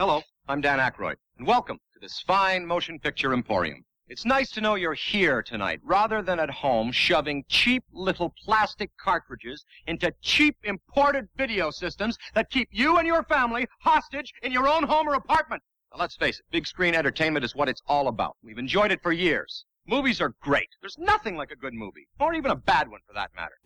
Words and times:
Hello, 0.00 0.22
I'm 0.48 0.62
Dan 0.62 0.78
Aykroyd, 0.78 1.16
and 1.36 1.46
welcome 1.46 1.76
to 1.92 1.98
this 2.00 2.24
fine 2.26 2.64
motion 2.64 2.98
picture 2.98 3.34
emporium. 3.34 3.84
It's 4.08 4.24
nice 4.24 4.50
to 4.52 4.62
know 4.62 4.74
you're 4.74 4.94
here 4.94 5.42
tonight 5.42 5.78
rather 5.84 6.22
than 6.22 6.40
at 6.40 6.48
home 6.48 6.90
shoving 6.90 7.44
cheap 7.50 7.84
little 7.92 8.32
plastic 8.42 8.90
cartridges 8.96 9.62
into 9.86 10.10
cheap 10.22 10.56
imported 10.64 11.28
video 11.36 11.70
systems 11.70 12.16
that 12.32 12.48
keep 12.48 12.70
you 12.72 12.96
and 12.96 13.06
your 13.06 13.24
family 13.24 13.66
hostage 13.82 14.32
in 14.42 14.52
your 14.52 14.66
own 14.66 14.84
home 14.84 15.06
or 15.06 15.12
apartment. 15.12 15.62
Now, 15.92 16.00
let's 16.00 16.16
face 16.16 16.38
it, 16.38 16.46
big 16.50 16.66
screen 16.66 16.94
entertainment 16.94 17.44
is 17.44 17.54
what 17.54 17.68
it's 17.68 17.82
all 17.86 18.08
about. 18.08 18.38
We've 18.42 18.56
enjoyed 18.56 18.92
it 18.92 19.02
for 19.02 19.12
years. 19.12 19.66
Movies 19.86 20.18
are 20.22 20.32
great. 20.40 20.70
There's 20.80 20.96
nothing 20.96 21.36
like 21.36 21.50
a 21.50 21.56
good 21.56 21.74
movie, 21.74 22.08
or 22.18 22.32
even 22.32 22.52
a 22.52 22.56
bad 22.56 22.90
one 22.90 23.00
for 23.06 23.12
that 23.12 23.32
matter. 23.36 23.58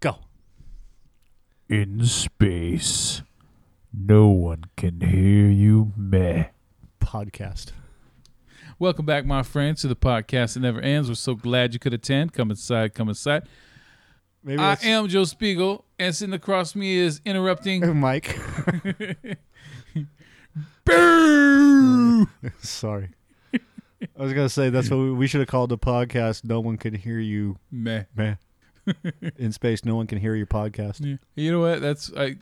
Go. 0.00 0.18
In 1.70 2.04
space, 2.04 3.22
no 3.92 4.28
one 4.28 4.64
can 4.76 5.00
hear 5.00 5.48
you 5.48 5.92
meh. 5.96 6.46
Podcast. 7.00 7.72
Welcome 8.78 9.04
back, 9.04 9.26
my 9.26 9.42
friends, 9.42 9.82
to 9.82 9.88
the 9.88 9.96
podcast 9.96 10.54
that 10.54 10.60
never 10.60 10.80
ends. 10.80 11.08
We're 11.08 11.14
so 11.16 11.34
glad 11.34 11.74
you 11.74 11.80
could 11.80 11.92
attend. 11.92 12.32
Come 12.32 12.50
inside, 12.50 12.94
come 12.94 13.08
inside. 13.08 13.42
Maybe 14.42 14.58
I 14.60 14.70
that's 14.70 14.84
am 14.84 15.08
Joe 15.08 15.24
Spiegel, 15.24 15.84
and 15.98 16.14
sitting 16.14 16.32
across 16.34 16.74
me 16.74 16.96
is 16.96 17.20
interrupting. 17.24 17.96
Mike. 18.00 18.38
Boo! 20.84 22.26
Sorry. 22.60 23.10
I 23.52 24.22
was 24.22 24.32
gonna 24.32 24.48
say 24.48 24.70
that's 24.70 24.88
what 24.88 24.96
we, 24.98 25.12
we 25.12 25.26
should 25.26 25.40
have 25.40 25.48
called 25.48 25.68
the 25.70 25.78
podcast. 25.78 26.44
No 26.44 26.60
one 26.60 26.78
can 26.78 26.94
hear 26.94 27.18
you, 27.18 27.58
Meh. 27.70 28.04
man. 28.14 28.38
In 29.36 29.52
space, 29.52 29.84
no 29.84 29.94
one 29.94 30.06
can 30.06 30.18
hear 30.18 30.34
your 30.34 30.46
podcast. 30.46 31.04
Yeah. 31.04 31.16
You 31.34 31.52
know 31.52 31.60
what? 31.60 31.82
That's 31.82 32.10
I. 32.16 32.36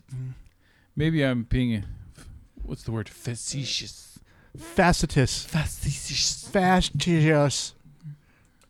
Maybe 0.98 1.22
I'm 1.24 1.44
being. 1.44 1.84
What's 2.64 2.82
the 2.82 2.90
word? 2.90 3.08
Facetious. 3.08 4.18
Facetious. 4.56 5.44
Facetious. 5.44 6.48
Facetious. 6.48 7.74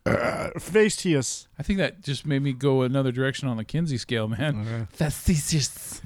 uh, 0.05 0.49
fastidious. 0.59 1.47
I 1.57 1.63
think 1.63 1.79
that 1.79 2.01
just 2.03 2.27
made 2.27 2.43
me 2.43 2.53
go 2.53 2.83
another 2.83 3.11
direction 3.11 3.47
on 3.47 3.57
the 3.57 3.63
Kinsey 3.63 3.97
scale, 3.97 4.27
man. 4.27 4.87
Facetious. 4.91 6.01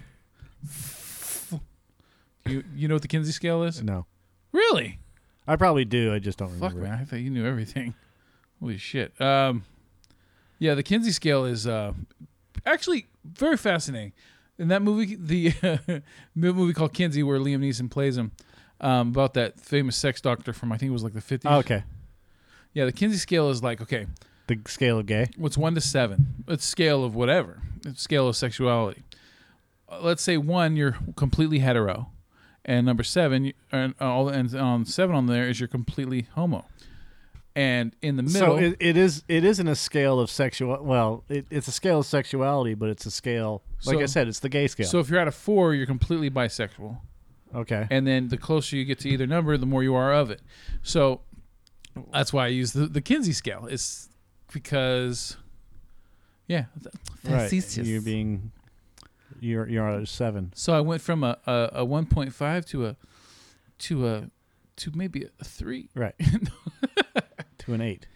You 2.45 2.63
you 2.75 2.87
know 2.87 2.95
what 2.95 3.01
the 3.01 3.07
Kinsey 3.09 3.31
scale 3.33 3.63
is? 3.63 3.81
No, 3.83 4.05
Really? 4.53 4.99
I 5.45 5.57
probably 5.57 5.83
do. 5.83 6.13
I 6.13 6.19
just 6.19 6.37
don't 6.37 6.49
Fuck 6.51 6.71
remember. 6.73 6.81
man, 6.89 6.99
I 7.01 7.03
thought 7.05 7.19
you 7.19 7.29
knew 7.29 7.45
everything. 7.45 7.95
Holy 8.61 8.77
shit. 8.77 9.19
Um, 9.19 9.65
yeah, 10.57 10.73
the 10.73 10.83
Kinsey 10.83 11.11
scale 11.11 11.43
is 11.43 11.67
uh, 11.67 11.91
actually 12.65 13.07
very 13.25 13.57
fascinating. 13.57 14.13
In 14.59 14.67
that 14.69 14.81
movie, 14.81 15.15
the 15.19 16.03
movie 16.35 16.73
called 16.73 16.93
Kinsey, 16.93 17.23
where 17.23 17.39
Liam 17.39 17.59
Neeson 17.59 17.89
plays 17.89 18.17
him, 18.17 18.31
um, 18.81 19.09
about 19.09 19.33
that 19.35 19.59
famous 19.59 19.95
sex 19.95 20.21
doctor 20.21 20.53
from 20.53 20.71
I 20.71 20.77
think 20.77 20.89
it 20.89 20.93
was 20.93 21.03
like 21.03 21.13
the 21.13 21.21
50s. 21.21 21.41
Oh, 21.45 21.57
okay, 21.59 21.83
Yeah, 22.73 22.85
the 22.85 22.91
Kinsey 22.91 23.17
scale 23.17 23.49
is 23.49 23.63
like 23.63 23.81
okay, 23.81 24.07
the 24.47 24.59
scale 24.67 24.99
of 24.99 25.05
gay. 25.05 25.27
what's 25.37 25.57
one 25.57 25.73
to 25.75 25.81
seven? 25.81 26.43
It's 26.47 26.65
scale 26.65 27.03
of 27.03 27.15
whatever. 27.15 27.61
It's 27.85 28.01
scale 28.01 28.27
of 28.27 28.35
sexuality. 28.35 29.03
Uh, 29.89 29.99
let's 30.01 30.21
say 30.23 30.37
one, 30.37 30.75
you're 30.75 30.97
completely 31.15 31.59
hetero, 31.59 32.09
and 32.65 32.85
number 32.85 33.03
seven, 33.03 33.45
you- 33.45 33.53
and 33.71 33.95
all 33.99 34.25
the 34.25 34.33
and 34.33 34.53
on 34.55 34.85
seven 34.85 35.15
on 35.15 35.25
there 35.27 35.47
is 35.49 35.59
you're 35.59 35.67
completely 35.67 36.27
homo. 36.35 36.65
And 37.55 37.95
in 38.01 38.15
the 38.15 38.23
middle, 38.23 38.39
So 38.39 38.55
it, 38.57 38.77
it 38.79 38.97
is. 38.97 39.23
It 39.27 39.43
isn't 39.43 39.67
a 39.67 39.75
scale 39.75 40.19
of 40.19 40.31
sexual. 40.31 40.83
Well, 40.83 41.23
it, 41.29 41.45
it's 41.51 41.67
a 41.67 41.71
scale 41.71 41.99
of 41.99 42.05
sexuality, 42.07 42.73
but 42.73 42.89
it's 42.89 43.05
a 43.05 43.11
scale. 43.11 43.61
Like 43.85 43.97
So- 43.97 44.01
I 44.01 44.05
said, 44.07 44.27
it's 44.27 44.39
the 44.39 44.49
gay 44.49 44.67
scale. 44.67 44.87
so 44.87 44.99
if 44.99 45.09
you're 45.09 45.19
at 45.19 45.27
a 45.27 45.31
four, 45.31 45.73
you're 45.75 45.85
completely 45.85 46.31
bisexual. 46.31 46.97
okay. 47.53 47.85
And 47.91 48.07
then 48.07 48.29
the 48.29 48.37
closer 48.37 48.75
you 48.75 48.85
get 48.85 48.97
to 48.99 49.09
either 49.09 49.27
number, 49.27 49.55
the 49.57 49.67
more 49.67 49.83
you 49.83 49.93
are 49.93 50.11
of 50.13 50.31
it. 50.31 50.41
So 50.81 51.21
that's 52.11 52.33
why 52.33 52.45
I 52.45 52.47
use 52.47 52.73
the, 52.73 52.87
the 52.87 53.01
Kinsey 53.01 53.33
scale. 53.33 53.67
It's 53.69 54.09
because, 54.51 55.37
yeah, 56.47 56.65
right. 57.23 57.77
You're 57.77 58.01
being. 58.01 58.51
You're 59.39 59.67
you're 59.67 59.87
at 59.89 60.01
a 60.01 60.05
seven. 60.07 60.53
So 60.55 60.73
I 60.73 60.79
went 60.81 61.01
from 61.03 61.23
a, 61.23 61.37
a, 61.45 61.69
a 61.73 61.85
1.5 61.85 62.65
to 62.69 62.85
a 62.87 62.95
to 63.79 64.07
a 64.07 64.29
to 64.77 64.91
maybe 64.95 65.27
a 65.39 65.43
three, 65.43 65.89
Right. 65.93 66.15
to 67.65 67.73
an 67.73 67.81
eight. 67.81 68.07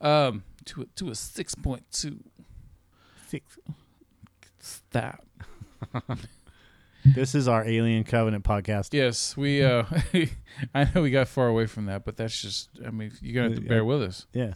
um, 0.00 0.42
to 0.64 0.82
a, 0.82 0.86
to 0.96 1.08
a 1.08 1.12
6.2. 1.12 2.18
Six. 3.28 3.58
Stop. 4.58 5.24
This 7.14 7.36
is 7.36 7.46
our 7.46 7.64
Alien 7.64 8.02
Covenant 8.02 8.42
podcast. 8.42 8.88
Yes, 8.92 9.36
we. 9.36 9.62
Uh, 9.62 9.84
I 10.74 10.90
know 10.92 11.02
we 11.02 11.12
got 11.12 11.28
far 11.28 11.46
away 11.46 11.66
from 11.66 11.86
that, 11.86 12.04
but 12.04 12.16
that's 12.16 12.42
just. 12.42 12.68
I 12.84 12.90
mean, 12.90 13.12
you're 13.22 13.32
gonna 13.44 13.54
have 13.54 13.62
to 13.62 13.68
bear 13.68 13.84
with 13.84 14.02
us. 14.02 14.26
Yeah. 14.32 14.54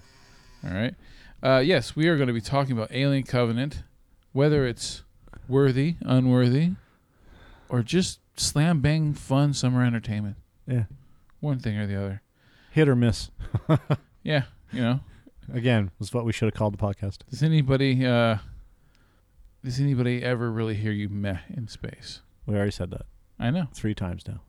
All 0.65 0.73
right. 0.73 0.97
Uh, 1.41 1.59
yes, 1.65 1.95
we 1.95 2.09
are 2.09 2.17
going 2.17 2.27
to 2.27 2.33
be 2.33 2.41
talking 2.41 2.73
about 2.73 2.91
Alien 2.91 3.23
Covenant, 3.23 3.85
whether 4.33 4.67
it's 4.67 5.05
worthy, 5.47 5.95
unworthy, 6.01 6.71
or 7.69 7.83
just 7.85 8.19
slam 8.37 8.81
bang 8.81 9.15
fun 9.15 9.53
summer 9.55 9.85
entertainment. 9.85 10.35
Yeah. 10.67 10.87
One 11.39 11.61
thing 11.61 11.79
or 11.79 11.87
the 11.87 11.95
other. 11.95 12.23
Hit 12.73 12.89
or 12.89 12.97
miss. 12.97 13.31
Yeah, 14.23 14.45
you 14.73 14.81
know. 14.83 15.01
Again, 15.53 15.91
was 15.99 16.13
what 16.15 16.25
we 16.25 16.33
should 16.33 16.47
have 16.47 16.55
called 16.55 16.75
the 16.75 16.79
podcast. 16.79 17.19
Does 17.29 17.43
anybody 17.43 18.07
uh 18.07 18.39
does 19.65 19.81
anybody 19.81 20.23
ever 20.23 20.51
really 20.51 20.75
hear 20.75 20.93
you 20.93 21.09
meh 21.09 21.39
in 21.55 21.69
space? 21.69 22.21
We 22.47 22.55
already 22.55 22.71
said 22.71 22.91
that 22.93 23.03
I 23.39 23.51
know. 23.51 23.67
three 23.75 23.95
times 23.95 24.27
now. 24.29 24.41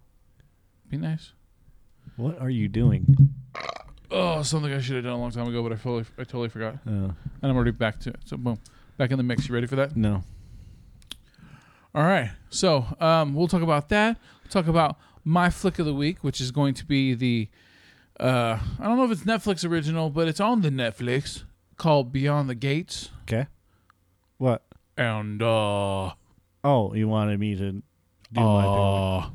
Be 0.90 0.98
nice. 0.98 1.34
What 2.18 2.40
are 2.40 2.50
you 2.50 2.68
doing? 2.68 3.32
Oh, 4.12 4.44
something 4.44 4.74
I 4.74 4.82
should 4.82 4.96
have 4.96 5.06
done 5.06 5.14
a 5.14 5.18
long 5.20 5.32
time 5.32 5.48
ago, 5.48 5.64
but 5.64 5.72
I 5.72 5.76
totally 5.76 6.06
I 6.18 6.24
totally 6.24 6.50
forgot. 6.50 6.76
Uh, 6.86 6.90
And 6.92 7.16
I'm 7.44 7.56
already 7.56 7.72
back 7.72 8.00
to 8.02 8.10
it. 8.10 8.18
So 8.26 8.38
boom. 8.38 8.60
Back 8.98 9.12
in 9.12 9.18
the 9.18 9.24
mix. 9.24 9.48
You 9.48 9.56
ready 9.56 9.68
for 9.68 9.78
that? 9.78 9.96
no. 9.96 10.24
All 11.94 12.04
right. 12.04 12.32
So 12.50 12.86
um, 13.02 13.34
we'll 13.34 13.48
talk 13.50 13.62
about 13.62 13.90
that. 13.90 14.18
We'll 14.44 14.52
talk 14.52 14.68
about 14.68 14.98
my 15.26 15.50
flick 15.50 15.78
of 15.80 15.86
the 15.86 15.94
week, 15.94 16.24
which 16.24 16.40
is 16.40 16.52
going 16.52 16.74
to 16.76 16.86
be 16.86 17.14
the 17.14 17.50
uh, 18.22 18.60
I 18.80 18.84
don't 18.86 18.98
know 18.98 19.06
if 19.06 19.12
it's 19.12 19.22
Netflix 19.24 19.68
original, 19.70 20.10
but 20.10 20.28
it's 20.28 20.40
on 20.40 20.62
the 20.62 20.70
Netflix 20.70 21.44
called 21.78 22.12
Beyond 22.14 22.50
the 22.50 22.56
Gates. 22.56 23.10
Okay. 23.24 23.48
What? 24.38 24.64
And 24.98 25.42
uh, 25.42 26.12
Oh, 26.64 26.94
you 26.94 27.08
wanted 27.08 27.40
me 27.40 27.56
to 27.56 27.72
do 27.72 27.82
my 28.40 28.66
uh 28.66 29.30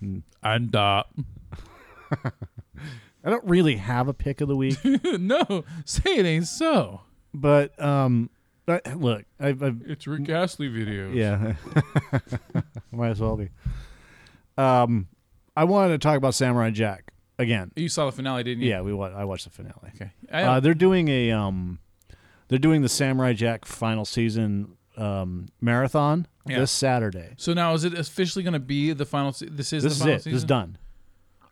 and 0.42 0.76
uh 0.76 1.02
I 3.24 3.30
don't 3.30 3.44
really 3.44 3.76
have 3.76 4.08
a 4.08 4.14
pick 4.14 4.40
of 4.40 4.48
the 4.48 4.56
week, 4.56 4.78
no, 4.84 5.64
say 5.84 6.16
it 6.16 6.26
ain't 6.26 6.46
so. 6.46 7.02
but 7.32 7.80
um, 7.82 8.30
but 8.66 8.84
look, 8.96 9.24
I've, 9.40 9.62
I've 9.62 9.80
It's 9.86 10.06
Rick 10.06 10.28
Astley 10.28 10.68
videos. 10.68 11.14
yeah, 11.14 11.54
might 12.92 13.10
as 13.10 13.20
well 13.20 13.36
be. 13.36 13.48
Um, 14.58 15.08
I 15.56 15.64
wanted 15.64 15.92
to 15.92 15.98
talk 15.98 16.16
about 16.16 16.34
Samurai 16.34 16.70
Jack 16.70 17.11
again. 17.42 17.70
You 17.76 17.88
saw 17.88 18.06
the 18.06 18.12
finale, 18.12 18.42
didn't 18.42 18.62
you? 18.62 18.70
Yeah, 18.70 18.80
we 18.80 18.92
wa- 18.94 19.12
I 19.14 19.24
watched 19.24 19.44
the 19.44 19.50
finale. 19.50 19.90
Okay. 19.94 20.10
I, 20.32 20.42
Uh, 20.44 20.60
they're 20.60 20.72
doing 20.74 21.08
a 21.08 21.30
um, 21.32 21.78
they're 22.48 22.58
doing 22.58 22.80
the 22.82 22.88
Samurai 22.88 23.32
Jack 23.34 23.64
final 23.66 24.04
season 24.04 24.76
um 24.98 25.48
marathon 25.60 26.26
Yeah. 26.46 26.58
this 26.60 26.70
Saturday. 26.70 27.32
so 27.38 27.54
now 27.54 27.72
is 27.72 27.84
it 27.84 27.94
officially 27.94 28.42
going 28.42 28.52
to 28.52 28.58
be 28.58 28.92
the 28.92 29.06
final? 29.06 29.32
Se- 29.32 29.48
this 29.50 29.72
is 29.72 29.82
This 29.82 29.92
the 29.92 29.94
is 29.94 29.98
final 30.00 30.14
it. 30.14 30.18
season. 30.18 30.32
This 30.32 30.38
is 30.42 30.44
done. 30.44 30.78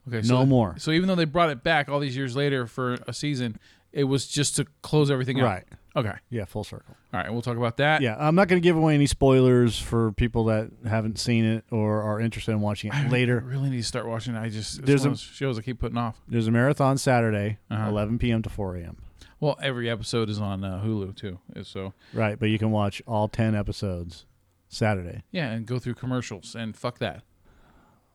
Okay. 0.08 0.22
So 0.22 0.34
no 0.40 0.46
more. 0.46 0.74
So 0.78 0.90
even 0.90 1.08
though 1.08 1.14
they 1.14 1.24
brought 1.26 1.50
it 1.50 1.62
back 1.62 1.88
all 1.88 2.00
these 2.00 2.16
years 2.16 2.34
later 2.36 2.66
for 2.66 2.94
a 3.06 3.12
season, 3.12 3.58
it 3.92 4.04
was 4.04 4.26
just 4.26 4.56
to 4.56 4.66
close 4.82 5.10
everything 5.10 5.40
out. 5.40 5.44
Right. 5.44 5.64
Okay. 5.96 6.12
Yeah, 6.30 6.44
full 6.44 6.62
circle. 6.64 6.94
All 7.12 7.20
right. 7.20 7.32
We'll 7.32 7.42
talk 7.42 7.56
about 7.56 7.76
that. 7.78 8.00
Yeah, 8.00 8.16
I'm 8.18 8.34
not 8.36 8.46
going 8.48 8.60
to 8.60 8.64
give 8.66 8.76
away 8.76 8.94
any 8.94 9.06
spoilers 9.06 9.78
for 9.78 10.12
people 10.12 10.44
that 10.44 10.70
haven't 10.88 11.18
seen 11.18 11.44
it 11.44 11.64
or 11.72 12.02
are 12.02 12.20
interested 12.20 12.52
in 12.52 12.60
watching 12.60 12.92
I 12.92 13.06
it 13.06 13.10
later. 13.10 13.40
really 13.44 13.70
need 13.70 13.78
to 13.78 13.82
start 13.82 14.06
watching. 14.06 14.34
it. 14.36 14.38
I 14.40 14.48
just 14.50 14.84
There's 14.86 15.04
a- 15.04 15.16
shows 15.16 15.58
I 15.58 15.62
keep 15.62 15.80
putting 15.80 15.98
off. 15.98 16.20
There's 16.28 16.46
a 16.46 16.52
marathon 16.52 16.96
Saturday, 16.96 17.58
Uh-huh. 17.70 17.88
11 17.88 18.18
p.m. 18.20 18.42
to 18.42 18.48
4 18.48 18.76
a.m. 18.76 18.98
Well, 19.40 19.58
every 19.62 19.88
episode 19.90 20.28
is 20.28 20.40
on 20.40 20.62
uh, 20.62 20.80
Hulu 20.84 21.16
too. 21.16 21.38
So 21.62 21.92
Right, 22.12 22.38
but 22.38 22.50
you 22.50 22.58
can 22.58 22.70
watch 22.70 23.02
all 23.06 23.26
10 23.26 23.54
episodes 23.56 24.26
Saturday. 24.68 25.24
yeah, 25.32 25.50
and 25.50 25.66
go 25.66 25.78
through 25.80 25.94
commercials 25.94 26.54
and 26.54 26.76
fuck 26.76 26.98
that. 26.98 27.22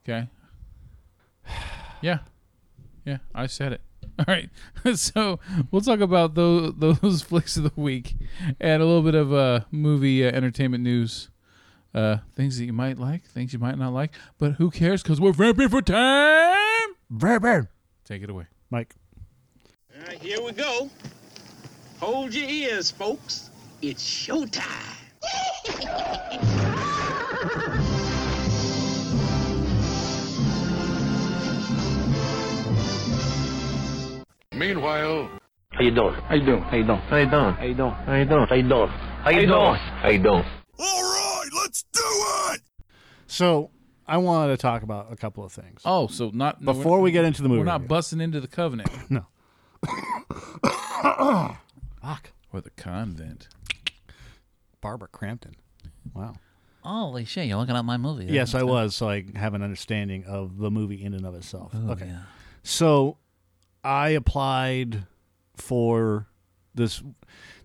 Okay. 0.08 0.28
Yeah. 2.02 2.18
Yeah, 3.04 3.18
I 3.34 3.46
said 3.46 3.72
it. 3.72 3.80
All 4.20 4.24
right. 4.28 4.48
so 4.94 5.38
we'll 5.70 5.82
talk 5.82 6.00
about 6.00 6.34
those 6.34 6.72
those 6.76 7.22
flicks 7.28 7.56
of 7.56 7.64
the 7.64 7.72
week 7.80 8.16
and 8.60 8.82
a 8.82 8.86
little 8.86 9.02
bit 9.02 9.14
of 9.14 9.32
uh, 9.32 9.60
movie 9.70 10.26
uh, 10.26 10.30
entertainment 10.30 10.82
news. 10.82 11.30
Uh, 11.94 12.18
things 12.34 12.58
that 12.58 12.66
you 12.66 12.74
might 12.74 12.98
like, 12.98 13.24
things 13.24 13.54
you 13.54 13.58
might 13.58 13.78
not 13.78 13.90
like, 13.90 14.12
but 14.36 14.52
who 14.52 14.70
cares? 14.70 15.02
Because 15.02 15.18
we're 15.18 15.32
vamping 15.32 15.70
for 15.70 15.80
time. 15.80 16.94
Burr, 17.08 17.40
burr. 17.40 17.70
Take 18.04 18.22
it 18.22 18.28
away. 18.28 18.46
Mike. 18.70 18.94
All 19.94 20.06
right, 20.06 20.18
here 20.18 20.42
we 20.42 20.52
go. 20.52 20.90
Hold 22.00 22.34
your 22.34 22.48
ears, 22.50 22.90
folks. 22.90 23.48
It's 23.80 24.04
showtime. 24.04 24.96
Meanwhile, 34.56 35.30
How 35.72 35.82
you 35.82 35.90
doing? 35.90 36.14
How 36.14 36.34
you 36.34 36.44
doing? 36.46 36.62
How 36.62 36.76
you 36.76 36.84
doing? 36.86 36.98
How 37.02 37.16
you 37.16 37.26
doing? 37.30 37.52
How 37.52 37.64
you 37.66 37.74
doing? 37.74 37.92
How 37.92 38.14
you 38.14 38.24
doing? 38.24 38.46
How 38.46 38.54
you 38.54 38.64
doing? 38.64 38.88
How 38.88 39.30
you 39.30 39.46
doing? 39.46 39.74
How 39.74 40.08
you 40.08 40.18
doing? 40.18 40.44
All 40.78 41.02
right, 41.02 41.48
let's 41.62 41.82
do 41.92 42.00
it! 42.54 42.62
So 43.26 43.70
I 44.06 44.16
wanted 44.16 44.52
to 44.52 44.56
talk 44.56 44.82
about 44.82 45.12
a 45.12 45.16
couple 45.16 45.44
of 45.44 45.52
things. 45.52 45.82
Oh, 45.84 46.06
so 46.06 46.30
not 46.32 46.62
no, 46.62 46.72
Before 46.72 47.00
we're- 47.00 47.12
get 47.12 47.24
into 47.26 47.42
the 47.42 47.48
movie 47.50 47.58
we're 47.58 47.64
not 47.66 47.82
review. 47.82 47.88
busting 47.88 48.20
into 48.22 48.40
the 48.40 48.48
covenant 48.48 48.88
No. 49.10 49.26
Fuck. 52.02 52.30
or 52.52 52.60
the 52.62 52.70
convent. 52.76 53.48
Barbara 54.80 55.08
Crampton. 55.08 55.56
Wow. 56.14 56.34
Holy 56.82 57.24
shit, 57.26 57.46
you're 57.46 57.58
looking 57.58 57.74
at 57.76 57.84
my 57.84 57.96
movie. 57.98 58.26
Yes, 58.26 58.54
I 58.54 58.62
was, 58.62 58.94
so 58.94 59.08
I 59.10 59.24
have 59.34 59.54
an 59.54 59.62
understanding 59.62 60.24
of 60.24 60.56
the 60.58 60.70
movie 60.70 61.04
in 61.04 61.12
and 61.14 61.26
of 61.26 61.34
itself. 61.34 61.72
Oh, 61.74 61.90
okay. 61.92 62.06
yeah. 62.06 62.20
So 62.62 63.18
I 63.86 64.10
applied 64.10 65.06
for 65.54 66.26
this. 66.74 67.02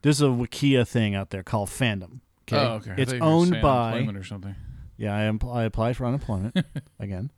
There's 0.04 0.22
a 0.22 0.26
Wikia 0.26 0.88
thing 0.88 1.16
out 1.16 1.32
there 1.32 1.44
called 1.44 1.70
Fandom. 1.70 2.20
Okay. 2.44 2.58
Oh, 2.58 2.74
okay. 2.76 2.94
It's 2.98 3.14
owned 3.14 3.62
by. 3.62 4.00
or 4.16 4.24
something. 4.24 4.56
Yeah, 4.98 5.16
I, 5.16 5.24
am, 5.24 5.40
I 5.52 5.64
applied 5.64 5.98
for 5.98 6.06
unemployment 6.06 6.56
again. 7.00 7.32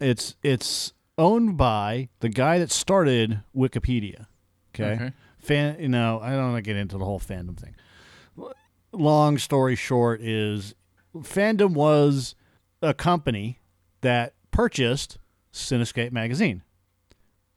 It's 0.00 0.34
it's 0.42 0.92
owned 1.18 1.56
by 1.56 2.08
the 2.20 2.28
guy 2.28 2.58
that 2.58 2.70
started 2.70 3.42
Wikipedia. 3.54 4.26
Okay. 4.74 4.94
Okay. 4.94 5.12
Fan, 5.38 5.78
you 5.78 5.88
know, 5.88 6.20
I 6.22 6.30
don't 6.30 6.52
want 6.52 6.56
to 6.56 6.62
get 6.62 6.76
into 6.76 6.98
the 6.98 7.04
whole 7.04 7.20
fandom 7.20 7.58
thing. 7.58 7.74
Long 8.92 9.36
story 9.38 9.76
short 9.76 10.20
is 10.22 10.74
fandom 11.14 11.72
was 11.72 12.34
a 12.82 12.94
company 12.94 13.60
that 14.00 14.34
purchased 14.50 15.18
Cinescape 15.52 16.12
magazine. 16.12 16.62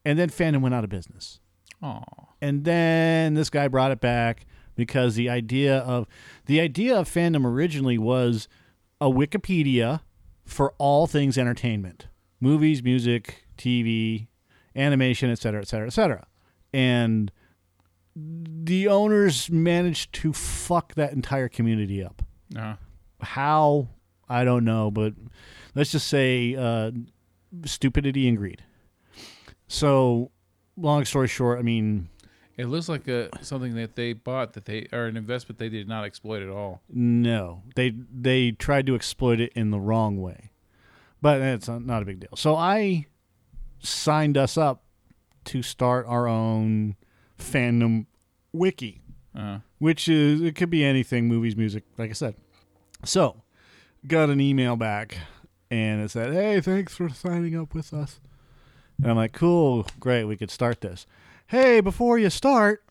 And 0.04 0.18
then 0.18 0.30
fandom 0.30 0.60
went 0.62 0.74
out 0.74 0.84
of 0.84 0.90
business. 0.90 1.40
Oh, 1.82 2.02
And 2.42 2.64
then 2.64 3.34
this 3.34 3.48
guy 3.50 3.68
brought 3.68 3.90
it 3.90 4.00
back 4.00 4.46
because 4.76 5.14
the 5.14 5.28
idea 5.30 5.78
of 5.78 6.06
the 6.46 6.60
idea 6.60 6.96
of 6.98 7.08
fandom 7.08 7.44
originally 7.44 7.96
was 7.98 8.48
a 9.00 9.06
Wikipedia 9.06 10.00
for 10.44 10.74
all 10.78 11.06
things 11.06 11.36
entertainment. 11.38 12.08
Movies, 12.40 12.82
music, 12.82 13.44
TV, 13.58 14.26
animation, 14.76 15.30
et 15.30 15.38
cetera, 15.38 15.60
et 15.60 15.68
cetera, 15.68 15.86
et 15.86 15.90
cetera. 15.92 16.26
And 16.72 17.30
the 18.16 18.88
owners 18.88 19.50
managed 19.50 20.12
to 20.14 20.32
fuck 20.32 20.94
that 20.94 21.12
entire 21.12 21.48
community 21.48 22.02
up. 22.04 22.22
uh, 22.56 22.74
How 23.20 23.88
I 24.28 24.44
don't 24.44 24.64
know, 24.64 24.90
but 24.90 25.14
let's 25.74 25.92
just 25.92 26.06
say 26.06 26.54
uh, 26.56 26.90
stupidity 27.64 28.28
and 28.28 28.36
greed. 28.36 28.62
So, 29.72 30.32
long 30.76 31.04
story 31.04 31.28
short, 31.28 31.60
I 31.60 31.62
mean, 31.62 32.08
it 32.56 32.66
looks 32.66 32.88
like 32.88 33.06
a 33.06 33.28
something 33.40 33.76
that 33.76 33.94
they 33.94 34.14
bought 34.14 34.54
that 34.54 34.64
they 34.64 34.88
or 34.92 35.06
an 35.06 35.16
investment 35.16 35.60
they 35.60 35.68
did 35.68 35.86
not 35.86 36.04
exploit 36.04 36.42
at 36.42 36.48
all. 36.48 36.82
no, 36.88 37.62
they 37.76 37.94
they 38.12 38.50
tried 38.50 38.86
to 38.86 38.96
exploit 38.96 39.38
it 39.38 39.52
in 39.54 39.70
the 39.70 39.78
wrong 39.78 40.20
way, 40.20 40.50
but 41.22 41.40
it's 41.40 41.68
not 41.68 41.86
not 41.86 42.02
a 42.02 42.04
big 42.04 42.18
deal. 42.18 42.34
So 42.34 42.56
I 42.56 43.06
signed 43.78 44.36
us 44.36 44.58
up 44.58 44.82
to 45.44 45.62
start 45.62 46.04
our 46.08 46.26
own 46.26 46.96
fandom 47.38 48.06
wiki. 48.52 49.02
Uh, 49.38 49.60
which 49.78 50.08
is 50.08 50.40
it 50.40 50.56
could 50.56 50.70
be 50.70 50.84
anything 50.84 51.28
movies 51.28 51.54
music 51.56 51.84
like 51.96 52.10
i 52.10 52.12
said 52.12 52.34
so 53.04 53.40
got 54.08 54.28
an 54.28 54.40
email 54.40 54.74
back 54.74 55.18
and 55.70 56.02
it 56.02 56.10
said 56.10 56.32
hey 56.32 56.60
thanks 56.60 56.96
for 56.96 57.08
signing 57.08 57.56
up 57.56 57.72
with 57.72 57.94
us 57.94 58.18
and 59.02 59.10
i'm 59.10 59.16
like 59.16 59.32
cool 59.32 59.86
great 59.98 60.24
we 60.24 60.36
could 60.36 60.50
start 60.50 60.80
this 60.80 61.06
hey 61.48 61.80
before 61.80 62.18
you 62.18 62.30
start 62.30 62.84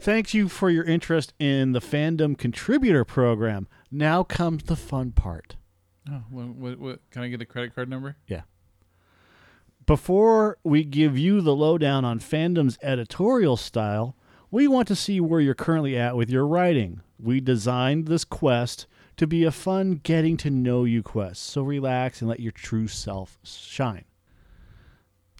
thanks 0.00 0.34
you 0.34 0.48
for 0.48 0.70
your 0.70 0.84
interest 0.84 1.32
in 1.38 1.72
the 1.72 1.80
fandom 1.80 2.36
contributor 2.36 3.04
program 3.04 3.66
now 3.90 4.22
comes 4.22 4.64
the 4.64 4.76
fun 4.76 5.12
part 5.12 5.56
oh, 6.10 6.22
what, 6.30 6.46
what, 6.48 6.78
what, 6.78 7.10
can 7.10 7.22
I 7.22 7.28
get 7.28 7.40
a 7.40 7.46
credit 7.46 7.74
card 7.74 7.88
number? 7.88 8.16
yeah. 8.26 8.42
Before 9.86 10.56
we 10.64 10.82
give 10.82 11.18
you 11.18 11.42
the 11.42 11.54
lowdown 11.54 12.06
on 12.06 12.18
fandom's 12.18 12.78
editorial 12.82 13.58
style, 13.58 14.16
we 14.50 14.66
want 14.66 14.88
to 14.88 14.96
see 14.96 15.20
where 15.20 15.40
you're 15.40 15.54
currently 15.54 15.94
at 15.94 16.16
with 16.16 16.30
your 16.30 16.46
writing. 16.46 17.02
We 17.18 17.40
designed 17.40 18.06
this 18.06 18.24
quest 18.24 18.86
to 19.18 19.26
be 19.26 19.44
a 19.44 19.50
fun 19.50 20.00
getting 20.02 20.38
to 20.38 20.48
know 20.48 20.84
you 20.84 21.02
quest, 21.02 21.42
so 21.42 21.62
relax 21.62 22.22
and 22.22 22.30
let 22.30 22.40
your 22.40 22.52
true 22.52 22.88
self 22.88 23.38
shine. 23.44 24.04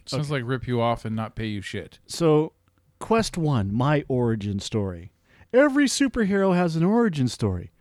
Sounds 0.05 0.31
like 0.31 0.43
rip 0.45 0.67
you 0.67 0.81
off 0.81 1.05
and 1.05 1.15
not 1.15 1.35
pay 1.35 1.47
you 1.47 1.61
shit. 1.61 1.99
So, 2.07 2.53
quest 2.99 3.37
one 3.37 3.73
my 3.73 4.03
origin 4.07 4.59
story. 4.59 5.11
Every 5.53 5.85
superhero 5.85 6.55
has 6.55 6.75
an 6.75 6.83
origin 6.83 7.27
story. 7.27 7.71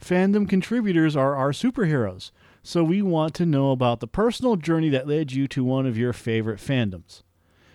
Fandom 0.00 0.48
contributors 0.48 1.16
are 1.16 1.34
our 1.34 1.52
superheroes, 1.52 2.30
so 2.62 2.84
we 2.84 3.02
want 3.02 3.34
to 3.34 3.46
know 3.46 3.70
about 3.70 4.00
the 4.00 4.08
personal 4.08 4.56
journey 4.56 4.88
that 4.90 5.08
led 5.08 5.32
you 5.32 5.46
to 5.48 5.64
one 5.64 5.86
of 5.86 5.96
your 5.96 6.12
favorite 6.12 6.58
fandoms. 6.58 7.22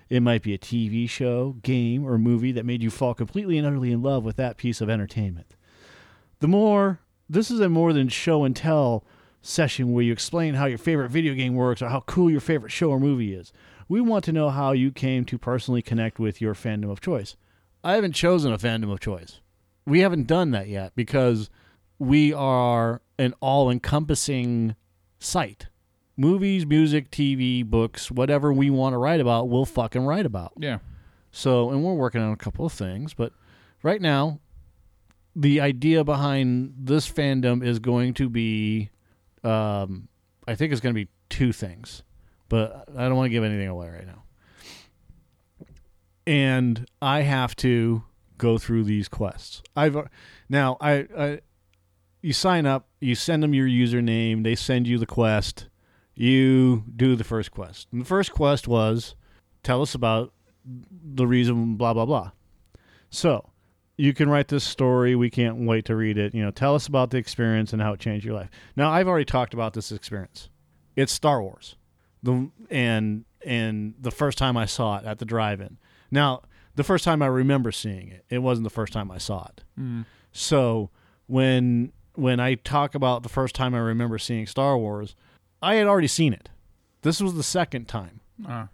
It 0.09 0.21
might 0.21 0.41
be 0.41 0.53
a 0.53 0.57
TV 0.57 1.09
show, 1.09 1.57
game, 1.63 2.05
or 2.05 2.17
movie 2.17 2.51
that 2.53 2.65
made 2.65 2.81
you 2.81 2.89
fall 2.89 3.13
completely 3.13 3.57
and 3.57 3.67
utterly 3.67 3.91
in 3.91 4.01
love 4.01 4.23
with 4.23 4.37
that 4.37 4.57
piece 4.57 4.79
of 4.79 4.89
entertainment. 4.89 5.55
The 6.39 6.47
more, 6.47 6.99
this 7.29 7.51
is 7.51 7.59
a 7.59 7.69
more 7.69 7.93
than 7.93 8.07
show 8.09 8.43
and 8.43 8.55
tell 8.55 9.03
session 9.41 9.91
where 9.91 10.03
you 10.03 10.13
explain 10.13 10.53
how 10.55 10.65
your 10.65 10.77
favorite 10.77 11.09
video 11.09 11.33
game 11.33 11.55
works 11.55 11.81
or 11.81 11.89
how 11.89 12.01
cool 12.01 12.29
your 12.29 12.39
favorite 12.39 12.71
show 12.71 12.89
or 12.89 12.99
movie 12.99 13.33
is. 13.33 13.51
We 13.89 14.01
want 14.01 14.23
to 14.25 14.31
know 14.31 14.49
how 14.49 14.73
you 14.73 14.91
came 14.91 15.25
to 15.25 15.37
personally 15.37 15.81
connect 15.81 16.19
with 16.19 16.41
your 16.41 16.53
fandom 16.53 16.91
of 16.91 17.01
choice. 17.01 17.35
I 17.83 17.95
haven't 17.95 18.13
chosen 18.13 18.51
a 18.51 18.57
fandom 18.57 18.91
of 18.91 18.99
choice. 18.99 19.39
We 19.85 20.01
haven't 20.01 20.27
done 20.27 20.51
that 20.51 20.67
yet 20.67 20.93
because 20.95 21.49
we 21.99 22.33
are 22.33 23.01
an 23.17 23.33
all 23.39 23.69
encompassing 23.69 24.75
site. 25.19 25.67
Movies, 26.17 26.65
music, 26.65 27.11
TV, 27.11 27.63
books, 27.63 28.11
whatever 28.11 28.51
we 28.51 28.69
want 28.69 28.93
to 28.93 28.97
write 28.97 29.19
about, 29.19 29.49
we'll 29.49 29.65
fucking 29.65 30.05
write 30.05 30.25
about. 30.25 30.53
Yeah. 30.57 30.79
So, 31.31 31.69
and 31.69 31.83
we're 31.83 31.93
working 31.93 32.21
on 32.21 32.33
a 32.33 32.37
couple 32.37 32.65
of 32.65 32.73
things, 32.73 33.13
but 33.13 33.33
right 33.83 34.01
now, 34.01 34.39
the 35.35 35.61
idea 35.61 36.03
behind 36.03 36.73
this 36.77 37.09
fandom 37.09 37.63
is 37.63 37.77
going 37.77 38.15
to 38.15 38.27
be, 38.27 38.89
um, 39.43 40.07
I 40.47 40.55
think 40.55 40.71
it's 40.71 40.81
going 40.81 40.95
to 40.95 40.99
be 40.99 41.09
two 41.29 41.53
things, 41.53 42.01
but 42.49 42.85
I 42.95 43.07
don't 43.07 43.15
want 43.15 43.25
to 43.25 43.31
give 43.31 43.43
anything 43.43 43.67
away 43.67 43.89
right 43.89 44.05
now. 44.05 44.23
And 46.25 46.85
I 47.01 47.21
have 47.21 47.55
to 47.57 48.03
go 48.37 48.57
through 48.57 48.83
these 48.83 49.07
quests. 49.07 49.63
I've 49.75 49.95
uh, 49.95 50.03
now 50.49 50.77
I, 50.81 51.07
I 51.17 51.39
you 52.21 52.33
sign 52.33 52.65
up, 52.65 52.87
you 52.99 53.15
send 53.15 53.43
them 53.43 53.53
your 53.53 53.67
username, 53.67 54.43
they 54.43 54.55
send 54.55 54.87
you 54.87 54.97
the 54.97 55.05
quest, 55.05 55.67
you 56.15 56.83
do 56.95 57.15
the 57.15 57.23
first 57.23 57.51
quest. 57.51 57.87
And 57.91 58.01
the 58.01 58.05
first 58.05 58.31
quest 58.33 58.67
was 58.67 59.15
tell 59.63 59.81
us 59.81 59.95
about 59.95 60.33
the 60.65 61.25
reason 61.25 61.75
blah 61.75 61.93
blah 61.93 62.05
blah. 62.05 62.31
So, 63.09 63.49
you 63.97 64.13
can 64.13 64.29
write 64.29 64.49
this 64.49 64.63
story, 64.63 65.15
we 65.15 65.29
can't 65.29 65.57
wait 65.65 65.85
to 65.85 65.95
read 65.95 66.17
it, 66.17 66.35
you 66.35 66.43
know, 66.43 66.51
tell 66.51 66.75
us 66.75 66.87
about 66.87 67.09
the 67.09 67.17
experience 67.17 67.73
and 67.73 67.81
how 67.81 67.93
it 67.93 67.99
changed 67.99 68.25
your 68.25 68.35
life. 68.35 68.49
Now, 68.75 68.91
I've 68.91 69.07
already 69.07 69.25
talked 69.25 69.53
about 69.53 69.73
this 69.73 69.91
experience. 69.91 70.49
It's 70.95 71.11
Star 71.11 71.41
Wars. 71.41 71.75
The 72.23 72.49
and 72.69 73.25
and 73.45 73.93
the 73.99 74.11
first 74.11 74.37
time 74.37 74.57
I 74.57 74.65
saw 74.65 74.97
it 74.97 75.05
at 75.05 75.19
the 75.19 75.25
drive-in. 75.25 75.77
Now, 76.11 76.41
the 76.75 76.83
first 76.83 77.03
time 77.03 77.21
I 77.21 77.27
remember 77.27 77.71
seeing 77.71 78.09
it, 78.09 78.25
it 78.29 78.39
wasn't 78.39 78.63
the 78.63 78.69
first 78.71 78.91
time 78.93 79.11
I 79.11 79.17
saw 79.17 79.47
it. 79.47 79.63
So 80.31 80.89
when 81.27 81.91
when 82.15 82.39
I 82.39 82.55
talk 82.55 82.95
about 82.95 83.23
the 83.23 83.29
first 83.29 83.53
time 83.55 83.73
I 83.75 83.79
remember 83.79 84.17
seeing 84.17 84.47
Star 84.47 84.77
Wars, 84.77 85.15
I 85.61 85.75
had 85.75 85.87
already 85.87 86.07
seen 86.07 86.33
it. 86.33 86.49
This 87.03 87.21
was 87.21 87.35
the 87.35 87.43
second 87.43 87.87
time, 87.87 88.21
Uh, 88.47 88.67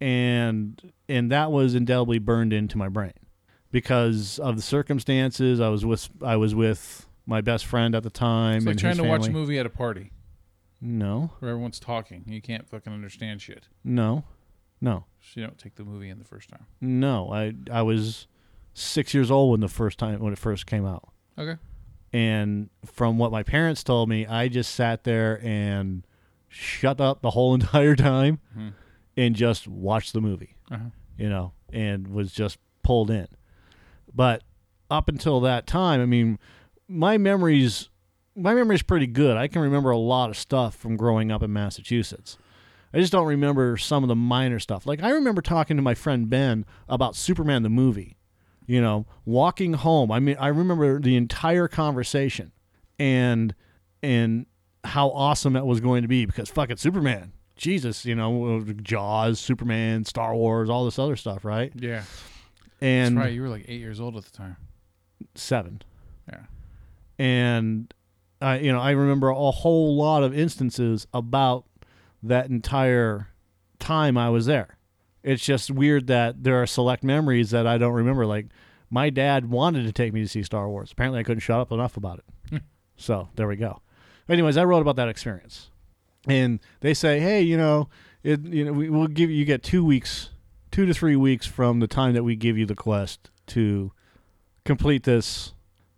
and 0.00 0.92
and 1.08 1.30
that 1.30 1.50
was 1.50 1.74
indelibly 1.74 2.18
burned 2.18 2.52
into 2.52 2.76
my 2.78 2.88
brain 2.88 3.12
because 3.70 4.38
of 4.38 4.56
the 4.56 4.62
circumstances. 4.62 5.60
I 5.60 5.68
was 5.68 5.84
with 5.84 6.08
I 6.22 6.36
was 6.36 6.54
with 6.54 7.06
my 7.26 7.40
best 7.40 7.64
friend 7.66 7.94
at 7.94 8.02
the 8.02 8.10
time. 8.10 8.58
it's 8.58 8.66
like 8.66 8.76
trying 8.78 8.96
to 8.96 9.04
watch 9.04 9.28
a 9.28 9.30
movie 9.32 9.58
at 9.58 9.66
a 9.66 9.70
party 9.70 10.10
No, 10.80 11.32
where 11.40 11.50
everyone's 11.50 11.78
talking. 11.80 12.24
You 12.26 12.40
can't 12.40 12.68
fucking 12.68 12.92
understand 12.92 13.42
shit. 13.42 13.68
no, 13.84 14.24
no, 14.80 15.04
So 15.20 15.40
you 15.40 15.46
don't 15.46 15.58
take 15.58 15.74
the 15.74 15.84
movie 15.84 16.08
in 16.08 16.18
the 16.18 16.24
first 16.24 16.48
time. 16.48 16.66
no. 16.80 17.30
I 17.32 17.52
I 17.70 17.82
was 17.82 18.26
six 18.72 19.12
years 19.12 19.30
old 19.30 19.50
when 19.50 19.60
the 19.60 19.68
first 19.68 19.98
time 19.98 20.20
when 20.20 20.32
it 20.32 20.38
first 20.38 20.64
came 20.66 20.86
out. 20.86 21.08
Okay. 21.38 21.56
And 22.12 22.70
from 22.86 23.18
what 23.18 23.30
my 23.30 23.42
parents 23.42 23.84
told 23.84 24.08
me, 24.08 24.26
I 24.26 24.48
just 24.48 24.74
sat 24.74 25.04
there 25.04 25.38
and 25.44 26.04
shut 26.48 27.00
up 27.00 27.20
the 27.22 27.30
whole 27.30 27.54
entire 27.60 27.94
time 27.94 28.40
Mhm. 28.56 28.72
and 29.16 29.36
just 29.36 29.68
watched 29.68 30.12
the 30.12 30.20
movie, 30.20 30.56
Uh-huh. 30.70 30.90
you 31.18 31.28
know, 31.28 31.52
and 31.72 32.08
was 32.08 32.32
just 32.32 32.58
pulled 32.82 33.10
in. 33.10 33.28
But 34.12 34.42
up 34.90 35.08
until 35.08 35.40
that 35.40 35.66
time, 35.68 36.00
I 36.00 36.06
mean, 36.06 36.38
my 36.88 37.16
memories, 37.18 37.90
my 38.36 38.54
memory 38.54 38.76
is 38.76 38.82
pretty 38.82 39.06
good. 39.06 39.36
I 39.36 39.48
can 39.48 39.62
remember 39.62 39.90
a 39.90 39.98
lot 39.98 40.30
of 40.30 40.36
stuff 40.36 40.74
from 40.76 40.96
growing 40.96 41.30
up 41.30 41.42
in 41.42 41.52
Massachusetts. 41.52 42.38
I 42.92 42.98
just 42.98 43.12
don't 43.12 43.26
remember 43.26 43.76
some 43.76 44.02
of 44.02 44.08
the 44.08 44.16
minor 44.16 44.58
stuff. 44.58 44.86
Like 44.86 45.02
I 45.02 45.10
remember 45.10 45.42
talking 45.42 45.76
to 45.76 45.82
my 45.82 45.94
friend 45.94 46.28
Ben 46.28 46.64
about 46.88 47.14
Superman 47.16 47.62
the 47.62 47.68
movie. 47.68 48.16
You 48.66 48.80
know, 48.80 49.06
walking 49.24 49.72
home. 49.72 50.12
I 50.12 50.20
mean, 50.20 50.36
I 50.38 50.46
remember 50.48 51.00
the 51.00 51.16
entire 51.16 51.66
conversation 51.66 52.52
and 53.00 53.52
and 54.02 54.46
how 54.84 55.08
awesome 55.10 55.54
that 55.54 55.66
was 55.66 55.80
going 55.80 56.02
to 56.02 56.08
be 56.08 56.24
because 56.24 56.48
fucking 56.50 56.76
Superman. 56.76 57.32
Jesus, 57.56 58.06
you 58.06 58.14
know, 58.14 58.64
Jaws, 58.82 59.40
Superman, 59.40 60.04
Star 60.04 60.34
Wars, 60.36 60.70
all 60.70 60.84
this 60.84 60.98
other 61.00 61.16
stuff, 61.16 61.44
right? 61.44 61.72
Yeah. 61.74 61.96
That's 61.96 62.06
And 62.80 63.18
right. 63.18 63.32
You 63.32 63.42
were 63.42 63.48
like 63.48 63.64
eight 63.68 63.80
years 63.80 64.00
old 64.00 64.16
at 64.16 64.24
the 64.24 64.30
time. 64.30 64.56
seven. 65.34 65.82
Yeah. 66.28 66.38
and 67.18 67.92
I, 68.40 68.58
you 68.58 68.72
know, 68.72 68.80
I 68.80 68.92
remember 68.92 69.28
a 69.28 69.50
whole 69.50 69.96
lot 69.96 70.22
of 70.22 70.36
instances 70.36 71.06
about 71.12 71.64
that 72.22 72.48
entire 72.48 73.28
time 73.78 74.16
I 74.16 74.30
was 74.30 74.46
there. 74.46 74.76
It's 75.22 75.44
just 75.44 75.70
weird 75.70 76.06
that 76.06 76.44
there 76.44 76.60
are 76.60 76.66
select 76.66 77.04
memories 77.04 77.50
that 77.50 77.66
I 77.66 77.76
don't 77.78 77.92
remember. 77.92 78.26
Like 78.26 78.46
my 78.90 79.10
dad 79.10 79.50
wanted 79.50 79.84
to 79.84 79.92
take 79.92 80.12
me 80.12 80.22
to 80.22 80.28
see 80.28 80.42
Star 80.42 80.68
Wars. 80.68 80.92
Apparently, 80.92 81.20
I 81.20 81.22
couldn't 81.22 81.40
shut 81.40 81.60
up 81.60 81.72
enough 81.72 81.96
about 81.96 82.18
it. 82.18 82.24
Hmm. 82.50 82.56
so 82.96 83.28
there 83.36 83.46
we 83.46 83.56
go. 83.56 83.82
Anyways, 84.28 84.56
I 84.56 84.64
wrote 84.64 84.80
about 84.80 84.96
that 84.96 85.08
experience, 85.08 85.70
and 86.26 86.60
they 86.80 86.94
say, 86.94 87.18
hey, 87.18 87.42
you 87.42 87.56
know, 87.56 87.88
it, 88.22 88.40
you 88.44 88.64
know, 88.64 88.72
we, 88.72 88.88
we'll 88.88 89.08
give 89.08 89.28
you, 89.28 89.36
you 89.36 89.44
get 89.44 89.62
two 89.62 89.84
weeks, 89.84 90.30
two 90.70 90.86
to 90.86 90.94
three 90.94 91.16
weeks 91.16 91.46
from 91.46 91.80
the 91.80 91.88
time 91.88 92.14
that 92.14 92.22
we 92.22 92.36
give 92.36 92.56
you 92.56 92.64
the 92.64 92.76
quest 92.76 93.30
to 93.48 93.92
complete 94.64 95.02
this 95.02 95.54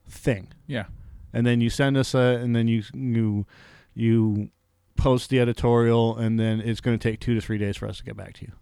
thing 0.09 0.49
Yeah. 0.67 0.85
And 1.33 1.47
then 1.47 1.61
you 1.61 1.71
send 1.71 1.97
us 1.97 2.15
a 2.15 2.39
and 2.43 2.55
then 2.55 2.69
you 2.69 2.83
you 2.95 3.47
you 3.95 4.51
post 4.97 5.31
the 5.31 5.41
editorial 5.41 6.17
and 6.17 6.39
then 6.39 6.61
it's 6.61 6.81
going 6.81 6.99
to 6.99 7.11
take 7.11 7.19
two 7.21 7.35
to 7.35 7.41
three 7.41 7.59
days 7.59 7.77
for 7.77 7.89
us 7.89 7.99
to 7.99 8.05
get 8.05 8.17
back 8.17 8.35
to 8.35 8.43
you 8.45 8.53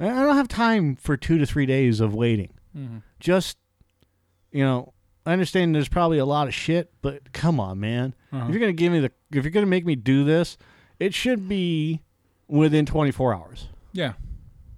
i 0.00 0.08
don't 0.08 0.36
have 0.36 0.48
time 0.48 0.96
for 0.96 1.16
two 1.16 1.38
to 1.38 1.46
three 1.46 1.66
days 1.66 2.00
of 2.00 2.14
waiting 2.14 2.50
Mhm. 2.76 3.02
just 3.20 3.56
you 4.50 4.64
know 4.64 4.92
i 5.24 5.32
understand 5.32 5.74
there's 5.74 5.88
probably 5.88 6.18
a 6.18 6.24
lot 6.26 6.48
of 6.48 6.54
shit 6.54 6.90
but 7.02 7.32
come 7.32 7.60
on 7.60 7.78
man 7.78 8.14
Uh-huh. 8.32 8.44
if 8.46 8.50
you're 8.50 8.60
going 8.60 8.74
to 8.74 8.80
give 8.80 8.92
me 8.92 9.00
the 9.00 9.12
if 9.32 9.44
you're 9.44 9.50
going 9.52 9.66
to 9.66 9.70
make 9.70 9.84
me 9.86 9.94
do 9.94 10.24
this 10.24 10.56
it 10.98 11.14
should 11.14 11.48
be 11.48 12.00
within 12.48 12.86
24 12.86 13.34
hours 13.34 13.68
Yeah. 13.92 14.14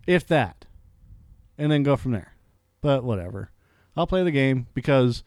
if 0.06 0.26
that, 0.28 0.66
and 1.58 1.70
then 1.72 1.82
go 1.82 1.96
from 1.96 2.12
there. 2.12 2.34
But 2.80 3.02
whatever, 3.04 3.50
I'll 3.96 4.06
play 4.06 4.22
the 4.22 4.30
game 4.30 4.66
because 4.72 5.24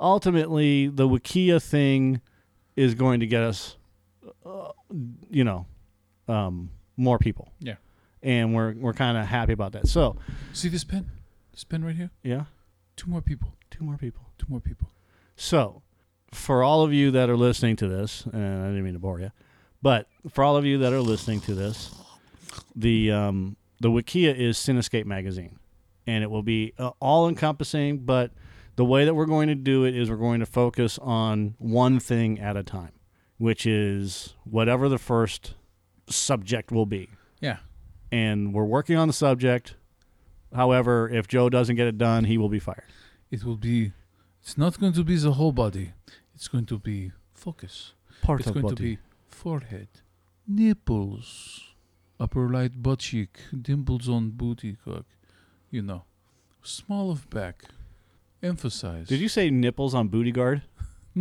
ultimately 0.00 0.88
the 0.88 1.08
Wikia 1.08 1.62
thing 1.62 2.20
is 2.76 2.94
going 2.94 3.20
to 3.20 3.26
get 3.26 3.42
us, 3.42 3.76
uh, 4.44 4.68
you 5.30 5.44
know, 5.44 5.66
um, 6.28 6.70
more 6.96 7.18
people. 7.18 7.52
Yeah. 7.60 7.76
and 8.22 8.54
we're 8.54 8.74
we're 8.74 8.92
kind 8.94 9.16
of 9.18 9.26
happy 9.26 9.52
about 9.52 9.72
that. 9.72 9.86
So 9.88 10.16
See 10.52 10.68
this 10.68 10.84
pen? 10.84 11.10
This 11.52 11.64
pen 11.64 11.84
right 11.84 11.94
here? 11.96 12.10
yeah, 12.22 12.44
Two 12.96 13.10
more 13.10 13.22
people. 13.22 13.54
two 13.70 13.84
more 13.84 13.96
people. 13.96 14.22
Two 14.38 14.46
more 14.48 14.60
people. 14.60 14.88
So, 15.36 15.82
for 16.32 16.62
all 16.62 16.82
of 16.82 16.92
you 16.92 17.10
that 17.12 17.28
are 17.30 17.36
listening 17.36 17.76
to 17.76 17.88
this, 17.88 18.24
and 18.32 18.62
I 18.62 18.66
didn't 18.68 18.84
mean 18.84 18.94
to 18.94 18.98
bore 18.98 19.20
you, 19.20 19.30
but 19.82 20.08
for 20.30 20.44
all 20.44 20.56
of 20.56 20.64
you 20.64 20.78
that 20.78 20.92
are 20.92 21.00
listening 21.00 21.40
to 21.42 21.54
this, 21.54 21.94
the 22.74 23.10
um, 23.12 23.56
the 23.80 23.88
Wikia 23.90 24.34
is 24.34 24.56
Cinescape 24.58 25.04
magazine, 25.06 25.58
and 26.06 26.22
it 26.24 26.30
will 26.30 26.42
be 26.42 26.72
uh, 26.78 26.90
all 27.00 27.28
encompassing. 27.28 27.98
But 27.98 28.30
the 28.76 28.84
way 28.84 29.04
that 29.04 29.14
we're 29.14 29.26
going 29.26 29.48
to 29.48 29.54
do 29.54 29.84
it 29.84 29.96
is 29.96 30.08
we're 30.10 30.16
going 30.16 30.40
to 30.40 30.46
focus 30.46 30.98
on 31.00 31.54
one 31.58 31.98
thing 32.00 32.38
at 32.38 32.56
a 32.56 32.62
time, 32.62 32.92
which 33.38 33.66
is 33.66 34.34
whatever 34.44 34.88
the 34.88 34.98
first 34.98 35.54
subject 36.08 36.70
will 36.70 36.86
be, 36.86 37.08
Yeah. 37.40 37.58
and 38.12 38.52
we're 38.54 38.64
working 38.64 38.96
on 38.96 39.08
the 39.08 39.14
subject. 39.14 39.74
However, 40.54 41.08
if 41.08 41.26
Joe 41.26 41.48
doesn't 41.50 41.76
get 41.76 41.86
it 41.86 41.98
done, 41.98 42.24
he 42.24 42.38
will 42.38 42.48
be 42.48 42.60
fired. 42.60 42.84
It 43.30 43.44
will 43.44 43.56
be. 43.56 43.92
It's 44.42 44.56
not 44.56 44.78
going 44.78 44.92
to 44.92 45.02
be 45.04 45.16
the 45.16 45.32
whole 45.32 45.52
body. 45.52 45.92
It's 46.34 46.46
going 46.48 46.66
to 46.66 46.78
be 46.78 47.12
focus. 47.34 47.94
Part 48.22 48.40
of 48.40 48.46
the 48.46 48.52
body. 48.52 48.60
it's 48.60 48.62
going 48.62 48.76
to 48.76 48.82
be 48.82 48.98
forehead, 49.28 49.88
nipples, 50.46 51.74
upper 52.20 52.46
right 52.46 52.70
butt 52.82 53.00
cheek, 53.00 53.38
dimples 53.62 54.08
on 54.08 54.30
booty 54.30 54.76
cock. 54.84 55.04
You 55.70 55.82
know, 55.82 56.04
small 56.62 57.10
of 57.10 57.28
back. 57.30 57.64
Emphasize. 58.42 59.08
Did 59.08 59.20
you 59.20 59.28
say 59.28 59.50
nipples 59.50 59.94
on 59.94 60.08
booty 60.08 60.32
guard? 60.32 60.62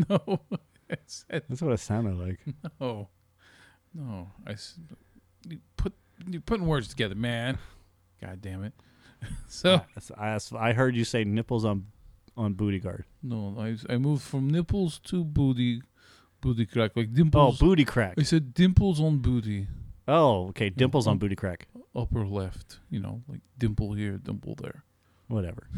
No. 0.09 0.19
Said 1.05 1.43
That's 1.47 1.61
what 1.61 1.71
it 1.71 1.79
sounded 1.79 2.17
like. 2.17 2.39
no. 2.81 3.07
No. 3.93 4.29
I. 4.45 4.51
s- 4.51 4.77
You 5.47 5.59
put. 5.77 5.93
You're 6.27 6.41
putting 6.41 6.65
words 6.67 6.89
together, 6.89 7.15
man. 7.15 7.57
God 8.21 8.41
damn 8.41 8.63
it. 8.65 8.73
so 9.47 9.81
That's- 9.95 10.51
I, 10.51 10.69
I 10.69 10.73
heard 10.73 10.93
you 10.97 11.05
say 11.05 11.23
nipples 11.23 11.63
on 11.63 11.85
on 12.35 12.55
booty 12.55 12.79
guard. 12.79 13.05
no, 13.23 13.55
I 13.57 13.77
I 13.93 13.97
moved 13.97 14.23
from 14.23 14.49
nipples 14.49 14.99
to 15.05 15.23
booty, 15.23 15.81
booty 16.41 16.65
crack 16.65 16.91
like 16.97 17.07
Oh, 17.13 17.15
dimples. 17.15 17.57
booty 17.59 17.85
crack. 17.85 18.15
I 18.19 18.23
said 18.23 18.53
dimples 18.53 18.99
on 18.99 19.19
booty. 19.19 19.67
Oh, 20.09 20.47
okay. 20.49 20.69
Dimples 20.69 21.07
on 21.07 21.17
booty 21.19 21.37
crack. 21.37 21.69
upper 21.95 22.27
left, 22.27 22.79
you 22.89 22.99
know, 22.99 23.21
like 23.29 23.39
dimple 23.57 23.93
here, 23.93 24.17
dimple 24.17 24.55
there. 24.55 24.83
Whatever. 25.29 25.69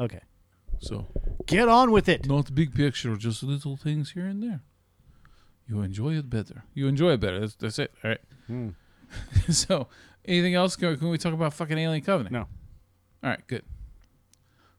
Okay. 0.00 0.20
So 0.84 1.06
Get 1.46 1.68
on 1.68 1.90
with 1.90 2.08
it. 2.08 2.26
not 2.26 2.46
the 2.46 2.52
big 2.52 2.74
picture, 2.74 3.16
just 3.16 3.42
little 3.42 3.76
things 3.76 4.12
here 4.12 4.26
and 4.26 4.42
there. 4.42 4.62
You 5.66 5.80
enjoy 5.80 6.14
it 6.14 6.28
better. 6.28 6.64
You 6.74 6.88
enjoy 6.88 7.12
it 7.12 7.20
better. 7.20 7.40
That's, 7.40 7.54
that's 7.54 7.78
it. 7.78 7.92
All 8.02 8.10
right. 8.10 8.20
Hmm. 8.46 8.68
so, 9.50 9.88
anything 10.24 10.54
else? 10.54 10.76
Can, 10.76 10.96
can 10.98 11.08
we 11.08 11.18
talk 11.18 11.32
about 11.32 11.54
fucking 11.54 11.78
Alien 11.78 12.02
Covenant? 12.02 12.32
No. 12.32 12.40
All 12.40 13.30
right, 13.30 13.46
good. 13.46 13.62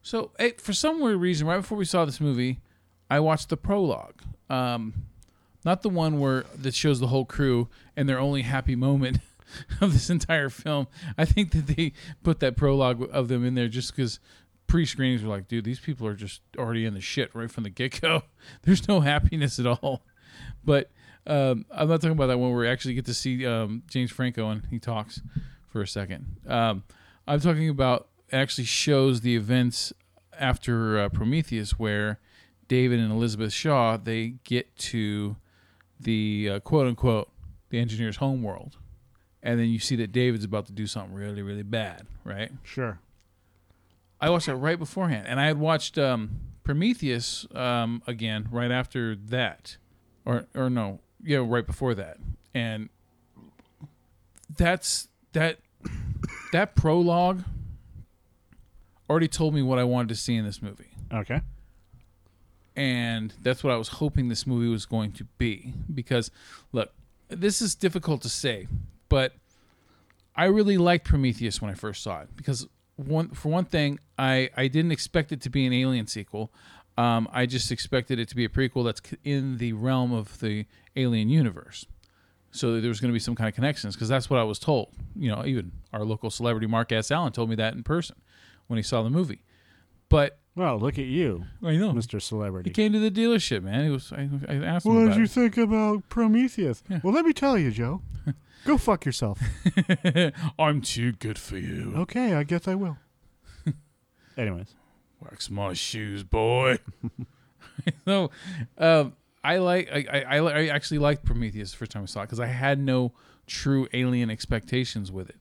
So, 0.04 0.32
hey, 0.38 0.54
for 0.60 0.74
some 0.74 1.02
weird 1.02 1.20
reason, 1.20 1.48
right 1.48 1.58
before 1.58 1.78
we 1.78 1.86
saw 1.86 2.06
this 2.06 2.22
movie, 2.22 2.62
I 3.10 3.20
watched 3.20 3.50
the 3.50 3.58
prologue. 3.58 4.22
Um, 4.50 4.94
not 5.64 5.82
the 5.82 5.90
one 5.90 6.20
where 6.20 6.46
that 6.56 6.76
shows 6.76 7.00
the 7.00 7.08
whole 7.08 7.26
crew 7.26 7.70
and 7.98 8.08
their 8.08 8.20
only 8.20 8.44
happy 8.44 8.76
moment 8.76 9.18
of 9.82 9.94
this 9.94 10.12
entire 10.12 10.50
film. 10.50 10.88
I 11.18 11.26
think 11.26 11.52
that 11.52 11.68
they 11.68 11.94
put 12.24 12.40
that 12.42 12.56
prologue 12.56 13.10
of 13.12 13.28
them 13.28 13.44
in 13.44 13.56
there 13.56 13.68
just 13.68 13.96
because 13.96 14.20
pre-screenings 14.68 15.24
were 15.24 15.30
like, 15.30 15.48
dude, 15.48 15.66
these 15.66 15.80
people 15.80 16.08
are 16.08 16.16
just 16.16 16.42
already 16.58 16.86
in 16.86 16.94
the 16.94 17.02
shit 17.02 17.34
right 17.34 17.52
from 17.52 17.64
the 17.64 17.70
get-go. 17.70 18.24
There's 18.64 18.88
no 18.88 19.02
happiness 19.02 19.60
at 19.60 19.66
all. 19.66 20.04
But 20.64 20.92
um, 21.28 21.66
I'm 21.72 21.88
not 21.88 22.02
talking 22.02 22.12
about 22.12 22.28
that 22.28 22.38
one 22.38 22.52
where 22.52 22.60
we 22.60 22.68
actually 22.68 22.94
get 22.94 23.06
to 23.06 23.14
see 23.14 23.46
um, 23.46 23.84
James 23.90 24.12
Franco 24.12 24.50
and 24.50 24.66
he 24.70 24.80
talks 24.80 25.22
for 25.68 25.82
a 25.82 25.88
second. 25.88 26.38
Um, 26.48 26.84
I'm 27.28 27.40
talking 27.40 27.70
about 27.70 28.08
actually 28.32 28.66
shows 28.66 29.22
the 29.22 29.36
events 29.36 29.94
after 30.40 31.00
uh, 31.00 31.10
Prometheus, 31.10 31.80
where 31.80 32.20
David 32.68 33.00
and 33.00 33.12
Elizabeth 33.12 33.54
Shaw 33.54 33.98
they 33.98 34.36
get 34.44 34.76
to 34.78 35.38
the 36.00 36.50
uh, 36.54 36.60
quote 36.60 36.88
unquote 36.88 37.30
the 37.70 37.80
engineer's 37.80 38.18
homeworld, 38.18 38.78
and 39.42 39.60
then 39.60 39.68
you 39.68 39.80
see 39.80 39.96
that 39.98 40.12
David's 40.12 40.46
about 40.46 40.66
to 40.68 40.72
do 40.72 40.86
something 40.88 41.14
really 41.14 41.42
really 41.42 41.64
bad, 41.64 42.06
right? 42.24 42.52
Sure. 42.64 43.00
I 44.26 44.30
watched 44.32 44.48
it 44.48 44.56
right 44.56 44.80
beforehand, 44.80 45.28
and 45.28 45.40
I 45.40 45.46
had 45.46 45.60
watched 45.60 45.98
um, 46.00 46.32
Prometheus 46.64 47.46
um, 47.54 48.02
again 48.08 48.48
right 48.52 48.72
after 48.72 49.16
that, 49.16 49.78
or 50.26 50.48
or 50.56 50.70
no, 50.70 51.00
yeah, 51.24 51.44
right 51.46 51.66
before 51.66 51.94
that, 51.94 52.18
and 52.54 52.90
that's 54.58 55.10
that 55.34 55.60
that 56.52 56.76
prologue 56.76 57.44
already 59.08 59.28
told 59.28 59.54
me 59.54 59.62
what 59.62 59.78
I 59.78 59.84
wanted 59.84 60.10
to 60.10 60.16
see 60.16 60.36
in 60.36 60.44
this 60.44 60.60
movie, 60.60 60.90
Okay. 61.14 61.42
and 62.76 63.32
that's 63.44 63.64
what 63.64 63.72
I 63.72 63.78
was 63.78 63.90
hoping 63.90 64.30
this 64.30 64.48
movie 64.48 64.68
was 64.68 64.88
going 64.88 65.12
to 65.14 65.26
be. 65.38 65.74
Because 65.94 66.32
look, 66.72 66.92
this 67.30 67.62
is 67.62 67.76
difficult 67.76 68.24
to 68.24 68.30
say, 68.30 68.68
but 69.08 69.34
I 70.36 70.46
really 70.46 70.80
liked 70.80 71.06
Prometheus 71.06 71.62
when 71.62 71.70
I 71.70 71.76
first 71.76 72.02
saw 72.02 72.22
it 72.22 72.30
because 72.36 72.68
one 72.96 73.30
for 73.30 73.50
one 73.50 73.66
thing, 73.66 74.00
I 74.18 74.50
I 74.56 74.68
didn't 74.68 74.92
expect 74.92 75.32
it 75.32 75.42
to 75.42 75.50
be 75.50 75.66
an 75.66 75.74
Alien 75.74 76.08
sequel. 76.08 76.52
Um, 76.98 77.28
I 77.32 77.46
just 77.46 77.72
expected 77.72 78.20
it 78.20 78.30
to 78.30 78.36
be 78.36 78.46
a 78.46 78.50
prequel 78.50 78.86
that's 78.86 79.02
in 79.24 79.58
the 79.58 79.74
realm 79.74 80.14
of 80.14 80.40
the 80.40 80.66
Alien 80.96 81.30
universe. 81.30 81.86
So 82.52 82.76
that 82.76 82.82
there 82.82 82.88
was 82.90 83.02
going 83.02 83.12
to 83.12 83.14
be 83.14 83.20
some 83.20 83.36
kind 83.36 83.50
of 83.50 83.54
connections 83.54 83.96
because 83.96 84.08
that's 84.08 84.30
what 84.30 84.40
I 84.40 84.44
was 84.44 84.60
told. 84.60 84.94
You 85.14 85.30
know, 85.30 85.46
even 85.46 85.74
our 85.92 86.06
local 86.06 86.30
celebrity 86.30 86.68
Mark 86.68 86.94
S. 86.94 87.12
Allen 87.12 87.34
told 87.34 87.50
me 87.50 87.56
that 87.58 87.74
in 87.74 87.84
person 87.84 88.16
when 88.68 88.78
he 88.78 88.84
saw 88.84 89.04
the 89.04 89.10
movie. 89.10 89.42
But 90.08 90.38
Well, 90.56 90.80
look 90.80 90.98
at 90.98 91.06
you, 91.06 91.44
I 91.62 91.76
know 91.76 91.92
Mr. 91.92 92.22
Celebrity. 92.22 92.70
He 92.70 92.74
came 92.74 92.94
to 92.94 93.00
the 93.00 93.12
dealership, 93.12 93.62
man. 93.64 93.84
He 93.84 93.90
was. 93.90 94.14
I, 94.14 94.30
I 94.48 94.54
asked 94.64 94.86
him 94.86 94.96
about 94.96 95.20
it. 95.20 95.30
think 95.30 95.58
about 95.58 96.08
Prometheus? 96.08 96.82
Yeah. 96.90 97.02
Well, 97.04 97.14
let 97.14 97.26
me 97.26 97.34
tell 97.34 97.58
you, 97.58 97.72
Joe. 97.72 98.02
Go 98.66 98.78
fuck 98.78 99.06
yourself. 99.06 99.40
I'm 100.60 100.82
too 100.82 101.14
good 101.14 101.38
for 101.38 101.58
you. 101.58 101.94
okay, 101.96 102.34
I 102.34 102.44
guess 102.44 102.68
I 102.68 102.76
will. 102.76 102.98
Anyways. 104.38 104.74
Wax 105.22 105.50
my 105.50 105.74
shoes, 105.74 106.24
boy. 106.24 106.80
so, 108.06 108.32
um, 108.78 109.14
I 109.44 109.58
like. 109.58 109.90
I, 109.92 110.24
I 110.26 110.38
I 110.38 110.38
I 110.40 110.66
actually 110.68 110.98
liked 110.98 111.24
Prometheus 111.24 111.72
the 111.72 111.78
first 111.78 111.92
time 111.92 112.04
I 112.04 112.06
saw 112.08 112.22
it 112.22 112.24
because 112.24 112.40
I 112.40 112.48
had 112.48 112.80
no 112.80 113.14
true 113.46 113.88
alien 113.94 114.30
expectations 114.30 115.12
with 115.12 115.30
it. 115.30 115.38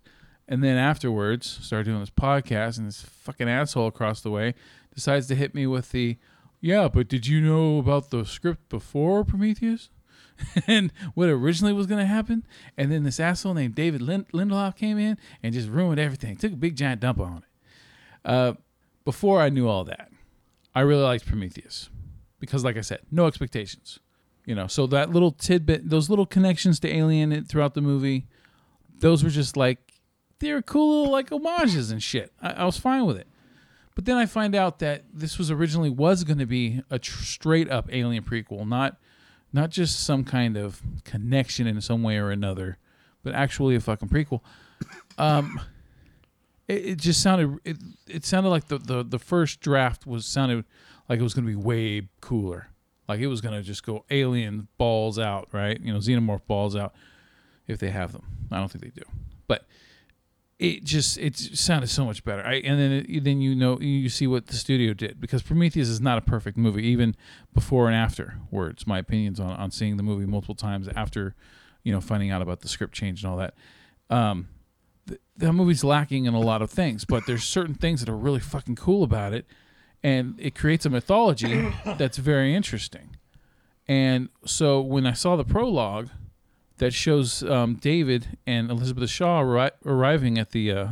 And 0.47 0.63
then 0.63 0.77
afterwards, 0.77 1.59
started 1.63 1.85
doing 1.85 2.01
this 2.01 2.11
podcast, 2.11 2.77
and 2.77 2.87
this 2.87 3.03
fucking 3.03 3.49
asshole 3.49 3.87
across 3.87 4.21
the 4.21 4.31
way 4.31 4.55
decides 4.95 5.27
to 5.29 5.35
hit 5.35 5.55
me 5.55 5.67
with 5.67 5.91
the, 5.93 6.19
yeah, 6.61 6.89
but 6.89 7.09
did 7.09 7.27
you 7.27 7.41
know 7.41 7.79
about 7.79 8.11
the 8.11 8.25
script 8.25 8.69
before 8.69 9.25
Prometheus? 9.25 9.89
and 10.67 10.93
what 11.15 11.29
originally 11.29 11.73
was 11.73 11.87
going 11.87 12.01
to 12.01 12.07
happen? 12.07 12.45
And 12.77 12.91
then 12.91 13.03
this 13.05 13.21
asshole 13.21 13.55
named 13.55 13.75
David 13.75 14.03
Lind- 14.03 14.29
Lindelof 14.33 14.77
came 14.77 14.99
in 14.99 15.19
and 15.43 15.55
just 15.55 15.69
ruined 15.69 16.01
everything. 16.01 16.37
Took 16.37 16.53
a 16.53 16.57
big 16.57 16.77
giant 16.77 17.01
dump 17.01 17.21
on 17.21 17.39
it. 17.39 17.45
Uh, 18.25 18.53
before 19.05 19.41
I 19.41 19.49
knew 19.49 19.69
all 19.69 19.85
that, 19.85 20.11
I 20.75 20.81
really 20.81 21.03
liked 21.03 21.27
Prometheus 21.27 21.91
because, 22.41 22.65
like 22.65 22.77
I 22.77 22.81
said, 22.81 23.01
no 23.11 23.27
expectations. 23.27 24.01
You 24.47 24.55
know, 24.55 24.67
so 24.67 24.87
that 24.89 25.11
little 25.11 25.33
tidbit, 25.33 25.89
those 25.89 26.11
little 26.11 26.27
connections 26.27 26.79
to 26.81 26.95
Alien 26.95 27.45
throughout 27.47 27.75
the 27.75 27.81
movie, 27.81 28.27
those 29.01 29.25
were 29.25 29.31
just 29.31 29.57
like 29.57 29.79
they 30.41 30.53
were 30.53 30.63
cool 30.63 30.99
little 30.99 31.13
like 31.13 31.31
homages 31.31 31.91
and 31.91 32.03
shit. 32.03 32.33
I, 32.43 32.51
I 32.51 32.65
was 32.65 32.77
fine 32.77 33.07
with 33.07 33.17
it. 33.17 33.27
But 33.95 34.05
then 34.05 34.17
I 34.17 34.27
find 34.27 34.55
out 34.55 34.81
that 34.81 35.05
this 35.13 35.39
was 35.39 35.51
originally 35.51 35.91
was 35.91 36.25
going 36.25 36.39
to 36.39 36.47
be 36.47 36.83
a 36.91 36.99
tr- 36.99 37.23
straight 37.23 37.71
up 37.71 37.89
Alien 37.93 38.25
prequel, 38.25 38.67
not 38.67 38.97
not 39.55 39.71
just 39.71 40.05
some 40.05 40.25
kind 40.25 40.57
of 40.57 40.83
connection 41.05 41.69
in 41.69 41.81
some 41.81 42.03
way 42.03 42.19
or 42.19 42.31
another, 42.31 42.77
but 43.23 43.35
actually 43.35 43.77
a 43.77 43.81
fucking 43.81 44.09
prequel. 44.09 44.41
Um, 45.17 45.61
it, 46.69 46.85
it 46.85 46.99
just 46.99 47.23
sounded 47.23 47.59
it, 47.65 47.77
it 48.09 48.25
sounded 48.25 48.51
like 48.51 48.67
the, 48.67 48.79
the 48.79 49.05
the 49.05 49.19
first 49.19 49.61
draft 49.61 50.07
was 50.07 50.27
sounded 50.27 50.65
like 51.09 51.21
it 51.21 51.23
was 51.23 51.35
going 51.35 51.47
to 51.47 51.51
be 51.51 51.57
way 51.57 52.09
cooler, 52.21 52.69
like 53.09 53.21
it 53.21 53.29
was 53.29 53.41
going 53.41 53.55
to 53.55 53.63
just 53.63 53.87
go 53.87 54.05
alien 54.11 54.67
balls 54.77 55.21
out, 55.21 55.49
right? 55.53 55.81
You 55.81 55.93
know, 55.93 56.01
xenomorph 56.01 56.47
balls 56.49 56.75
out 56.75 56.93
if 57.69 57.79
they 57.79 57.91
have 57.91 58.13
them. 58.13 58.27
I 58.51 58.59
don't 58.59 58.71
think 58.71 58.83
they 58.83 58.91
do, 58.91 59.07
but 59.47 59.67
it 60.59 60.85
just 60.85 61.19
it 61.19 61.37
sounded 61.37 61.89
so 61.89 62.05
much 62.05 62.25
better. 62.25 62.43
I, 62.43 62.55
and 62.55 62.79
then 62.79 62.93
it, 63.09 63.25
then 63.25 63.41
you 63.41 63.55
know 63.55 63.79
you 63.81 64.09
see 64.09 64.27
what 64.27 64.47
the 64.47 64.57
studio 64.57 64.95
did 64.95 65.21
because 65.21 65.43
Prometheus 65.43 65.89
is 65.89 66.01
not 66.01 66.19
a 66.19 66.21
perfect 66.21 66.57
movie 66.57 66.87
even 66.87 67.17
before 67.53 67.87
and 67.87 67.97
after 67.97 68.15
afterwards. 68.15 68.87
My 68.87 68.99
opinions 68.99 69.41
on 69.41 69.53
on 69.53 69.71
seeing 69.71 69.97
the 69.97 70.03
movie 70.03 70.27
multiple 70.27 70.55
times 70.55 70.89
after 70.95 71.35
you 71.83 71.93
know 71.93 72.01
finding 72.01 72.31
out 72.31 72.43
about 72.43 72.61
the 72.61 72.69
script 72.69 72.95
change 72.95 73.23
and 73.23 73.31
all 73.33 73.39
that. 73.39 73.55
Um, 74.11 74.49
the, 75.07 75.19
the 75.37 75.53
movie's 75.53 75.85
lacking 75.85 76.25
in 76.27 76.35
a 76.35 76.41
lot 76.41 76.63
of 76.63 76.71
things, 76.71 77.05
but 77.05 77.27
there's 77.27 77.45
certain 77.45 77.75
things 77.75 78.01
that 78.01 78.09
are 78.09 78.17
really 78.17 78.41
fucking 78.41 78.77
cool 78.77 79.03
about 79.03 79.33
it, 79.35 79.47
and 80.03 80.35
it 80.39 80.55
creates 80.55 80.87
a 80.87 80.91
mythology 80.91 81.73
that's 81.99 82.17
very 82.19 82.55
interesting. 82.55 83.17
And 83.87 84.31
so 84.47 84.81
when 84.81 85.07
I 85.07 85.13
saw 85.13 85.37
the 85.37 85.45
prologue 85.45 86.09
that 86.79 86.93
shows 86.93 87.43
um, 87.45 87.75
David 87.77 88.37
and 88.47 88.71
Elizabeth 88.71 89.11
Shaw 89.11 89.43
arri- 89.43 89.71
arriving 89.85 90.39
at 90.39 90.51
the 90.51 90.73
uh, 90.73 90.89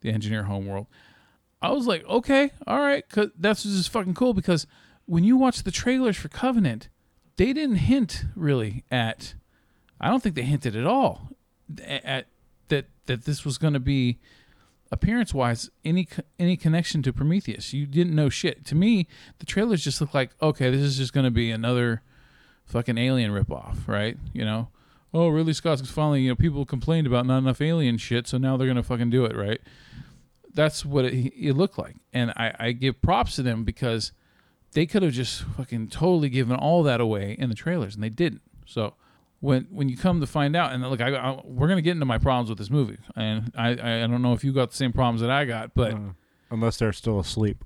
the 0.00 0.10
engineer 0.10 0.44
homeworld, 0.44 0.86
I 1.60 1.70
was 1.70 1.86
like, 1.86 2.04
okay, 2.06 2.50
all 2.66 2.80
right, 2.80 3.08
'cause 3.08 3.30
that's 3.38 3.62
just 3.62 3.90
fucking 3.90 4.14
cool 4.14 4.34
because 4.34 4.66
when 5.06 5.24
you 5.24 5.36
watch 5.36 5.62
the 5.62 5.70
trailers 5.70 6.16
for 6.16 6.28
Covenant, 6.28 6.88
they 7.36 7.52
didn't 7.52 7.76
hint 7.76 8.24
really 8.34 8.84
at. 8.90 9.34
I 10.00 10.08
don't 10.08 10.22
think 10.22 10.34
they 10.34 10.42
hinted 10.42 10.74
at 10.74 10.86
all 10.86 11.28
at, 11.86 12.04
at 12.04 12.26
that 12.68 12.86
that 13.06 13.24
this 13.24 13.44
was 13.44 13.58
going 13.58 13.74
to 13.74 13.80
be 13.80 14.18
appearance 14.90 15.32
wise 15.32 15.70
any 15.84 16.06
any 16.38 16.56
connection 16.56 17.02
to 17.02 17.12
Prometheus. 17.12 17.72
You 17.72 17.86
didn't 17.86 18.14
know 18.14 18.28
shit. 18.28 18.64
To 18.66 18.74
me, 18.74 19.06
the 19.38 19.46
trailers 19.46 19.82
just 19.84 20.00
look 20.00 20.12
like 20.12 20.30
okay, 20.42 20.70
this 20.70 20.82
is 20.82 20.96
just 20.98 21.12
going 21.12 21.24
to 21.24 21.30
be 21.30 21.50
another 21.50 22.02
fucking 22.66 22.98
alien 22.98 23.30
ripoff, 23.30 23.86
right? 23.86 24.16
You 24.32 24.44
know, 24.44 24.68
oh, 25.14 25.28
Ridley 25.28 25.52
Scott's 25.52 25.88
finally, 25.90 26.22
you 26.22 26.30
know, 26.30 26.36
people 26.36 26.64
complained 26.64 27.06
about 27.06 27.26
not 27.26 27.38
enough 27.38 27.60
alien 27.60 27.98
shit, 27.98 28.26
so 28.26 28.38
now 28.38 28.56
they're 28.56 28.66
gonna 28.66 28.82
fucking 28.82 29.10
do 29.10 29.24
it, 29.24 29.36
right? 29.36 29.60
That's 30.54 30.84
what 30.84 31.04
it, 31.06 31.32
it 31.36 31.54
looked 31.54 31.78
like, 31.78 31.96
and 32.12 32.30
I, 32.30 32.54
I 32.58 32.72
give 32.72 33.00
props 33.02 33.36
to 33.36 33.42
them 33.42 33.64
because 33.64 34.12
they 34.72 34.86
could 34.86 35.02
have 35.02 35.12
just 35.12 35.42
fucking 35.42 35.88
totally 35.88 36.28
given 36.28 36.56
all 36.56 36.82
that 36.82 37.00
away 37.00 37.36
in 37.38 37.48
the 37.48 37.54
trailers, 37.54 37.94
and 37.94 38.02
they 38.02 38.10
didn't. 38.10 38.42
So 38.66 38.94
when 39.40 39.66
when 39.70 39.88
you 39.88 39.96
come 39.96 40.20
to 40.20 40.26
find 40.26 40.54
out, 40.54 40.72
and 40.72 40.82
look, 40.88 41.00
I, 41.00 41.14
I 41.14 41.40
we're 41.44 41.68
gonna 41.68 41.82
get 41.82 41.92
into 41.92 42.06
my 42.06 42.18
problems 42.18 42.48
with 42.48 42.58
this 42.58 42.70
movie, 42.70 42.98
and 43.16 43.52
I 43.56 43.70
I 43.70 44.06
don't 44.06 44.22
know 44.22 44.32
if 44.32 44.44
you 44.44 44.52
got 44.52 44.70
the 44.70 44.76
same 44.76 44.92
problems 44.92 45.20
that 45.20 45.30
I 45.30 45.44
got, 45.44 45.74
but 45.74 45.94
mm. 45.94 46.14
Unless 46.52 46.76
they're 46.76 46.92
still 46.92 47.18
asleep. 47.18 47.64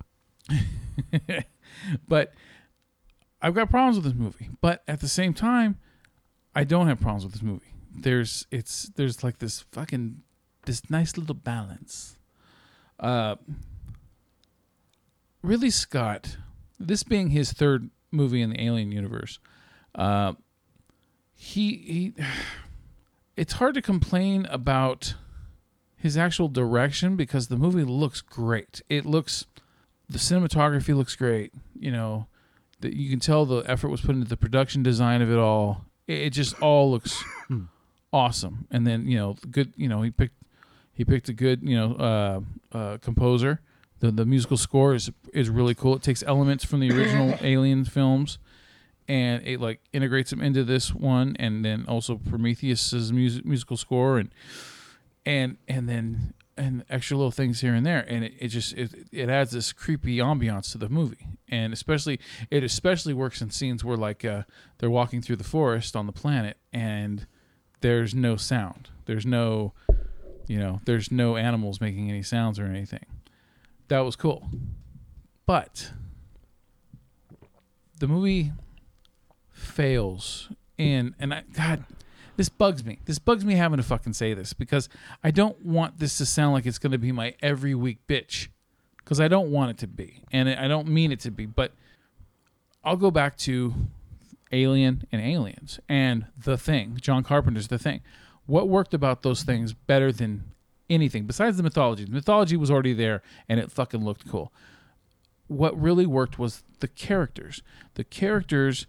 but 2.08 2.32
I've 3.42 3.52
got 3.52 3.68
problems 3.68 3.96
with 3.96 4.04
this 4.04 4.14
movie. 4.14 4.48
But 4.60 4.84
at 4.86 5.00
the 5.00 5.08
same 5.08 5.34
time, 5.34 5.78
I 6.56 6.64
don't 6.64 6.88
have 6.88 6.98
problems 6.98 7.22
with 7.22 7.34
this 7.34 7.42
movie. 7.42 7.74
There's 7.94 8.46
it's 8.50 8.90
there's 8.96 9.22
like 9.22 9.38
this 9.38 9.60
fucking 9.72 10.22
this 10.64 10.88
nice 10.88 11.18
little 11.18 11.34
balance. 11.34 12.16
Uh 12.98 13.36
Ridley 15.42 15.70
Scott, 15.70 16.38
this 16.80 17.02
being 17.02 17.28
his 17.30 17.52
third 17.52 17.90
movie 18.10 18.40
in 18.40 18.50
the 18.50 18.64
Alien 18.64 18.90
universe, 18.90 19.38
uh 19.94 20.32
he 21.34 21.76
he 21.76 22.14
it's 23.36 23.54
hard 23.54 23.74
to 23.74 23.82
complain 23.82 24.46
about 24.46 25.14
his 25.94 26.16
actual 26.16 26.48
direction 26.48 27.16
because 27.16 27.48
the 27.48 27.58
movie 27.58 27.84
looks 27.84 28.22
great. 28.22 28.80
It 28.88 29.04
looks 29.04 29.44
the 30.08 30.18
cinematography 30.18 30.96
looks 30.96 31.16
great. 31.16 31.52
You 31.78 31.90
know, 31.90 32.28
that 32.80 32.94
you 32.94 33.10
can 33.10 33.20
tell 33.20 33.44
the 33.44 33.58
effort 33.70 33.90
was 33.90 34.00
put 34.00 34.14
into 34.14 34.28
the 34.28 34.38
production 34.38 34.82
design 34.82 35.20
of 35.20 35.30
it 35.30 35.38
all. 35.38 35.84
It, 36.06 36.18
it 36.18 36.30
just 36.30 36.60
all 36.60 36.90
looks 36.90 37.22
awesome. 38.12 38.66
And 38.70 38.86
then 38.86 39.06
you 39.06 39.18
know, 39.18 39.36
good. 39.50 39.72
You 39.76 39.88
know, 39.88 40.02
he 40.02 40.10
picked 40.10 40.36
he 40.92 41.04
picked 41.04 41.28
a 41.28 41.32
good 41.32 41.62
you 41.62 41.76
know 41.76 41.94
uh, 41.94 42.76
uh, 42.76 42.98
composer. 42.98 43.60
The 44.00 44.10
the 44.10 44.26
musical 44.26 44.56
score 44.56 44.94
is 44.94 45.10
is 45.32 45.48
really 45.50 45.74
cool. 45.74 45.96
It 45.96 46.02
takes 46.02 46.22
elements 46.22 46.64
from 46.64 46.80
the 46.80 46.90
original 46.90 47.38
Alien 47.40 47.84
films. 47.84 48.38
And 49.08 49.46
it 49.46 49.60
like 49.60 49.80
integrates 49.92 50.30
them 50.30 50.40
into 50.42 50.64
this 50.64 50.92
one, 50.92 51.36
and 51.38 51.64
then 51.64 51.84
also 51.86 52.16
Prometheus's 52.16 53.12
music, 53.12 53.46
musical 53.46 53.76
score, 53.76 54.18
and 54.18 54.30
and 55.24 55.58
and 55.68 55.88
then 55.88 56.34
and 56.56 56.84
extra 56.88 57.16
little 57.16 57.30
things 57.30 57.60
here 57.60 57.74
and 57.74 57.84
there 57.84 58.04
and 58.08 58.24
it, 58.24 58.32
it 58.38 58.48
just 58.48 58.72
it, 58.74 58.92
it 59.12 59.28
adds 59.28 59.50
this 59.50 59.72
creepy 59.72 60.18
ambiance 60.18 60.72
to 60.72 60.78
the 60.78 60.88
movie. 60.88 61.26
And 61.48 61.72
especially 61.72 62.18
it 62.50 62.64
especially 62.64 63.14
works 63.14 63.40
in 63.40 63.50
scenes 63.50 63.84
where 63.84 63.96
like 63.96 64.24
uh, 64.24 64.42
they're 64.78 64.90
walking 64.90 65.22
through 65.22 65.36
the 65.36 65.44
forest 65.44 65.94
on 65.94 66.06
the 66.06 66.12
planet 66.12 66.56
and 66.72 67.26
there's 67.80 68.14
no 68.14 68.36
sound. 68.36 68.90
There's 69.04 69.26
no 69.26 69.72
you 70.46 70.58
know 70.58 70.80
there's 70.84 71.10
no 71.10 71.36
animals 71.36 71.80
making 71.80 72.08
any 72.08 72.22
sounds 72.22 72.58
or 72.58 72.64
anything. 72.66 73.04
That 73.88 74.00
was 74.00 74.16
cool. 74.16 74.48
But 75.44 75.92
the 77.98 78.08
movie 78.08 78.52
fails. 79.50 80.50
In 80.78 81.14
and 81.18 81.32
I 81.32 81.42
god 81.54 81.84
this 82.36 82.48
bugs 82.48 82.84
me. 82.84 82.98
This 83.04 83.18
bugs 83.18 83.44
me 83.44 83.54
having 83.54 83.78
to 83.78 83.82
fucking 83.82 84.12
say 84.12 84.34
this 84.34 84.52
because 84.52 84.88
I 85.24 85.30
don't 85.30 85.64
want 85.64 85.98
this 85.98 86.18
to 86.18 86.26
sound 86.26 86.52
like 86.52 86.66
it's 86.66 86.78
going 86.78 86.92
to 86.92 86.98
be 86.98 87.12
my 87.12 87.34
every 87.42 87.74
week 87.74 87.98
bitch 88.06 88.48
because 88.98 89.20
I 89.20 89.28
don't 89.28 89.50
want 89.50 89.70
it 89.70 89.78
to 89.78 89.86
be. 89.86 90.22
And 90.32 90.48
I 90.48 90.68
don't 90.68 90.88
mean 90.88 91.12
it 91.12 91.20
to 91.20 91.30
be, 91.30 91.46
but 91.46 91.72
I'll 92.84 92.96
go 92.96 93.10
back 93.10 93.36
to 93.38 93.74
Alien 94.52 95.06
and 95.10 95.20
Aliens 95.22 95.80
and 95.88 96.26
The 96.36 96.56
Thing, 96.56 96.98
John 97.00 97.22
Carpenter's 97.22 97.68
The 97.68 97.78
Thing. 97.78 98.00
What 98.46 98.68
worked 98.68 98.94
about 98.94 99.22
those 99.22 99.42
things 99.42 99.72
better 99.72 100.12
than 100.12 100.44
anything 100.88 101.24
besides 101.24 101.56
the 101.56 101.62
mythology? 101.62 102.04
The 102.04 102.12
mythology 102.12 102.56
was 102.56 102.70
already 102.70 102.92
there 102.92 103.22
and 103.48 103.58
it 103.58 103.72
fucking 103.72 104.04
looked 104.04 104.28
cool. 104.28 104.52
What 105.48 105.80
really 105.80 106.06
worked 106.06 106.38
was 106.38 106.64
the 106.80 106.88
characters. 106.88 107.62
The 107.94 108.04
characters 108.04 108.86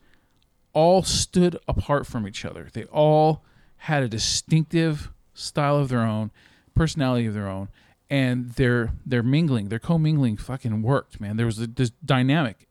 all 0.78 1.02
stood 1.04 1.58
apart 1.68 2.06
from 2.06 2.28
each 2.28 2.46
other. 2.46 2.64
They 2.72 2.84
all 2.86 3.44
had 3.90 4.04
a 4.04 4.08
distinctive 4.08 5.12
style 5.34 5.78
of 5.78 5.90
their 5.90 6.02
own, 6.16 6.30
personality 6.76 7.26
of 7.26 7.34
their 7.34 7.48
own, 7.48 7.70
and 8.10 8.52
their 8.52 8.94
their 9.12 9.24
mingling, 9.24 9.70
their 9.70 9.80
commingling, 9.80 10.38
fucking 10.38 10.82
worked, 10.84 11.20
man. 11.20 11.38
There 11.38 11.48
was 11.48 11.60
a, 11.60 11.68
this 11.68 11.92
dynamic, 12.06 12.68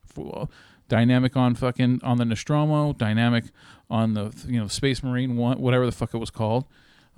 dynamic 0.88 1.36
on 1.36 1.54
fucking 1.56 2.00
on 2.02 2.16
the 2.18 2.24
Nostromo, 2.24 2.92
dynamic 2.92 3.44
on 3.90 4.14
the 4.14 4.32
you 4.46 4.60
know 4.60 4.68
Space 4.68 5.02
Marine 5.02 5.36
one, 5.36 5.60
whatever 5.60 5.84
the 5.86 5.92
fuck 5.92 6.14
it 6.14 6.18
was 6.18 6.30
called, 6.30 6.64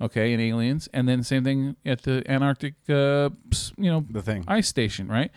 okay, 0.01 0.33
in 0.33 0.39
Aliens, 0.39 0.89
and 0.93 1.07
then 1.07 1.23
same 1.23 1.43
thing 1.43 1.75
at 1.85 2.01
the 2.01 2.23
Antarctic, 2.27 2.73
uh, 2.89 3.29
you 3.77 3.91
know, 3.91 4.05
The 4.09 4.23
thing. 4.23 4.43
ice 4.47 4.67
station, 4.67 5.07
right? 5.07 5.31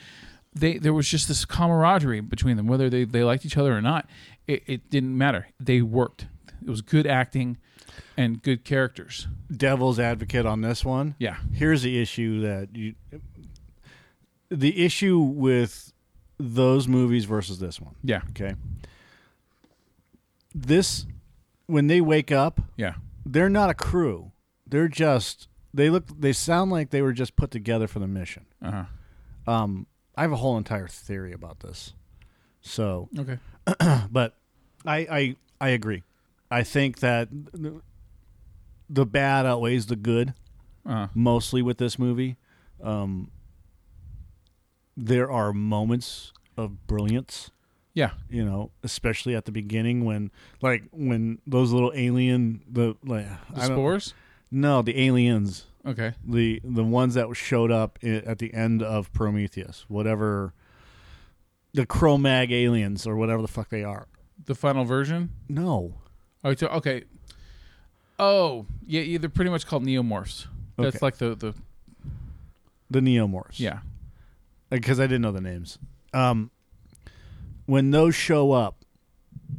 They 0.55 0.79
there 0.79 0.93
was 0.93 1.09
just 1.09 1.29
this 1.29 1.45
camaraderie 1.45 2.21
between 2.21 2.57
them, 2.57 2.67
whether 2.67 2.91
they, 2.91 3.05
they 3.05 3.25
liked 3.25 3.47
each 3.47 3.57
other 3.57 3.73
or 3.77 3.81
not. 3.81 4.09
It, 4.53 4.63
it 4.67 4.91
didn't 4.91 5.17
matter. 5.17 5.49
They 5.59 5.81
worked. 5.83 6.27
It 6.65 6.69
was 6.71 6.81
good 6.83 7.07
acting 7.07 7.59
and 8.17 8.43
good 8.43 8.65
characters. 8.65 9.27
Devil's 9.55 9.99
advocate 9.99 10.47
on 10.47 10.61
this 10.61 10.85
one. 10.85 11.15
Yeah. 11.19 11.37
Here's 11.53 11.83
the 11.83 12.01
issue 12.01 12.41
that 12.43 12.75
you. 12.77 12.95
The 14.51 14.85
issue 14.85 15.19
with 15.19 15.93
those 16.39 16.87
movies 16.87 17.25
versus 17.25 17.59
this 17.59 17.81
one. 17.81 17.95
Yeah. 18.05 18.21
Okay. 18.31 18.55
This, 20.55 21.07
when 21.67 21.87
they 21.87 22.01
wake 22.01 22.31
up, 22.31 22.61
Yeah. 22.77 22.95
they're 23.25 23.49
not 23.49 23.71
a 23.71 23.75
crew. 23.75 24.33
they're 24.67 24.89
just 24.89 25.49
they 25.75 25.89
look 25.91 26.05
they 26.19 26.33
sound 26.33 26.71
like 26.71 26.91
they 26.91 27.01
were 27.03 27.13
just 27.13 27.37
put 27.37 27.51
together 27.51 27.87
for 27.87 27.99
the 27.99 28.07
mission. 28.07 28.45
Uh-huh. 28.63 28.85
Um, 29.51 29.87
I 30.17 30.23
have 30.23 30.33
a 30.33 30.37
whole 30.37 30.57
entire 30.59 30.89
theory 30.89 31.33
about 31.33 31.61
this. 31.61 31.95
So. 32.61 33.09
Okay. 33.19 33.39
but 34.11 34.37
I 34.87 34.97
I 35.11 35.37
I 35.61 35.69
agree. 35.71 36.03
I 36.51 36.63
think 36.63 36.99
that 37.01 37.29
the 38.89 39.07
bad 39.07 39.47
outweighs 39.47 39.87
the 39.87 39.97
good 39.97 40.35
Uh 40.85 40.93
huh. 40.93 41.09
mostly 41.15 41.63
with 41.63 41.79
this 41.79 41.99
movie. 41.99 42.37
Um, 42.83 43.31
there 44.97 45.31
are 45.31 45.53
moments 45.53 46.33
of 46.57 46.87
brilliance, 46.87 47.51
Yeah. 47.95 48.11
you 48.29 48.45
know, 48.45 48.71
especially 48.83 49.35
at 49.35 49.45
the 49.47 49.53
beginning 49.53 50.05
when, 50.05 50.31
like, 50.61 50.85
when 50.93 51.39
those 51.47 51.73
little 51.73 51.93
alien 51.95 52.63
the 52.71 52.97
like 53.05 53.27
The 53.55 53.63
spores. 53.63 54.15
No, 54.51 54.83
the 54.83 54.99
aliens, 55.01 55.67
Okay. 55.87 56.13
the 56.25 56.61
the 56.63 56.85
ones 56.85 57.15
that 57.15 57.35
showed 57.37 57.71
up 57.71 57.99
at 58.03 58.39
the 58.39 58.53
end 58.53 58.83
of 58.83 59.13
Prometheus, 59.13 59.87
whatever. 59.89 60.53
The 61.75 61.87
Cro-Mag 61.87 62.53
aliens 62.53 63.07
or 63.07 63.17
whatever 63.17 63.41
the 63.41 63.49
fuck 63.49 63.71
they 63.71 63.83
are. 63.83 64.07
The 64.47 64.55
final 64.55 64.85
version. 64.85 65.31
No, 65.49 65.95
Oh, 66.45 66.55
ta- 66.55 66.67
okay. 66.79 67.05
Oh, 68.19 68.67
yeah, 68.87 69.03
yeah. 69.03 69.19
They're 69.19 69.31
pretty 69.31 69.51
much 69.51 69.67
called 69.67 69.85
neomorphs. 69.85 70.47
That's 70.77 70.97
Okay. 70.97 70.99
like 71.07 71.17
the 71.19 71.35
the 71.35 71.55
the 72.91 73.01
Neomorphs. 73.01 73.59
yeah. 73.59 73.81
because 74.71 74.99
I 75.01 75.05
didn't 75.05 75.23
know 75.23 75.33
the 75.33 75.41
names. 75.41 75.79
Um, 76.15 76.51
when 77.67 77.91
those 77.91 78.15
show 78.15 78.53
up, 78.53 78.85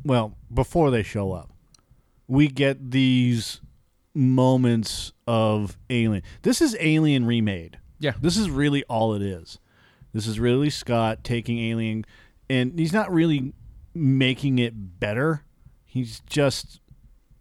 well, 0.03 0.35
before 0.53 0.91
they 0.91 1.03
show 1.03 1.31
up, 1.31 1.51
we 2.27 2.47
get 2.47 2.91
these 2.91 3.61
moments 4.13 5.13
of 5.27 5.77
Alien. 5.89 6.21
This 6.43 6.61
is 6.61 6.75
Alien 6.79 7.25
remade. 7.25 7.79
Yeah. 7.99 8.13
This 8.21 8.37
is 8.37 8.49
really 8.49 8.83
all 8.85 9.13
it 9.13 9.21
is. 9.21 9.59
This 10.13 10.27
is 10.27 10.39
really 10.39 10.69
Scott 10.69 11.23
taking 11.23 11.57
Alien, 11.59 12.05
and 12.49 12.77
he's 12.77 12.93
not 12.93 13.11
really 13.11 13.53
making 13.93 14.59
it 14.59 14.99
better. 14.99 15.43
He's 15.85 16.21
just 16.27 16.79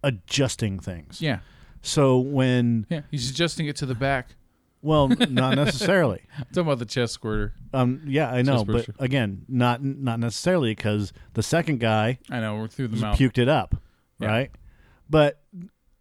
adjusting 0.03 0.79
things. 0.79 1.21
Yeah. 1.21 1.39
So 1.81 2.17
when, 2.19 2.85
Yeah. 2.89 3.01
He's 3.11 3.29
adjusting 3.29 3.67
it 3.67 3.75
to 3.77 3.85
the 3.85 3.95
back. 3.95 4.35
well, 4.81 5.07
not 5.29 5.55
necessarily. 5.55 6.21
I'm 6.37 6.45
talking 6.45 6.61
about 6.63 6.79
the 6.79 6.85
chest 6.85 7.13
squirter. 7.13 7.53
Um, 7.73 8.01
yeah, 8.05 8.29
I 8.31 8.41
know, 8.41 8.63
but 8.65 8.87
again, 8.99 9.45
not 9.47 9.83
not 9.83 10.19
necessarily 10.19 10.71
because 10.75 11.11
the 11.33 11.43
second 11.43 11.79
guy 11.79 12.19
I 12.29 12.39
know. 12.39 12.55
We're 12.57 12.67
through 12.67 12.89
the 12.89 12.97
mouth. 12.97 13.17
puked 13.17 13.37
it 13.37 13.47
up, 13.49 13.75
Yeah. 14.19 14.27
right? 14.27 14.51
But 15.09 15.41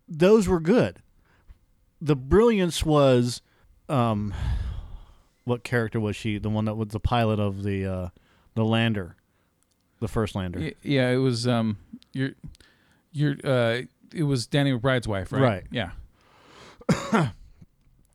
those 0.08 0.46
were 0.48 0.60
good. 0.60 1.00
The 2.00 2.16
brilliance 2.16 2.84
was, 2.84 3.40
um, 3.88 4.34
what 5.44 5.62
character 5.64 5.98
was 6.00 6.16
she? 6.16 6.38
The 6.38 6.50
one 6.50 6.64
that 6.66 6.74
was 6.74 6.88
the 6.88 7.00
pilot 7.00 7.38
of 7.40 7.62
the 7.62 7.86
uh, 7.86 8.08
the 8.54 8.64
lander, 8.64 9.16
the 10.02 10.08
first 10.08 10.34
lander, 10.34 10.58
Y- 10.60 10.74
Yeah. 10.82 11.08
It 11.10 11.16
was 11.16 11.48
um. 11.48 11.78
Your 12.12 12.32
your 13.12 13.36
uh. 13.42 13.82
It 14.14 14.24
was 14.24 14.46
Danny 14.46 14.70
McBride's 14.72 15.08
wife, 15.08 15.32
right? 15.32 15.40
Right. 15.42 15.64
Yeah. 15.70 15.92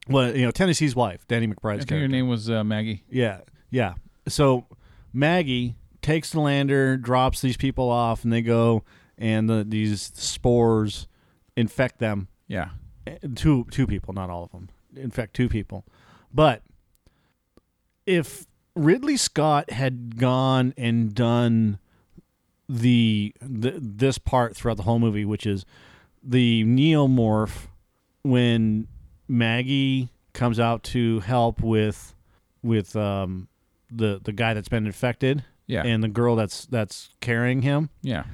well, 0.08 0.36
you 0.36 0.46
know, 0.46 0.52
Tennessee's 0.52 0.96
wife, 0.96 1.28
Danny 1.28 1.48
I 1.48 1.50
McBride's 1.50 1.80
think 1.80 1.90
her 1.90 1.96
character. 1.98 2.08
name 2.10 2.28
was 2.28 2.50
uh, 2.50 2.64
Maggie. 2.64 3.04
Yeah, 3.10 3.42
yeah. 3.72 3.96
So 4.28 4.66
Maggie 5.14 5.76
takes 6.02 6.32
the 6.32 6.40
lander, 6.40 6.98
drops 6.98 7.42
these 7.42 7.58
people 7.58 7.90
off, 7.90 8.24
and 8.24 8.32
they 8.32 8.42
go, 8.42 8.84
and 9.18 9.50
the, 9.50 9.66
these 9.68 10.12
spores 10.14 11.08
infect 11.56 12.00
them. 12.00 12.28
Yeah. 12.48 12.70
Two 13.36 13.66
two 13.72 13.88
people, 13.88 14.14
not 14.14 14.30
all 14.30 14.44
of 14.44 14.52
them. 14.52 14.70
Infect 14.96 15.34
two 15.34 15.50
people, 15.50 15.86
but 16.34 16.62
if 18.06 18.46
Ridley 18.78 19.18
Scott 19.18 19.72
had 19.72 20.18
gone 20.18 20.74
and 20.78 21.14
done 21.14 21.80
the, 22.70 23.34
the 23.42 23.74
this 23.82 24.18
part 24.18 24.56
throughout 24.56 24.78
the 24.78 24.84
whole 24.84 25.00
movie, 25.00 25.26
which 25.26 25.46
is 25.46 25.66
the 26.24 26.64
neomorph 26.66 27.68
when 28.24 28.88
Maggie 29.28 30.10
comes 30.34 30.60
out 30.60 30.84
to 30.84 31.20
help 31.22 31.62
with 31.62 32.14
with 32.64 32.96
um 32.96 33.48
the 33.90 34.20
the 34.24 34.32
guy 34.34 34.54
that's 34.54 34.68
been 34.70 34.86
infected 34.86 35.44
Yeah. 35.66 35.84
and 35.84 36.04
the 36.04 36.08
girl 36.10 36.36
that's 36.36 36.66
that's 36.66 37.10
carrying 37.22 37.62
him 37.62 37.90
yeah. 38.02 38.26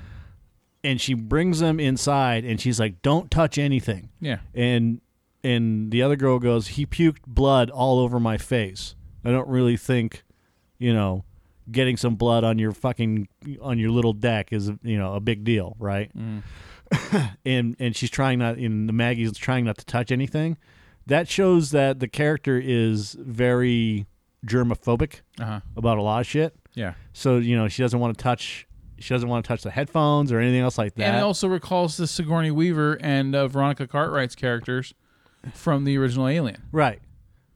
and 0.83 0.99
she 0.99 1.13
brings 1.13 1.59
them 1.59 1.79
inside 1.79 2.43
and 2.43 2.59
she's 2.59 2.79
like 2.79 3.01
don't 3.03 3.29
touch 3.29 3.57
anything 3.57 4.09
Yeah. 4.19 4.39
and 4.55 4.99
and 5.43 5.91
the 5.91 6.01
other 6.01 6.15
girl 6.15 6.39
goes 6.39 6.69
he 6.69 6.85
puked 6.85 7.21
blood 7.27 7.69
all 7.69 7.99
over 7.99 8.19
my 8.19 8.37
face 8.37 8.95
i 9.23 9.29
don't 9.29 9.47
really 9.47 9.77
think 9.77 10.22
you 10.83 10.93
know 10.93 11.23
getting 11.71 11.95
some 11.97 12.15
blood 12.15 12.43
on 12.43 12.59
your 12.59 12.71
fucking 12.73 13.27
on 13.61 13.79
your 13.79 13.89
little 13.91 14.13
deck 14.13 14.51
is 14.51 14.69
you 14.83 14.97
know 14.97 15.13
a 15.13 15.19
big 15.19 15.43
deal 15.43 15.75
right 15.79 16.11
and 17.45 17.75
and 17.79 17.95
she's 17.95 18.09
trying 18.09 18.39
not 18.39 18.57
and 18.57 18.87
the 18.87 18.93
maggie's 18.93 19.35
trying 19.37 19.65
not 19.65 19.77
to 19.77 19.85
touch 19.85 20.11
anything 20.11 20.57
that 21.05 21.27
shows 21.27 21.71
that 21.71 21.99
the 21.99 22.07
character 22.07 22.59
is 22.63 23.15
very 23.19 24.05
germophobic 24.45 25.21
Uh 25.39 25.45
huh. 25.45 25.59
about 25.75 25.97
a 25.97 26.01
lot 26.01 26.19
of 26.21 26.27
shit 26.27 26.53
Yeah. 26.73 26.93
so 27.13 27.37
you 27.37 27.55
know 27.55 27.67
she 27.67 27.81
doesn't 27.81 27.99
want 27.99 28.17
to 28.17 28.21
touch 28.23 28.67
she 28.99 29.13
doesn't 29.13 29.27
want 29.29 29.43
to 29.43 29.47
touch 29.47 29.63
the 29.63 29.71
headphones 29.71 30.31
or 30.31 30.39
anything 30.39 30.61
else 30.61 30.77
like 30.77 30.95
that 30.95 31.03
And 31.07 31.17
it 31.17 31.23
also 31.23 31.47
recalls 31.47 31.97
the 31.97 32.07
Sigourney 32.07 32.51
Weaver 32.51 32.97
and 33.01 33.35
uh, 33.35 33.47
Veronica 33.47 33.87
Cartwright's 33.87 34.35
characters 34.35 34.93
from 35.53 35.83
the 35.83 35.97
original 35.97 36.27
Alien. 36.27 36.61
Right. 36.71 37.01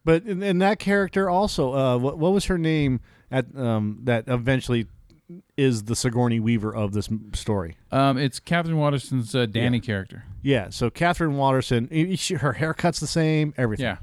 But 0.04 0.26
in, 0.26 0.44
in 0.44 0.58
that 0.60 0.78
character 0.80 1.30
also, 1.30 1.74
uh, 1.74 1.98
what 1.98 2.18
what 2.18 2.34
was 2.34 2.46
her 2.46 2.58
name 2.58 3.00
at 3.32 3.46
um, 3.58 4.00
that 4.04 4.26
eventually 4.28 4.88
is 5.58 5.84
the 5.84 5.96
Sigourney 5.96 6.40
Weaver 6.40 6.74
of 6.74 6.94
this 6.94 7.10
m- 7.10 7.32
story? 7.34 7.76
Um, 7.92 8.18
it's 8.18 8.40
Catherine 8.40 8.78
Waterston's 8.78 9.36
uh, 9.36 9.46
Danny 9.46 9.80
character. 9.82 10.24
Yeah. 10.42 10.70
So 10.70 10.90
Catherine 10.90 11.36
Waterston, 11.36 12.16
she, 12.16 12.36
her 12.36 12.54
haircut's 12.54 13.00
the 13.00 13.08
same, 13.08 13.54
everything. 13.58 13.84
Yeah. 13.86 13.98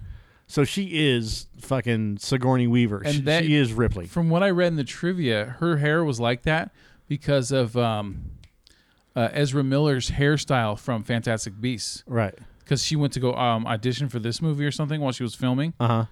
So 0.47 0.65
she 0.65 0.91
is 0.93 1.47
fucking 1.61 2.19
Sigourney 2.19 2.67
Weaver. 2.67 2.99
And 3.05 3.15
she, 3.15 3.21
that- 3.23 3.45
she 3.45 3.55
is 3.55 3.73
Ripley. 3.73 4.07
From 4.07 4.29
what 4.29 4.43
I 4.43 4.51
read 4.51 4.69
in 4.69 4.77
the 4.77 4.85
trivia, 4.85 5.57
her 5.61 5.79
hair 5.79 6.05
was 6.05 6.21
like 6.21 6.43
that 6.43 6.71
because 7.09 7.51
of 7.51 7.75
um, 7.79 8.31
uh, 9.17 9.29
Ezra 9.33 9.65
Miller's 9.65 10.11
hairstyle 10.11 10.79
from 10.79 11.03
Fantastic 11.03 11.59
Beasts. 11.61 12.05
Right. 12.07 12.35
Because 12.59 12.83
she 12.85 12.97
went 12.97 13.15
to 13.15 13.21
go 13.21 13.35
um, 13.35 13.67
audition 13.67 14.09
for 14.11 14.19
this 14.19 14.43
movie 14.43 14.65
or 14.67 14.71
something 14.71 15.01
while 15.01 15.13
she 15.13 15.23
was 15.23 15.35
filming, 15.35 15.73
Uh 15.81 15.87
huh. 15.89 16.05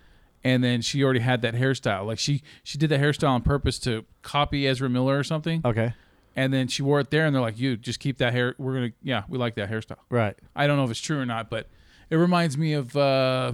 And 0.44 0.62
then 0.64 0.80
she 0.82 1.02
already 1.04 1.20
had 1.20 1.42
that 1.42 1.54
hairstyle. 1.54 2.06
Like 2.06 2.18
she 2.18 2.42
she 2.64 2.78
did 2.78 2.88
that 2.90 3.00
hairstyle 3.00 3.30
on 3.30 3.42
purpose 3.42 3.78
to 3.80 4.04
copy 4.22 4.66
Ezra 4.66 4.88
Miller 4.88 5.18
or 5.18 5.24
something, 5.24 5.60
Okay. 5.64 5.94
and 6.36 6.52
then 6.52 6.68
she 6.68 6.82
wore 6.82 7.00
it 7.00 7.10
there, 7.10 7.24
and 7.26 7.34
they're 7.34 7.42
like, 7.42 7.58
"You 7.58 7.76
just 7.76 8.00
keep 8.00 8.18
that 8.18 8.32
hair. 8.32 8.54
We're 8.58 8.74
gonna 8.74 8.92
yeah, 9.02 9.22
we 9.28 9.38
like 9.38 9.54
that 9.56 9.70
hairstyle." 9.70 9.98
Right. 10.10 10.36
I 10.56 10.66
don't 10.66 10.76
know 10.76 10.84
if 10.84 10.90
it's 10.90 11.00
true 11.00 11.18
or 11.20 11.26
not, 11.26 11.48
but 11.50 11.68
it 12.10 12.16
reminds 12.16 12.58
me 12.58 12.72
of 12.74 12.96
uh, 12.96 13.52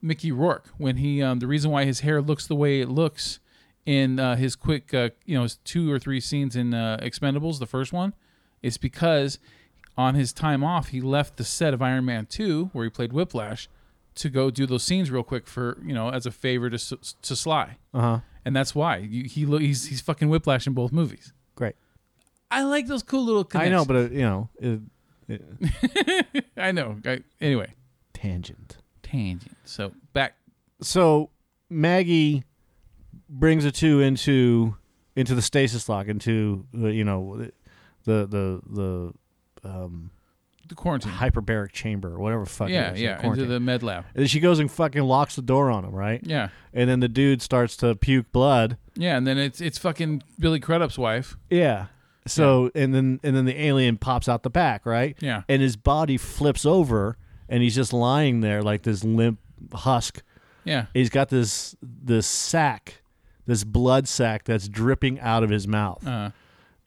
Mickey 0.00 0.32
Rourke 0.32 0.68
when 0.78 0.96
he 0.96 1.22
um, 1.22 1.38
the 1.40 1.46
reason 1.46 1.70
why 1.70 1.84
his 1.84 2.00
hair 2.00 2.20
looks 2.22 2.46
the 2.46 2.54
way 2.56 2.80
it 2.80 2.88
looks 2.88 3.38
in 3.84 4.18
uh, 4.20 4.36
his 4.36 4.54
quick 4.56 4.94
uh, 4.94 5.10
you 5.26 5.36
know 5.36 5.42
his 5.42 5.56
two 5.64 5.90
or 5.92 5.98
three 5.98 6.20
scenes 6.20 6.54
in 6.56 6.72
uh, 6.74 6.98
Expendables, 7.02 7.58
the 7.58 7.66
first 7.66 7.92
one, 7.92 8.14
is 8.62 8.76
because 8.78 9.38
on 9.98 10.14
his 10.14 10.32
time 10.32 10.64
off 10.64 10.88
he 10.88 11.00
left 11.00 11.36
the 11.36 11.44
set 11.44 11.74
of 11.74 11.82
Iron 11.82 12.04
Man 12.04 12.24
two 12.26 12.70
where 12.72 12.84
he 12.84 12.90
played 12.90 13.12
Whiplash 13.12 13.68
to 14.16 14.28
go 14.28 14.50
do 14.50 14.66
those 14.66 14.82
scenes 14.82 15.10
real 15.10 15.22
quick 15.22 15.46
for 15.46 15.78
you 15.84 15.94
know 15.94 16.08
as 16.10 16.26
a 16.26 16.30
favor 16.30 16.68
to 16.70 16.78
to 17.22 17.36
Sly, 17.36 17.76
Uh 17.94 18.00
huh. 18.00 18.18
and 18.44 18.54
that's 18.54 18.74
why 18.74 18.96
you, 18.98 19.24
he 19.24 19.46
lo- 19.46 19.58
he's 19.58 19.86
he's 19.86 20.00
fucking 20.00 20.28
Whiplash 20.28 20.66
in 20.66 20.72
both 20.74 20.92
movies. 20.92 21.32
Great. 21.54 21.74
I 22.50 22.62
like 22.64 22.86
those 22.86 23.02
cool 23.02 23.24
little. 23.24 23.48
I 23.54 23.68
know, 23.68 23.84
but 23.84 23.96
uh, 23.96 24.00
you 24.10 24.22
know, 24.22 24.48
it, 24.58 24.80
I 26.56 26.72
know. 26.72 26.98
I, 27.04 27.20
anyway, 27.40 27.74
tangent. 28.12 28.76
tangent. 29.02 29.56
So 29.64 29.92
back 30.12 30.34
so 30.80 31.30
Maggie 31.70 32.44
brings 33.28 33.64
the 33.64 33.72
two 33.72 34.00
into 34.00 34.76
into 35.16 35.34
the 35.34 35.42
stasis 35.42 35.88
lock 35.88 36.08
into 36.08 36.66
uh, 36.78 36.88
you 36.88 37.04
know 37.04 37.48
the 38.04 38.26
the 38.26 38.60
the 38.68 39.12
um, 39.64 40.10
the 40.72 40.76
quarantine. 40.82 41.12
hyperbaric 41.12 41.72
chamber 41.72 42.14
or 42.14 42.18
whatever 42.18 42.44
the 42.44 42.50
fuck. 42.50 42.68
yeah, 42.68 42.92
is, 42.92 43.00
yeah, 43.00 43.10
into 43.12 43.20
quarantine. 43.22 43.48
the 43.48 43.60
med 43.60 43.82
lab. 43.82 44.04
And 44.14 44.28
she 44.30 44.40
goes 44.40 44.58
and 44.58 44.70
fucking 44.70 45.02
locks 45.02 45.36
the 45.36 45.42
door 45.42 45.70
on 45.70 45.84
him, 45.84 45.94
right? 45.94 46.20
Yeah, 46.24 46.48
And 46.72 46.88
then 46.88 47.00
the 47.00 47.08
dude 47.08 47.42
starts 47.42 47.76
to 47.78 47.94
puke 47.94 48.32
blood. 48.32 48.76
yeah, 48.94 49.16
and 49.16 49.26
then 49.26 49.38
it's 49.38 49.60
it's 49.60 49.78
fucking 49.78 50.22
Billy 50.38 50.60
Crudup's 50.60 50.98
wife. 50.98 51.36
Yeah. 51.50 51.86
So 52.26 52.70
and 52.74 52.94
then 52.94 53.18
and 53.22 53.34
then 53.36 53.44
the 53.46 53.60
alien 53.60 53.96
pops 53.98 54.28
out 54.28 54.42
the 54.44 54.50
back, 54.50 54.86
right? 54.86 55.16
Yeah. 55.20 55.42
And 55.48 55.60
his 55.60 55.76
body 55.76 56.16
flips 56.16 56.64
over, 56.64 57.16
and 57.48 57.62
he's 57.62 57.74
just 57.74 57.92
lying 57.92 58.40
there 58.40 58.62
like 58.62 58.82
this 58.82 59.02
limp 59.04 59.38
husk. 59.74 60.22
Yeah, 60.64 60.86
He's 60.94 61.10
got 61.10 61.28
this 61.28 61.74
this 61.82 62.26
sack, 62.28 63.02
this 63.46 63.64
blood 63.64 64.06
sack 64.06 64.44
that's 64.44 64.68
dripping 64.68 65.18
out 65.18 65.42
of 65.42 65.50
his 65.50 65.66
mouth. 65.66 66.06
uh, 66.06 66.30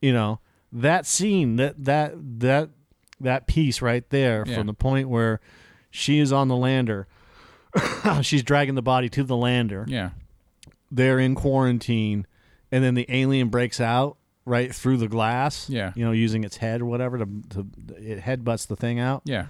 you 0.02 0.14
know 0.14 0.40
that 0.72 1.06
scene 1.06 1.58
that 1.58 1.84
that 1.84 2.14
that 2.40 2.70
that 3.20 3.48
piece 3.48 3.82
right 3.82 4.08
there 4.10 4.44
Yeah. 4.48 4.56
from 4.58 4.68
the 4.68 4.74
point 4.74 5.10
where 5.10 5.40
She 5.92 6.20
is 6.20 6.34
on 6.34 6.50
the 6.50 6.58
lander. 6.58 7.08
She's 8.22 8.44
dragging 8.44 8.76
the 8.76 8.82
body 8.82 9.08
to 9.10 9.24
the 9.24 9.36
lander. 9.38 9.86
Yeah. 9.88 10.10
They're 10.92 11.20
in 11.20 11.36
quarantine, 11.36 12.28
and 12.72 12.84
then 12.84 12.94
the 12.96 13.06
alien 13.10 13.50
breaks 13.50 13.80
out 13.82 14.18
right 14.46 14.74
through 14.76 14.98
the 14.98 15.08
glass. 15.08 15.70
Yeah. 15.70 15.92
you 15.96 16.06
know, 16.06 16.12
using 16.12 16.44
its 16.44 16.58
head 16.58 16.82
or 16.82 16.86
whatever 16.86 17.18
to, 17.20 17.26
to 17.52 17.68
it 17.98 18.20
headbutts 18.22 18.68
the 18.68 18.76
thing 18.76 19.00
out. 19.00 19.22
Yeah. 19.26 19.48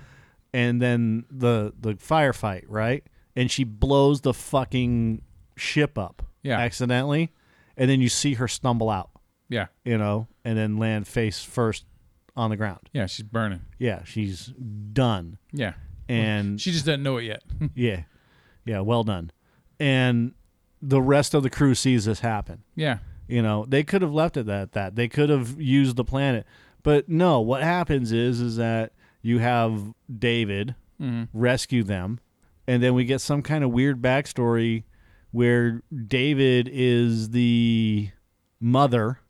and 0.53 0.81
then 0.81 1.25
the 1.29 1.73
the 1.79 1.95
firefight, 1.95 2.63
right? 2.67 3.03
And 3.35 3.51
she 3.51 3.63
blows 3.65 4.21
the 4.21 4.33
fucking 4.33 5.21
ship 5.57 5.97
up, 5.97 6.23
Yeah. 6.43 6.59
accidentally, 6.59 7.33
and 7.75 7.89
then 7.89 7.99
you 8.01 8.07
see 8.09 8.35
her 8.35 8.47
stumble 8.47 8.89
out, 8.89 9.09
Yeah. 9.49 9.67
you 9.83 9.97
know, 9.97 10.27
and 10.45 10.57
then 10.57 10.77
land 10.77 11.07
face 11.07 11.43
first 11.43 11.83
on 12.35 12.49
the 12.49 12.57
ground. 12.57 12.89
Yeah. 12.93 13.05
She's 13.05 13.23
burning. 13.25 13.61
Yeah, 13.79 14.03
she's 14.03 14.47
done, 14.93 15.37
Yeah. 15.51 15.73
and 16.09 16.59
She 16.59 16.71
just 16.71 16.85
doesn't 16.85 17.03
know 17.03 17.17
it 17.17 17.23
yet. 17.23 17.43
yeah, 17.75 18.03
yeah, 18.65 18.79
well 18.81 19.03
done. 19.03 19.31
And 19.79 20.33
the 20.81 21.01
rest 21.01 21.33
of 21.33 21.43
the 21.43 21.49
crew 21.49 21.75
sees 21.75 22.05
this 22.05 22.19
happen. 22.19 22.63
yeah. 22.75 22.99
You 23.27 23.41
know, 23.41 23.65
they 23.67 23.83
could 23.83 24.03
have 24.03 24.13
left 24.13 24.37
it 24.37 24.47
at 24.47 24.73
that. 24.73 24.95
They 24.95 25.07
could 25.07 25.29
have 25.29 25.59
used 25.59 25.95
the 25.95 26.03
planet. 26.03 26.45
But 26.83 27.09
no, 27.09 27.41
what 27.41 27.63
happens 27.63 28.11
is 28.11 28.39
is 28.39 28.57
that 28.57 28.91
you 29.23 29.39
have 29.39 29.95
David 30.15 30.75
mm-hmm. 31.01 31.23
rescue 31.33 31.81
them, 31.81 32.19
and 32.67 32.83
then 32.83 32.93
we 32.93 33.03
get 33.03 33.21
some 33.21 33.41
kind 33.41 33.63
of 33.63 33.71
weird 33.71 33.99
backstory 33.99 34.83
where 35.31 35.81
David 36.07 36.69
is 36.71 37.31
the 37.31 38.09
mother. 38.59 39.21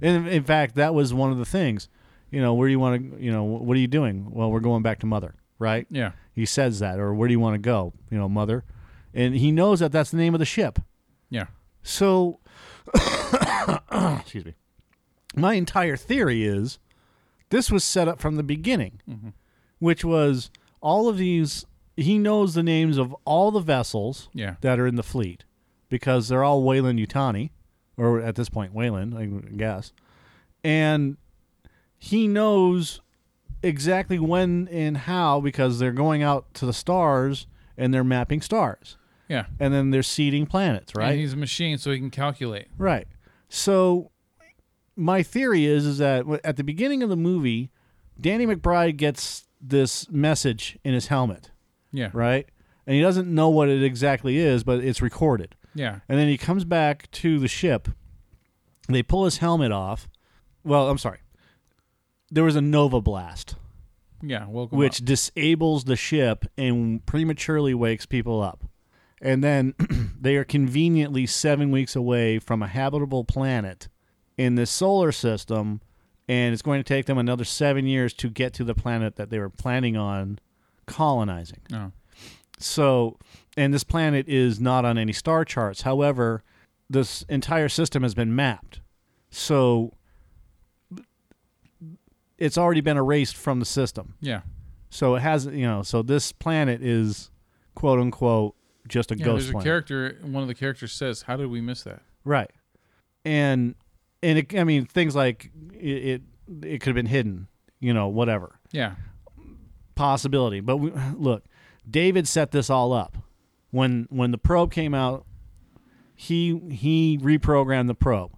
And 0.00 0.28
in 0.28 0.44
fact, 0.44 0.76
that 0.76 0.94
was 0.94 1.12
one 1.12 1.32
of 1.32 1.38
the 1.38 1.44
things. 1.44 1.88
You 2.34 2.40
know, 2.42 2.54
where 2.54 2.66
do 2.68 2.72
you 2.72 2.80
want 2.80 3.16
to? 3.18 3.22
You 3.22 3.30
know, 3.30 3.44
what 3.44 3.76
are 3.76 3.80
you 3.80 3.86
doing? 3.86 4.28
Well, 4.30 4.50
we're 4.50 4.60
going 4.60 4.82
back 4.82 4.98
to 5.00 5.06
mother, 5.06 5.34
right? 5.58 5.86
Yeah. 5.90 6.12
He 6.32 6.46
says 6.46 6.80
that, 6.80 6.98
or 6.98 7.14
where 7.14 7.28
do 7.28 7.32
you 7.32 7.40
want 7.40 7.54
to 7.54 7.58
go? 7.58 7.92
You 8.10 8.18
know, 8.18 8.28
mother, 8.28 8.64
and 9.14 9.34
he 9.36 9.52
knows 9.52 9.78
that 9.80 9.92
that's 9.92 10.10
the 10.10 10.16
name 10.16 10.34
of 10.34 10.40
the 10.40 10.44
ship. 10.44 10.80
Yeah. 11.30 11.46
So, 11.82 12.40
excuse 14.20 14.44
me. 14.44 14.54
My 15.36 15.54
entire 15.54 15.96
theory 15.96 16.44
is 16.44 16.78
this 17.50 17.70
was 17.70 17.84
set 17.84 18.08
up 18.08 18.20
from 18.20 18.36
the 18.36 18.42
beginning, 18.42 19.00
mm-hmm. 19.08 19.28
which 19.78 20.04
was 20.04 20.50
all 20.80 21.08
of 21.08 21.18
these. 21.18 21.64
He 21.96 22.18
knows 22.18 22.54
the 22.54 22.62
names 22.64 22.98
of 22.98 23.14
all 23.24 23.52
the 23.52 23.60
vessels 23.60 24.28
Yeah. 24.34 24.56
that 24.62 24.80
are 24.80 24.86
in 24.88 24.96
the 24.96 25.04
fleet 25.04 25.44
because 25.88 26.26
they're 26.26 26.42
all 26.42 26.64
Weyland 26.64 26.98
Yutani, 26.98 27.50
or 27.96 28.20
at 28.20 28.34
this 28.34 28.48
point, 28.48 28.74
Weyland, 28.74 29.16
I 29.16 29.26
guess. 29.56 29.92
And 30.64 31.16
he 32.04 32.28
knows 32.28 33.00
exactly 33.62 34.18
when 34.18 34.68
and 34.70 34.96
how 34.96 35.40
because 35.40 35.78
they're 35.78 35.90
going 35.92 36.22
out 36.22 36.52
to 36.54 36.66
the 36.66 36.72
stars 36.74 37.46
and 37.78 37.94
they're 37.94 38.04
mapping 38.04 38.42
stars. 38.42 38.98
Yeah. 39.26 39.46
And 39.58 39.72
then 39.72 39.90
they're 39.90 40.02
seeding 40.02 40.44
planets, 40.44 40.94
right? 40.94 41.12
And 41.12 41.18
he's 41.20 41.32
a 41.32 41.36
machine, 41.36 41.78
so 41.78 41.90
he 41.90 41.98
can 41.98 42.10
calculate. 42.10 42.66
Right. 42.76 43.08
So 43.48 44.10
my 44.96 45.22
theory 45.22 45.64
is 45.64 45.86
is 45.86 45.96
that 45.98 46.26
at 46.44 46.56
the 46.56 46.64
beginning 46.64 47.02
of 47.02 47.08
the 47.08 47.16
movie, 47.16 47.70
Danny 48.20 48.46
McBride 48.46 48.98
gets 48.98 49.46
this 49.60 50.10
message 50.10 50.78
in 50.84 50.92
his 50.92 51.06
helmet, 51.06 51.50
Yeah. 51.90 52.10
right? 52.12 52.46
And 52.86 52.94
he 52.94 53.00
doesn't 53.00 53.34
know 53.34 53.48
what 53.48 53.70
it 53.70 53.82
exactly 53.82 54.36
is, 54.36 54.62
but 54.62 54.84
it's 54.84 55.00
recorded. 55.00 55.56
Yeah. 55.74 56.00
And 56.06 56.18
then 56.18 56.28
he 56.28 56.36
comes 56.36 56.64
back 56.66 57.10
to 57.12 57.38
the 57.38 57.48
ship. 57.48 57.88
They 58.90 59.02
pull 59.02 59.24
his 59.24 59.38
helmet 59.38 59.72
off. 59.72 60.06
Well, 60.64 60.90
I'm 60.90 60.98
sorry. 60.98 61.20
There 62.30 62.44
was 62.44 62.56
a 62.56 62.60
nova 62.60 63.00
blast, 63.00 63.56
Yeah. 64.22 64.46
Welcome. 64.48 64.78
which 64.78 65.00
up. 65.00 65.06
disables 65.06 65.84
the 65.84 65.96
ship 65.96 66.44
and 66.56 67.04
prematurely 67.06 67.74
wakes 67.74 68.06
people 68.06 68.42
up. 68.42 68.64
And 69.20 69.42
then 69.42 69.74
they 70.20 70.36
are 70.36 70.44
conveniently 70.44 71.26
seven 71.26 71.70
weeks 71.70 71.94
away 71.96 72.38
from 72.38 72.62
a 72.62 72.66
habitable 72.66 73.24
planet 73.24 73.88
in 74.36 74.54
this 74.56 74.70
solar 74.70 75.12
system, 75.12 75.80
and 76.28 76.52
it's 76.52 76.62
going 76.62 76.80
to 76.80 76.84
take 76.84 77.06
them 77.06 77.18
another 77.18 77.44
seven 77.44 77.86
years 77.86 78.12
to 78.14 78.28
get 78.28 78.52
to 78.54 78.64
the 78.64 78.74
planet 78.74 79.16
that 79.16 79.30
they 79.30 79.38
were 79.38 79.50
planning 79.50 79.96
on 79.96 80.38
colonizing. 80.86 81.60
Oh. 81.72 81.92
So, 82.58 83.18
and 83.56 83.72
this 83.72 83.84
planet 83.84 84.28
is 84.28 84.60
not 84.60 84.84
on 84.84 84.98
any 84.98 85.12
star 85.12 85.44
charts. 85.44 85.82
However, 85.82 86.42
this 86.90 87.22
entire 87.28 87.68
system 87.68 88.02
has 88.02 88.14
been 88.14 88.34
mapped. 88.34 88.80
So, 89.30 89.94
it's 92.44 92.58
already 92.58 92.80
been 92.80 92.96
erased 92.96 93.36
from 93.36 93.58
the 93.60 93.66
system. 93.66 94.14
Yeah. 94.20 94.42
So 94.90 95.14
it 95.16 95.20
has, 95.20 95.46
you 95.46 95.66
know, 95.66 95.82
so 95.82 96.02
this 96.02 96.30
planet 96.32 96.82
is 96.82 97.30
quote 97.74 97.98
unquote 97.98 98.54
just 98.86 99.10
a 99.10 99.16
Yeah. 99.18 99.24
ghost 99.24 99.50
There's 99.50 99.62
a 99.62 99.64
character. 99.64 100.18
One 100.22 100.42
of 100.42 100.48
the 100.48 100.54
characters 100.54 100.92
says, 100.92 101.22
"How 101.22 101.36
did 101.36 101.46
we 101.48 101.60
miss 101.60 101.82
that?" 101.84 102.02
right. 102.24 102.50
And 103.24 103.74
and 104.22 104.38
it, 104.38 104.54
I 104.58 104.64
mean 104.64 104.84
things 104.86 105.14
like 105.16 105.50
it 105.72 105.86
it, 105.86 106.22
it 106.62 106.78
could 106.80 106.88
have 106.88 106.94
been 106.94 107.06
hidden, 107.06 107.48
you 107.80 107.94
know, 107.94 108.08
whatever. 108.08 108.60
Yeah. 108.72 108.94
Possibility. 109.94 110.60
But 110.60 110.76
we, 110.78 110.90
look, 111.16 111.44
David 111.88 112.26
set 112.28 112.50
this 112.50 112.68
all 112.68 112.92
up. 112.92 113.16
When 113.70 114.06
when 114.10 114.30
the 114.32 114.38
probe 114.38 114.70
came 114.72 114.94
out, 114.94 115.24
he 116.14 116.58
he 116.70 117.18
reprogrammed 117.18 117.86
the 117.88 117.94
probe 117.94 118.32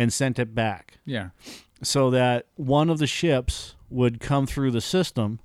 and 0.00 0.12
sent 0.12 0.38
it 0.38 0.54
back. 0.54 0.98
Yeah. 1.04 1.30
so 1.82 2.10
that 2.10 2.46
one 2.56 2.88
of 2.90 2.98
the 2.98 3.06
ships 3.06 3.74
would 3.90 4.20
come 4.20 4.46
through 4.46 4.70
the 4.70 4.80
system 4.80 5.38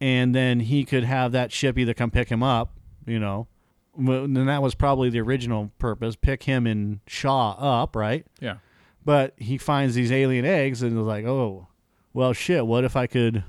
and 0.00 0.34
then 0.34 0.60
he 0.60 0.84
could 0.84 1.04
have 1.04 1.32
that 1.32 1.52
ship 1.52 1.78
either 1.78 1.94
come 1.94 2.10
pick 2.10 2.28
him 2.28 2.42
up, 2.42 2.72
you 3.06 3.18
know. 3.18 3.46
And 3.96 4.36
that 4.48 4.62
was 4.62 4.74
probably 4.74 5.10
the 5.10 5.20
original 5.20 5.70
purpose, 5.78 6.16
pick 6.16 6.42
him 6.44 6.66
and 6.66 7.00
Shaw 7.06 7.52
up, 7.82 7.94
right? 7.94 8.26
Yeah. 8.40 8.56
But 9.04 9.34
he 9.36 9.58
finds 9.58 9.94
these 9.94 10.10
alien 10.12 10.44
eggs 10.44 10.82
and 10.82 10.98
is 10.98 11.04
like, 11.06 11.24
"Oh, 11.26 11.66
well 12.14 12.32
shit, 12.32 12.66
what 12.66 12.84
if 12.84 12.96
I 12.96 13.06
could 13.06 13.44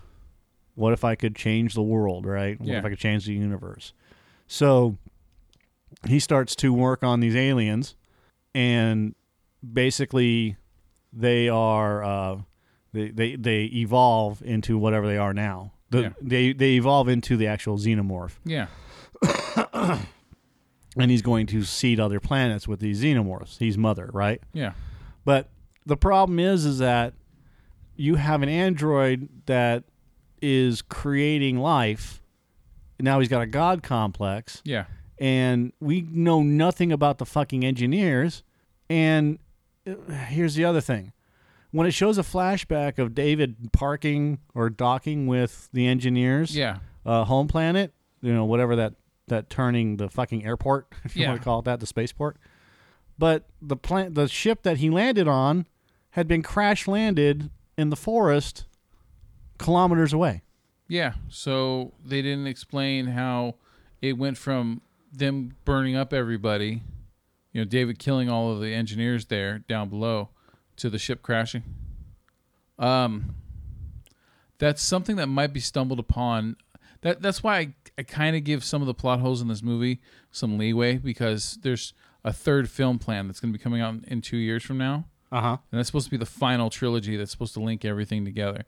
what 0.76 0.92
if 0.94 1.04
I 1.04 1.16
could 1.16 1.36
change 1.36 1.74
the 1.76 1.82
world, 1.84 2.26
right? 2.26 2.60
What 2.60 2.68
Yeah. 2.70 2.80
if 2.80 2.86
I 2.86 2.90
could 2.90 3.00
change 3.00 3.26
the 3.26 3.34
universe?" 3.34 3.94
So 4.48 4.98
he 6.08 6.20
starts 6.20 6.56
to 6.58 6.74
work 6.74 7.04
on 7.04 7.20
these 7.22 7.36
aliens 7.36 7.96
and 8.54 9.16
basically 9.72 10.58
they 11.12 11.48
are 11.50 12.04
uh, 12.04 12.38
they, 12.92 13.10
they 13.10 13.36
they 13.36 13.64
evolve 13.66 14.42
into 14.44 14.78
whatever 14.78 15.08
they 15.08 15.18
are 15.18 15.34
now. 15.34 15.72
The, 15.90 16.02
Yeah. 16.02 16.10
They 16.22 16.54
they 16.54 16.72
evolve 16.74 17.08
into 17.08 17.38
the 17.38 17.48
actual 17.48 17.78
xenomorph, 17.78 18.34
Yeah. 18.46 18.68
and 20.98 21.10
he's 21.12 21.22
going 21.22 21.48
to 21.48 21.64
seed 21.64 22.00
other 22.00 22.20
planets 22.20 22.68
with 22.68 22.80
these 22.80 23.02
xenomorphs. 23.04 23.58
He's 23.58 23.78
mother, 23.78 24.10
right? 24.14 24.42
Yeah. 24.54 24.74
But 25.26 25.50
the 25.86 25.98
problem 25.98 26.40
is, 26.40 26.66
is 26.66 26.80
that 26.80 27.14
you 27.96 28.16
have 28.16 28.42
an 28.42 28.50
android 28.50 29.30
that 29.46 29.84
is 30.42 30.82
creating 30.82 31.58
life. 31.60 32.22
Now 33.00 33.20
he's 33.20 33.30
got 33.30 33.42
a 33.42 33.46
god 33.48 33.84
complex, 33.84 34.62
Yeah. 34.66 34.86
and 35.20 35.74
we 35.80 36.02
know 36.02 36.42
nothing 36.44 36.92
about 36.92 37.18
the 37.18 37.26
fucking 37.26 37.64
engineers. 37.66 38.44
And 38.90 39.40
here's 40.28 40.56
the 40.56 40.66
other 40.66 40.82
thing: 40.82 41.12
when 41.72 41.88
it 41.88 41.92
shows 41.92 42.18
a 42.18 42.24
flashback 42.24 42.98
of 43.00 43.14
David 43.16 43.72
parking 43.72 44.40
or 44.54 44.70
docking 44.70 45.28
with 45.28 45.70
the 45.74 45.88
engineers, 45.88 46.56
Yeah. 46.56 46.80
uh, 47.06 47.24
home 47.26 47.48
planet, 47.48 47.94
you 48.22 48.34
know, 48.34 48.46
whatever 48.46 48.76
that 48.76 48.94
that 49.28 49.50
turning 49.50 49.98
the 49.98 50.10
fucking 50.10 50.46
airport, 50.46 50.88
if 51.06 51.16
you 51.16 51.24
Yeah. 51.24 51.30
want 51.30 51.42
to 51.42 51.46
call 51.46 51.60
it 51.60 51.66
that, 51.66 51.80
the 51.80 51.86
spaceport. 51.86 52.38
But 53.18 53.48
the 53.62 53.78
plant, 53.78 54.16
the 54.16 54.28
ship 54.28 54.64
that 54.64 54.78
he 54.78 54.90
landed 54.90 55.28
on, 55.28 55.66
had 56.12 56.28
been 56.28 56.42
crash 56.44 56.88
landed 56.88 57.50
in 57.78 57.90
the 57.90 57.96
forest, 57.96 58.66
kilometers 59.58 60.14
away. 60.14 60.42
Yeah. 60.88 61.14
So 61.30 61.94
they 62.04 62.22
didn't 62.22 62.48
explain 62.48 63.08
how 63.08 63.56
it 64.02 64.18
went 64.18 64.38
from 64.38 64.82
them 65.12 65.56
burning 65.64 65.96
up 65.96 66.12
everybody, 66.12 66.82
you 67.54 67.62
know, 67.62 67.66
David 67.66 68.00
killing 68.00 68.30
all 68.30 68.52
of 68.52 68.60
the 68.60 68.74
engineers 68.74 69.28
there 69.28 69.60
down 69.60 69.88
below, 69.88 70.30
to 70.78 70.90
the 70.90 71.00
ship 71.00 71.22
crashing. 71.22 71.64
Um, 72.80 73.36
that's 74.58 74.82
something 74.82 75.16
that 75.18 75.28
might 75.28 75.54
be 75.54 75.60
stumbled 75.60 76.00
upon. 76.00 76.58
That 77.02 77.22
that's 77.22 77.44
why 77.44 77.60
I, 77.60 77.74
I 77.98 78.04
kind 78.04 78.36
of 78.36 78.44
give 78.44 78.64
some 78.64 78.82
of 78.82 78.88
the 78.88 78.94
plot 78.94 79.20
holes 79.20 79.42
in 79.42 79.48
this 79.48 79.62
movie 79.62 80.02
some 80.32 80.58
leeway 80.58 80.98
because 80.98 81.60
there's 81.62 81.94
a 82.24 82.34
third 82.34 82.70
film 82.70 82.98
plan 82.98 83.28
that's 83.28 83.40
going 83.40 83.52
to 83.54 83.58
be 83.58 83.62
coming 83.62 83.82
out 83.82 83.96
in 84.08 84.22
two 84.22 84.38
years 84.38 84.64
from 84.64 84.78
now. 84.78 85.06
Uh 85.32 85.42
huh. 85.42 85.58
and 85.72 85.80
that's 85.80 85.88
supposed 85.88 86.06
to 86.06 86.12
be 86.12 86.18
the 86.18 86.28
final 86.28 86.70
trilogy 86.70 87.18
that's 87.18 87.32
supposed 87.32 87.56
to 87.56 87.60
link 87.60 87.84
everything 87.84 88.24
together 88.24 88.66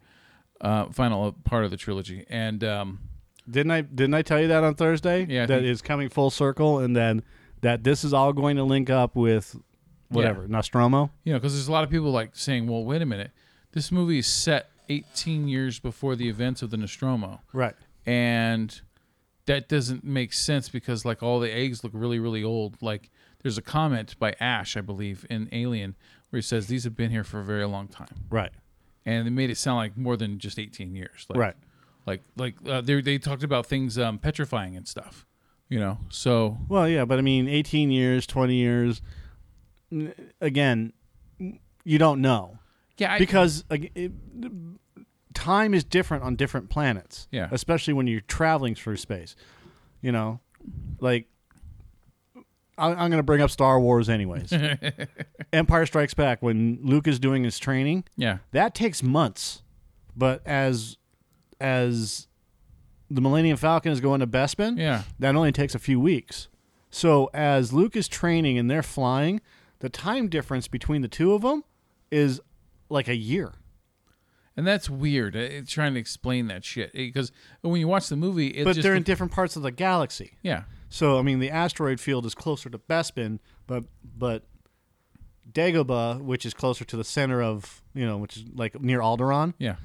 uh 0.61 0.85
final 0.87 1.31
part 1.43 1.63
of 1.63 1.69
the 1.69 1.77
trilogy 1.77 2.25
and 2.27 2.63
um 2.63 2.99
Didn't 3.47 3.69
I? 3.71 3.81
Didn't 3.81 4.15
I 4.15 4.23
tell 4.23 4.41
you 4.41 4.47
that 4.47 4.63
on 4.63 4.73
Thursday? 4.73 5.27
Yeah, 5.29 5.45
that 5.45 5.63
it's 5.63 5.83
coming 5.83 6.09
full 6.09 6.31
circle, 6.31 6.79
and 6.79 6.95
then 6.95 7.23
that 7.65 7.83
this 7.83 8.03
is 8.03 8.13
all 8.13 8.31
going 8.33 8.55
to 8.57 8.63
link 8.63 8.89
up 8.89 9.15
with 9.15 9.55
whatever 10.09 10.47
Nostromo. 10.47 11.09
you 11.23 11.33
know 11.33 11.39
because 11.39 11.53
there's 11.53 11.67
a 11.67 11.71
lot 11.71 11.83
of 11.83 11.89
people 11.89 12.11
like 12.11 12.31
saying 12.35 12.67
well 12.67 12.83
wait 12.85 13.01
a 13.01 13.05
minute 13.05 13.31
this 13.71 13.91
movie 13.91 14.19
is 14.19 14.27
set 14.27 14.69
18 14.89 15.47
years 15.47 15.79
before 15.79 16.15
the 16.15 16.29
events 16.29 16.61
of 16.61 16.69
the 16.69 16.77
nostromo 16.77 17.41
Right. 17.53 17.75
and 18.05 18.81
that 19.47 19.67
doesn't 19.67 20.03
make 20.03 20.31
sense 20.33 20.69
because 20.69 21.05
like 21.05 21.21
all 21.23 21.39
the 21.39 21.51
eggs 21.51 21.83
look 21.83 21.93
really 21.95 22.19
really 22.19 22.43
old. 22.43 22.81
Like 22.81 23.09
there's 23.43 23.57
a 23.59 23.61
comment 23.61 24.17
by 24.17 24.35
Ash, 24.39 24.75
I 24.75 24.81
believe, 24.81 25.25
in 25.29 25.49
Alien 25.51 25.95
where 26.29 26.39
he 26.39 26.41
says 26.41 26.65
these 26.67 26.83
have 26.83 26.95
been 26.95 27.11
here 27.11 27.23
for 27.23 27.39
a 27.39 27.43
very 27.43 27.65
long 27.65 27.87
time, 27.87 28.25
Right. 28.29 28.51
and 29.05 29.25
they 29.25 29.29
made 29.29 29.51
it 29.51 29.57
sound 29.57 29.77
like 29.77 29.95
more 29.97 30.17
than 30.17 30.39
just 30.39 30.57
18 30.57 30.95
years. 30.95 31.27
Like, 31.29 31.37
Right. 31.39 31.55
Like 32.07 32.21
like 32.35 32.55
uh, 32.67 32.81
they 32.81 33.01
they 33.01 33.17
talked 33.19 33.43
about 33.43 33.65
things 33.67 33.97
um, 33.99 34.17
petrifying 34.17 34.75
and 34.75 34.87
stuff. 34.87 35.25
You 35.69 35.79
know, 35.79 35.97
so 36.09 36.57
Well, 36.69 36.87
yeah, 36.87 37.05
but 37.05 37.17
I 37.17 37.21
mean, 37.21 37.47
18 37.47 37.91
years, 37.91 38.27
20 38.27 38.55
years. 38.55 39.01
Again, 40.41 40.93
you 41.83 41.97
don't 41.97 42.21
know 42.21 42.59
yeah, 42.97 43.13
I, 43.13 43.19
because 43.19 43.63
it, 43.69 44.11
time 45.33 45.73
is 45.73 45.83
different 45.83 46.23
on 46.23 46.35
different 46.35 46.69
planets. 46.69 47.27
Yeah. 47.31 47.47
especially 47.51 47.93
when 47.93 48.07
you're 48.07 48.21
traveling 48.21 48.75
through 48.75 48.97
space. 48.97 49.35
You 50.01 50.11
know, 50.11 50.39
like 50.99 51.27
I, 52.77 52.89
I'm 52.89 53.09
going 53.09 53.11
to 53.13 53.23
bring 53.23 53.41
up 53.41 53.49
Star 53.49 53.79
Wars 53.79 54.09
anyways. 54.09 54.53
Empire 55.53 55.85
Strikes 55.85 56.13
Back 56.13 56.41
when 56.41 56.79
Luke 56.83 57.07
is 57.07 57.19
doing 57.19 57.43
his 57.43 57.57
training. 57.57 58.03
yeah, 58.17 58.39
that 58.51 58.75
takes 58.75 59.01
months 59.01 59.63
but 60.15 60.41
as 60.45 60.97
as 61.59 62.27
the 63.09 63.21
millennium 63.21 63.57
falcon 63.57 63.91
is 63.91 63.99
going 64.01 64.19
to 64.19 64.27
bespin 64.27 64.77
Yeah. 64.77 65.03
that 65.19 65.35
only 65.35 65.51
takes 65.51 65.75
a 65.75 65.79
few 65.79 65.99
weeks 65.99 66.47
so 66.89 67.29
as 67.33 67.71
luke 67.73 67.95
is 67.95 68.07
training 68.07 68.57
and 68.57 68.69
they're 68.69 68.83
flying 68.83 69.41
the 69.79 69.89
time 69.89 70.27
difference 70.27 70.67
between 70.67 71.01
the 71.01 71.07
two 71.07 71.33
of 71.33 71.41
them 71.43 71.63
is 72.11 72.41
like 72.89 73.07
a 73.07 73.15
year 73.15 73.53
and 74.57 74.65
that's 74.65 74.89
weird. 74.89 75.35
uh, 75.35 75.39
It's 75.39 75.69
trying 75.71 75.93
to 75.95 75.99
explain 75.99 76.47
that 76.47 76.63
shit 76.63 76.93
because 76.93 77.31
when 77.61 77.81
you 77.81 77.89
watch 77.89 78.07
the 78.07 78.15
movie, 78.15 78.47
it 78.47 78.63
but 78.63 78.75
just 78.75 78.83
they're 78.83 78.95
in 78.95 79.03
different 79.03 79.33
parts 79.33 79.55
of 79.57 79.61
the 79.63 79.71
galaxy 79.71 80.37
yeah, 80.41 80.63
so 80.89 81.19
i 81.19 81.21
mean 81.21 81.39
the 81.39 81.51
asteroid 81.51 81.99
field 81.99 82.25
is 82.25 82.33
closer 82.33 82.69
to 82.69 82.77
bespin 82.79 83.39
but 83.67 83.83
but 84.17 84.43
dagobah 85.51 86.21
which 86.21 86.45
is 86.45 86.53
closer 86.53 86.83
to 86.85 86.97
the 86.97 87.03
center 87.03 87.41
of 87.41 87.83
you 87.93 88.05
know 88.05 88.17
which 88.17 88.37
is 88.37 88.43
like 88.55 88.79
near 88.81 88.99
alderaan 88.99 89.53
yeah, 89.59 89.75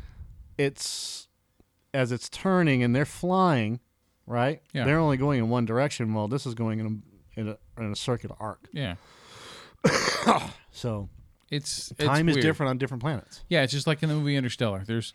it's 0.57 1.29
as 1.95 2.13
it's 2.13 2.29
turning 2.29 2.83
and 2.83 2.95
they're 2.95 3.05
flying, 3.05 3.81
right? 4.27 4.63
Yeah. 4.73 4.85
They're 4.85 4.99
only 4.99 5.17
going 5.17 5.39
in 5.39 5.49
one 5.49 5.65
direction. 5.65 6.15
Well, 6.15 6.29
this 6.29 6.47
is 6.47 6.55
going 6.55 6.81
in 6.81 6.87
a 6.87 7.41
in 7.41 7.49
a, 7.49 7.59
in 7.83 7.93
a 7.93 7.97
circular 7.97 8.37
arc. 8.41 8.69
yeah. 8.73 8.97
So 10.73 11.09
It's 11.51 11.93
time 11.99 12.29
it's 12.29 12.33
is 12.33 12.37
weird. 12.37 12.43
different 12.43 12.71
on 12.71 12.79
different 12.79 13.03
planets. 13.03 13.45
Yeah, 13.49 13.63
it's 13.63 13.73
just 13.73 13.87
like 13.87 14.03
in 14.03 14.09
the 14.09 14.15
movie 14.15 14.37
Interstellar. 14.37 14.83
There's 14.87 15.13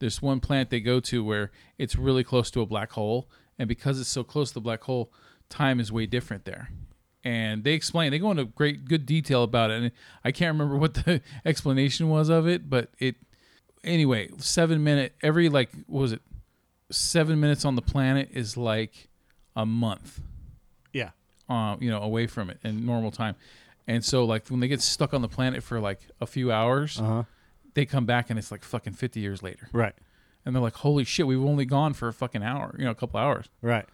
this 0.00 0.20
one 0.22 0.40
planet 0.40 0.70
they 0.70 0.80
go 0.80 1.00
to 1.00 1.24
where 1.24 1.50
it's 1.78 1.96
really 1.96 2.22
close 2.24 2.50
to 2.52 2.60
a 2.60 2.66
black 2.66 2.92
hole, 2.92 3.28
and 3.58 3.68
because 3.68 3.98
it's 4.00 4.08
so 4.08 4.22
close 4.22 4.48
to 4.48 4.54
the 4.54 4.60
black 4.60 4.82
hole, 4.84 5.12
time 5.48 5.80
is 5.80 5.90
way 5.90 6.06
different 6.06 6.44
there. 6.44 6.70
And 7.24 7.64
they 7.64 7.72
explain, 7.72 8.10
they 8.12 8.18
go 8.18 8.30
into 8.30 8.44
great, 8.44 8.84
good 8.84 9.04
detail 9.04 9.42
about 9.42 9.70
it. 9.70 9.82
And 9.82 9.92
I 10.24 10.30
can't 10.30 10.54
remember 10.54 10.76
what 10.76 10.94
the 10.94 11.20
explanation 11.44 12.08
was 12.08 12.28
of 12.28 12.46
it, 12.46 12.70
but 12.70 12.90
it, 12.98 13.16
anyway, 13.84 14.28
seven 14.38 14.82
minute, 14.84 15.14
every 15.22 15.48
like, 15.48 15.70
what 15.86 16.00
was 16.02 16.12
it, 16.12 16.22
seven 16.90 17.38
minutes 17.40 17.64
on 17.64 17.74
the 17.76 17.82
planet 17.82 18.30
is 18.32 18.56
like 18.56 19.08
a 19.56 19.66
month 19.66 20.20
Yeah. 20.92 21.10
uh, 21.48 21.76
you 21.80 21.90
know, 21.90 22.00
away 22.00 22.26
from 22.26 22.50
it 22.50 22.58
in 22.64 22.86
normal 22.86 23.10
time. 23.10 23.34
And 23.86 24.04
so, 24.04 24.24
like, 24.24 24.48
when 24.48 24.60
they 24.60 24.68
get 24.68 24.82
stuck 24.82 25.14
on 25.14 25.22
the 25.22 25.28
planet 25.28 25.62
for 25.62 25.80
like 25.80 26.00
a 26.20 26.26
few 26.26 26.52
hours, 26.52 27.00
Uh-huh. 27.00 27.24
they 27.74 27.84
come 27.86 28.04
back 28.06 28.30
and 28.30 28.38
it's 28.38 28.50
like 28.50 28.62
fucking 28.64 28.92
50 28.94 29.20
years 29.20 29.42
later. 29.42 29.68
Right. 29.72 29.94
And 30.44 30.54
they're 30.54 30.62
like, 30.62 30.76
holy 30.76 31.04
shit, 31.04 31.26
we've 31.26 31.42
only 31.44 31.64
gone 31.66 31.92
for 31.94 32.08
a 32.08 32.12
fucking 32.12 32.42
hour, 32.42 32.74
you 32.78 32.84
know, 32.84 32.90
a 32.90 32.94
couple 32.94 33.18
hours. 33.20 33.46
Right. 33.62 33.86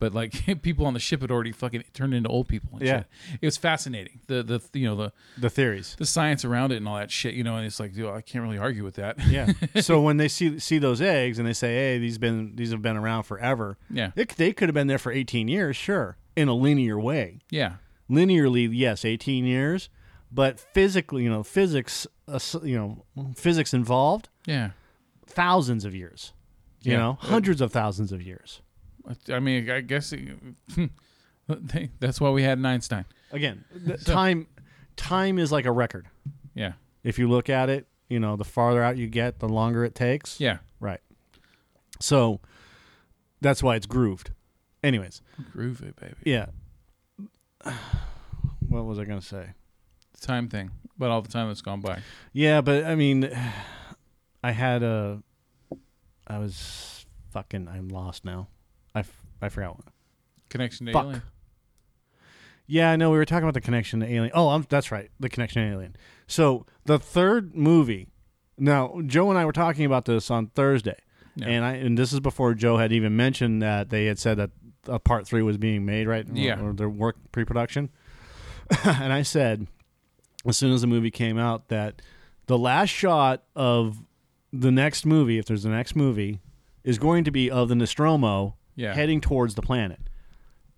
But 0.00 0.12
like, 0.14 0.32
people 0.62 0.86
on 0.86 0.94
the 0.94 0.98
ship 0.98 1.20
had 1.20 1.30
already 1.30 1.52
fucking 1.52 1.84
turned 1.94 2.14
into 2.14 2.28
old 2.28 2.48
people. 2.48 2.70
And 2.78 2.82
Yeah. 2.86 2.96
shit. 2.98 3.38
It 3.42 3.46
was 3.46 3.56
fascinating. 3.56 4.18
The, 4.26 4.42
the, 4.42 4.60
you 4.78 4.86
know, 4.88 4.96
the, 4.96 5.12
The 5.38 5.48
theories. 5.50 5.94
the 5.98 6.06
science 6.06 6.44
around 6.44 6.72
it 6.72 6.78
and 6.78 6.88
all 6.88 6.96
that 6.96 7.12
shit, 7.12 7.34
you 7.34 7.44
know, 7.44 7.54
and 7.56 7.64
it's 7.66 7.78
like, 7.78 7.94
dude, 7.94 8.06
I 8.10 8.20
can't 8.22 8.42
really 8.42 8.58
argue 8.58 8.82
with 8.82 8.96
that. 8.96 9.24
Yeah. 9.28 9.52
so 9.80 10.00
when 10.00 10.16
they 10.16 10.26
see 10.26 10.58
see 10.58 10.78
those 10.78 11.00
eggs 11.00 11.38
and 11.38 11.46
they 11.46 11.52
say, 11.52 11.74
"Hey, 11.74 11.98
these 11.98 12.18
been 12.18 12.56
these 12.56 12.72
have 12.72 12.82
been 12.82 12.96
around 12.96 13.22
forever." 13.24 13.78
Yeah. 13.90 14.10
It, 14.16 14.30
they 14.30 14.52
could 14.52 14.68
have 14.68 14.74
been 14.74 14.88
there 14.88 14.98
for 14.98 15.12
18 15.12 15.46
years, 15.46 15.76
sure, 15.76 16.16
in 16.34 16.48
a 16.48 16.54
linear 16.54 16.98
way. 16.98 17.38
yeah. 17.50 17.74
Linearly, 18.10 18.68
yes, 18.72 19.04
18 19.04 19.44
years, 19.44 19.88
but 20.32 20.58
physically, 20.58 21.22
you 21.22 21.30
know, 21.30 21.44
physics, 21.44 22.08
uh, 22.26 22.40
you 22.64 22.76
know, 22.76 23.04
physics 23.36 23.72
involved, 23.72 24.28
Yeah. 24.46 24.70
thousands 25.26 25.84
of 25.84 25.94
years. 25.94 26.32
You 26.82 26.92
Yeah. 26.92 26.98
know, 26.98 27.18
hundreds 27.20 27.60
of 27.60 27.70
thousands 27.72 28.10
of 28.10 28.22
years. 28.22 28.62
I 29.30 29.40
mean, 29.40 29.70
I 29.70 29.80
guess 29.80 30.12
it, 30.12 30.28
that's 32.00 32.20
why 32.20 32.30
we 32.30 32.42
had 32.42 32.58
an 32.58 32.66
Einstein. 32.66 33.04
Again, 33.32 33.64
the 33.74 33.96
time 33.96 34.46
time 34.96 35.38
is 35.38 35.50
like 35.52 35.64
a 35.66 35.72
record. 35.72 36.08
Yeah. 36.54 36.72
If 37.02 37.18
you 37.18 37.28
look 37.28 37.48
at 37.48 37.70
it, 37.70 37.86
you 38.08 38.20
know, 38.20 38.36
the 38.36 38.44
farther 38.44 38.82
out 38.82 38.96
you 38.96 39.06
get, 39.06 39.38
the 39.38 39.48
longer 39.48 39.84
it 39.84 39.94
takes. 39.94 40.40
Yeah. 40.40 40.58
Right. 40.80 41.00
So 42.00 42.40
that's 43.40 43.62
why 43.62 43.76
it's 43.76 43.86
grooved. 43.86 44.32
Anyways, 44.82 45.22
Groove 45.52 45.82
it, 45.82 45.96
baby. 45.96 46.14
yeah. 46.24 46.46
What 48.68 48.84
was 48.84 49.00
I 49.00 49.04
going 49.04 49.18
to 49.18 49.26
say? 49.26 49.54
time 50.20 50.48
thing, 50.48 50.70
but 50.98 51.10
all 51.10 51.22
the 51.22 51.28
time 51.28 51.48
that's 51.48 51.62
gone 51.62 51.80
by. 51.80 52.00
Yeah, 52.32 52.60
but 52.60 52.84
I 52.84 52.94
mean, 52.94 53.28
I 54.44 54.52
had 54.52 54.82
a. 54.82 55.22
I 56.26 56.38
was 56.38 57.06
fucking. 57.30 57.68
I'm 57.68 57.88
lost 57.88 58.24
now. 58.24 58.48
I, 58.94 59.00
f- 59.00 59.22
I 59.40 59.48
forgot 59.48 59.76
what. 59.76 59.86
Connection 60.48 60.86
to 60.86 60.92
Fuck. 60.92 61.04
Alien. 61.04 61.22
Yeah, 62.66 62.90
I 62.92 62.96
know 62.96 63.10
we 63.10 63.16
were 63.18 63.24
talking 63.24 63.42
about 63.44 63.54
the 63.54 63.60
connection 63.60 64.00
to 64.00 64.06
Alien. 64.06 64.30
Oh, 64.34 64.50
I'm, 64.50 64.64
that's 64.68 64.92
right, 64.92 65.10
the 65.18 65.28
connection 65.28 65.62
to 65.62 65.72
Alien. 65.72 65.96
So 66.26 66.66
the 66.84 66.98
third 66.98 67.54
movie. 67.54 68.08
Now, 68.58 69.00
Joe 69.06 69.30
and 69.30 69.38
I 69.38 69.44
were 69.44 69.52
talking 69.52 69.84
about 69.84 70.04
this 70.04 70.30
on 70.30 70.48
Thursday, 70.48 70.96
Yeah. 71.34 71.48
and 71.48 71.64
I 71.64 71.72
and 71.74 71.96
this 71.98 72.12
is 72.12 72.20
before 72.20 72.54
Joe 72.54 72.76
had 72.76 72.92
even 72.92 73.16
mentioned 73.16 73.62
that 73.62 73.90
they 73.90 74.06
had 74.06 74.18
said 74.18 74.36
that 74.36 74.50
a 74.86 74.98
part 74.98 75.26
three 75.26 75.42
was 75.42 75.56
being 75.56 75.84
made, 75.84 76.06
right? 76.06 76.26
Yeah. 76.32 76.60
or 76.62 76.72
their 76.72 76.88
work 76.88 77.16
pre-production. 77.32 77.90
and 78.84 79.12
I 79.12 79.22
said, 79.22 79.66
as 80.46 80.56
soon 80.56 80.72
as 80.72 80.80
the 80.82 80.86
movie 80.86 81.10
came 81.10 81.38
out, 81.38 81.68
that 81.68 82.02
the 82.46 82.58
last 82.58 82.90
shot 82.90 83.42
of 83.56 84.02
the 84.52 84.70
next 84.70 85.04
movie, 85.06 85.38
if 85.38 85.46
there's 85.46 85.64
a 85.64 85.70
next 85.70 85.96
movie, 85.96 86.40
is 86.84 86.98
going 86.98 87.24
to 87.24 87.30
be 87.30 87.50
of 87.50 87.68
the 87.68 87.74
Nostromo 87.74 88.56
Yeah. 88.80 88.94
heading 88.94 89.20
towards 89.20 89.54
the 89.54 89.62
planet. 89.62 90.00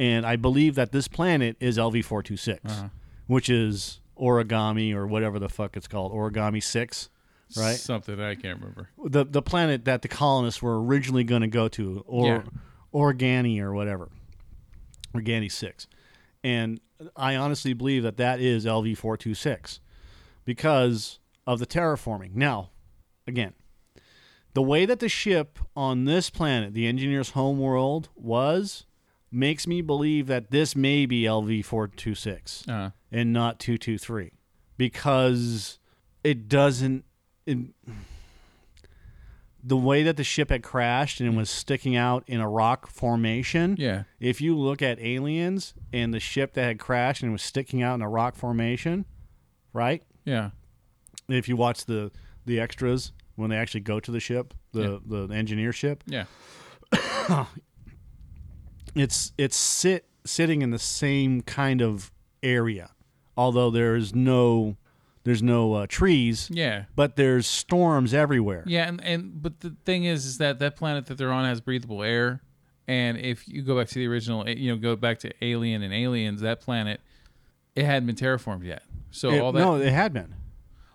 And 0.01 0.27
I 0.27 0.37
believe 0.37 0.75
that 0.75 0.91
this 0.93 1.07
planet 1.09 1.57
is 1.61 1.79
LV 1.79 2.05
four 2.05 2.23
two 2.23 2.37
six, 2.37 2.61
Uh-huh. 2.65 2.88
which 3.27 3.49
is 3.49 4.01
origami 4.19 4.93
or 4.95 5.07
whatever 5.07 5.38
the 5.38 5.49
fuck 5.49 5.77
it's 5.77 5.87
called, 5.88 6.12
origami 6.12 6.62
six, 6.62 7.09
right? 7.57 7.77
Something 7.77 8.21
I 8.21 8.35
can't 8.35 8.59
remember. 8.61 8.88
The 9.05 9.25
the 9.25 9.43
planet 9.43 9.85
that 9.85 10.03
the 10.03 10.09
colonists 10.09 10.61
were 10.62 10.83
originally 10.83 11.25
going 11.25 11.43
to 11.43 11.49
go 11.49 11.69
to, 11.69 12.03
or 12.07 12.27
Yeah. 12.27 12.43
Organi 12.93 13.59
or 13.61 13.73
whatever, 13.73 14.11
Organi 15.15 15.51
six, 15.51 15.87
and 16.45 16.81
I 17.17 17.37
honestly 17.37 17.73
believe 17.73 18.03
that 18.03 18.17
that 18.19 18.41
is 18.41 18.65
LV 18.67 18.97
four 18.99 19.17
two 19.17 19.35
six, 19.35 19.81
because 20.45 21.19
of 21.47 21.59
the 21.59 21.67
terraforming. 21.67 22.35
Now, 22.35 22.71
again, 23.27 23.53
the 24.55 24.62
way 24.62 24.85
that 24.87 25.01
the 25.01 25.09
ship 25.09 25.59
on 25.75 26.05
this 26.05 26.29
planet, 26.31 26.75
the 26.75 26.87
engineer's 26.87 27.31
home 27.31 27.59
world, 27.59 28.09
was, 28.15 28.85
makes 29.31 29.67
me 29.67 29.81
believe 29.81 30.27
that 30.27 30.51
this 30.51 30.77
may 30.77 31.07
be 31.07 31.23
LV 31.23 31.65
four 31.65 31.88
two 31.88 32.15
six 32.15 32.67
Uh, 32.69 32.91
and 33.11 33.33
not 33.33 33.59
223 33.59 34.33
because 34.77 35.79
it 36.25 36.49
doesn't 36.49 37.05
it, 37.47 37.59
the 39.65 39.77
way 39.77 40.03
that 40.03 40.17
the 40.17 40.25
ship 40.25 40.50
had 40.50 40.63
crashed 40.63 41.21
and 41.21 41.37
was 41.37 41.48
sticking 41.48 41.94
out 41.96 42.25
in 42.27 42.40
a 42.40 42.48
rock 42.48 42.88
formation 42.88 43.77
yeah. 43.79 44.03
if 44.21 44.40
you 44.40 44.57
look 44.59 44.83
at 44.83 44.98
aliens 45.00 45.73
and 45.92 46.13
the 46.13 46.19
ship 46.21 46.55
that 46.55 46.65
had 46.65 46.79
crashed 46.79 47.23
and 47.23 47.33
was 47.33 47.42
sticking 47.42 47.83
out 47.83 47.94
in 47.94 48.03
a 48.03 48.09
rock 48.09 48.35
formation 48.35 49.05
right 49.73 50.03
Yeah. 50.25 50.50
if 51.29 51.48
you 51.48 51.57
watch 51.57 51.85
the 51.87 52.11
the 52.44 52.59
extras 52.59 53.13
when 53.37 53.50
they 53.50 53.56
actually 53.56 53.80
go 53.80 53.98
to 54.00 54.10
the 54.10 54.20
ship 54.20 54.54
the 54.72 55.00
the 55.06 55.33
engineer 55.35 55.72
ship 55.72 56.02
Yeah. 56.06 56.24
it's 58.94 59.33
it's 59.38 59.56
sit 59.56 60.06
sitting 60.24 60.62
in 60.62 60.70
the 60.70 60.78
same 60.78 61.40
kind 61.42 61.80
of 61.83 62.12
area 62.42 62.90
although 63.37 63.70
there's 63.70 64.14
no 64.14 64.76
there's 65.24 65.42
no 65.42 65.72
uh, 65.74 65.87
trees 65.88 66.48
Yeah. 66.52 66.85
but 66.96 67.14
there's 67.16 67.46
storms 67.46 68.12
everywhere 68.12 68.64
Yeah, 68.66 68.88
and, 68.88 69.00
and 69.04 69.40
but 69.42 69.60
the 69.60 69.76
thing 69.85 70.04
is, 70.04 70.26
is 70.26 70.38
that 70.38 70.58
that 70.58 70.74
planet 70.76 71.06
that 71.06 71.16
they're 71.16 71.30
on 71.33 71.44
has 71.44 71.60
breathable 71.60 72.02
air, 72.02 72.42
and 72.88 73.16
if 73.18 73.46
you 73.46 73.62
go 73.62 73.78
back 73.78 73.87
to 73.87 73.94
the 73.94 74.08
original, 74.08 74.48
you 74.48 74.72
know, 74.72 74.76
go 74.80 74.96
back 74.96 75.20
to 75.20 75.33
Alien 75.40 75.83
and 75.85 75.94
Aliens, 75.94 76.40
that 76.40 76.60
planet, 76.60 77.00
it 77.76 77.85
hadn't 77.85 78.06
been 78.08 78.16
terraformed 78.16 78.64
yet. 78.64 78.83
So 79.12 79.30
It- 79.30 79.38
all 79.40 79.52
that, 79.52 79.60
no 79.60 79.76
it 79.76 79.92
had 79.92 80.12
been 80.12 80.35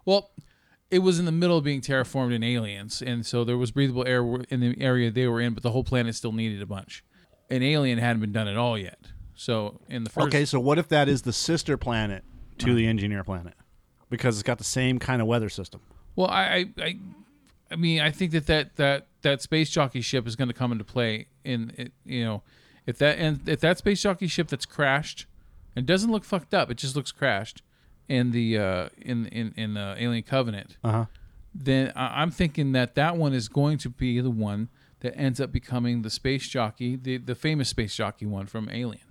well, 0.04 0.30
it 0.90 1.00
was 1.00 1.20
in 1.20 1.26
the 1.26 1.32
middle 1.32 1.58
of 1.58 1.64
being 1.64 1.82
terraformed 1.82 2.34
in 2.34 2.44
Aliens, 2.44 3.02
and 3.02 3.26
so 3.26 3.44
there 3.44 3.58
was 3.58 3.72
breathable 3.72 4.08
air 4.08 4.24
in 4.50 4.60
the 4.62 4.76
area 4.80 5.12
they 5.12 5.28
were 5.28 5.42
in, 5.42 5.54
but 5.54 5.64
the 5.64 5.72
whole 5.72 5.84
planet 5.84 6.16
still 6.16 6.32
needed 6.32 6.62
a 6.62 6.66
bunch. 6.66 7.04
an 7.50 7.64
alien 7.64 7.98
hadn't 7.98 8.20
been 8.20 8.34
done 8.34 8.48
at 8.48 8.58
all 8.58 8.78
yet. 8.78 9.00
So 9.36 9.80
in 9.88 10.04
the 10.04 10.10
first, 10.10 10.28
Okay, 10.28 10.46
so 10.46 10.60
what 10.60 10.78
if 10.78 10.88
that 10.90 11.08
is 11.08 11.22
the 11.22 11.32
sister 11.34 11.78
planet 11.78 12.24
to 12.58 12.74
the 12.74 12.88
engineer 12.88 13.24
planet? 13.24 13.54
Because 14.10 14.36
it's 14.36 14.44
got 14.44 14.58
the 14.58 14.64
same 14.64 15.00
kind 15.00 15.22
of 15.22 15.28
weather 15.28 15.50
system. 15.50 15.82
well, 16.16 16.28
I, 16.28 16.66
I, 16.78 16.98
I, 17.72 17.76
mean, 17.76 18.02
I 18.02 18.12
think 18.12 18.32
that 18.32 18.48
that 18.48 18.76
that 18.78 19.08
that 19.22 19.42
space 19.42 19.70
jockey 19.70 20.02
ship 20.02 20.28
is 20.28 20.36
going 20.36 20.48
to 20.48 20.54
come 20.54 20.72
into 20.72 20.84
play 20.84 21.28
in, 21.44 21.72
it, 21.78 21.92
you 22.06 22.24
know, 22.26 22.44
if 22.86 22.98
that 22.98 23.18
and 23.20 23.48
if 23.48 23.60
that 23.60 23.78
space 23.78 24.02
jockey 24.02 24.28
ship 24.28 24.48
that's 24.48 24.66
crashed 24.66 25.26
and 25.76 25.86
doesn't 25.86 26.12
look 26.12 26.24
fucked 26.24 26.54
up, 26.54 26.72
it 26.72 26.78
just 26.78 26.96
looks 26.96 27.12
crashed 27.12 27.62
in 28.10 28.32
the 28.32 28.58
uh, 28.58 28.90
in 29.02 29.26
in 29.28 29.54
in 29.58 29.74
the 29.74 29.96
Alien 29.98 30.24
Covenant. 30.24 30.78
Uh 30.84 30.92
huh. 30.92 31.06
then 31.54 31.92
I- 31.96 32.22
I'm 32.22 32.32
thinking 32.32 32.72
that 32.74 32.96
that 32.96 33.18
one 33.18 33.34
is 33.34 33.48
going 33.50 33.78
to 33.80 33.90
be 33.90 34.20
the 34.22 34.30
one 34.30 34.70
that 35.02 35.16
ends 35.18 35.40
up 35.40 35.52
becoming 35.52 36.02
the 36.02 36.10
space 36.10 36.48
jockey, 36.48 36.96
the 36.96 37.18
the 37.18 37.36
famous 37.36 37.70
space 37.70 37.96
jockey 37.96 38.26
one 38.26 38.46
from 38.48 38.70
Alien. 38.70 39.02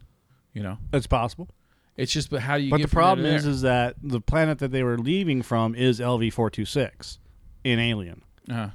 You 0.52 0.62
know, 0.62 0.78
It's 0.92 1.06
possible. 1.06 1.48
it's 1.96 2.12
just 2.12 2.30
but 2.30 2.40
how 2.42 2.56
do 2.56 2.64
you? 2.64 2.70
But 2.70 2.78
get 2.78 2.84
the 2.84 2.88
from 2.88 3.00
there 3.00 3.02
to 3.02 3.16
problem 3.16 3.26
is, 3.36 3.42
there? 3.44 3.52
is 3.52 3.60
that 3.62 3.96
the 4.02 4.20
planet 4.20 4.58
that 4.60 4.70
they 4.72 4.82
were 4.82 4.98
leaving 4.98 5.42
from 5.42 5.74
is 5.74 6.00
LV 6.00 6.32
four 6.32 6.50
two 6.50 6.64
six 6.64 7.18
in 7.64 7.78
Alien 7.78 8.22
Uh, 8.50 8.70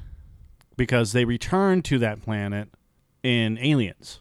because 0.78 1.12
they 1.12 1.26
returned 1.26 1.84
to 1.86 1.98
that 2.00 2.22
planet 2.22 2.70
in 3.24 3.58
Aliens. 3.60 4.20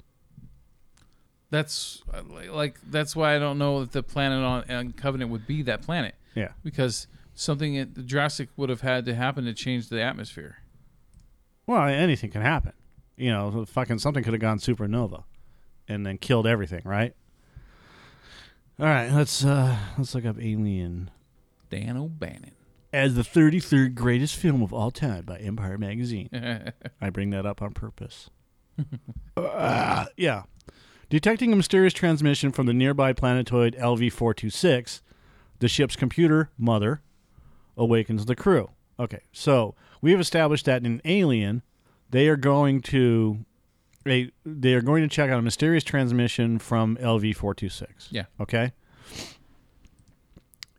That's 1.50 2.02
like, 2.28 2.50
like 2.50 2.78
that's 2.90 3.14
why 3.16 3.34
I 3.36 3.38
don't 3.38 3.58
know 3.58 3.80
that 3.80 3.92
the 3.92 4.02
planet 4.02 4.42
on, 4.44 4.70
on 4.70 4.92
Covenant 4.92 5.30
would 5.30 5.46
be 5.46 5.62
that 5.62 5.82
planet 5.82 6.14
Yeah. 6.34 6.52
because 6.62 7.06
something 7.34 7.84
drastic 8.06 8.48
would 8.56 8.68
have 8.70 8.80
had 8.82 9.04
to 9.06 9.14
happen 9.14 9.44
to 9.44 9.52
change 9.54 9.88
the 9.88 10.00
atmosphere. 10.02 10.58
Well, 11.66 11.86
anything 11.88 12.30
can 12.30 12.42
happen. 12.42 12.72
You 13.16 13.30
know, 13.30 13.64
fucking 13.66 13.98
something 13.98 14.24
could 14.24 14.32
have 14.32 14.40
gone 14.40 14.58
supernova 14.58 15.24
and 15.88 16.06
then 16.06 16.18
killed 16.18 16.46
everything, 16.46 16.82
right? 16.84 17.14
All 18.78 18.86
right, 18.86 19.10
let's 19.12 19.44
uh 19.44 19.76
let's 19.98 20.14
look 20.14 20.24
up 20.24 20.36
Alien 20.40 21.10
Dan 21.68 21.96
O'Bannon. 21.98 22.52
as 22.92 23.14
the 23.14 23.22
33rd 23.22 23.94
greatest 23.94 24.36
film 24.36 24.62
of 24.62 24.72
all 24.72 24.90
time 24.90 25.24
by 25.26 25.36
Empire 25.38 25.76
Magazine. 25.76 26.30
I 27.00 27.10
bring 27.10 27.30
that 27.30 27.44
up 27.44 27.60
on 27.62 27.72
purpose. 27.72 28.30
Uh, 29.36 30.06
yeah. 30.16 30.42
Detecting 31.10 31.52
a 31.52 31.56
mysterious 31.56 31.92
transmission 31.92 32.52
from 32.52 32.66
the 32.66 32.72
nearby 32.72 33.12
planetoid 33.12 33.74
LV 33.74 34.12
426, 34.12 35.02
the 35.58 35.68
ship's 35.68 35.96
computer, 35.96 36.50
Mother, 36.56 37.02
awakens 37.76 38.26
the 38.26 38.36
crew. 38.36 38.70
Okay, 38.98 39.20
so 39.32 39.74
we 40.00 40.12
have 40.12 40.20
established 40.20 40.66
that 40.66 40.84
in 40.84 40.86
an 40.86 41.02
Alien, 41.04 41.62
they 42.10 42.28
are 42.28 42.36
going 42.36 42.80
to. 42.82 43.44
They, 44.04 44.30
they 44.46 44.72
are 44.74 44.80
going 44.80 45.02
to 45.02 45.08
check 45.08 45.30
out 45.30 45.38
a 45.38 45.42
mysterious 45.42 45.84
transmission 45.84 46.58
from 46.58 46.96
LV 46.96 47.36
426. 47.36 48.08
Yeah. 48.10 48.24
Okay. 48.40 48.72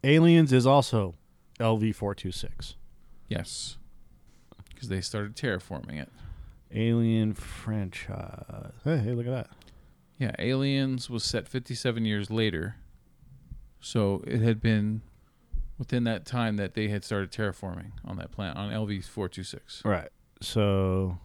Aliens 0.04 0.52
is 0.52 0.66
also 0.66 1.14
LV 1.60 1.94
426. 1.94 2.76
yes, 3.28 3.78
because 4.70 4.88
they 4.90 5.02
started 5.02 5.36
terraforming 5.36 6.02
it. 6.02 6.10
Alien 6.74 7.34
franchise. 7.34 8.72
Hey, 8.84 8.98
hey, 8.98 9.12
look 9.12 9.28
at 9.28 9.32
that. 9.34 9.50
Yeah, 10.22 10.36
Aliens 10.38 11.10
was 11.10 11.24
set 11.24 11.48
57 11.48 12.06
years 12.06 12.30
later. 12.30 12.76
So 13.80 14.24
it 14.28 14.40
had 14.42 14.62
been 14.62 15.02
within 15.80 16.04
that 16.04 16.28
time 16.28 16.58
that 16.58 16.76
they 16.76 16.90
had 16.90 17.04
started 17.04 17.32
terraforming 17.32 17.94
on 18.06 18.18
that 18.18 18.32
planet 18.32 18.56
on 18.56 18.70
LV 18.70 19.04
426. 19.04 19.82
Right. 19.84 20.10
So, 20.40 21.18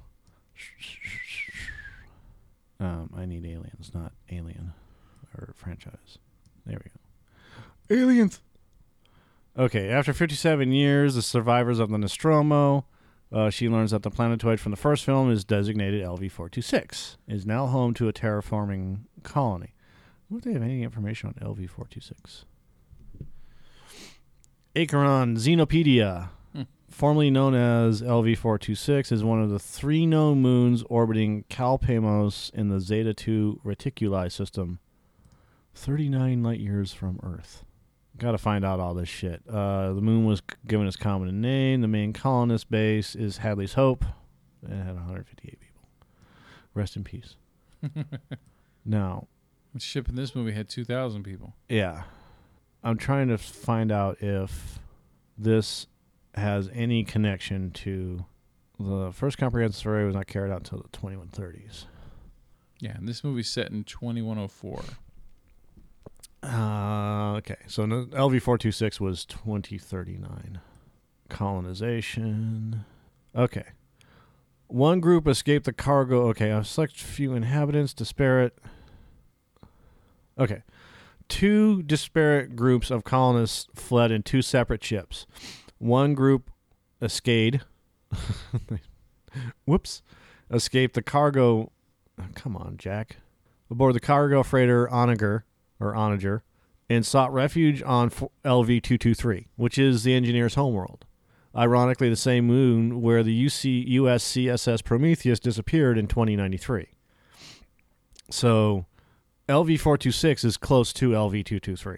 um, 2.80 3.10
I 3.14 3.26
need 3.26 3.44
aliens, 3.44 3.90
not 3.92 4.14
alien 4.30 4.72
or 5.36 5.52
franchise. 5.54 6.16
There 6.64 6.80
we 6.82 7.98
go. 7.98 8.02
Aliens. 8.02 8.40
Okay. 9.58 9.90
After 9.90 10.14
57 10.14 10.72
years, 10.72 11.16
the 11.16 11.22
survivors 11.22 11.78
of 11.78 11.90
the 11.90 11.98
Nostromo. 11.98 12.86
Uh, 13.32 13.50
she 13.50 13.68
learns 13.68 13.90
that 13.90 14.02
the 14.02 14.10
planetoid 14.10 14.60
from 14.60 14.70
the 14.70 14.76
first 14.76 15.04
film 15.04 15.30
is 15.30 15.44
designated 15.44 16.02
LV-426, 16.04 17.16
is 17.26 17.44
now 17.44 17.66
home 17.66 17.92
to 17.94 18.08
a 18.08 18.12
terraforming 18.12 19.00
colony. 19.24 19.74
What 20.28 20.38
if 20.38 20.44
they 20.44 20.52
have 20.52 20.62
any 20.62 20.82
information 20.82 21.28
on 21.28 21.54
LV-426? 21.54 22.44
Acheron 24.76 25.36
Xenopedia, 25.36 26.28
formerly 26.90 27.30
known 27.30 27.54
as 27.54 28.02
LV-426, 28.02 29.10
is 29.10 29.24
one 29.24 29.42
of 29.42 29.50
the 29.50 29.58
three 29.58 30.06
known 30.06 30.40
moons 30.40 30.84
orbiting 30.88 31.44
Calpamos 31.50 32.52
in 32.54 32.68
the 32.68 32.80
Zeta 32.80 33.14
2 33.14 33.60
Reticuli 33.64 34.30
system, 34.30 34.78
39 35.74 36.42
light 36.42 36.60
years 36.60 36.92
from 36.92 37.18
Earth. 37.22 37.64
Got 38.18 38.32
to 38.32 38.38
find 38.38 38.64
out 38.64 38.80
all 38.80 38.94
this 38.94 39.08
shit. 39.08 39.42
Uh, 39.48 39.92
the 39.92 40.00
moon 40.00 40.24
was 40.24 40.40
given 40.66 40.86
its 40.86 40.96
common 40.96 41.40
name. 41.40 41.82
The 41.82 41.88
main 41.88 42.12
colonist 42.14 42.70
base 42.70 43.14
is 43.14 43.38
Hadley's 43.38 43.74
Hope. 43.74 44.04
It 44.62 44.70
had 44.74 44.94
158 44.94 45.60
people. 45.60 45.82
Rest 46.74 46.96
in 46.96 47.04
peace. 47.04 47.36
now, 48.84 49.26
The 49.74 49.80
ship 49.80 50.08
in 50.08 50.14
this 50.14 50.34
movie 50.34 50.52
had 50.52 50.68
2,000 50.68 51.22
people. 51.22 51.54
yeah. 51.68 52.04
I'm 52.84 52.98
trying 52.98 53.28
to 53.28 53.38
find 53.38 53.90
out 53.90 54.18
if 54.22 54.78
this 55.36 55.88
has 56.34 56.70
any 56.72 57.02
connection 57.02 57.72
to 57.72 58.24
the 58.78 59.10
first 59.12 59.38
comprehensive 59.38 59.80
survey 59.82 60.04
was 60.04 60.14
not 60.14 60.28
carried 60.28 60.52
out 60.52 60.58
until 60.58 60.78
the 60.78 60.88
2130s. 60.96 61.86
Yeah, 62.78 62.92
and 62.96 63.08
this 63.08 63.24
movie's 63.24 63.48
set 63.48 63.72
in 63.72 63.82
2104. 63.82 64.84
Uh, 66.46 67.34
okay, 67.38 67.56
so 67.66 67.84
LV426 67.84 69.00
was 69.00 69.24
2039. 69.24 70.60
Colonization. 71.28 72.84
Okay. 73.34 73.64
One 74.68 75.00
group 75.00 75.26
escaped 75.26 75.64
the 75.64 75.72
cargo. 75.72 76.28
Okay, 76.28 76.50
a 76.50 76.62
select 76.62 77.00
a 77.00 77.04
few 77.04 77.34
inhabitants, 77.34 77.94
disparate. 77.94 78.56
Okay. 80.38 80.62
Two 81.28 81.82
disparate 81.82 82.54
groups 82.54 82.90
of 82.90 83.02
colonists 83.02 83.66
fled 83.74 84.12
in 84.12 84.22
two 84.22 84.42
separate 84.42 84.84
ships. 84.84 85.26
One 85.78 86.14
group 86.14 86.50
escaped. 87.02 87.64
Whoops. 89.64 90.02
Escaped 90.50 90.94
the 90.94 91.02
cargo. 91.02 91.72
come 92.34 92.56
on, 92.56 92.76
Jack. 92.76 93.16
Aboard 93.68 93.96
the 93.96 94.00
cargo 94.00 94.44
freighter 94.44 94.88
Onager 94.92 95.44
or 95.80 95.94
Onager, 95.94 96.42
and 96.88 97.04
sought 97.04 97.32
refuge 97.32 97.82
on 97.82 98.10
LV 98.10 98.82
223, 98.82 99.48
which 99.56 99.78
is 99.78 100.04
the 100.04 100.14
engineer's 100.14 100.54
homeworld. 100.54 101.04
Ironically, 101.56 102.08
the 102.08 102.16
same 102.16 102.46
moon 102.46 103.00
where 103.00 103.22
the 103.22 103.46
UC, 103.46 103.90
USCSS 103.90 104.84
Prometheus 104.84 105.40
disappeared 105.40 105.96
in 105.96 106.06
2093. 106.06 106.88
So, 108.30 108.86
LV 109.48 109.80
426 109.80 110.44
is 110.44 110.56
close 110.56 110.92
to 110.94 111.10
LV 111.10 111.44
223. 111.44 111.96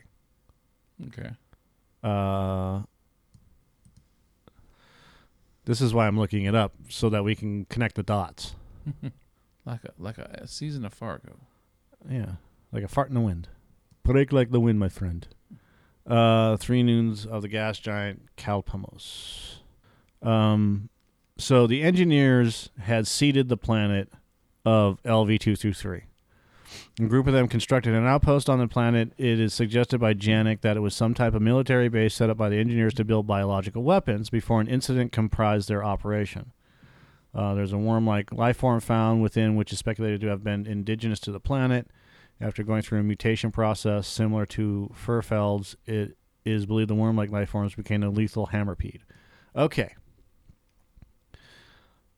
Okay. 1.07 1.31
Uh, 2.03 2.83
this 5.65 5.81
is 5.81 5.93
why 5.93 6.07
I'm 6.07 6.19
looking 6.19 6.45
it 6.45 6.55
up 6.55 6.75
so 6.89 7.09
that 7.11 7.25
we 7.25 7.35
can 7.35 7.65
connect 7.67 7.97
the 7.97 8.03
dots. 8.03 8.55
Like 9.69 9.85
a 9.85 9.93
like 9.99 10.17
a, 10.17 10.41
a 10.45 10.47
season 10.47 10.87
of 10.87 10.95
Fargo. 10.95 11.37
Yeah, 12.09 12.37
like 12.73 12.83
a 12.83 12.89
fart 12.89 13.09
in 13.11 13.15
the 13.15 13.21
wind. 13.21 13.49
Break 14.09 14.33
like 14.33 14.51
the 14.51 14.59
wind, 14.59 14.79
my 14.79 14.89
friend. 14.89 15.29
Uh, 16.07 16.57
three 16.57 16.83
noons 16.83 17.27
of 17.27 17.43
the 17.43 17.49
gas 17.49 17.79
giant 17.79 18.23
Calpamos. 18.39 19.57
Um, 20.23 20.89
so 21.37 21.67
the 21.67 21.83
engineers 21.83 22.71
had 22.81 23.07
seeded 23.07 23.51
the 23.51 23.59
planet 23.59 24.11
of 24.65 24.99
LV-223. 25.03 26.05
A 27.01 27.05
group 27.05 27.27
of 27.27 27.35
them 27.35 27.49
constructed 27.49 27.93
an 27.93 28.07
outpost 28.07 28.49
on 28.49 28.59
the 28.59 28.67
planet. 28.67 29.13
It 29.19 29.39
is 29.39 29.53
suggested 29.53 29.99
by 29.99 30.15
Janek 30.15 30.63
that 30.63 30.79
it 30.79 30.81
was 30.81 30.95
some 30.95 31.13
type 31.13 31.35
of 31.35 31.43
military 31.43 31.91
base 31.91 32.15
set 32.15 32.31
up 32.31 32.39
by 32.39 32.49
the 32.49 32.57
engineers 32.57 32.95
to 32.95 33.05
build 33.05 33.27
biological 33.27 33.83
weapons 33.83 34.31
before 34.31 34.63
an 34.63 34.69
incident 34.69 35.13
comprised 35.13 35.69
their 35.69 35.85
operation. 35.85 36.53
Uh, 37.35 37.53
there's 37.53 37.75
a 37.75 37.79
worm-like 37.79 38.33
life 38.33 38.57
form 38.57 38.81
found 38.81 39.21
within, 39.21 39.55
which 39.55 39.71
is 39.71 39.79
speculated 39.79 40.23
to 40.23 40.29
have 40.29 40.43
been 40.43 40.67
indigenous 40.67 41.21
to 41.21 41.31
the 41.31 41.39
planet. 41.39 41.87
After 42.41 42.63
going 42.63 42.83
through 42.83 43.01
a 43.01 43.03
mutation 43.03 43.51
process 43.51 44.07
similar 44.07 44.47
to 44.47 44.91
Fifield's, 44.95 45.77
it 45.87 46.17
is 46.45 46.67
believed 46.67 46.89
the 46.91 46.95
worm-like 46.95 47.31
life 47.31 47.51
forms 47.51 47.75
became 47.75 48.03
a 48.03 48.11
lethal 48.11 48.49
hammerpede. 48.53 49.01
Okay. 49.57 49.95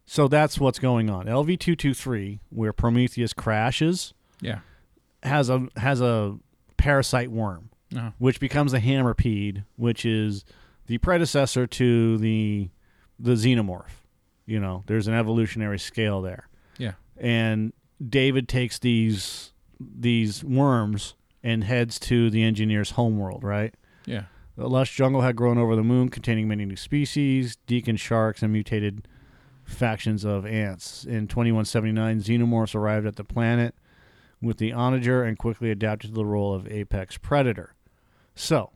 So 0.07 0.29
that's 0.29 0.59
what's 0.59 0.79
going 0.79 1.09
on. 1.09 1.27
LV223, 1.27 2.41
where 2.51 2.73
Prometheus 2.73 3.33
crashes, 3.33 4.13
Yeah. 4.41 4.61
has 5.23 5.49
a 5.51 5.69
has 5.77 6.01
a 6.01 6.39
parasite 6.77 7.31
worm, 7.31 7.71
Uh-huh. 7.95 8.11
which 8.19 8.41
becomes 8.41 8.73
the 8.73 8.81
hammerpede, 8.81 9.65
which 9.77 10.05
is 10.05 10.45
the 10.87 10.99
predecessor 10.99 11.67
to 11.67 12.19
the 12.19 12.71
the 13.19 13.33
xenomorph. 13.33 14.05
You 14.47 14.59
know, 14.61 14.83
there's 14.87 15.07
an 15.07 15.15
evolutionary 15.15 15.79
scale 15.79 16.21
there 16.23 16.49
Yeah. 16.79 16.95
and 17.17 17.73
David 18.07 18.49
takes 18.49 18.79
these 18.79 19.53
these 19.81 20.45
worms 20.45 21.15
and 21.43 21.65
heads 21.65 21.99
to 21.99 22.31
the 22.31 22.43
engineer's 22.43 22.93
homeworld, 22.93 23.43
right? 23.43 23.75
Yeah. 24.05 24.25
The 24.57 24.69
lush 24.69 24.95
jungle 24.95 25.23
had 25.23 25.37
grown 25.37 25.57
over 25.57 25.75
the 25.75 25.83
moon, 25.83 26.11
containing 26.11 26.47
many 26.47 26.67
new 26.67 26.77
species, 26.77 27.57
deacon 27.67 27.97
sharks, 27.97 28.43
and 28.43 28.53
mutated 28.53 29.09
factions 29.65 30.25
of 30.25 30.45
ants. 30.45 31.05
In 31.05 31.29
2179, 31.29 32.21
xenomorphs 32.21 32.75
arrived 32.75 33.07
at 33.07 33.17
the 33.17 33.25
planet 33.25 33.75
with 34.43 34.59
the 34.59 34.73
onager 34.73 35.23
and 35.23 35.39
quickly 35.39 35.71
adapted 35.71 36.11
to 36.11 36.15
the 36.15 36.25
role 36.25 36.53
of 36.55 36.71
apex 36.71 37.17
predator. 37.17 37.75
So, 38.35 38.71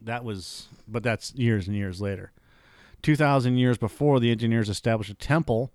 that 0.00 0.24
was, 0.24 0.68
but 0.86 1.02
that's 1.02 1.34
years 1.34 1.66
and 1.66 1.76
years 1.76 2.00
later. 2.00 2.32
2,000 3.02 3.56
years 3.56 3.78
before, 3.78 4.20
the 4.20 4.30
engineers 4.30 4.68
established 4.68 5.10
a 5.10 5.14
temple 5.14 5.72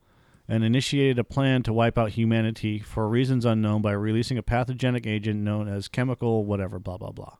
and 0.47 0.63
initiated 0.63 1.19
a 1.19 1.23
plan 1.23 1.63
to 1.63 1.73
wipe 1.73 1.97
out 1.97 2.11
humanity 2.11 2.79
for 2.79 3.07
reasons 3.07 3.45
unknown 3.45 3.81
by 3.81 3.91
releasing 3.91 4.37
a 4.37 4.43
pathogenic 4.43 5.07
agent 5.07 5.39
known 5.41 5.67
as 5.67 5.87
chemical 5.87 6.45
whatever, 6.45 6.79
blah, 6.79 6.97
blah, 6.97 7.11
blah. 7.11 7.37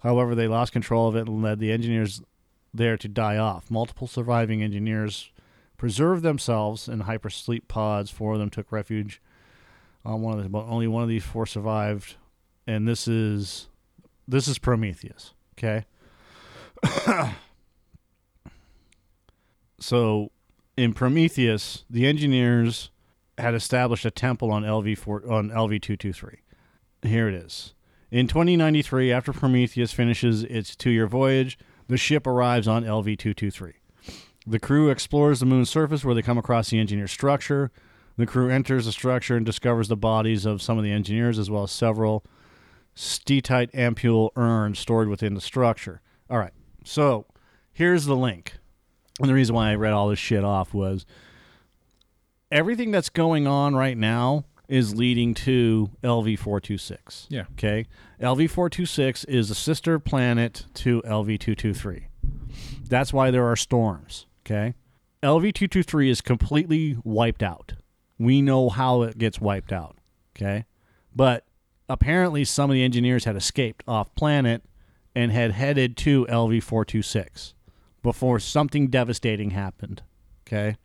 However, 0.00 0.34
they 0.34 0.48
lost 0.48 0.72
control 0.72 1.08
of 1.08 1.16
it 1.16 1.26
and 1.26 1.42
led 1.42 1.58
the 1.58 1.72
engineers 1.72 2.20
there 2.72 2.96
to 2.96 3.08
die 3.08 3.36
off. 3.36 3.70
Multiple 3.70 4.06
surviving 4.06 4.62
engineers 4.62 5.30
preserved 5.76 6.22
themselves 6.22 6.88
in 6.88 7.02
hypersleep 7.02 7.68
pods. 7.68 8.10
Four 8.10 8.34
of 8.34 8.38
them 8.38 8.50
took 8.50 8.70
refuge 8.70 9.20
on 10.04 10.22
one 10.22 10.38
of 10.38 10.42
the, 10.42 10.48
but 10.48 10.66
only 10.66 10.86
one 10.86 11.02
of 11.02 11.08
these 11.08 11.24
four 11.24 11.46
survived, 11.46 12.16
and 12.66 12.86
this 12.86 13.08
is 13.08 13.68
this 14.28 14.48
is 14.48 14.58
Prometheus. 14.58 15.34
Okay. 15.58 15.84
so, 19.80 20.30
in 20.76 20.92
Prometheus, 20.92 21.84
the 21.88 22.06
engineers 22.06 22.90
had 23.38 23.54
established 23.54 24.04
a 24.04 24.10
temple 24.10 24.50
on 24.50 24.62
LV 24.62 24.98
four 24.98 25.30
on 25.30 25.50
LV 25.50 25.80
two 25.82 25.96
two 25.96 26.12
three. 26.12 26.38
Here 27.02 27.28
it 27.28 27.34
is. 27.34 27.74
In 28.10 28.28
2093, 28.28 29.12
after 29.12 29.32
Prometheus 29.32 29.92
finishes 29.92 30.44
its 30.44 30.76
two-year 30.76 31.06
voyage, 31.06 31.58
the 31.88 31.96
ship 31.96 32.26
arrives 32.26 32.68
on 32.68 32.84
LV 32.84 33.18
two 33.18 33.34
two 33.34 33.50
three. 33.50 33.74
The 34.46 34.60
crew 34.60 34.90
explores 34.90 35.40
the 35.40 35.46
moon's 35.46 35.70
surface 35.70 36.04
where 36.04 36.14
they 36.14 36.22
come 36.22 36.38
across 36.38 36.70
the 36.70 36.78
engineer 36.78 37.08
structure. 37.08 37.72
The 38.16 38.26
crew 38.26 38.48
enters 38.48 38.86
the 38.86 38.92
structure 38.92 39.36
and 39.36 39.44
discovers 39.44 39.88
the 39.88 39.96
bodies 39.96 40.46
of 40.46 40.62
some 40.62 40.78
of 40.78 40.84
the 40.84 40.92
engineers 40.92 41.38
as 41.38 41.50
well 41.50 41.64
as 41.64 41.72
several 41.72 42.24
steatite 42.94 43.72
ampule 43.72 44.30
urns 44.36 44.78
stored 44.78 45.08
within 45.08 45.34
the 45.34 45.40
structure. 45.40 46.00
All 46.30 46.38
right, 46.38 46.54
so 46.84 47.26
here's 47.72 48.06
the 48.06 48.16
link. 48.16 48.54
And 49.20 49.28
the 49.28 49.34
reason 49.34 49.54
why 49.54 49.70
I 49.70 49.74
read 49.76 49.92
all 49.92 50.08
this 50.08 50.18
shit 50.18 50.44
off 50.44 50.74
was 50.74 51.06
everything 52.50 52.90
that's 52.90 53.08
going 53.08 53.46
on 53.46 53.74
right 53.74 53.96
now 53.96 54.44
is 54.68 54.94
leading 54.94 55.32
to 55.32 55.90
LV 56.02 56.38
426. 56.38 57.26
Yeah. 57.30 57.44
Okay. 57.52 57.86
LV 58.20 58.50
426 58.50 59.24
is 59.24 59.50
a 59.50 59.54
sister 59.54 59.98
planet 59.98 60.66
to 60.74 61.02
LV 61.02 61.38
223. 61.38 62.08
That's 62.88 63.12
why 63.12 63.30
there 63.30 63.46
are 63.46 63.56
storms. 63.56 64.26
Okay. 64.44 64.74
LV 65.22 65.54
223 65.54 66.10
is 66.10 66.20
completely 66.20 66.98
wiped 67.04 67.42
out. 67.42 67.74
We 68.18 68.42
know 68.42 68.68
how 68.68 69.02
it 69.02 69.18
gets 69.18 69.40
wiped 69.40 69.72
out. 69.72 69.96
Okay. 70.36 70.66
But 71.14 71.44
apparently, 71.88 72.44
some 72.44 72.70
of 72.70 72.74
the 72.74 72.82
engineers 72.82 73.24
had 73.24 73.36
escaped 73.36 73.82
off 73.86 74.14
planet 74.14 74.62
and 75.14 75.32
had 75.32 75.52
headed 75.52 75.96
to 75.98 76.26
LV 76.26 76.62
426 76.62 77.54
before 78.06 78.38
something 78.38 78.86
devastating 78.86 79.50
happened. 79.50 80.00
Okay. 80.46 80.76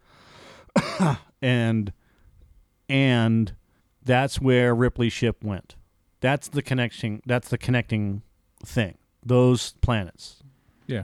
and, 1.41 1.93
and 2.89 3.53
that's 4.03 4.41
where 4.41 4.73
Ripley's 4.73 5.13
ship 5.13 5.43
went. 5.43 5.75
That's 6.19 6.47
the 6.47 6.63
connection. 6.63 7.21
That's 7.27 7.49
the 7.49 7.59
connecting 7.59 8.23
thing. 8.65 8.97
Those 9.23 9.73
planets 9.81 10.41
Yeah. 10.87 11.03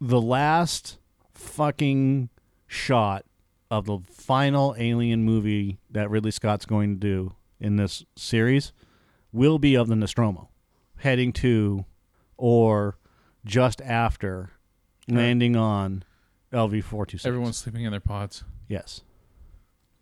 the 0.00 0.22
last 0.22 0.96
fucking 1.34 2.30
shot 2.66 3.26
of 3.70 3.84
the 3.84 3.98
final 4.10 4.74
alien 4.78 5.22
movie 5.22 5.80
that 5.90 6.08
Ridley 6.08 6.30
Scott's 6.30 6.64
going 6.64 6.94
to 6.94 6.98
do 6.98 7.34
in 7.60 7.76
this 7.76 8.06
series 8.16 8.72
will 9.32 9.58
be 9.58 9.74
of 9.74 9.88
the 9.88 9.96
Nostromo 9.96 10.48
heading 10.96 11.30
to 11.34 11.84
or 12.38 12.96
just 13.48 13.80
after 13.80 14.50
landing 15.08 15.56
on 15.56 16.04
LV 16.52 16.84
426. 16.84 17.26
Everyone's 17.26 17.56
sleeping 17.56 17.84
in 17.84 17.90
their 17.90 18.00
pods. 18.00 18.44
Yes. 18.68 19.00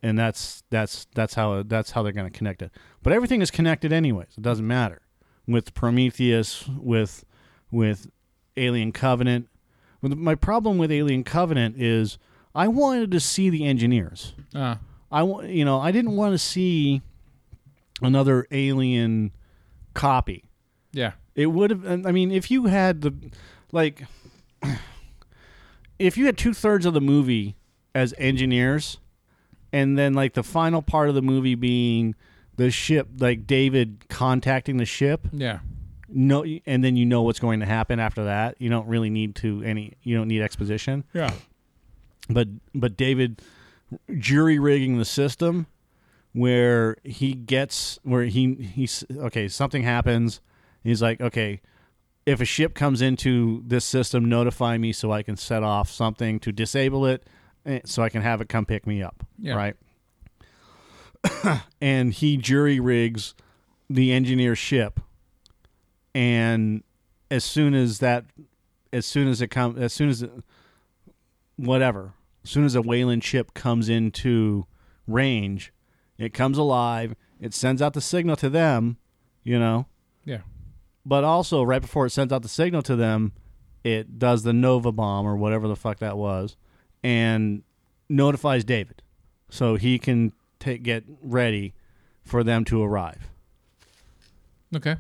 And 0.03 0.19
that's 0.19 0.63
that's 0.71 1.07
that's 1.15 1.35
how 1.35 1.63
that's 1.63 1.93
how 1.93 2.03
they're 2.03 2.13
going 2.13 2.31
to 2.31 2.37
connect 2.37 2.61
it. 2.61 2.71
But 3.03 3.13
everything 3.13 3.41
is 3.41 3.51
connected 3.51 3.93
anyways. 3.93 4.35
It 4.37 4.43
doesn't 4.43 4.67
matter. 4.67 5.01
With 5.47 5.73
Prometheus, 5.75 6.69
with 6.69 7.25
with 7.71 8.11
Alien 8.57 8.93
Covenant. 8.93 9.49
My 10.03 10.35
problem 10.35 10.77
with 10.79 10.93
Alien 10.93 11.25
Covenant 11.25 11.81
is 11.81 12.19
I 12.55 12.69
wanted 12.69 13.11
to 13.13 13.21
see 13.21 13.49
the 13.49 13.65
engineers. 13.65 14.35
Ah. 14.55 14.79
I 15.11 15.23
want 15.23 15.49
you 15.49 15.65
know, 15.65 15.81
I 15.81 15.93
didn't 15.93 16.17
want 16.17 16.35
to 16.35 16.39
see 16.39 17.03
another 18.03 18.47
alien 18.51 19.33
copy. 19.95 20.45
Yeah. 20.93 21.13
It 21.37 21.47
would 21.47 21.71
have. 21.71 21.87
I 22.07 22.11
mean, 22.13 22.33
if 22.33 22.51
you 22.51 22.65
had 22.67 23.03
the, 23.03 23.15
like, 23.71 24.03
if 25.99 26.17
you 26.17 26.27
had 26.27 26.37
two 26.37 26.53
thirds 26.53 26.87
of 26.87 26.95
the 26.95 27.01
movie 27.01 27.57
as 27.95 28.15
engineers, 28.19 28.99
and 29.73 29.99
then 29.99 30.15
like 30.15 30.35
the 30.35 30.43
final 30.43 30.83
part 30.83 31.09
of 31.09 31.15
the 31.15 31.23
movie 31.23 31.55
being 31.55 32.15
the 32.57 32.71
ship, 32.71 33.09
like 33.19 33.47
David 33.47 34.05
contacting 34.09 34.77
the 34.79 34.85
ship, 34.85 35.27
Yeah. 35.33 35.61
no, 36.09 36.45
and 36.67 36.83
then 36.83 36.97
you 36.97 37.05
know 37.05 37.23
what's 37.23 37.39
going 37.39 37.61
to 37.61 37.67
happen 37.67 37.99
after 38.01 38.25
that. 38.25 38.57
You 38.59 38.71
don't 38.71 38.87
really 38.89 39.11
need 39.11 39.35
to 39.37 39.63
any. 39.63 39.93
You 40.03 40.17
don't 40.17 40.29
need 40.29 40.43
exposition. 40.43 41.05
Yeah. 41.13 41.33
But 42.29 42.49
but 42.75 42.97
David 42.97 43.41
jury 44.19 44.59
rigging 44.59 44.99
the 44.99 45.05
system 45.05 45.67
where 46.33 46.97
he 47.05 47.35
gets 47.35 47.99
where 48.03 48.25
he 48.25 48.55
he's 48.55 49.05
okay 49.17 49.47
something 49.49 49.83
happens 49.85 50.41
he's 50.87 51.03
like 51.03 51.21
okay 51.21 51.61
if 52.25 52.41
a 52.41 52.45
ship 52.45 52.75
comes 52.75 53.01
into 53.03 53.63
this 53.67 53.85
system 53.85 54.25
notify 54.25 54.79
me 54.79 54.93
so 54.93 55.13
I 55.13 55.23
can 55.23 55.37
set 55.37 55.63
off 55.63 55.91
something 55.91 56.41
to 56.41 56.53
disable 56.53 57.07
it 57.07 57.27
eh, 57.65 57.81
so 57.85 58.03
I 58.03 58.09
can 58.09 58.23
have 58.23 58.41
it 58.41 58.49
come 58.49 58.65
pick 58.67 58.87
me 58.87 59.03
up 59.03 59.25
Yeah. 59.39 59.55
right 59.55 59.77
and 61.81 62.13
he 62.13 62.37
jury 62.37 62.81
rigs 62.81 63.35
the 63.89 64.13
engineer 64.13 64.57
ship 64.57 65.01
and 66.15 66.83
as 67.31 67.45
soon 67.45 67.75
as 67.75 67.99
that 67.99 68.25
as 68.93 69.05
soon 69.07 69.29
as 69.29 69.41
it 69.43 69.49
comes 69.49 69.79
as 69.79 69.93
soon 69.93 70.09
as 70.09 70.23
it, 70.23 70.31
whatever. 71.57 72.13
As 72.45 72.51
soon 72.51 72.65
as 72.65 72.75
a 72.77 72.83
Weyland 72.83 73.25
ship 73.25 73.55
comes 73.55 73.89
into 73.89 74.67
range, 75.07 75.73
it 76.17 76.33
comes 76.33 76.57
alive. 76.59 77.17
It 77.41 77.53
sends 77.55 77.83
out 77.83 77.93
the 77.93 78.01
signal 78.01 78.37
to 78.37 78.49
them, 78.49 78.99
you 79.43 79.59
know. 79.59 79.87
Yeah. 80.25 80.43
But 81.07 81.23
also, 81.23 81.63
right 81.63 81.81
before 81.81 82.05
it 82.05 82.11
sends 82.11 82.33
out 82.33 82.43
the 82.43 82.49
signal 82.49 82.83
to 82.83 82.97
them, 82.97 83.33
it 83.85 84.19
does 84.19 84.43
the 84.43 84.53
Nova 84.53 84.91
bomb 84.91 85.25
or 85.25 85.37
whatever 85.37 85.69
the 85.69 85.77
fuck 85.77 86.01
that 86.01 86.19
was, 86.19 86.57
and 87.05 87.63
notifies 88.09 88.65
David, 88.65 89.03
so 89.49 89.77
he 89.77 90.01
can 90.01 90.33
take 90.59 90.83
get 90.83 91.05
ready 91.23 91.75
for 92.25 92.43
them 92.43 92.65
to 92.65 92.83
arrive. 92.83 93.31
Okay. 94.75 94.97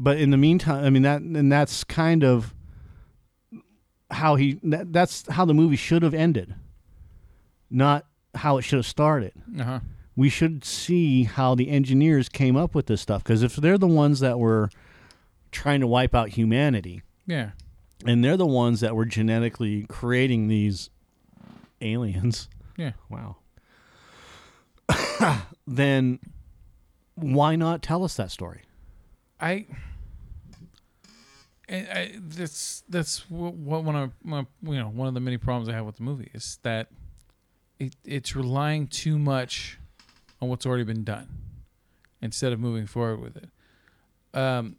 But 0.00 0.16
in 0.16 0.30
the 0.30 0.38
meantime, 0.38 0.82
I 0.82 0.88
mean 0.88 1.02
that, 1.02 1.20
and 1.20 1.52
that's 1.52 1.84
kind 1.84 2.24
of 2.24 2.54
how 4.10 4.36
he. 4.36 4.58
That, 4.62 4.90
that's 4.90 5.28
how 5.28 5.44
the 5.44 5.52
movie 5.52 5.76
should 5.76 6.02
have 6.02 6.14
ended, 6.14 6.54
not 7.68 8.06
how 8.34 8.56
it 8.56 8.62
should 8.62 8.78
have 8.78 8.86
started. 8.86 9.32
Uh 9.58 9.64
huh. 9.64 9.80
We 10.16 10.30
should 10.30 10.64
see 10.64 11.24
how 11.24 11.54
the 11.54 11.68
engineers 11.68 12.30
came 12.30 12.56
up 12.56 12.74
with 12.74 12.86
this 12.86 13.02
stuff 13.02 13.22
because 13.22 13.42
if 13.42 13.56
they're 13.56 13.76
the 13.76 13.86
ones 13.86 14.20
that 14.20 14.38
were 14.38 14.70
trying 15.52 15.80
to 15.80 15.86
wipe 15.86 16.14
out 16.14 16.30
humanity, 16.30 17.02
Yeah. 17.26 17.50
and 18.04 18.22
they're 18.24 18.36
the 18.36 18.46
ones 18.46 18.80
that 18.80 18.94
were 18.96 19.04
genetically 19.06 19.84
creating 19.88 20.48
these 20.48 20.90
aliens, 21.80 22.48
Yeah. 22.76 22.92
wow. 23.08 23.36
then 25.66 26.18
why 27.14 27.56
not 27.56 27.82
tell 27.82 28.04
us 28.04 28.16
that 28.16 28.30
story? 28.30 28.62
I. 29.40 29.66
And 31.68 31.88
I, 31.88 32.12
that's 32.16 32.84
that's 32.88 33.28
what, 33.28 33.54
what 33.54 33.82
one 33.82 33.96
of 33.96 34.12
my 34.22 34.46
you 34.62 34.76
know 34.76 34.88
one 34.88 35.08
of 35.08 35.14
the 35.14 35.20
many 35.20 35.36
problems 35.36 35.68
I 35.68 35.72
have 35.72 35.84
with 35.84 35.96
the 35.96 36.04
movie 36.04 36.30
is 36.32 36.60
that 36.62 36.90
it 37.80 37.96
it's 38.04 38.36
relying 38.36 38.86
too 38.86 39.18
much 39.18 39.80
on 40.40 40.48
what's 40.48 40.64
already 40.64 40.84
been 40.84 41.02
done 41.02 41.26
instead 42.22 42.52
of 42.52 42.60
moving 42.60 42.86
forward 42.86 43.20
with 43.20 43.36
it. 43.36 43.48
Um, 44.32 44.76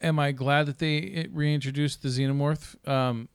am 0.00 0.18
I 0.18 0.32
glad 0.32 0.66
that 0.66 0.78
they 0.78 1.28
reintroduced 1.32 2.02
the 2.02 2.08
xenomorph? 2.08 2.88
Um, 2.88 3.28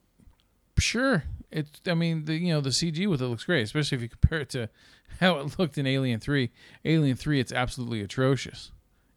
sure. 0.78 1.24
It's 1.52 1.82
I 1.86 1.94
mean 1.94 2.26
the 2.26 2.36
you 2.36 2.54
know 2.54 2.62
the 2.62 2.70
CG 2.70 3.08
with 3.08 3.22
it 3.22 3.28
looks 3.28 3.44
great, 3.44 3.64
especially 3.64 3.98
if 3.98 4.02
you 4.02 4.10
compare 4.10 4.40
it 4.40 4.50
to 4.52 4.70
how 5.20 5.38
it 5.40 5.60
looked 5.60 5.78
in 5.78 5.86
Alien 5.86 6.20
Three. 6.20 6.52
Alien 6.86 7.18
Three, 7.18 7.40
it's 7.40 7.52
absolutely 7.52 8.02
atrocious. 8.02 8.72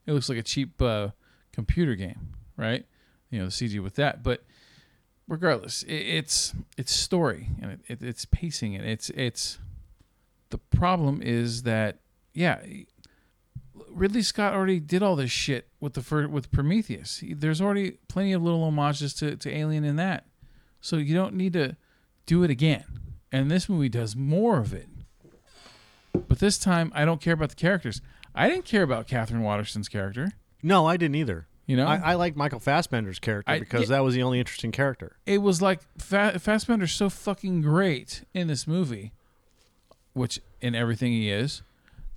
It 0.06 0.12
looks 0.12 0.28
like 0.28 0.38
a 0.38 0.42
cheap 0.42 0.80
uh, 0.82 1.08
computer 1.52 1.94
game, 1.94 2.34
right? 2.56 2.84
You 3.30 3.38
know, 3.38 3.46
the 3.46 3.52
CG 3.52 3.82
with 3.82 3.94
that, 3.94 4.22
but 4.22 4.44
regardless, 5.28 5.82
it, 5.84 5.94
it's 5.94 6.54
it's 6.76 6.94
story 6.94 7.48
and 7.62 7.72
it, 7.72 7.80
it, 7.88 8.02
it's 8.02 8.24
pacing 8.24 8.74
and 8.74 8.84
it's 8.84 9.10
it's 9.10 9.58
the 10.50 10.58
problem 10.58 11.22
is 11.22 11.62
that 11.62 11.98
yeah, 12.32 12.60
Ridley 13.94 14.22
Scott 14.22 14.52
already 14.54 14.80
did 14.80 15.02
all 15.02 15.16
this 15.16 15.30
shit 15.30 15.68
with 15.80 15.94
the 15.94 16.02
fir- 16.02 16.28
with 16.28 16.50
Prometheus. 16.50 17.22
There's 17.26 17.60
already 17.60 17.98
plenty 18.08 18.32
of 18.32 18.42
little 18.42 18.64
homages 18.64 19.14
to, 19.14 19.36
to 19.36 19.50
Alien 19.54 19.84
in 19.84 19.96
that, 19.96 20.26
so 20.80 20.96
you 20.96 21.14
don't 21.14 21.34
need 21.34 21.52
to 21.54 21.76
do 22.26 22.42
it 22.42 22.50
again. 22.50 22.84
And 23.32 23.50
this 23.50 23.68
movie 23.68 23.88
does 23.88 24.14
more 24.16 24.58
of 24.58 24.72
it. 24.72 24.88
But 26.28 26.38
this 26.38 26.58
time, 26.58 26.92
I 26.94 27.04
don't 27.04 27.20
care 27.20 27.34
about 27.34 27.50
the 27.50 27.56
characters. 27.56 28.00
I 28.34 28.48
didn't 28.48 28.64
care 28.64 28.82
about 28.82 29.06
Catherine 29.08 29.42
Waterston's 29.42 29.88
character. 29.88 30.32
No, 30.62 30.86
I 30.86 30.96
didn't 30.96 31.16
either. 31.16 31.46
You 31.66 31.76
know, 31.76 31.86
I, 31.86 31.96
I 31.96 32.14
liked 32.14 32.36
Michael 32.36 32.60
Fassbender's 32.60 33.18
character 33.18 33.50
I- 33.52 33.58
because 33.58 33.82
yeah. 33.82 33.96
that 33.96 34.04
was 34.04 34.14
the 34.14 34.22
only 34.22 34.38
interesting 34.38 34.70
character. 34.72 35.16
it 35.26 35.38
was 35.38 35.62
like 35.62 35.80
Fa- 35.98 36.38
Fassbender's 36.38 36.92
so 36.92 37.08
fucking 37.08 37.62
great 37.62 38.24
in 38.34 38.48
this 38.48 38.66
movie, 38.66 39.12
which 40.12 40.40
in 40.60 40.74
everything 40.74 41.12
he 41.12 41.30
is, 41.30 41.62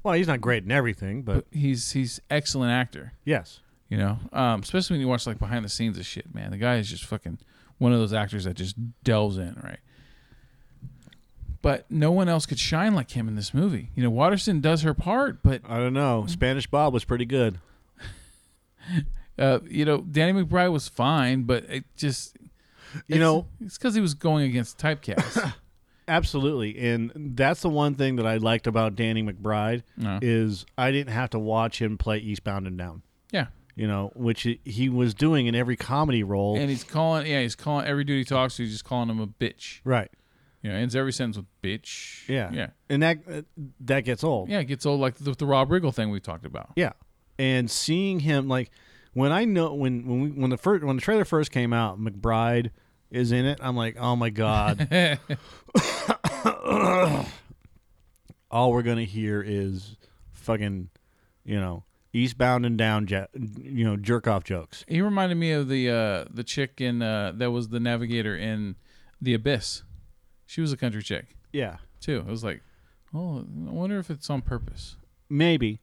Well, 0.08 0.16
he's 0.16 0.28
not 0.30 0.39
great 0.39 0.64
in 0.64 0.72
everything, 0.72 1.24
but 1.24 1.47
he's 1.51 1.91
he's 1.91 2.22
excellent 2.30 2.72
actor. 2.72 3.12
yes. 3.26 3.60
You 3.89 3.97
know, 3.97 4.20
um, 4.32 4.62
especially 4.62 4.93
when 4.93 5.01
you 5.01 5.08
watch 5.10 5.28
like 5.28 5.38
behind 5.38 5.66
the 5.66 5.70
scenes 5.70 5.97
of 5.97 6.05
shit, 6.05 6.34
man. 6.34 6.51
The 6.51 6.58
guy 6.58 6.78
is 6.78 6.89
just 6.89 7.03
fucking 7.03 7.39
one 7.78 7.91
of 7.91 7.99
those 7.99 8.14
actors 8.14 8.45
that 8.45 8.53
just 8.53 8.76
delves 9.03 9.38
in, 9.38 9.60
right? 9.62 9.80
But 11.62 11.91
no 11.91 12.12
one 12.12 12.30
else 12.30 12.45
could 12.45 12.58
shine 12.60 12.95
like 12.95 13.12
him 13.12 13.28
in 13.28 13.36
this 13.36 13.53
movie. 13.53 13.89
You 13.95 14.03
know, 14.03 14.10
Waterston 14.10 14.62
does 14.62 14.84
her 14.84 14.93
part, 14.93 15.43
but 15.43 15.62
I 15.68 15.78
don't 15.78 15.93
know. 15.93 16.26
Spanish 16.28 16.68
Bob 16.68 16.93
was 16.93 17.03
pretty 17.03 17.26
good. 17.26 17.60
uh, 19.38 19.60
you 19.70 19.84
know, 19.84 19.97
Danny 19.99 20.41
McBride 20.41 20.72
was 20.72 20.88
fine, 20.88 21.43
but 21.43 21.66
it 21.66 21.84
just 21.97 22.38
You 23.08 23.20
know, 23.20 23.47
it's 23.60 23.78
because 23.78 23.93
he 23.93 24.01
was 24.01 24.14
going 24.14 24.45
against 24.49 24.78
typecast. 24.78 25.53
absolutely. 26.08 26.78
And 26.91 27.12
that's 27.36 27.62
the 27.62 27.70
one 27.70 27.95
thing 27.95 28.16
that 28.18 28.26
I 28.28 28.38
liked 28.38 28.68
about 28.68 28.95
Danny 28.95 29.24
McBride 29.24 29.84
No. 29.97 30.20
is 30.22 30.66
I 30.78 30.91
didn't 30.91 31.14
have 31.14 31.30
to 31.32 31.39
watch 31.39 31.82
him 31.82 31.97
play 31.97 32.18
Eastbound 32.20 32.68
and 32.68 32.78
Down. 32.78 33.01
yeah, 33.32 33.47
You 33.76 33.88
know, 33.88 34.12
which 34.16 34.43
he- 34.43 34.60
he 34.64 34.89
was 34.89 35.14
doing 35.14 35.47
in 35.47 35.55
every 35.55 35.76
comedy 35.76 36.24
role. 36.24 36.58
and 36.58 36.70
he's 36.70 36.84
calling, 36.84 37.28
yeah, 37.28 37.41
he's 37.41 37.55
calling 37.55 37.86
every 37.86 38.03
dude 38.03 38.18
he 38.20 38.24
talks 38.26 38.55
to, 38.58 38.64
he's 38.64 38.72
just 38.72 38.86
calling 38.86 39.10
him 39.10 39.20
a 39.20 39.28
bitch. 39.28 39.80
right. 39.84 40.10
You 40.64 40.72
know, 40.72 40.80
ends 40.80 40.95
every 40.95 41.14
sentence 41.14 41.38
with 41.38 41.45
bitch. 41.62 42.28
Yeah. 42.28 42.49
yeah, 42.51 42.68
And 42.89 43.01
that 43.03 43.20
uh, 43.32 43.41
that 43.82 44.01
gets 44.01 44.24
old. 44.24 44.49
yeah. 44.49 44.60
It 44.60 44.66
gets 44.66 44.86
old 44.86 44.99
like 44.99 45.16
the, 45.16 45.32
the 45.34 45.45
Rob 45.45 45.70
Riggle 45.70 45.93
thing 45.93 46.10
we 46.10 46.20
talked 46.20 46.45
about. 46.45 46.72
Yeah, 46.76 46.93
and 47.38 47.70
seeing 47.70 48.22
him 48.22 48.47
like 48.49 48.72
when 49.14 49.32
I 49.32 49.45
know 49.45 49.74
when 49.76 50.05
when 50.08 50.22
we, 50.22 50.30
when 50.32 50.49
the 50.49 50.58
first 50.58 50.84
when 50.84 50.95
the 50.95 51.01
trailer 51.01 51.26
first 51.26 51.51
came 51.51 51.74
out, 51.74 51.99
McBride 52.01 52.72
is 53.12 53.32
in 53.32 53.45
it. 53.45 53.60
I'm 53.62 53.76
like, 53.76 53.95
oh 53.99 54.16
my 54.16 54.30
god! 54.30 54.88
All 58.49 58.72
we're 58.72 58.82
gonna 58.84 59.03
hear 59.03 59.43
is 59.45 59.97
fucking, 60.32 60.89
you 61.43 61.60
know, 61.60 61.84
eastbound 62.14 62.66
and 62.66 62.78
down, 62.78 63.05
jet, 63.05 63.30
you 63.62 63.84
know, 63.84 63.97
jerk 63.97 64.28
off 64.28 64.43
jokes. 64.43 64.86
He 64.88 65.01
reminded 65.01 65.36
me 65.36 65.51
of 65.51 65.68
the 65.68 65.89
uh, 65.89 66.26
the 66.34 66.43
chick 66.43 66.80
in 66.80 67.01
uh, 67.01 67.34
that 67.36 67.51
was 67.51 67.70
the 67.70 67.80
navigator 67.80 68.36
in 68.36 68.76
the 69.22 69.34
Abyss. 69.34 69.84
She 70.45 70.62
was 70.62 70.72
a 70.72 70.78
country 70.78 71.03
chick 71.03 71.36
Yeah, 71.51 71.78
too. 71.99 72.20
It 72.20 72.26
was 72.28 72.43
like, 72.43 72.62
oh, 73.14 73.39
I 73.39 73.72
wonder 73.72 73.99
if 73.99 74.10
it's 74.10 74.30
on 74.30 74.41
purpose. 74.41 74.95
maybe, 75.30 75.82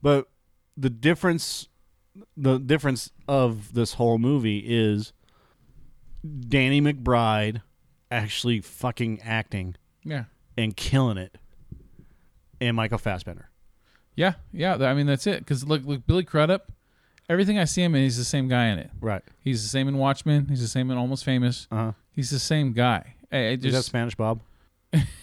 but 0.00 0.28
the 0.76 0.90
difference, 0.90 1.68
the 2.36 2.58
difference 2.58 3.10
of 3.26 3.74
this 3.74 3.94
whole 3.94 4.18
movie 4.18 4.58
is 4.64 5.12
Danny 6.48 6.80
McBride 6.80 7.62
actually 8.10 8.60
fucking 8.60 9.20
acting. 9.22 9.76
Yeah, 10.04 10.24
and 10.56 10.76
killing 10.76 11.18
it. 11.18 11.36
And 12.60 12.76
Michael 12.76 12.98
Fassbender. 12.98 13.50
yeah, 14.14 14.34
yeah. 14.52 14.74
I 14.76 14.94
mean, 14.94 15.06
that's 15.06 15.26
it. 15.26 15.40
Because 15.40 15.64
look, 15.64 15.84
look, 15.84 16.06
Billy 16.06 16.24
Crudup. 16.24 16.72
Everything 17.28 17.58
I 17.58 17.64
see 17.64 17.82
him 17.82 17.94
in, 17.96 18.02
he's 18.04 18.16
the 18.16 18.24
same 18.24 18.46
guy 18.48 18.66
in 18.66 18.78
it. 18.78 18.90
Right. 19.00 19.22
He's 19.40 19.62
the 19.62 19.68
same 19.68 19.88
in 19.88 19.98
Watchmen. 19.98 20.46
He's 20.48 20.60
the 20.62 20.68
same 20.68 20.90
in 20.92 20.96
Almost 20.96 21.24
Famous. 21.24 21.66
Uh 21.72 21.76
huh. 21.76 21.92
He's 22.12 22.30
the 22.30 22.38
same 22.38 22.72
guy. 22.72 23.16
I 23.32 23.38
Is 23.38 23.62
that 23.62 23.70
just, 23.70 23.88
Spanish 23.88 24.14
Bob? 24.14 24.40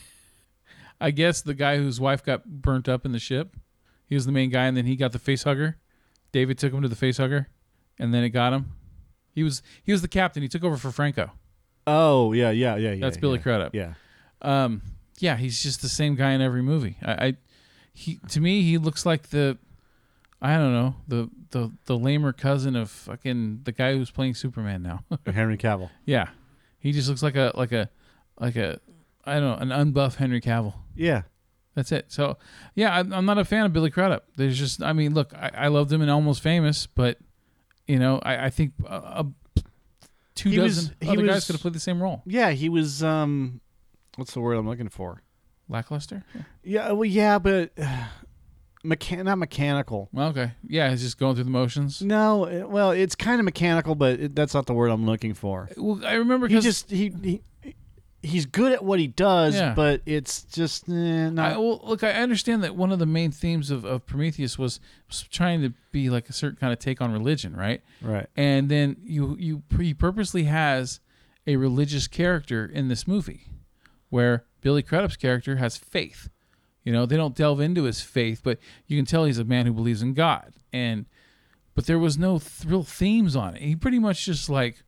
I 1.02 1.12
guess 1.12 1.42
the 1.42 1.54
guy 1.54 1.78
whose 1.78 2.00
wife 2.00 2.24
got 2.24 2.46
burnt 2.46 2.88
up 2.90 3.06
in 3.06 3.14
the 3.14 3.20
ship. 3.20 3.56
He 4.06 4.16
was 4.16 4.26
the 4.26 4.32
main 4.32 4.50
guy, 4.50 4.66
and 4.66 4.76
then 4.78 4.86
he 4.86 4.96
got 4.96 5.12
the 5.14 5.20
face 5.20 5.44
hugger. 5.44 5.78
David 6.32 6.58
took 6.58 6.74
him 6.74 6.82
to 6.82 6.88
the 6.88 6.96
face 6.96 7.18
hugger, 7.18 7.48
and 7.98 8.14
then 8.14 8.24
it 8.24 8.30
got 8.30 8.54
him. 8.54 8.74
He 9.34 9.44
was 9.44 9.62
he 9.84 9.92
was 9.92 10.02
the 10.02 10.08
captain. 10.08 10.42
He 10.42 10.50
took 10.50 10.64
over 10.64 10.78
for 10.78 10.92
Franco. 10.92 11.32
Oh 11.86 12.34
yeah, 12.34 12.52
yeah, 12.52 12.76
yeah, 12.76 12.92
yeah. 12.94 13.02
That's 13.02 13.18
Billy 13.18 13.38
yeah. 13.38 13.44
Crudup. 13.44 13.76
Yeah. 13.76 13.94
Um, 14.42 14.82
yeah, 15.20 15.38
he's 15.38 15.62
just 15.62 15.82
the 15.82 15.90
same 15.90 16.16
guy 16.16 16.32
in 16.32 16.42
every 16.42 16.62
movie. 16.62 16.98
I, 17.04 17.12
I 17.28 17.38
he 17.94 18.20
to 18.30 18.40
me 18.40 18.62
he 18.62 18.78
looks 18.78 19.06
like 19.06 19.30
the 19.30 19.58
I 20.42 20.58
don't 20.58 20.74
know 20.74 20.96
the 21.08 21.30
the 21.52 21.72
the 21.86 21.98
lamer 21.98 22.34
cousin 22.34 22.76
of 22.76 22.90
fucking 22.90 23.62
the 23.64 23.72
guy 23.72 23.94
who's 23.94 24.12
playing 24.12 24.36
Superman 24.36 24.84
now. 24.84 25.04
Henry 25.32 25.58
Cavill. 25.58 25.90
yeah, 26.06 26.30
he 26.80 26.92
just 26.92 27.10
looks 27.10 27.24
like 27.24 27.36
a 27.36 27.52
like 27.56 27.72
a 27.72 27.90
like 28.40 28.56
a 28.56 28.80
I 29.26 29.40
don't 29.40 29.70
know 29.70 29.76
an 29.76 29.94
unbuff 29.94 30.16
Henry 30.16 30.42
Cavill. 30.42 30.74
Yeah. 30.96 31.24
That's 31.76 31.92
it. 31.92 32.12
So, 32.12 32.38
yeah, 32.76 32.96
I'm, 32.96 33.12
I'm 33.12 33.26
not 33.26 33.38
a 33.40 33.46
fan 33.46 33.66
of 33.66 33.74
Billy 33.74 33.90
Crudup. 33.90 34.28
There's 34.36 34.60
just, 34.60 34.84
I 34.84 34.94
mean, 34.94 35.14
look, 35.14 35.34
I, 35.34 35.50
I 35.56 35.68
loved 35.70 35.92
him 35.92 36.04
in 36.04 36.10
Almost 36.10 36.42
Famous, 36.42 36.86
but 36.86 37.18
you 37.88 38.00
know, 38.00 38.20
I, 38.24 38.46
I 38.46 38.50
think 38.50 38.74
uh, 38.86 38.88
uh, 38.88 39.24
two 40.36 40.50
He 40.50 40.60
was- 40.60 40.76
dozen 40.76 40.96
he 41.02 41.08
other 41.10 41.26
guys 41.26 41.36
was- 41.36 41.46
could 41.48 41.54
have 41.56 41.62
played 41.62 41.74
the 41.76 41.80
same 41.80 42.02
role. 42.02 42.22
Yeah, 42.26 42.52
he 42.52 42.70
was 42.70 43.04
um 43.04 43.62
what's 44.16 44.34
the 44.34 44.42
word 44.42 44.56
I'm 44.58 44.68
looking 44.68 44.90
for? 44.90 45.22
Lackluster. 45.70 46.24
Yeah, 46.64 46.92
well 46.92 47.06
yeah, 47.06 47.40
but 47.40 47.72
uh, 47.82 48.06
mechan- 48.86 49.24
not 49.26 49.38
mechanical. 49.38 50.10
Well, 50.12 50.30
okay. 50.30 50.52
Yeah, 50.68 50.90
he's 50.92 51.02
just 51.02 51.18
going 51.18 51.36
through 51.36 51.46
the 51.46 51.50
motions. 51.52 52.02
No, 52.02 52.68
well, 52.70 52.92
it's 52.92 53.16
kind 53.16 53.40
of 53.40 53.46
mechanical, 53.46 53.96
but 53.96 54.20
it, 54.20 54.36
that's 54.36 54.54
not 54.54 54.66
the 54.66 54.74
word 54.74 54.90
I'm 54.90 55.06
looking 55.06 55.34
for. 55.34 55.70
Well, 55.78 56.06
I 56.06 56.14
remember 56.14 56.48
He 56.48 56.56
because 56.56 56.64
just 56.66 56.90
he, 56.92 57.14
he 57.24 57.42
he's 58.24 58.46
good 58.46 58.72
at 58.72 58.84
what 58.84 59.00
he 59.00 59.08
does, 59.08 59.56
Yeah. 59.56 59.74
but 59.76 60.02
it's 60.06 60.44
just 60.44 60.90
eh, 60.90 60.94
I, 60.94 61.30
not 61.30 61.60
well, 61.60 61.82
look, 61.84 62.04
I 62.04 62.12
understand 62.14 62.64
that 62.64 62.76
one 62.76 62.92
of 62.92 62.98
the 63.00 63.06
main 63.06 63.32
themes 63.32 63.70
of, 63.70 63.86
of 63.86 64.06
Prometheus 64.06 64.58
was, 64.58 64.80
was 65.08 65.24
trying 65.24 65.62
to 65.62 65.74
be 65.92 66.10
like 66.10 66.30
a 66.30 66.34
certain 66.34 66.58
kind 66.58 66.74
of 66.74 66.80
take 66.80 67.02
on 67.02 67.12
religion, 67.12 67.56
right? 67.56 67.82
right. 68.02 68.28
and 68.36 68.70
then 68.70 68.98
you 69.04 69.36
you 69.40 69.64
he 69.78 69.94
purposely 69.94 70.46
has 70.46 71.00
a 71.46 71.58
religious 71.58 72.08
character 72.08 72.66
in 72.66 72.88
this 72.88 73.06
movie 73.08 73.48
where 74.10 74.46
Billy 74.62 74.82
Crudup's 74.82 75.18
character 75.18 75.58
has 75.58 75.76
faith. 75.78 76.30
You 76.84 76.92
know, 76.94 77.06
they 77.06 77.18
don't 77.18 77.36
delve 77.36 77.60
into 77.60 77.84
his 77.84 78.02
faith, 78.02 78.42
but 78.44 78.60
you 78.88 78.98
can 78.98 79.06
tell 79.06 79.26
he's 79.26 79.38
a 79.40 79.44
man 79.44 79.66
who 79.66 79.74
believes 79.74 80.02
in 80.02 80.14
God. 80.14 80.54
And 80.72 81.06
but 81.76 81.86
there 81.86 82.00
was 82.00 82.18
no 82.18 82.40
th- 82.40 82.66
real 82.66 82.84
themes 82.84 83.36
on 83.36 83.56
it. 83.56 83.62
He 83.62 83.76
pretty 83.76 84.00
much 84.00 84.26
just 84.26 84.50
like, 84.50 84.83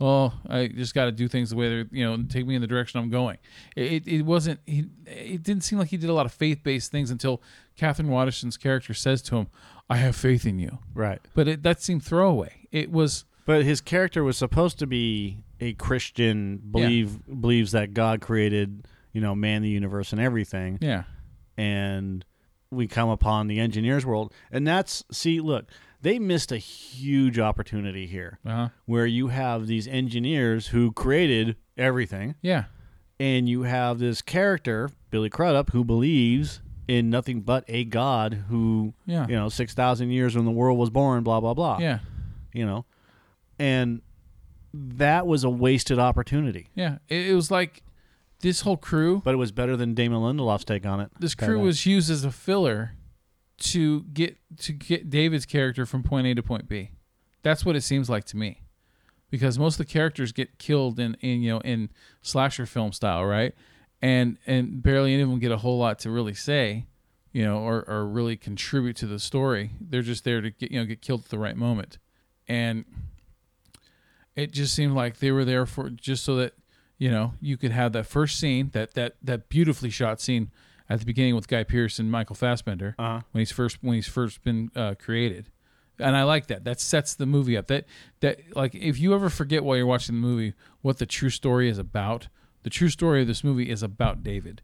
oh, 0.00 0.32
I 0.48 0.68
just 0.68 0.94
got 0.94 1.06
to 1.06 1.12
do 1.12 1.28
things 1.28 1.50
the 1.50 1.56
way 1.56 1.68
they're, 1.68 1.86
you 1.90 2.04
know, 2.04 2.22
take 2.28 2.46
me 2.46 2.54
in 2.54 2.60
the 2.60 2.66
direction 2.66 3.00
I'm 3.00 3.10
going. 3.10 3.38
It, 3.76 4.06
it, 4.06 4.22
wasn't. 4.22 4.60
He, 4.66 4.86
it 5.06 5.42
didn't 5.42 5.64
seem 5.64 5.78
like 5.78 5.88
he 5.88 5.96
did 5.96 6.10
a 6.10 6.12
lot 6.12 6.26
of 6.26 6.32
faith 6.32 6.62
based 6.62 6.90
things 6.90 7.10
until 7.10 7.42
Catherine 7.76 8.08
Waterston's 8.08 8.56
character 8.56 8.94
says 8.94 9.22
to 9.22 9.36
him, 9.36 9.46
"I 9.90 9.96
have 9.96 10.16
faith 10.16 10.46
in 10.46 10.58
you." 10.58 10.78
Right. 10.94 11.20
But 11.34 11.48
it, 11.48 11.62
that 11.62 11.82
seemed 11.82 12.04
throwaway. 12.04 12.68
It 12.70 12.90
was. 12.90 13.24
But 13.44 13.64
his 13.64 13.80
character 13.80 14.22
was 14.22 14.36
supposed 14.36 14.78
to 14.80 14.86
be 14.86 15.38
a 15.60 15.72
Christian, 15.74 16.58
believe 16.70 17.18
believes 17.40 17.72
that 17.72 17.94
God 17.94 18.20
created, 18.20 18.86
you 19.12 19.20
know, 19.20 19.34
man, 19.34 19.62
the 19.62 19.70
universe, 19.70 20.12
and 20.12 20.20
everything. 20.20 20.78
Yeah. 20.80 21.04
And 21.56 22.24
we 22.70 22.86
come 22.86 23.08
upon 23.08 23.46
the 23.46 23.58
engineers 23.58 24.04
world, 24.04 24.34
and 24.52 24.66
that's 24.66 25.02
see, 25.10 25.40
look, 25.40 25.64
they 26.02 26.18
missed 26.18 26.52
a 26.52 26.58
huge 26.58 27.38
opportunity 27.38 28.06
here, 28.06 28.38
Uh 28.46 28.50
huh. 28.50 28.68
where 28.86 29.06
you 29.06 29.28
have 29.28 29.66
these 29.66 29.86
engineers 29.88 30.68
who 30.68 30.92
created 30.92 31.56
everything, 31.76 32.34
Yeah. 32.42 32.64
and 33.18 33.48
you 33.48 33.62
have 33.62 33.98
this 33.98 34.22
character, 34.22 34.90
Billy 35.10 35.28
Crudup, 35.30 35.70
who 35.70 35.84
believes 35.84 36.60
in 36.86 37.10
nothing 37.10 37.40
but 37.42 37.64
a 37.68 37.84
God 37.84 38.44
who, 38.48 38.94
Yeah. 39.06 39.26
you 39.28 39.34
know, 39.36 39.48
six 39.48 39.74
thousand 39.74 40.10
years 40.10 40.34
when 40.36 40.44
the 40.44 40.50
world 40.50 40.78
was 40.78 40.90
born, 40.90 41.22
blah 41.24 41.40
blah 41.40 41.54
blah. 41.54 41.78
Yeah. 41.80 41.98
you 42.54 42.64
know, 42.64 42.86
and 43.58 44.00
that 44.72 45.26
was 45.26 45.44
a 45.44 45.50
wasted 45.50 45.98
opportunity. 45.98 46.68
Yeah. 46.74 46.98
It, 47.08 47.28
it 47.30 47.34
was 47.34 47.50
like 47.50 47.82
this 48.40 48.60
whole 48.62 48.76
crew. 48.76 49.20
But 49.24 49.34
it 49.34 49.38
was 49.38 49.52
better 49.52 49.76
than 49.76 49.94
Damon 49.94 50.18
Lindelof's 50.20 50.64
take 50.64 50.86
on 50.86 51.00
it. 51.00 51.10
This 51.18 51.34
crew 51.34 51.58
was 51.60 51.84
used 51.86 52.10
as 52.10 52.24
a 52.24 52.30
filler 52.30 52.92
to 53.58 54.02
get 54.02 54.36
to 54.58 54.72
get 54.72 55.10
David's 55.10 55.46
character 55.46 55.86
from 55.86 56.02
point 56.02 56.26
A 56.26 56.34
to 56.34 56.42
point 56.42 56.68
B. 56.68 56.90
That's 57.42 57.64
what 57.64 57.76
it 57.76 57.82
seems 57.82 58.10
like 58.10 58.24
to 58.26 58.36
me, 58.36 58.62
because 59.30 59.58
most 59.58 59.74
of 59.74 59.86
the 59.86 59.92
characters 59.92 60.32
get 60.32 60.58
killed 60.58 60.98
in 60.98 61.16
in 61.20 61.42
you 61.42 61.50
know 61.50 61.60
in 61.60 61.90
slasher 62.22 62.66
film 62.66 62.92
style, 62.92 63.24
right? 63.24 63.54
and 64.00 64.38
and 64.46 64.82
barely 64.82 65.12
any 65.12 65.22
of 65.22 65.28
them 65.28 65.38
get 65.38 65.52
a 65.52 65.58
whole 65.58 65.78
lot 65.78 65.98
to 66.00 66.10
really 66.10 66.34
say, 66.34 66.86
you 67.32 67.44
know, 67.44 67.58
or 67.58 67.84
or 67.88 68.06
really 68.06 68.36
contribute 68.36 68.96
to 68.96 69.06
the 69.06 69.18
story. 69.18 69.70
They're 69.80 70.02
just 70.02 70.24
there 70.24 70.40
to 70.40 70.50
get 70.50 70.70
you 70.70 70.78
know 70.78 70.86
get 70.86 71.00
killed 71.00 71.24
at 71.24 71.30
the 71.30 71.38
right 71.38 71.56
moment, 71.56 71.98
and 72.46 72.84
it 74.36 74.52
just 74.52 74.74
seemed 74.74 74.94
like 74.94 75.18
they 75.18 75.32
were 75.32 75.44
there 75.44 75.66
for 75.66 75.90
just 75.90 76.24
so 76.24 76.36
that 76.36 76.54
you 76.96 77.10
know 77.10 77.34
you 77.40 77.56
could 77.56 77.72
have 77.72 77.92
that 77.92 78.06
first 78.06 78.38
scene 78.38 78.70
that 78.72 78.94
that 78.94 79.16
that 79.22 79.48
beautifully 79.48 79.90
shot 79.90 80.20
scene 80.20 80.50
at 80.90 81.00
the 81.00 81.06
beginning 81.06 81.34
with 81.34 81.48
Guy 81.48 81.64
Pearce 81.64 81.98
and 81.98 82.10
Michael 82.10 82.34
Fassbender 82.36 82.94
Uh-huh. 82.98 83.20
when 83.32 83.40
he's 83.40 83.52
first 83.52 83.78
when 83.82 83.94
he's 83.94 84.08
first 84.08 84.42
been 84.42 84.70
uh, 84.74 84.94
created, 84.98 85.50
and 85.98 86.16
I 86.16 86.22
like 86.24 86.46
that. 86.48 86.64
That 86.64 86.80
sets 86.80 87.14
the 87.14 87.26
movie 87.26 87.56
up. 87.56 87.66
That 87.68 87.84
that 88.20 88.40
like 88.56 88.74
if 88.74 88.98
you 88.98 89.14
ever 89.14 89.28
forget 89.30 89.64
while 89.64 89.76
you're 89.76 89.86
watching 89.86 90.14
the 90.20 90.26
movie 90.26 90.54
what 90.82 90.98
the 90.98 91.06
true 91.06 91.30
story 91.30 91.68
is 91.68 91.78
about, 91.78 92.28
the 92.62 92.70
true 92.70 92.88
story 92.88 93.22
of 93.22 93.26
this 93.26 93.42
movie 93.44 93.70
is 93.70 93.82
about 93.82 94.22
David. 94.22 94.62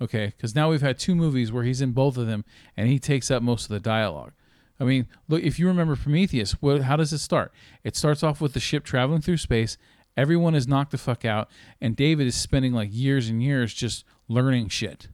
Okay, 0.00 0.26
because 0.36 0.54
now 0.54 0.68
we've 0.70 0.82
had 0.82 0.98
two 0.98 1.14
movies 1.14 1.50
where 1.50 1.64
he's 1.64 1.80
in 1.80 1.92
both 1.92 2.18
of 2.18 2.26
them 2.26 2.44
and 2.76 2.88
he 2.88 2.98
takes 2.98 3.30
up 3.30 3.42
most 3.42 3.64
of 3.64 3.70
the 3.70 3.80
dialogue. 3.80 4.32
I 4.78 4.84
mean, 4.84 5.06
look 5.26 5.42
if 5.42 5.58
you 5.58 5.66
remember 5.68 5.96
Prometheus, 5.96 6.52
what, 6.60 6.82
how 6.82 6.96
does 6.96 7.14
it 7.14 7.18
start? 7.18 7.50
It 7.82 7.96
starts 7.96 8.22
off 8.22 8.42
with 8.42 8.52
the 8.52 8.60
ship 8.60 8.84
traveling 8.84 9.22
through 9.22 9.38
space. 9.38 9.78
Everyone 10.14 10.54
is 10.54 10.68
knocked 10.68 10.90
the 10.90 10.98
fuck 10.98 11.24
out, 11.24 11.48
and 11.80 11.96
David 11.96 12.26
is 12.26 12.34
spending 12.34 12.72
like 12.74 12.90
years 12.92 13.28
and 13.30 13.42
years 13.42 13.72
just 13.72 14.04
learning 14.28 14.68
shit, 14.68 15.08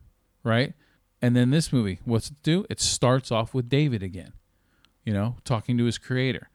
right? 0.44 0.74
And 1.20 1.36
then 1.36 1.50
this 1.50 1.72
movie, 1.72 2.00
what's 2.04 2.30
it 2.30 2.42
do? 2.42 2.64
It 2.68 2.80
starts 2.80 3.30
off 3.30 3.54
with 3.54 3.68
David 3.68 4.02
again, 4.02 4.32
you 5.04 5.12
know, 5.12 5.36
talking 5.44 5.78
to 5.78 5.84
his 5.84 5.98
creator, 5.98 6.48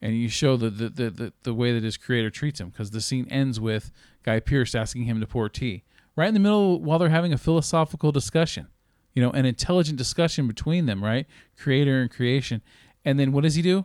and 0.00 0.16
you 0.16 0.28
show 0.28 0.56
the 0.56 0.70
the 0.70 0.88
the, 0.88 1.10
the, 1.10 1.32
the 1.42 1.54
way 1.54 1.72
that 1.72 1.82
his 1.82 1.96
creator 1.96 2.30
treats 2.30 2.60
him 2.60 2.70
because 2.70 2.90
the 2.90 3.00
scene 3.00 3.26
ends 3.30 3.60
with 3.60 3.92
Guy 4.22 4.40
Pearce 4.40 4.74
asking 4.74 5.04
him 5.04 5.20
to 5.20 5.26
pour 5.26 5.48
tea 5.48 5.84
right 6.16 6.28
in 6.28 6.34
the 6.34 6.40
middle 6.40 6.80
while 6.80 6.98
they're 6.98 7.10
having 7.10 7.32
a 7.32 7.38
philosophical 7.38 8.10
discussion, 8.10 8.68
you 9.12 9.22
know, 9.22 9.30
an 9.32 9.44
intelligent 9.44 9.98
discussion 9.98 10.46
between 10.46 10.86
them, 10.86 11.04
right? 11.04 11.26
Creator 11.58 12.00
and 12.00 12.10
creation, 12.10 12.62
and 13.04 13.20
then 13.20 13.32
what 13.32 13.42
does 13.42 13.54
he 13.54 13.62
do? 13.62 13.84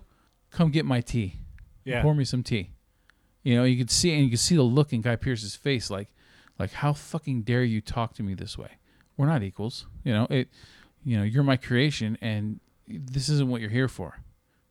Come 0.49 0.71
get 0.71 0.85
my 0.85 1.01
tea. 1.01 1.35
Yeah. 1.83 2.01
Pour 2.01 2.15
me 2.15 2.23
some 2.23 2.43
tea. 2.43 2.71
You 3.43 3.55
know, 3.55 3.63
you 3.63 3.77
could 3.77 3.91
see 3.91 4.13
and 4.13 4.23
you 4.23 4.29
could 4.29 4.39
see 4.39 4.55
the 4.55 4.61
look 4.61 4.93
in 4.93 5.01
Guy 5.01 5.15
Pearce's 5.15 5.55
face, 5.55 5.89
like, 5.89 6.09
like 6.59 6.71
how 6.71 6.93
fucking 6.93 7.41
dare 7.41 7.63
you 7.63 7.81
talk 7.81 8.13
to 8.13 8.23
me 8.23 8.33
this 8.33 8.57
way? 8.57 8.77
We're 9.18 9.28
not 9.28 9.43
equals. 9.43 9.86
You 10.03 10.14
know 10.14 10.28
it. 10.30 10.49
You 11.03 11.18
know 11.18 11.24
you're 11.24 11.43
my 11.43 11.57
creation, 11.57 12.18
and 12.22 12.59
this 12.88 13.30
isn't 13.30 13.49
what 13.49 13.62
you're 13.62 13.70
here 13.70 13.88
for. 13.88 14.20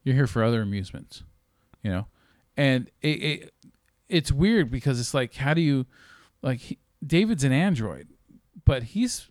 You're 0.05 0.15
here 0.15 0.27
for 0.27 0.43
other 0.45 0.63
amusements. 0.63 1.23
You 1.83 1.91
know, 1.91 2.07
and 2.57 2.91
it, 3.03 3.09
it 3.23 3.55
it's 4.09 4.31
weird 4.33 4.71
because 4.71 5.01
it's 5.01 5.15
like, 5.15 5.35
how 5.35 5.55
do 5.55 5.61
you 5.61 5.87
like? 6.43 6.59
He, 6.61 6.79
David's 7.05 7.45
an 7.45 7.53
android, 7.53 8.09
but 8.65 8.83
he's 8.83 9.29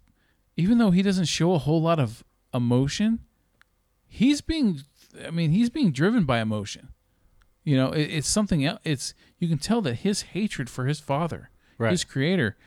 even 0.57 0.78
though 0.78 0.91
he 0.91 1.01
doesn't 1.01 1.26
show 1.26 1.53
a 1.53 1.57
whole 1.60 1.82
lot 1.82 1.99
of 1.99 2.24
emotion, 2.53 3.20
he's 4.07 4.41
being. 4.41 4.82
I 5.26 5.32
mean, 5.32 5.51
he's 5.51 5.70
being 5.70 5.91
driven 5.91 6.24
by 6.26 6.39
emotion. 6.39 6.89
You 7.64 7.76
know, 7.78 7.91
it, 7.91 8.03
it's 8.03 8.28
something 8.30 8.64
else. 8.66 8.80
It's 8.84 9.14
you 9.38 9.47
can 9.47 9.57
tell 9.57 9.82
that 9.82 9.95
his 9.95 10.22
hatred 10.22 10.70
for 10.70 10.86
his 10.86 10.99
father, 10.99 11.49
Right. 11.78 11.91
his 11.91 12.03
creator, 12.03 12.57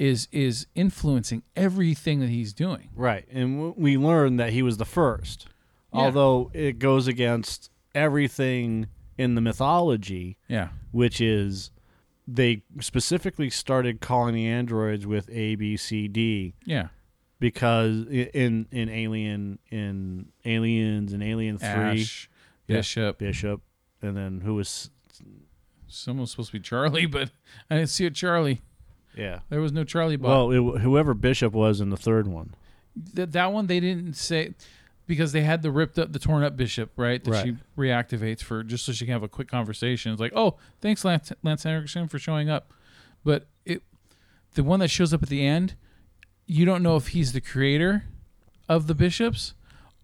is 0.00 0.26
is 0.32 0.66
influencing 0.74 1.42
everything 1.54 2.20
that 2.20 2.30
he's 2.30 2.54
doing. 2.54 2.88
Right. 2.96 3.26
And 3.30 3.56
w- 3.58 3.74
we 3.76 3.98
learned 3.98 4.40
that 4.40 4.52
he 4.54 4.62
was 4.62 4.78
the 4.78 4.86
first. 4.86 5.46
Yeah. 5.92 6.00
Although 6.00 6.50
it 6.54 6.78
goes 6.78 7.06
against 7.06 7.70
everything 7.94 8.86
in 9.18 9.34
the 9.34 9.40
mythology, 9.42 10.38
Yeah, 10.48 10.68
which 10.90 11.20
is 11.20 11.70
they 12.26 12.62
specifically 12.80 13.50
started 13.50 14.00
calling 14.00 14.34
the 14.34 14.46
androids 14.46 15.06
with 15.06 15.28
A, 15.30 15.56
B, 15.56 15.76
C, 15.76 16.08
D 16.08 16.54
yeah, 16.64 16.88
because 17.38 18.06
in 18.08 18.68
in 18.72 18.88
Alien 18.88 19.58
in 19.70 20.32
Aliens 20.46 21.12
and 21.12 21.22
Alien 21.22 21.58
Three 21.58 21.68
Ash, 21.68 22.30
Yeah. 22.68 22.76
Bishop. 22.76 23.18
Bishop, 23.18 23.60
and 24.00 24.16
then 24.16 24.40
who 24.40 24.54
was 24.54 24.90
Someone's 25.88 26.30
supposed 26.30 26.52
to 26.52 26.56
be 26.58 26.60
Charlie, 26.60 27.04
but 27.18 27.32
I 27.68 27.76
didn't 27.76 27.90
see 27.90 28.06
a 28.06 28.10
Charlie. 28.10 28.62
Yeah. 29.16 29.40
There 29.48 29.60
was 29.60 29.72
no 29.72 29.84
Charlie. 29.84 30.16
Bot. 30.16 30.28
Well, 30.52 30.74
it, 30.76 30.80
whoever 30.80 31.14
Bishop 31.14 31.52
was 31.52 31.80
in 31.80 31.90
the 31.90 31.96
third 31.96 32.26
one. 32.26 32.54
Th- 33.14 33.28
that 33.30 33.52
one 33.52 33.66
they 33.66 33.80
didn't 33.80 34.14
say 34.14 34.54
because 35.06 35.32
they 35.32 35.42
had 35.42 35.62
the 35.62 35.70
ripped 35.72 35.98
up, 35.98 36.12
the 36.12 36.18
torn 36.20 36.42
up 36.44 36.56
bishop, 36.56 36.92
right? 36.96 37.22
That 37.24 37.30
Right. 37.30 37.44
she 37.46 37.56
reactivates 37.76 38.42
for 38.42 38.62
just 38.62 38.84
so 38.84 38.92
she 38.92 39.04
can 39.06 39.12
have 39.12 39.22
a 39.24 39.28
quick 39.28 39.48
conversation. 39.48 40.12
It's 40.12 40.20
like, 40.20 40.32
oh, 40.36 40.56
thanks, 40.80 41.04
Lance, 41.04 41.32
Lance 41.42 41.64
Henriksen, 41.64 42.06
for 42.08 42.18
showing 42.20 42.48
up. 42.48 42.72
But 43.24 43.48
it, 43.64 43.82
the 44.54 44.62
one 44.62 44.78
that 44.80 44.88
shows 44.88 45.12
up 45.12 45.22
at 45.22 45.28
the 45.28 45.44
end, 45.44 45.74
you 46.46 46.64
don't 46.64 46.82
know 46.82 46.96
if 46.96 47.08
he's 47.08 47.32
the 47.32 47.40
creator 47.40 48.04
of 48.68 48.86
the 48.86 48.94
bishops 48.94 49.54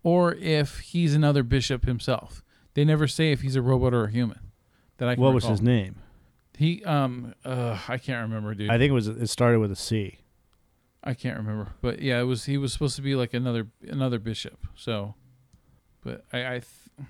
or 0.02 0.34
if 0.34 0.80
he's 0.80 1.14
another 1.14 1.42
bishop 1.44 1.84
himself. 1.84 2.42
They 2.74 2.84
never 2.84 3.06
say 3.06 3.30
if 3.32 3.42
he's 3.42 3.54
a 3.56 3.62
robot 3.62 3.94
or 3.94 4.04
a 4.04 4.10
human. 4.10 4.40
That 4.98 5.08
I 5.08 5.14
What 5.14 5.34
was 5.34 5.44
his 5.44 5.62
name? 5.62 5.96
He 6.56 6.82
um 6.84 7.34
uh 7.44 7.78
I 7.86 7.98
can't 7.98 8.28
remember, 8.28 8.54
dude. 8.54 8.70
I 8.70 8.78
think 8.78 8.90
it 8.90 8.94
was 8.94 9.08
it 9.08 9.28
started 9.28 9.58
with 9.60 9.70
a 9.70 9.76
C. 9.76 10.18
I 11.04 11.14
can't 11.14 11.36
remember, 11.36 11.72
but 11.82 12.00
yeah, 12.00 12.18
it 12.20 12.24
was 12.24 12.46
he 12.46 12.58
was 12.58 12.72
supposed 12.72 12.96
to 12.96 13.02
be 13.02 13.14
like 13.14 13.34
another 13.34 13.68
another 13.86 14.18
bishop. 14.18 14.66
So, 14.74 15.14
but 16.02 16.24
I, 16.32 16.46
I 16.46 16.50
th- 16.50 17.08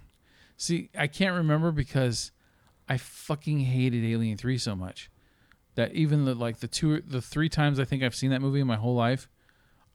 see 0.56 0.90
I 0.98 1.06
can't 1.06 1.34
remember 1.34 1.72
because 1.72 2.32
I 2.88 2.98
fucking 2.98 3.60
hated 3.60 4.04
Alien 4.04 4.36
Three 4.36 4.58
so 4.58 4.76
much 4.76 5.10
that 5.76 5.92
even 5.92 6.24
the 6.24 6.34
like 6.34 6.58
the 6.58 6.68
two 6.68 7.00
the 7.00 7.22
three 7.22 7.48
times 7.48 7.78
I 7.78 7.84
think 7.84 8.02
I've 8.02 8.14
seen 8.14 8.30
that 8.30 8.42
movie 8.42 8.60
in 8.60 8.66
my 8.66 8.76
whole 8.76 8.94
life, 8.94 9.28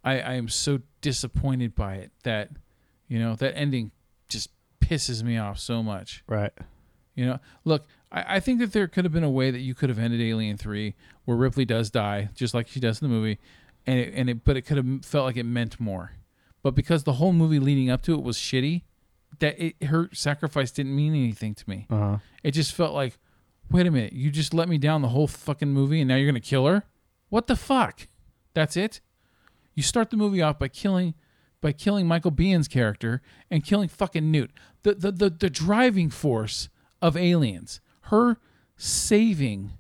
I 0.03 0.19
I 0.21 0.33
am 0.33 0.47
so 0.47 0.79
disappointed 1.01 1.75
by 1.75 1.95
it 1.95 2.11
that 2.23 2.49
you 3.07 3.19
know 3.19 3.35
that 3.35 3.55
ending 3.57 3.91
just 4.29 4.49
pisses 4.79 5.23
me 5.23 5.37
off 5.37 5.59
so 5.59 5.83
much. 5.83 6.23
Right. 6.27 6.53
You 7.15 7.25
know, 7.25 7.39
look, 7.65 7.87
I, 8.11 8.35
I 8.35 8.39
think 8.39 8.59
that 8.59 8.73
there 8.73 8.87
could 8.87 9.05
have 9.05 9.13
been 9.13 9.23
a 9.23 9.29
way 9.29 9.51
that 9.51 9.59
you 9.59 9.73
could 9.73 9.89
have 9.89 9.99
ended 9.99 10.21
Alien 10.21 10.57
Three 10.57 10.95
where 11.25 11.37
Ripley 11.37 11.65
does 11.65 11.89
die, 11.89 12.29
just 12.35 12.53
like 12.53 12.67
she 12.67 12.79
does 12.79 13.01
in 13.01 13.07
the 13.09 13.13
movie, 13.13 13.39
and 13.85 13.99
it, 13.99 14.13
and 14.15 14.29
it, 14.29 14.43
but 14.43 14.57
it 14.57 14.61
could 14.63 14.77
have 14.77 15.05
felt 15.05 15.25
like 15.25 15.37
it 15.37 15.45
meant 15.45 15.79
more. 15.79 16.13
But 16.63 16.75
because 16.75 17.03
the 17.03 17.13
whole 17.13 17.33
movie 17.33 17.59
leading 17.59 17.89
up 17.89 18.01
to 18.03 18.13
it 18.13 18.21
was 18.21 18.37
shitty, 18.37 18.83
that 19.39 19.59
it, 19.59 19.83
her 19.85 20.09
sacrifice 20.13 20.71
didn't 20.71 20.95
mean 20.95 21.13
anything 21.13 21.55
to 21.55 21.69
me. 21.69 21.87
Uh 21.89 21.97
huh. 21.97 22.17
It 22.43 22.51
just 22.51 22.73
felt 22.73 22.93
like, 22.93 23.17
wait 23.69 23.87
a 23.87 23.91
minute, 23.91 24.13
you 24.13 24.29
just 24.29 24.53
let 24.53 24.69
me 24.69 24.77
down 24.77 25.01
the 25.01 25.09
whole 25.09 25.27
fucking 25.27 25.69
movie, 25.69 26.01
and 26.01 26.07
now 26.07 26.15
you're 26.15 26.29
gonna 26.29 26.39
kill 26.39 26.67
her? 26.67 26.83
What 27.29 27.47
the 27.47 27.55
fuck? 27.55 28.07
That's 28.53 28.75
it? 28.75 29.01
You 29.73 29.83
start 29.83 30.09
the 30.09 30.17
movie 30.17 30.41
off 30.41 30.59
by 30.59 30.67
killing 30.67 31.13
by 31.61 31.71
killing 31.71 32.07
Michael 32.07 32.31
Biehn's 32.31 32.67
character 32.67 33.21
and 33.49 33.63
killing 33.63 33.87
fucking 33.87 34.29
Newt. 34.29 34.51
The 34.83 34.95
the 34.95 35.11
the, 35.11 35.29
the 35.29 35.49
driving 35.49 36.09
force 36.09 36.69
of 37.01 37.15
aliens. 37.15 37.79
Her 38.11 38.37
saving 38.77 39.71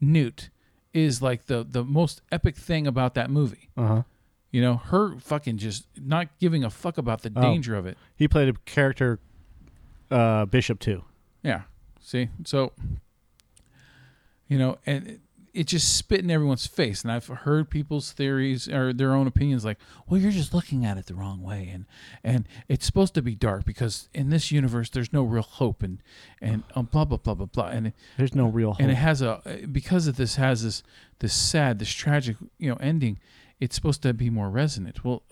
Newt 0.00 0.50
is 0.94 1.20
like 1.22 1.46
the 1.46 1.64
the 1.68 1.82
most 1.84 2.22
epic 2.30 2.54
thing 2.56 2.86
about 2.86 3.14
that 3.14 3.30
movie. 3.30 3.70
Uh 3.76 3.86
huh. 3.86 4.02
You 4.50 4.60
know, 4.62 4.76
her 4.76 5.18
fucking 5.18 5.58
just 5.58 5.86
not 5.96 6.28
giving 6.38 6.64
a 6.64 6.70
fuck 6.70 6.96
about 6.98 7.22
the 7.22 7.32
Oh. 7.34 7.42
danger 7.42 7.74
of 7.74 7.84
it. 7.86 7.98
He 8.14 8.28
played 8.28 8.48
a 8.48 8.52
character, 8.64 9.18
uh, 10.10 10.44
Bishop 10.46 10.78
too. 10.80 11.04
Yeah. 11.42 11.62
See, 12.00 12.28
so 12.44 12.72
you 14.48 14.58
know, 14.58 14.78
and 14.86 15.20
it, 15.58 15.62
it 15.62 15.66
just 15.66 15.96
spit 15.96 16.20
in 16.20 16.30
everyone's 16.30 16.66
face. 16.66 17.02
And 17.02 17.10
I've 17.12 17.26
heard 17.26 17.70
people's 17.70 18.12
theories 18.12 18.68
or 18.68 18.92
their 18.92 19.12
own 19.14 19.26
opinions, 19.26 19.64
like, 19.64 19.78
"Well, 20.08 20.20
you're 20.20 20.30
just 20.30 20.54
looking 20.54 20.84
at 20.84 20.96
it 20.98 21.06
the 21.06 21.14
wrong 21.14 21.42
way," 21.42 21.70
and 21.72 21.86
and 22.22 22.46
it's 22.68 22.86
supposed 22.86 23.14
to 23.14 23.22
be 23.22 23.34
dark 23.34 23.64
because 23.64 24.08
in 24.14 24.30
this 24.30 24.50
universe 24.52 24.90
there's 24.90 25.12
no 25.12 25.22
real 25.22 25.42
hope, 25.42 25.82
and 25.82 25.98
and 26.40 26.62
um, 26.74 26.86
blah 26.86 27.04
blah 27.04 27.18
blah 27.18 27.34
blah 27.34 27.46
blah, 27.46 27.68
and 27.68 27.88
it, 27.88 27.94
There's 28.16 28.34
no 28.34 28.46
real 28.46 28.72
hope. 28.72 28.80
and 28.80 28.90
it 28.90 28.96
has 28.96 29.22
a 29.22 29.40
because 29.70 30.06
of 30.06 30.16
this 30.16 30.36
has 30.36 30.62
this 30.62 30.82
this 31.18 31.34
sad, 31.34 31.78
this 31.78 31.90
tragic, 31.92 32.36
you 32.58 32.70
know, 32.70 32.76
ending. 32.76 33.18
It's 33.60 33.74
supposed 33.74 34.02
to 34.02 34.14
be 34.14 34.30
more 34.30 34.50
resonant. 34.50 35.04
Well, 35.04 35.22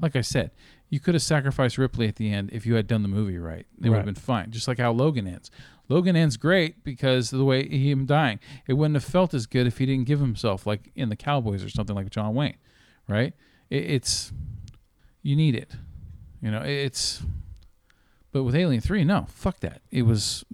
like 0.00 0.14
I 0.14 0.20
said, 0.20 0.52
you 0.88 1.00
could 1.00 1.14
have 1.14 1.22
sacrificed 1.22 1.78
Ripley 1.78 2.06
at 2.06 2.16
the 2.16 2.32
end 2.32 2.50
if 2.52 2.66
you 2.66 2.74
had 2.74 2.86
done 2.86 3.02
the 3.02 3.08
movie 3.08 3.38
right. 3.38 3.66
It 3.82 3.88
would 3.88 3.96
have 3.96 4.04
been 4.04 4.14
fine. 4.14 4.52
Just 4.52 4.68
like 4.68 4.78
how 4.78 4.92
Logan 4.92 5.26
ends. 5.26 5.50
Logan 5.88 6.16
ends 6.16 6.36
great 6.36 6.82
because 6.84 7.32
of 7.32 7.38
the 7.38 7.44
way 7.44 7.68
he 7.68 7.90
him 7.90 8.06
dying. 8.06 8.38
It 8.66 8.74
wouldn't 8.74 8.94
have 8.94 9.04
felt 9.04 9.34
as 9.34 9.46
good 9.46 9.66
if 9.66 9.78
he 9.78 9.86
didn't 9.86 10.04
give 10.06 10.20
himself 10.20 10.66
like 10.66 10.90
in 10.94 11.08
the 11.10 11.16
Cowboys 11.16 11.62
or 11.62 11.68
something 11.68 11.94
like 11.94 12.08
John 12.10 12.34
Wayne, 12.34 12.56
right? 13.08 13.34
It, 13.70 13.84
it's 13.90 14.32
you 15.22 15.36
need 15.36 15.54
it, 15.54 15.72
you 16.40 16.50
know. 16.50 16.62
it- 16.62 16.70
It's 16.86 17.22
but 18.32 18.42
with 18.44 18.54
Alien 18.56 18.80
Three, 18.80 19.04
no, 19.04 19.26
fuck 19.28 19.60
that. 19.60 19.80
It 19.92 20.02
was 20.02 20.44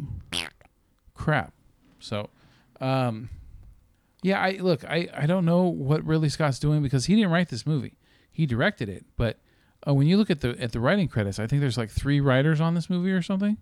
crap. 1.14 1.52
So, 1.98 2.28
um, 2.80 3.30
yeah, 4.22 4.40
I 4.40 4.58
look, 4.60 4.84
I, 4.84 5.08
I 5.14 5.26
don't 5.26 5.44
know 5.44 5.62
what 5.62 6.04
Ridley 6.04 6.28
Scott's 6.28 6.58
doing 6.58 6.82
because 6.82 7.06
he 7.06 7.14
didn't 7.16 7.30
write 7.30 7.48
this 7.48 7.66
movie. 7.66 7.96
He 8.30 8.46
directed 8.46 8.88
it, 8.88 9.04
but 9.16 9.38
uh, 9.86 9.94
when 9.94 10.06
you 10.06 10.16
look 10.18 10.30
at 10.30 10.40
the 10.40 10.60
at 10.60 10.72
the 10.72 10.80
writing 10.80 11.08
credits, 11.08 11.38
I 11.38 11.46
think 11.46 11.60
there's 11.60 11.78
like 11.78 11.90
three 11.90 12.20
writers 12.20 12.60
on 12.60 12.74
this 12.74 12.90
movie 12.90 13.12
or 13.12 13.22
something, 13.22 13.56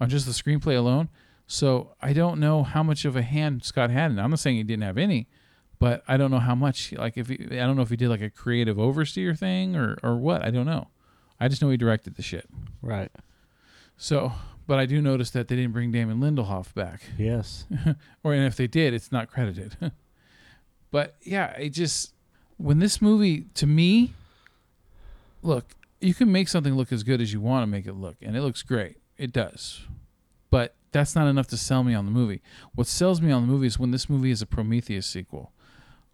on 0.00 0.08
just 0.08 0.26
the 0.26 0.32
screenplay 0.32 0.76
alone. 0.76 1.08
So 1.46 1.94
I 2.02 2.12
don't 2.12 2.40
know 2.40 2.62
how 2.62 2.82
much 2.82 3.04
of 3.04 3.16
a 3.16 3.22
hand 3.22 3.64
Scott 3.64 3.90
had 3.90 4.10
in 4.10 4.18
it. 4.18 4.22
I'm 4.22 4.30
not 4.30 4.40
saying 4.40 4.56
he 4.56 4.62
didn't 4.64 4.82
have 4.82 4.98
any, 4.98 5.28
but 5.78 6.02
I 6.08 6.16
don't 6.16 6.30
know 6.30 6.40
how 6.40 6.54
much. 6.54 6.92
Like 6.92 7.16
if 7.16 7.28
he, 7.28 7.38
I 7.52 7.66
don't 7.66 7.76
know 7.76 7.82
if 7.82 7.90
he 7.90 7.96
did 7.96 8.08
like 8.08 8.20
a 8.20 8.30
creative 8.30 8.78
overseer 8.78 9.34
thing 9.34 9.76
or 9.76 9.96
or 10.02 10.16
what. 10.16 10.42
I 10.42 10.50
don't 10.50 10.66
know. 10.66 10.88
I 11.38 11.48
just 11.48 11.62
know 11.62 11.70
he 11.70 11.76
directed 11.76 12.16
the 12.16 12.22
shit. 12.22 12.48
Right. 12.82 13.10
So, 13.96 14.32
but 14.66 14.78
I 14.78 14.86
do 14.86 15.00
notice 15.00 15.30
that 15.30 15.48
they 15.48 15.56
didn't 15.56 15.72
bring 15.72 15.92
Damon 15.92 16.18
Lindelof 16.18 16.74
back, 16.74 17.02
Yes. 17.16 17.64
or 18.24 18.34
and 18.34 18.44
if 18.44 18.56
they 18.56 18.66
did, 18.66 18.92
it's 18.92 19.12
not 19.12 19.30
credited. 19.30 19.76
but 20.90 21.14
yeah, 21.22 21.52
it 21.52 21.70
just 21.70 22.12
when 22.56 22.78
this 22.80 23.00
movie 23.00 23.46
to 23.54 23.66
me, 23.66 24.14
look, 25.42 25.64
you 26.00 26.12
can 26.14 26.30
make 26.32 26.48
something 26.48 26.74
look 26.74 26.90
as 26.92 27.02
good 27.04 27.20
as 27.20 27.32
you 27.32 27.40
want 27.40 27.62
to 27.62 27.66
make 27.66 27.86
it 27.86 27.94
look, 27.94 28.16
and 28.20 28.36
it 28.36 28.42
looks 28.42 28.62
great. 28.62 28.96
It 29.18 29.32
does, 29.32 29.82
but 30.50 30.74
that's 30.92 31.14
not 31.14 31.26
enough 31.26 31.46
to 31.48 31.56
sell 31.56 31.82
me 31.84 31.94
on 31.94 32.04
the 32.04 32.10
movie. 32.12 32.42
What 32.74 32.86
sells 32.86 33.20
me 33.20 33.32
on 33.32 33.46
the 33.46 33.52
movie 33.52 33.66
is 33.66 33.78
when 33.78 33.90
this 33.90 34.08
movie 34.08 34.30
is 34.30 34.42
a 34.42 34.46
Prometheus 34.46 35.06
sequel. 35.06 35.52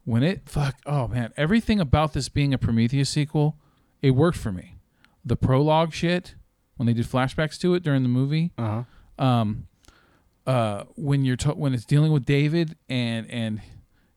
When 0.05 0.23
it 0.23 0.49
fuck, 0.49 0.77
oh 0.87 1.09
man, 1.09 1.33
everything 1.37 1.81
about 1.81 2.13
this 2.13 2.29
being 2.29 2.53
a 2.55 2.59
Prometheus 2.59 3.09
sequel, 3.11 3.57
it 4.01 4.13
worked 4.13 4.39
for 4.39 4.51
me. 4.53 4.77
The 5.25 5.37
prologue 5.37 5.93
shit, 5.93 6.35
when 6.77 6.87
they 6.87 6.93
did 6.93 7.07
flashbacks 7.07 7.59
to 7.61 7.75
it 7.75 7.83
during 7.85 8.03
the 8.03 8.09
movie, 8.09 8.53
Uh 8.59 8.85
huh. 9.19 9.25
um, 9.25 9.67
uh, 10.47 10.85
when 10.97 11.25
you're 11.25 11.37
when 11.55 11.73
it's 11.75 11.85
dealing 11.85 12.11
with 12.13 12.25
David 12.25 12.77
and 12.89 13.31
and 13.31 13.61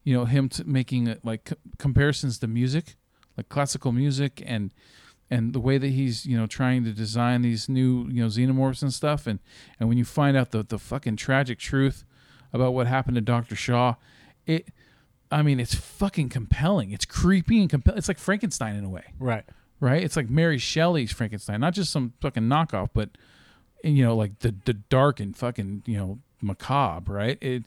you 0.03 0.13
know 0.15 0.25
him 0.25 0.49
t- 0.49 0.63
making 0.65 1.15
like 1.23 1.49
c- 1.49 1.55
comparisons 1.77 2.39
to 2.39 2.47
music, 2.47 2.95
like 3.37 3.47
classical 3.49 3.91
music, 3.91 4.41
and 4.45 4.73
and 5.29 5.53
the 5.53 5.59
way 5.59 5.77
that 5.77 5.87
he's 5.89 6.25
you 6.25 6.37
know 6.37 6.45
trying 6.47 6.83
to 6.83 6.91
design 6.91 7.41
these 7.41 7.67
new 7.69 8.07
you 8.09 8.21
know 8.21 8.27
xenomorphs 8.27 8.81
and 8.81 8.93
stuff, 8.93 9.25
and 9.27 9.39
and 9.79 9.89
when 9.89 9.97
you 9.97 10.05
find 10.05 10.35
out 10.37 10.51
the 10.51 10.63
the 10.63 10.79
fucking 10.79 11.15
tragic 11.15 11.59
truth 11.59 12.03
about 12.53 12.73
what 12.73 12.87
happened 12.87 13.15
to 13.15 13.21
Doctor 13.21 13.55
Shaw, 13.55 13.95
it. 14.45 14.69
I 15.31 15.41
mean, 15.41 15.59
it's 15.59 15.73
fucking 15.73 16.29
compelling. 16.29 16.91
It's 16.91 17.03
creepy 17.03 17.59
and 17.59 17.69
compelling. 17.69 17.97
It's 17.97 18.07
like 18.07 18.19
Frankenstein 18.19 18.75
in 18.75 18.85
a 18.85 18.89
way 18.89 19.05
Right. 19.19 19.43
right? 19.79 20.01
It's 20.03 20.15
like 20.15 20.29
Mary 20.29 20.59
Shelley's 20.59 21.11
Frankenstein, 21.11 21.59
not 21.59 21.73
just 21.73 21.91
some 21.91 22.13
fucking 22.21 22.43
knockoff, 22.43 22.89
but 22.93 23.09
you 23.83 24.03
know, 24.05 24.15
like 24.15 24.39
the 24.39 24.53
the 24.65 24.73
dark 24.73 25.19
and 25.19 25.35
fucking 25.35 25.81
you 25.87 25.97
know 25.97 26.19
macabre, 26.41 27.11
right? 27.11 27.37
It, 27.41 27.63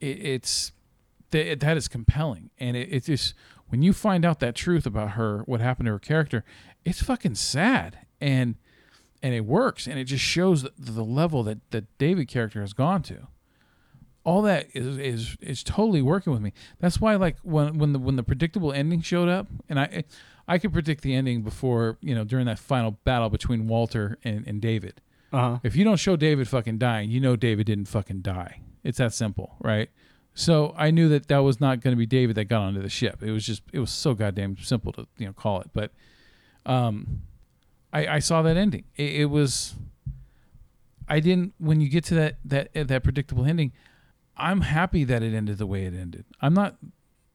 it 0.00 0.06
it's 0.06 0.72
that 1.30 1.60
that 1.60 1.76
is 1.78 1.88
compelling, 1.88 2.50
and 2.58 2.76
it, 2.76 2.88
it's 2.92 3.06
just 3.06 3.34
when 3.68 3.82
you 3.82 3.92
find 3.92 4.24
out 4.24 4.40
that 4.40 4.54
truth 4.54 4.86
about 4.86 5.10
her, 5.12 5.42
what 5.46 5.60
happened 5.60 5.86
to 5.86 5.92
her 5.92 5.98
character, 5.98 6.44
it's 6.84 7.02
fucking 7.02 7.34
sad, 7.34 7.98
and 8.20 8.56
and 9.22 9.34
it 9.34 9.44
works, 9.44 9.86
and 9.86 9.98
it 9.98 10.04
just 10.04 10.24
shows 10.24 10.62
the, 10.62 10.72
the 10.78 11.04
level 11.04 11.42
that 11.44 11.58
that 11.70 11.98
David 11.98 12.28
character 12.28 12.60
has 12.60 12.72
gone 12.72 13.02
to. 13.04 13.28
All 14.24 14.42
that 14.42 14.68
is 14.74 14.98
is 14.98 15.36
is 15.40 15.62
totally 15.62 16.02
working 16.02 16.32
with 16.32 16.42
me. 16.42 16.52
That's 16.78 17.00
why, 17.00 17.16
like 17.16 17.36
when 17.42 17.78
when 17.78 17.92
the 17.92 17.98
when 17.98 18.16
the 18.16 18.22
predictable 18.22 18.72
ending 18.72 19.00
showed 19.00 19.28
up, 19.28 19.46
and 19.68 19.80
I 19.80 20.04
I 20.48 20.58
could 20.58 20.72
predict 20.72 21.02
the 21.02 21.14
ending 21.14 21.42
before 21.42 21.98
you 22.00 22.14
know 22.14 22.24
during 22.24 22.46
that 22.46 22.58
final 22.58 22.92
battle 23.04 23.30
between 23.30 23.66
Walter 23.66 24.18
and, 24.24 24.46
and 24.46 24.60
David. 24.60 25.00
Uh 25.32 25.38
huh. 25.38 25.58
If 25.62 25.74
you 25.76 25.84
don't 25.84 25.98
show 25.98 26.16
David 26.16 26.48
fucking 26.48 26.78
dying, 26.78 27.10
you 27.10 27.20
know 27.20 27.36
David 27.36 27.66
didn't 27.66 27.86
fucking 27.86 28.20
die. 28.20 28.60
It's 28.84 28.98
that 28.98 29.12
simple, 29.12 29.56
right? 29.60 29.90
So 30.38 30.74
I 30.76 30.90
knew 30.90 31.08
that 31.08 31.28
that 31.28 31.38
was 31.38 31.62
not 31.62 31.80
going 31.80 31.92
to 31.92 31.98
be 31.98 32.04
David 32.04 32.36
that 32.36 32.44
got 32.44 32.60
onto 32.60 32.82
the 32.82 32.90
ship. 32.90 33.22
It 33.22 33.32
was 33.32 33.44
just 33.44 33.62
it 33.72 33.78
was 33.78 33.90
so 33.90 34.12
goddamn 34.12 34.58
simple 34.58 34.92
to 34.92 35.06
you 35.16 35.26
know 35.26 35.32
call 35.32 35.62
it. 35.62 35.70
But 35.72 35.92
um, 36.66 37.22
I, 37.90 38.06
I 38.06 38.18
saw 38.18 38.42
that 38.42 38.54
ending. 38.54 38.84
It, 38.96 39.22
it 39.22 39.24
was 39.26 39.74
I 41.08 41.20
didn't 41.20 41.54
when 41.56 41.80
you 41.80 41.88
get 41.88 42.04
to 42.04 42.14
that 42.16 42.36
that 42.44 42.68
that 42.74 43.02
predictable 43.02 43.46
ending. 43.46 43.72
I'm 44.36 44.60
happy 44.60 45.04
that 45.04 45.22
it 45.22 45.32
ended 45.32 45.56
the 45.56 45.66
way 45.66 45.86
it 45.86 45.94
ended. 45.94 46.26
I'm 46.42 46.52
not 46.52 46.76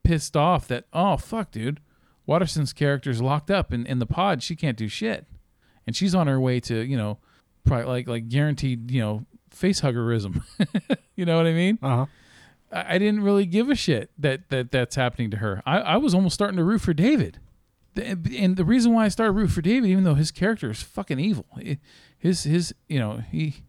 pissed 0.04 0.38
off 0.38 0.68
that 0.68 0.86
oh 0.94 1.18
fuck 1.18 1.50
dude, 1.50 1.80
Waterston's 2.28 2.72
character's 2.72 3.20
locked 3.20 3.50
up 3.50 3.74
in, 3.74 3.88
in 3.88 3.98
the 3.98 4.06
pod. 4.06 4.44
She 4.44 4.56
can't 4.56 4.78
do 4.78 4.88
shit, 4.88 5.26
and 5.88 5.96
she's 5.96 6.14
on 6.14 6.28
her 6.28 6.40
way 6.40 6.60
to 6.60 6.76
you 6.82 6.98
know 6.98 7.18
probably 7.66 7.88
like 7.88 8.08
like 8.08 8.30
guaranteed 8.30 8.92
you 8.92 9.02
know 9.02 9.26
face 9.50 9.82
huggerism. 9.82 10.44
you 11.16 11.26
know 11.26 11.38
what 11.38 11.48
I 11.48 11.54
mean? 11.54 11.80
Uh 11.82 11.96
huh. 11.96 12.06
I, 12.72 12.98
didn't 12.98 13.22
really 13.24 13.46
give 13.46 13.70
a 13.70 13.76
shit 13.76 14.12
that 14.18 14.50
that 14.50 14.72
that's 14.72 14.96
happening 14.96 15.30
to 15.32 15.38
her. 15.38 15.62
I, 15.66 15.80
I 15.80 15.98
was 15.98 16.14
almost 16.14 16.34
starting 16.34 16.58
to 16.58 16.64
root 16.64 16.82
for 16.82 16.94
David. 16.94 17.40
And 17.96 18.56
the 18.56 18.64
reason 18.64 18.94
why 18.94 19.06
I 19.06 19.10
started 19.10 19.34
root 19.34 19.52
for 19.52 19.62
David, 19.62 19.90
even 19.90 20.06
though 20.06 20.14
his 20.14 20.32
character 20.32 20.72
is 20.72 20.82
fucking 20.82 21.20
evil, 21.20 21.46
his 22.18 22.44
his 22.44 22.74
you 22.88 23.00
know 23.00 23.18
he 23.30 23.64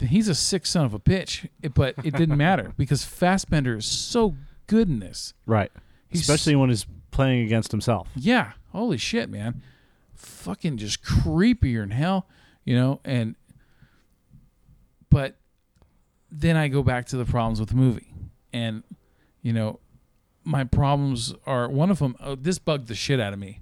he's 0.00 0.28
a 0.28 0.34
sick 0.34 0.64
son 0.64 0.86
of 0.86 0.94
a 0.94 0.98
bitch. 0.98 1.46
But 1.74 1.94
it 2.02 2.14
didn't 2.16 2.36
matter 2.48 2.72
because 2.78 3.04
Fassbender 3.04 3.76
is 3.76 3.84
so 3.86 4.36
good 4.66 4.88
in 4.88 5.00
this. 5.00 5.34
Right. 5.44 5.70
He's- 6.08 6.22
Especially 6.22 6.56
when 6.56 6.70
he's 6.70 6.86
playing 7.10 7.44
against 7.44 7.70
himself. 7.72 8.08
Yeah, 8.16 8.52
holy 8.72 8.96
shit, 8.96 9.28
man, 9.28 9.60
fucking 10.14 10.78
just 10.78 11.02
creepier 11.04 11.80
than 11.80 11.90
hell, 11.90 12.26
you 12.64 12.74
know. 12.74 13.00
And 13.04 13.34
but 15.10 15.36
then 16.30 16.56
I 16.56 16.68
go 16.68 16.82
back 16.82 17.06
to 17.06 17.16
the 17.16 17.24
problems 17.24 17.60
with 17.60 17.70
the 17.70 17.76
movie, 17.76 18.12
and 18.52 18.82
you 19.42 19.52
know, 19.52 19.80
my 20.44 20.64
problems 20.64 21.34
are 21.46 21.68
one 21.68 21.90
of 21.90 21.98
them. 21.98 22.16
Oh, 22.20 22.34
this 22.34 22.58
bugged 22.58 22.88
the 22.88 22.94
shit 22.94 23.20
out 23.20 23.32
of 23.32 23.38
me, 23.38 23.60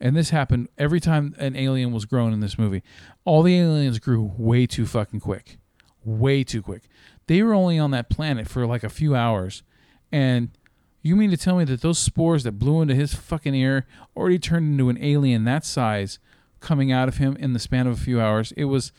and 0.00 0.16
this 0.16 0.30
happened 0.30 0.68
every 0.78 1.00
time 1.00 1.34
an 1.38 1.56
alien 1.56 1.92
was 1.92 2.04
grown 2.04 2.32
in 2.32 2.40
this 2.40 2.58
movie. 2.58 2.82
All 3.24 3.42
the 3.42 3.58
aliens 3.58 3.98
grew 3.98 4.32
way 4.36 4.66
too 4.66 4.86
fucking 4.86 5.20
quick, 5.20 5.58
way 6.04 6.44
too 6.44 6.62
quick. 6.62 6.82
They 7.26 7.42
were 7.42 7.54
only 7.54 7.78
on 7.78 7.90
that 7.92 8.10
planet 8.10 8.48
for 8.48 8.66
like 8.66 8.84
a 8.84 8.88
few 8.88 9.14
hours, 9.14 9.62
and 10.12 10.50
you 11.02 11.16
mean 11.16 11.30
to 11.30 11.36
tell 11.36 11.56
me 11.56 11.64
that 11.64 11.80
those 11.80 11.98
spores 11.98 12.44
that 12.44 12.58
blew 12.58 12.82
into 12.82 12.94
his 12.94 13.14
fucking 13.14 13.54
ear 13.54 13.86
already 14.14 14.38
turned 14.38 14.72
into 14.72 14.90
an 14.90 15.02
alien 15.02 15.44
that 15.44 15.64
size 15.64 16.18
coming 16.60 16.92
out 16.92 17.08
of 17.08 17.16
him 17.16 17.36
in 17.36 17.54
the 17.54 17.58
span 17.58 17.86
of 17.86 17.94
a 17.94 18.02
few 18.02 18.20
hours? 18.20 18.52
It 18.52 18.66
was 18.66 18.92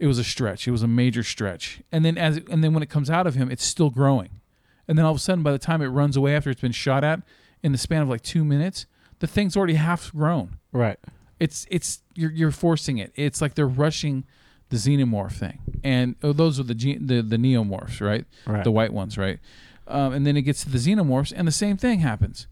it 0.00 0.06
was 0.06 0.18
a 0.18 0.24
stretch. 0.24 0.66
It 0.66 0.70
was 0.70 0.82
a 0.82 0.88
major 0.88 1.22
stretch. 1.22 1.80
And 1.92 2.04
then 2.04 2.16
as 2.18 2.38
and 2.50 2.62
then 2.62 2.74
when 2.74 2.82
it 2.82 2.90
comes 2.90 3.10
out 3.10 3.26
of 3.26 3.34
him, 3.34 3.50
it's 3.50 3.64
still 3.64 3.90
growing. 3.90 4.40
And 4.86 4.96
then 4.96 5.04
all 5.04 5.12
of 5.12 5.16
a 5.18 5.20
sudden 5.20 5.42
by 5.42 5.52
the 5.52 5.58
time 5.58 5.82
it 5.82 5.88
runs 5.88 6.16
away 6.16 6.34
after 6.34 6.50
it's 6.50 6.60
been 6.60 6.72
shot 6.72 7.04
at 7.04 7.20
in 7.62 7.72
the 7.72 7.78
span 7.78 8.02
of 8.02 8.08
like 8.08 8.22
2 8.22 8.44
minutes, 8.44 8.86
the 9.18 9.26
thing's 9.26 9.56
already 9.56 9.74
half 9.74 10.12
grown. 10.12 10.58
Right. 10.72 10.98
It's 11.40 11.66
it's 11.70 12.02
you're 12.14 12.32
you're 12.32 12.50
forcing 12.50 12.98
it. 12.98 13.12
It's 13.14 13.40
like 13.40 13.54
they're 13.54 13.66
rushing 13.66 14.24
the 14.70 14.76
xenomorph 14.76 15.32
thing. 15.32 15.58
And 15.82 16.16
oh, 16.22 16.32
those 16.32 16.58
are 16.58 16.64
the 16.64 16.74
ge- 16.74 16.98
the 17.00 17.22
the 17.22 17.36
neomorphs, 17.36 18.00
right? 18.00 18.24
Right. 18.46 18.64
The 18.64 18.72
white 18.72 18.92
ones, 18.92 19.16
right? 19.16 19.38
Um, 19.86 20.12
and 20.12 20.26
then 20.26 20.36
it 20.36 20.42
gets 20.42 20.64
to 20.64 20.70
the 20.70 20.78
xenomorphs, 20.78 21.32
and 21.34 21.48
the 21.48 21.52
same 21.52 21.76
thing 21.76 22.00
happens. 22.00 22.46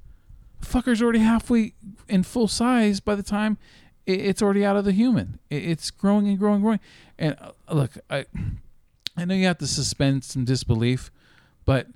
Fucker's 0.62 1.02
already 1.02 1.18
halfway 1.18 1.74
in 2.08 2.22
full 2.22 2.48
size 2.48 2.98
by 3.00 3.14
the 3.14 3.22
time 3.22 3.58
it, 4.06 4.20
it's 4.20 4.42
already 4.42 4.64
out 4.64 4.76
of 4.76 4.84
the 4.84 4.92
human. 4.92 5.38
It, 5.50 5.64
it's 5.64 5.90
growing 5.90 6.28
and 6.28 6.38
growing, 6.38 6.56
and 6.56 6.64
growing. 6.64 6.80
And 7.18 7.36
uh, 7.40 7.52
look, 7.74 7.92
I 8.10 8.26
I 9.16 9.24
know 9.24 9.34
you 9.34 9.46
have 9.46 9.58
to 9.58 9.66
suspend 9.66 10.24
some 10.24 10.44
disbelief, 10.44 11.10
but 11.64 11.88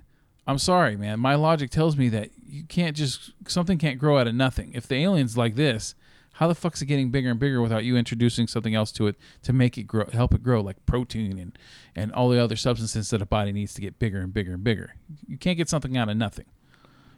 I'm 0.47 0.57
sorry, 0.57 0.97
man. 0.97 1.19
My 1.19 1.35
logic 1.35 1.69
tells 1.69 1.95
me 1.95 2.09
that 2.09 2.31
you 2.45 2.63
can't 2.63 2.95
just 2.95 3.31
something 3.47 3.77
can't 3.77 3.99
grow 3.99 4.17
out 4.17 4.27
of 4.27 4.35
nothing. 4.35 4.73
If 4.73 4.87
the 4.87 4.95
alien's 4.95 5.37
like 5.37 5.55
this, 5.55 5.95
how 6.33 6.47
the 6.47 6.55
fuck's 6.55 6.81
it 6.81 6.87
getting 6.87 7.11
bigger 7.11 7.29
and 7.29 7.39
bigger 7.39 7.61
without 7.61 7.83
you 7.83 7.97
introducing 7.97 8.47
something 8.47 8.73
else 8.73 8.91
to 8.93 9.07
it 9.07 9.15
to 9.43 9.53
make 9.53 9.77
it 9.77 9.83
grow, 9.83 10.05
help 10.11 10.33
it 10.33 10.43
grow, 10.43 10.61
like 10.61 10.83
protein 10.85 11.37
and 11.37 11.57
and 11.95 12.11
all 12.13 12.29
the 12.29 12.41
other 12.41 12.55
substances 12.55 13.09
that 13.11 13.21
a 13.21 13.25
body 13.25 13.51
needs 13.51 13.73
to 13.75 13.81
get 13.81 13.99
bigger 13.99 14.19
and 14.19 14.33
bigger 14.33 14.53
and 14.53 14.63
bigger. 14.63 14.95
You 15.27 15.37
can't 15.37 15.57
get 15.57 15.69
something 15.69 15.95
out 15.97 16.09
of 16.09 16.17
nothing. 16.17 16.45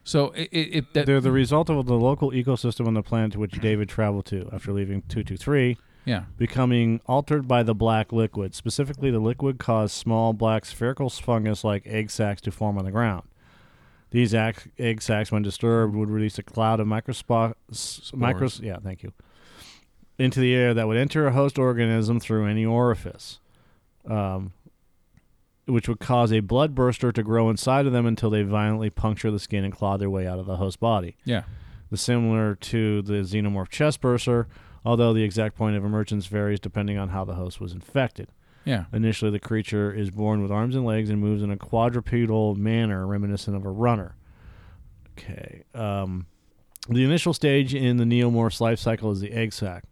So 0.03 0.31
it, 0.31 0.49
it, 0.51 0.93
They're 0.93 1.21
the 1.21 1.31
result 1.31 1.69
of 1.69 1.85
the 1.85 1.93
local 1.93 2.31
ecosystem 2.31 2.87
on 2.87 2.93
the 2.93 3.01
planet 3.03 3.31
to 3.33 3.39
which 3.39 3.53
David 3.61 3.87
traveled 3.87 4.25
to 4.25 4.49
after 4.51 4.73
leaving 4.73 5.01
223, 5.03 5.77
yeah 6.05 6.23
becoming 6.37 6.99
altered 7.05 7.47
by 7.47 7.63
the 7.63 7.73
black 7.75 8.11
liquid. 8.11 8.53
Specifically, 8.55 9.09
the 9.11 9.19
liquid 9.19 9.57
caused 9.59 9.93
small 9.95 10.33
black 10.33 10.65
spherical 10.65 11.09
fungus 11.09 11.63
like 11.63 11.85
egg 11.87 12.09
sacs 12.11 12.41
to 12.41 12.51
form 12.51 12.77
on 12.77 12.85
the 12.85 12.91
ground. 12.91 13.23
These 14.11 14.35
ac- 14.35 14.69
egg 14.77 15.01
sacs, 15.01 15.31
when 15.31 15.41
disturbed, 15.41 15.95
would 15.95 16.09
release 16.09 16.37
a 16.37 16.43
cloud 16.43 16.79
of 16.79 16.85
microspo- 16.87 17.55
micros- 17.71 18.61
yeah, 18.61 18.77
thank 18.83 19.01
you, 19.01 19.11
into 20.19 20.39
the 20.39 20.53
air 20.53 20.73
that 20.75 20.87
would 20.87 20.97
enter 20.97 21.25
a 21.25 21.31
host 21.31 21.57
organism 21.57 22.19
through 22.19 22.45
any 22.45 22.63
orifice, 22.63 23.39
um, 24.07 24.53
which 25.65 25.87
would 25.87 25.99
cause 25.99 26.31
a 26.31 26.41
blood 26.41 26.75
burster 26.75 27.11
to 27.11 27.23
grow 27.23 27.49
inside 27.49 27.85
of 27.87 27.93
them 27.93 28.05
until 28.05 28.29
they 28.29 28.43
violently 28.43 28.89
puncture 28.89 29.31
the 29.31 29.39
skin 29.39 29.63
and 29.63 29.73
claw 29.73 29.97
their 29.97 30.09
way 30.09 30.27
out 30.27 30.37
of 30.37 30.45
the 30.45 30.57
host 30.57 30.79
body. 30.79 31.15
yeah 31.25 31.43
The 31.89 31.97
similar 31.97 32.53
to 32.55 33.01
the 33.01 33.13
xenomorph 33.23 33.69
chest 33.69 34.01
burster, 34.01 34.47
although 34.85 35.13
the 35.13 35.23
exact 35.23 35.55
point 35.55 35.75
of 35.75 35.85
emergence 35.85 36.25
varies 36.27 36.59
depending 36.59 36.97
on 36.97 37.09
how 37.09 37.23
the 37.23 37.35
host 37.35 37.59
was 37.59 37.73
infected. 37.73 38.29
yeah 38.65 38.85
Initially, 38.93 39.31
the 39.31 39.39
creature 39.39 39.93
is 39.93 40.11
born 40.11 40.41
with 40.41 40.51
arms 40.51 40.75
and 40.75 40.85
legs 40.85 41.09
and 41.09 41.19
moves 41.19 41.43
in 41.43 41.51
a 41.51 41.57
quadrupedal 41.57 42.55
manner 42.55 43.05
reminiscent 43.07 43.55
of 43.55 43.65
a 43.65 43.69
runner. 43.69 44.15
Okay. 45.17 45.63
Um, 45.73 46.25
the 46.89 47.03
initial 47.03 47.33
stage 47.33 47.73
in 47.73 47.97
the 47.97 48.03
neomorph's 48.03 48.59
life 48.59 48.79
cycle 48.79 49.11
is 49.11 49.21
the 49.21 49.31
egg 49.31 49.53
sac, 49.53 49.85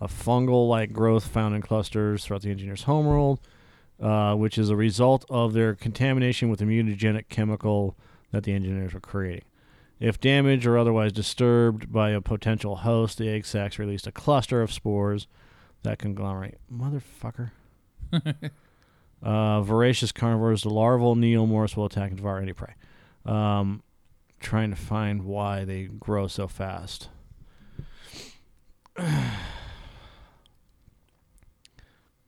a 0.00 0.06
fungal 0.06 0.68
like 0.68 0.92
growth 0.92 1.26
found 1.26 1.54
in 1.54 1.62
clusters 1.62 2.24
throughout 2.24 2.42
the 2.42 2.50
engineer's 2.50 2.84
homeworld, 2.84 3.40
uh, 4.00 4.34
which 4.34 4.56
is 4.58 4.70
a 4.70 4.76
result 4.76 5.24
of 5.28 5.52
their 5.52 5.74
contamination 5.74 6.48
with 6.48 6.60
a 6.60 6.64
mutagenic 6.64 7.28
chemical 7.28 7.96
that 8.30 8.44
the 8.44 8.52
engineers 8.52 8.94
were 8.94 9.00
creating. 9.00 9.47
If 10.00 10.20
damaged 10.20 10.66
or 10.66 10.78
otherwise 10.78 11.12
disturbed 11.12 11.92
by 11.92 12.10
a 12.10 12.20
potential 12.20 12.76
host, 12.76 13.18
the 13.18 13.28
egg 13.28 13.44
sacs 13.44 13.78
release 13.78 14.06
a 14.06 14.12
cluster 14.12 14.62
of 14.62 14.72
spores 14.72 15.26
that 15.82 15.98
conglomerate. 15.98 16.60
Motherfucker. 16.72 17.50
uh, 19.22 19.62
voracious 19.62 20.12
carnivores, 20.12 20.62
the 20.62 20.70
larval 20.70 21.16
neomorphs 21.16 21.76
will 21.76 21.86
attack 21.86 22.10
and 22.10 22.16
devour 22.16 22.38
any 22.38 22.52
prey. 22.52 22.74
Um, 23.26 23.82
trying 24.40 24.70
to 24.70 24.76
find 24.76 25.24
why 25.24 25.64
they 25.64 25.84
grow 25.84 26.26
so 26.26 26.48
fast. 26.48 27.08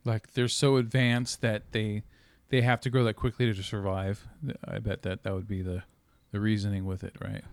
Like 0.02 0.32
they're 0.32 0.48
so 0.48 0.76
advanced 0.76 1.42
that 1.42 1.72
they 1.72 2.04
they 2.48 2.62
have 2.62 2.80
to 2.80 2.90
grow 2.90 3.04
that 3.04 3.14
quickly 3.14 3.52
to 3.52 3.62
survive. 3.62 4.26
I 4.64 4.78
bet 4.78 5.02
that 5.02 5.24
that 5.24 5.34
would 5.34 5.46
be 5.46 5.60
the 5.60 5.82
the 6.32 6.40
reasoning 6.40 6.86
with 6.86 7.04
it, 7.04 7.14
right? 7.20 7.44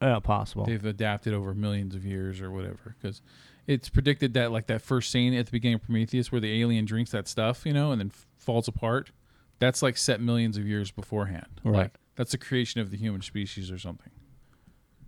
Yeah, 0.00 0.18
possible. 0.20 0.64
They've 0.64 0.84
adapted 0.84 1.34
over 1.34 1.54
millions 1.54 1.94
of 1.94 2.04
years 2.04 2.40
or 2.40 2.50
whatever 2.50 2.96
because 3.00 3.20
it's 3.66 3.88
predicted 3.88 4.34
that 4.34 4.50
like 4.50 4.66
that 4.68 4.82
first 4.82 5.10
scene 5.10 5.34
at 5.34 5.46
the 5.46 5.52
beginning 5.52 5.76
of 5.76 5.82
Prometheus 5.82 6.32
where 6.32 6.40
the 6.40 6.60
alien 6.60 6.84
drinks 6.86 7.10
that 7.10 7.28
stuff, 7.28 7.66
you 7.66 7.72
know, 7.72 7.92
and 7.92 8.00
then 8.00 8.10
f- 8.12 8.26
falls 8.38 8.66
apart. 8.66 9.10
That's 9.58 9.82
like 9.82 9.96
set 9.98 10.20
millions 10.20 10.56
of 10.56 10.66
years 10.66 10.90
beforehand. 10.90 11.60
Right. 11.62 11.76
Like 11.76 11.98
that's 12.16 12.32
the 12.32 12.38
creation 12.38 12.80
of 12.80 12.90
the 12.90 12.96
human 12.96 13.20
species 13.20 13.70
or 13.70 13.78
something. 13.78 14.10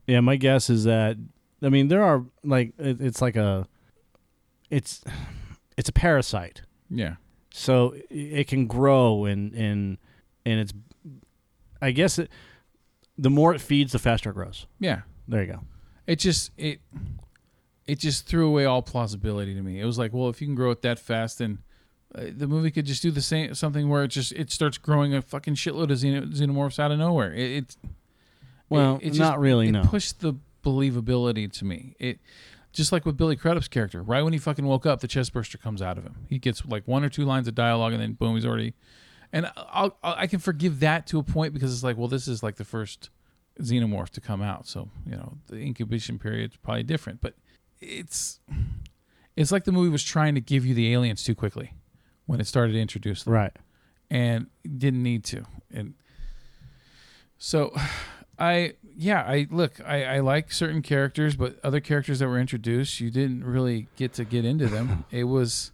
Yeah, 0.06 0.20
my 0.20 0.36
guess 0.36 0.68
is 0.68 0.84
that 0.84 1.16
I 1.62 1.68
mean 1.70 1.88
there 1.88 2.02
are 2.04 2.24
like 2.44 2.74
it, 2.78 3.00
it's 3.00 3.22
like 3.22 3.36
a 3.36 3.66
it's 4.70 5.02
it's 5.76 5.88
a 5.88 5.92
parasite. 5.92 6.62
Yeah. 6.90 7.14
So 7.54 7.94
it 8.10 8.46
can 8.48 8.66
grow 8.66 9.24
and 9.24 9.54
and 9.54 9.98
and 10.44 10.60
it's 10.60 10.72
I 11.80 11.90
guess 11.90 12.18
it, 12.18 12.30
the 13.18 13.30
more 13.30 13.54
it 13.54 13.60
feeds 13.60 13.92
the 13.92 13.98
faster 13.98 14.30
it 14.30 14.34
grows. 14.34 14.66
Yeah. 14.80 15.02
There 15.28 15.42
you 15.42 15.52
go. 15.52 15.60
It 16.06 16.18
just 16.18 16.50
it 16.56 16.80
it 17.86 17.98
just 17.98 18.26
threw 18.26 18.48
away 18.48 18.64
all 18.64 18.82
plausibility 18.82 19.54
to 19.54 19.62
me. 19.62 19.80
It 19.80 19.84
was 19.84 19.98
like, 19.98 20.12
well, 20.12 20.28
if 20.28 20.40
you 20.40 20.46
can 20.46 20.54
grow 20.54 20.70
it 20.70 20.82
that 20.82 20.98
fast, 20.98 21.38
then 21.38 21.58
uh, 22.14 22.24
the 22.36 22.46
movie 22.46 22.70
could 22.70 22.86
just 22.86 23.02
do 23.02 23.10
the 23.10 23.22
same 23.22 23.54
something 23.54 23.88
where 23.88 24.04
it 24.04 24.08
just 24.08 24.32
it 24.32 24.50
starts 24.50 24.78
growing 24.78 25.14
a 25.14 25.22
fucking 25.22 25.54
shitload 25.54 25.84
of 25.84 25.98
xeno, 25.98 26.32
xenomorphs 26.32 26.78
out 26.78 26.90
of 26.90 26.98
nowhere. 26.98 27.32
It, 27.32 27.50
it 27.52 27.76
Well, 28.68 28.98
it, 29.02 29.14
it 29.14 29.18
not 29.18 29.38
really, 29.38 29.68
It 29.68 29.72
no. 29.72 29.82
pushed 29.84 30.20
the 30.20 30.34
believability 30.64 31.50
to 31.52 31.64
me. 31.64 31.94
It 31.98 32.18
just 32.72 32.92
like 32.92 33.04
with 33.04 33.16
Billy 33.16 33.36
Crudup's 33.36 33.68
character. 33.68 34.02
Right 34.02 34.22
when 34.22 34.32
he 34.32 34.38
fucking 34.38 34.64
woke 34.64 34.86
up, 34.86 35.00
the 35.00 35.08
chest 35.08 35.32
burster 35.32 35.58
comes 35.58 35.82
out 35.82 35.98
of 35.98 36.04
him. 36.04 36.26
He 36.28 36.38
gets 36.38 36.64
like 36.64 36.88
one 36.88 37.04
or 37.04 37.08
two 37.08 37.24
lines 37.24 37.46
of 37.48 37.54
dialogue, 37.54 37.92
and 37.92 38.00
then 38.02 38.12
boom, 38.14 38.34
he's 38.34 38.46
already. 38.46 38.74
And 39.32 39.50
I'll, 39.56 39.96
I'll, 40.02 40.14
I 40.18 40.26
can 40.26 40.38
forgive 40.40 40.80
that 40.80 41.06
to 41.08 41.18
a 41.18 41.22
point 41.22 41.54
because 41.54 41.72
it's 41.72 41.82
like, 41.82 41.96
well, 41.96 42.08
this 42.08 42.28
is 42.28 42.42
like 42.42 42.56
the 42.56 42.64
first 42.64 43.08
xenomorph 43.60 44.10
to 44.10 44.20
come 44.20 44.42
out, 44.42 44.66
so 44.66 44.88
you 45.06 45.12
know 45.16 45.38
the 45.48 45.56
incubation 45.56 46.18
period's 46.18 46.56
probably 46.56 46.82
different. 46.82 47.20
But 47.20 47.34
it's 47.80 48.40
it's 49.36 49.50
like 49.52 49.64
the 49.64 49.72
movie 49.72 49.88
was 49.90 50.04
trying 50.04 50.34
to 50.34 50.40
give 50.40 50.64
you 50.66 50.74
the 50.74 50.92
aliens 50.92 51.22
too 51.24 51.34
quickly 51.34 51.72
when 52.26 52.40
it 52.40 52.46
started 52.46 52.72
to 52.74 52.80
introduce 52.80 53.24
them 53.24 53.32
Right. 53.34 53.56
and 54.10 54.46
didn't 54.78 55.02
need 55.02 55.24
to. 55.24 55.44
And 55.72 55.94
so 57.38 57.74
I 58.38 58.74
yeah, 58.96 59.22
I 59.22 59.46
look, 59.50 59.80
I, 59.84 60.04
I 60.04 60.20
like 60.20 60.52
certain 60.52 60.82
characters, 60.82 61.36
but 61.36 61.58
other 61.64 61.80
characters 61.80 62.18
that 62.20 62.28
were 62.28 62.38
introduced, 62.38 63.00
you 63.00 63.10
didn't 63.10 63.44
really 63.44 63.88
get 63.96 64.12
to 64.14 64.24
get 64.24 64.44
into 64.44 64.66
them. 64.68 65.04
It 65.10 65.24
was 65.24 65.72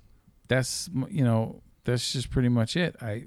that's 0.49 0.89
you 1.11 1.25
know, 1.25 1.63
that's 1.85 2.13
just 2.13 2.31
pretty 2.31 2.49
much 2.49 2.77
it. 2.77 2.97
I 3.03 3.25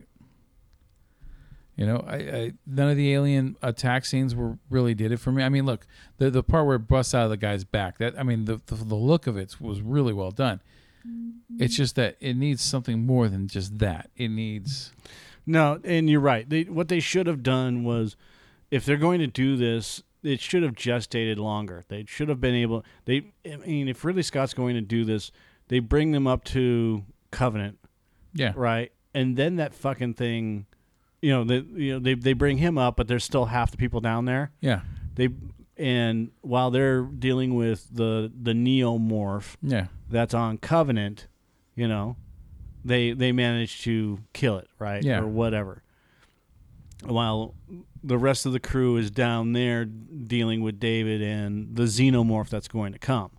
you 1.76 1.86
know, 1.86 2.04
I, 2.08 2.16
I 2.16 2.52
none 2.68 2.90
of 2.90 2.98
the 2.98 3.14
alien 3.14 3.56
attack 3.62 4.06
scenes 4.06 4.36
were 4.36 4.58
really 4.70 4.94
did 4.94 5.12
it 5.12 5.18
for 5.18 5.32
me. 5.32 5.44
I 5.44 5.50
mean, 5.50 5.66
look, 5.66 5.88
the 6.18 6.30
the 6.30 6.44
part 6.44 6.66
where 6.66 6.76
it 6.76 6.88
busts 6.88 7.16
out 7.16 7.24
of 7.24 7.30
the 7.30 7.38
guy's 7.38 7.64
back, 7.64 7.98
that 7.98 8.18
I 8.20 8.24
mean, 8.24 8.46
the 8.46 8.62
the, 8.66 8.76
the 8.76 8.96
look 8.96 9.28
of 9.28 9.38
it 9.38 9.60
was 9.60 9.82
really 9.82 10.14
well 10.14 10.32
done. 10.32 10.62
Mm-hmm. 11.08 11.64
It's 11.64 11.76
just 11.76 11.96
that 11.96 12.18
it 12.20 12.36
needs 12.36 12.62
something 12.62 13.06
more 13.06 13.28
than 13.28 13.48
just 13.48 13.80
that. 13.80 14.12
It 14.16 14.30
needs 14.30 14.92
No, 15.46 15.80
and 15.84 16.10
you're 16.10 16.20
right. 16.20 16.48
They, 16.48 16.64
what 16.64 16.88
they 16.88 17.00
should 17.00 17.28
have 17.28 17.44
done 17.44 17.84
was, 17.84 18.16
if 18.70 18.86
they're 18.86 18.98
going 18.98 19.20
to 19.20 19.28
do 19.28 19.56
this, 19.56 20.04
it 20.24 20.40
should 20.40 20.64
have 20.64 20.76
gestated 20.76 21.38
longer. 21.38 21.84
They 21.88 22.06
should 22.08 22.30
have 22.30 22.40
been 22.40 22.56
able. 22.56 22.86
They, 23.06 23.32
I 23.46 23.58
mean, 23.58 23.88
if 23.88 24.06
Ridley 24.06 24.24
Scott's 24.24 24.54
going 24.54 24.76
to 24.76 24.82
do 24.82 25.04
this, 25.04 25.32
they 25.68 25.80
bring 25.80 26.12
them 26.12 26.28
up 26.28 26.44
to 26.46 27.04
Covenant, 27.32 27.80
yeah. 28.34 28.54
right, 28.56 28.92
and 29.14 29.38
then 29.38 29.56
that 29.56 29.74
fucking 29.74 30.16
thing, 30.16 30.66
you 31.22 31.32
know, 31.32 31.44
they, 31.44 31.58
you 31.58 31.94
know, 31.94 32.00
they 32.00 32.14
they 32.16 32.34
bring 32.34 32.58
him 32.58 32.78
up, 32.78 32.96
but 32.96 33.08
there's 33.08 33.24
still 33.24 33.46
half 33.46 33.72
the 33.72 33.78
people 33.78 34.00
down 34.02 34.26
there. 34.26 34.52
Yeah. 34.60 34.82
They 35.16 35.30
and 35.78 36.32
while 36.42 36.72
they're 36.72 37.02
dealing 37.04 37.56
with 37.56 37.88
the 37.92 38.32
the 38.40 38.54
neomorph 38.54 39.56
Yeah. 39.62 39.88
that's 40.10 40.34
on 40.34 40.58
Covenant, 40.58 41.28
you 41.76 41.88
know, 41.88 42.18
they 42.84 43.12
they 43.14 43.32
manage 43.32 43.82
to 43.84 44.20
kill 44.34 44.58
it, 44.58 44.68
right? 44.80 45.04
Yeah. 45.04 45.20
Or 45.20 45.28
whatever. 45.28 45.84
While 47.04 47.56
the 48.04 48.18
rest 48.18 48.46
of 48.46 48.52
the 48.52 48.60
crew 48.60 48.98
is 48.98 49.10
down 49.12 49.54
there 49.54 49.86
dealing 49.86 50.62
with 50.62 50.80
David 50.80 51.22
and 51.22 51.76
the 51.76 51.84
xenomorph 51.84 52.50
that's 52.50 52.68
going 52.68 52.94
to 52.94 53.00
come, 53.00 53.32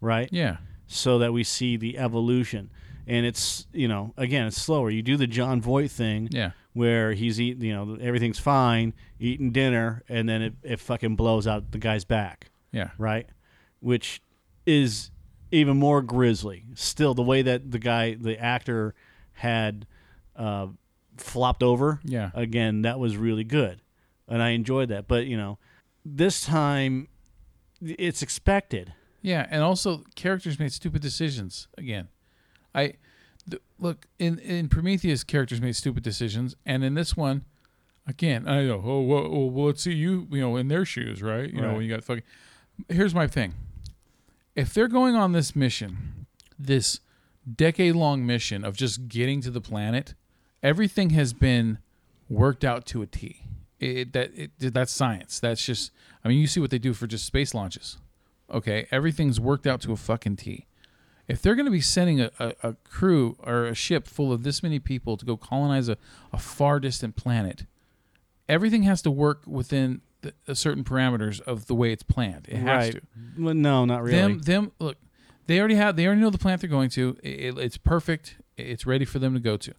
right? 0.00 0.28
Yeah. 0.32 0.58
So 0.86 1.18
that 1.18 1.32
we 1.32 1.42
see 1.44 1.76
the 1.76 1.98
evolution. 1.98 2.70
And 3.06 3.24
it's, 3.24 3.66
you 3.72 3.86
know, 3.88 4.12
again, 4.16 4.46
it's 4.48 4.60
slower. 4.60 4.90
You 4.90 5.02
do 5.02 5.16
the 5.16 5.26
Jon 5.28 5.60
Voight 5.60 5.90
thing 5.90 6.28
Yeah. 6.32 6.50
where 6.72 7.12
he's 7.12 7.40
eating, 7.40 7.62
you 7.62 7.72
know, 7.72 7.96
everything's 8.00 8.38
fine, 8.40 8.94
eating 9.20 9.52
dinner, 9.52 10.02
and 10.08 10.28
then 10.28 10.42
it, 10.42 10.54
it 10.62 10.80
fucking 10.80 11.14
blows 11.16 11.46
out 11.46 11.70
the 11.70 11.78
guy's 11.78 12.04
back 12.04 12.50
Yeah. 12.72 12.90
right? 12.98 13.28
Which 13.80 14.20
is 14.66 15.10
even 15.52 15.76
more 15.76 16.02
grisly. 16.02 16.64
Still, 16.74 17.14
the 17.14 17.22
way 17.22 17.42
that 17.42 17.70
the 17.70 17.78
guy, 17.78 18.14
the 18.14 18.36
actor, 18.40 18.94
had 19.34 19.86
uh, 20.34 20.66
flopped 21.16 21.62
over. 21.62 22.00
Yeah. 22.04 22.30
Again, 22.34 22.82
that 22.82 22.98
was 22.98 23.16
really 23.16 23.44
good, 23.44 23.80
and 24.26 24.42
I 24.42 24.50
enjoyed 24.50 24.88
that. 24.88 25.06
But 25.06 25.26
you 25.26 25.36
know, 25.36 25.58
this 26.04 26.40
time, 26.44 27.06
it's 27.80 28.22
expected. 28.22 28.92
Yeah, 29.22 29.46
and 29.50 29.62
also 29.62 30.02
characters 30.16 30.58
made 30.58 30.72
stupid 30.72 31.00
decisions 31.02 31.68
again. 31.78 32.08
I 32.76 32.92
th- 33.50 33.62
look 33.78 34.06
in 34.18 34.38
in 34.38 34.68
Prometheus, 34.68 35.24
characters 35.24 35.60
made 35.60 35.74
stupid 35.74 36.02
decisions, 36.02 36.54
and 36.66 36.84
in 36.84 36.94
this 36.94 37.16
one, 37.16 37.44
again, 38.06 38.46
I 38.46 38.64
know. 38.64 38.82
Oh, 38.84 39.00
well, 39.00 39.04
well, 39.04 39.32
oh, 39.32 39.46
well, 39.46 39.66
let's 39.66 39.82
see 39.82 39.94
you, 39.94 40.28
you 40.30 40.40
know, 40.40 40.56
in 40.56 40.68
their 40.68 40.84
shoes, 40.84 41.22
right? 41.22 41.50
You 41.52 41.62
know, 41.62 41.72
when 41.74 41.82
you 41.82 41.90
got 41.90 42.04
fucking. 42.04 42.22
Here's 42.88 43.14
my 43.14 43.26
thing: 43.26 43.54
if 44.54 44.74
they're 44.74 44.88
going 44.88 45.16
on 45.16 45.32
this 45.32 45.56
mission, 45.56 46.26
this 46.58 47.00
decade 47.52 47.96
long 47.96 48.26
mission 48.26 48.64
of 48.64 48.76
just 48.76 49.08
getting 49.08 49.40
to 49.40 49.50
the 49.50 49.60
planet, 49.60 50.14
everything 50.62 51.10
has 51.10 51.32
been 51.32 51.78
worked 52.28 52.64
out 52.64 52.84
to 52.86 53.02
a 53.02 53.06
T. 53.06 53.42
It, 53.80 54.12
that 54.12 54.30
it, 54.34 54.50
that's 54.58 54.92
science. 54.92 55.40
That's 55.40 55.64
just. 55.64 55.90
I 56.24 56.28
mean, 56.28 56.38
you 56.38 56.46
see 56.46 56.60
what 56.60 56.70
they 56.70 56.78
do 56.78 56.92
for 56.92 57.06
just 57.06 57.24
space 57.24 57.54
launches. 57.54 57.98
Okay, 58.50 58.86
everything's 58.90 59.40
worked 59.40 59.66
out 59.66 59.80
to 59.82 59.92
a 59.92 59.96
fucking 59.96 60.36
T. 60.36 60.66
If 61.28 61.42
they're 61.42 61.54
going 61.54 61.66
to 61.66 61.72
be 61.72 61.80
sending 61.80 62.20
a, 62.20 62.30
a, 62.38 62.52
a 62.62 62.72
crew 62.88 63.36
or 63.40 63.66
a 63.66 63.74
ship 63.74 64.06
full 64.06 64.32
of 64.32 64.42
this 64.42 64.62
many 64.62 64.78
people 64.78 65.16
to 65.16 65.24
go 65.24 65.36
colonize 65.36 65.88
a, 65.88 65.96
a 66.32 66.38
far 66.38 66.78
distant 66.78 67.16
planet, 67.16 67.64
everything 68.48 68.84
has 68.84 69.02
to 69.02 69.10
work 69.10 69.42
within 69.46 70.02
the, 70.22 70.34
the 70.44 70.54
certain 70.54 70.84
parameters 70.84 71.40
of 71.40 71.66
the 71.66 71.74
way 71.74 71.92
it's 71.92 72.02
planned. 72.02 72.46
It 72.48 72.58
has 72.58 72.66
right? 72.66 72.94
to. 72.94 73.42
Well, 73.42 73.54
no, 73.54 73.84
not 73.84 74.02
really. 74.02 74.16
Them, 74.16 74.38
them. 74.40 74.72
Look, 74.78 74.98
they 75.46 75.58
already 75.58 75.76
have. 75.76 75.96
They 75.96 76.06
already 76.06 76.20
know 76.20 76.30
the 76.30 76.38
planet 76.38 76.60
they're 76.60 76.70
going 76.70 76.90
to. 76.90 77.16
It, 77.22 77.58
it's 77.58 77.76
perfect. 77.76 78.36
It's 78.56 78.86
ready 78.86 79.04
for 79.04 79.18
them 79.18 79.34
to 79.34 79.40
go 79.40 79.56
to. 79.56 79.74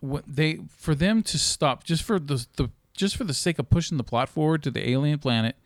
What 0.00 0.24
they 0.26 0.60
for 0.76 0.94
them 0.94 1.22
to 1.24 1.38
stop 1.38 1.84
just 1.84 2.02
for 2.02 2.18
the 2.18 2.46
the 2.56 2.70
just 2.92 3.16
for 3.16 3.24
the 3.24 3.34
sake 3.34 3.58
of 3.58 3.70
pushing 3.70 3.96
the 3.96 4.04
plot 4.04 4.28
forward 4.28 4.62
to 4.64 4.70
the 4.70 4.88
alien 4.88 5.18
planet. 5.18 5.56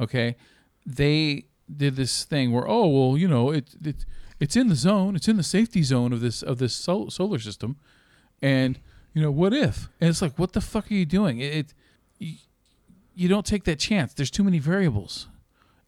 Okay, 0.00 0.36
they 0.84 1.46
did 1.74 1.96
this 1.96 2.24
thing 2.24 2.52
where 2.52 2.68
oh 2.68 2.86
well 2.86 3.18
you 3.18 3.26
know 3.26 3.50
it 3.50 3.74
it 3.84 4.04
it's 4.40 4.56
in 4.56 4.68
the 4.68 4.74
zone. 4.74 5.16
It's 5.16 5.28
in 5.28 5.36
the 5.36 5.42
safety 5.42 5.82
zone 5.82 6.12
of 6.12 6.20
this 6.20 6.42
of 6.42 6.58
this 6.58 6.74
sol- 6.74 7.10
solar 7.10 7.38
system, 7.38 7.76
and 8.42 8.78
you 9.14 9.22
know 9.22 9.30
what 9.30 9.52
if? 9.52 9.88
And 10.00 10.10
it's 10.10 10.22
like 10.22 10.38
what 10.38 10.52
the 10.52 10.60
fuck 10.60 10.90
are 10.90 10.94
you 10.94 11.06
doing? 11.06 11.38
It, 11.40 11.54
it 11.54 11.74
you, 12.18 12.36
you 13.14 13.28
don't 13.28 13.46
take 13.46 13.64
that 13.64 13.78
chance. 13.78 14.12
There's 14.14 14.30
too 14.30 14.44
many 14.44 14.58
variables 14.58 15.28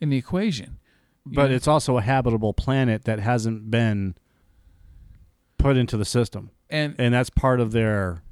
in 0.00 0.08
the 0.08 0.16
equation. 0.16 0.78
but 1.26 1.50
it's 1.50 1.68
also 1.68 1.98
a 1.98 2.02
habitable 2.02 2.54
planet 2.54 3.04
that 3.04 3.20
hasn't 3.20 3.70
been 3.70 4.14
put 5.58 5.76
into 5.76 5.96
the 5.96 6.04
system, 6.04 6.50
and 6.70 6.94
and 6.98 7.12
that's 7.12 7.30
part 7.30 7.60
of 7.60 7.72
their 7.72 8.22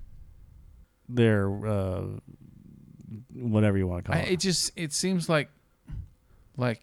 their 1.09 1.67
uh, 1.67 2.05
whatever 3.35 3.77
you 3.77 3.87
want 3.87 4.07
to 4.07 4.13
I, 4.13 4.15
call 4.15 4.25
it. 4.25 4.33
it 4.33 4.41
just 4.41 4.73
it 4.77 4.93
seems 4.93 5.29
like 5.29 5.51
like 6.57 6.81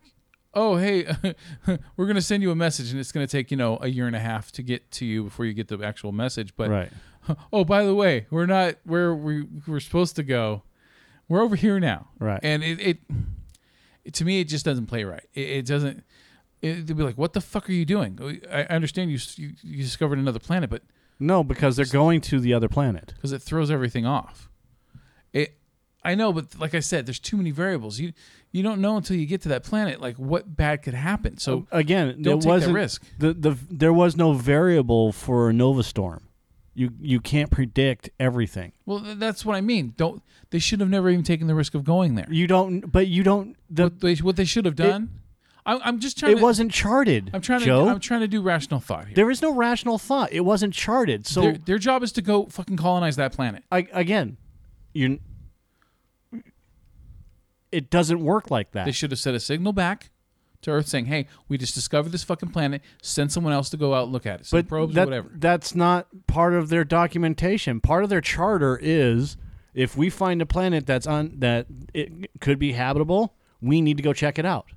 oh 0.54 0.76
hey 0.78 1.16
we're 1.98 2.06
gonna 2.06 2.22
send 2.22 2.44
you 2.44 2.52
a 2.52 2.56
message 2.56 2.92
and 2.92 3.00
it's 3.00 3.12
gonna 3.12 3.28
take 3.28 3.50
you 3.52 3.58
know 3.58 3.78
a 3.82 3.88
year 3.88 4.08
and 4.08 4.16
a 4.16 4.20
half 4.20 4.52
to 4.52 4.62
get 4.64 4.90
to 4.92 5.06
you 5.06 5.24
before 5.24 5.46
you 5.46 5.54
get 5.54 5.68
the 5.68 5.80
actual 5.84 6.12
message 6.12 6.56
but 6.56 6.70
right. 6.70 6.92
oh 7.54 7.64
by 7.64 7.84
the 7.86 7.96
way 7.96 8.26
we're 8.30 8.46
not 8.46 8.76
where 8.84 9.14
we 9.16 9.46
we're 9.68 9.80
supposed 9.80 10.16
to 10.16 10.24
go 10.24 10.62
We're 11.30 11.42
over 11.42 11.56
here 11.56 11.80
now, 11.80 12.08
Right. 12.20 12.40
And 12.44 12.64
it, 12.64 12.80
it, 12.80 12.98
it 14.06 14.14
to 14.16 14.26
me, 14.26 14.42
it 14.42 14.48
just 14.50 14.66
doesn't 14.66 14.88
play 14.88 15.04
right. 15.06 15.24
It, 15.34 15.50
it 15.60 15.66
doesn't. 15.66 16.04
It, 16.62 16.86
they'd 16.86 16.98
be 16.98 17.04
like, 17.04 17.18
"What 17.18 17.32
the 17.34 17.40
fuck 17.42 17.70
are 17.70 17.74
you 17.74 17.86
doing?" 17.86 18.20
Oh, 18.22 18.28
I 18.52 18.64
I 18.64 18.76
understand 18.76 19.10
you 19.12 19.18
you, 19.38 19.54
you 19.64 19.82
discovered 19.84 20.20
another 20.20 20.40
planet, 20.40 20.70
but 20.70 20.82
No, 21.20 21.42
because 21.44 21.78
they're 21.78 21.86
going 22.02 22.20
to 22.22 22.40
the 22.42 22.54
other 22.54 22.68
planet. 22.68 23.14
because 23.16 23.32
it 23.32 23.42
throws 23.42 23.72
everything 23.72 24.06
off. 24.06 24.50
It, 25.32 25.58
I 26.06 26.16
know, 26.16 26.34
but 26.34 26.60
like 26.60 26.74
I 26.74 26.80
said, 26.80 27.06
there's 27.06 27.20
too 27.20 27.38
many 27.38 27.52
variables. 27.52 28.00
You 28.00 28.14
you 28.52 28.62
don't 28.62 28.82
know 28.82 28.98
until 28.98 29.16
you 29.16 29.26
get 29.26 29.42
to 29.42 29.50
that 29.50 29.64
planet, 29.64 30.02
like 30.02 30.18
what 30.18 30.56
bad 30.56 30.84
could 30.84 30.94
happen. 30.94 31.38
So 31.38 31.54
um, 31.54 31.68
Again, 31.72 32.22
don't 32.22 32.34
it 32.34 32.36
take 32.36 32.42
that 32.42 32.48
wasn't 32.48 32.76
risk. 32.76 33.04
The, 33.18 33.34
the 33.34 33.58
there 33.70 33.94
was 33.94 34.18
no 34.18 34.34
variable 34.34 35.12
for 35.12 35.50
a 35.50 35.54
nova 35.54 35.84
storm. 35.84 36.28
You 36.76 36.92
you 37.00 37.20
can't 37.20 37.52
predict 37.52 38.10
everything. 38.20 38.74
well, 38.86 39.00
that's 39.00 39.46
what 39.46 39.56
I 39.56 39.62
mean. 39.62 39.94
Don't 39.96 40.22
they 40.50 40.60
should 40.60 40.80
have 40.80 40.90
never 40.90 41.10
even 41.10 41.24
taken 41.24 41.48
the 41.48 41.56
risk 41.56 41.74
of 41.74 41.84
going 41.84 42.16
there. 42.16 42.28
You 42.30 42.48
don't, 42.48 42.92
but 42.92 43.08
you 43.08 43.24
don't. 43.24 43.56
The 43.70 43.84
what 43.84 44.00
they 44.02 44.16
what 44.16 44.36
they 44.36 44.46
should 44.46 44.66
have 44.66 44.76
done. 44.76 45.20
I, 45.66 45.80
I'm 45.84 46.00
just 46.00 46.20
trying. 46.20 46.34
it 46.34 46.36
to, 46.36 46.42
wasn't 46.42 46.72
charted. 46.72 47.32
I'm 47.34 47.42
trying 47.42 47.60
to. 47.60 47.66
Joe. 47.66 47.88
I'm 47.88 48.00
trying 48.00 48.22
to 48.22 48.28
do 48.28 48.42
rational 48.42 48.80
thought 48.80 49.06
here. 49.06 49.16
there 49.16 49.30
is 49.30 49.42
no 49.42 49.54
rational 49.54 49.98
thought. 49.98 50.34
It 50.34 50.42
wasn't 50.42 50.74
charted. 50.74 51.26
So 51.26 51.42
their, 51.42 51.54
their 51.54 51.78
job 51.78 52.04
is 52.04 52.12
to 52.14 52.22
go 52.22 52.48
fucking 52.48 52.78
colonize 52.78 53.16
that 53.16 53.34
planet. 53.34 53.64
I, 53.72 53.88
again, 53.94 54.38
you. 54.94 55.20
It 57.74 57.90
doesn't 57.90 58.24
work 58.24 58.52
like 58.52 58.72
that. 58.72 58.86
They 58.86 58.92
should 58.92 59.12
have 59.12 59.20
sent 59.20 59.36
a 59.36 59.40
signal 59.40 59.74
back 59.74 60.12
to 60.62 60.72
Earth 60.72 60.88
saying, 60.88 61.06
"Hey, 61.08 61.28
we 61.50 61.58
just 61.58 61.74
discovered 61.74 62.10
this 62.12 62.24
fucking 62.24 62.50
planet. 62.50 62.82
Send 63.02 63.32
someone 63.32 63.52
else 63.52 63.70
to 63.72 63.78
go 63.78 63.94
out 63.94 64.04
and 64.06 64.14
look 64.14 64.26
at 64.26 64.42
it. 64.42 64.46
Send 64.46 64.66
but 64.66 64.70
probes 64.70 64.96
that, 64.96 65.04
or 65.04 65.06
whatever." 65.06 65.32
that's 65.36 65.76
not 65.76 66.08
part 66.28 66.54
of 66.54 66.70
their 66.70 66.84
documentation. 66.84 67.82
Part 67.82 68.04
of 68.04 68.10
their 68.10 68.22
charter 68.22 68.80
is 68.82 69.36
if 69.74 69.98
we 69.98 70.10
find 70.10 70.42
a 70.42 70.46
planet 70.46 70.86
that's 70.86 71.08
on 71.08 71.34
that 71.40 71.68
it 71.94 72.40
could 72.40 72.60
be 72.60 72.74
habitable, 72.74 73.34
we 73.62 73.82
need 73.82 73.98
to 73.98 74.04
go 74.04 74.14
check 74.14 74.38
it 74.40 74.46
out. 74.46 74.68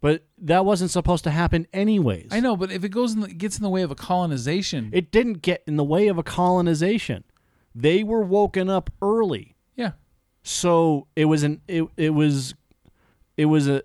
But 0.00 0.24
that 0.38 0.64
wasn't 0.64 0.90
supposed 0.90 1.24
to 1.24 1.30
happen 1.30 1.66
anyways. 1.72 2.28
I 2.30 2.40
know, 2.40 2.56
but 2.56 2.70
if 2.70 2.84
it 2.84 2.90
goes 2.90 3.14
in 3.14 3.20
the, 3.20 3.28
gets 3.28 3.56
in 3.56 3.62
the 3.62 3.68
way 3.70 3.82
of 3.82 3.90
a 3.90 3.94
colonization, 3.94 4.90
It 4.92 5.10
didn't 5.10 5.42
get 5.42 5.62
in 5.66 5.76
the 5.76 5.84
way 5.84 6.08
of 6.08 6.18
a 6.18 6.22
colonization. 6.22 7.24
They 7.74 8.02
were 8.04 8.22
woken 8.22 8.68
up 8.70 8.90
early. 9.02 9.56
yeah, 9.74 9.92
So 10.48 11.08
it 11.16 11.24
was 11.24 11.42
an 11.42 11.60
it, 11.66 11.82
it 11.96 12.10
was 12.10 12.54
it 13.36 13.46
was 13.46 13.66
a 13.66 13.82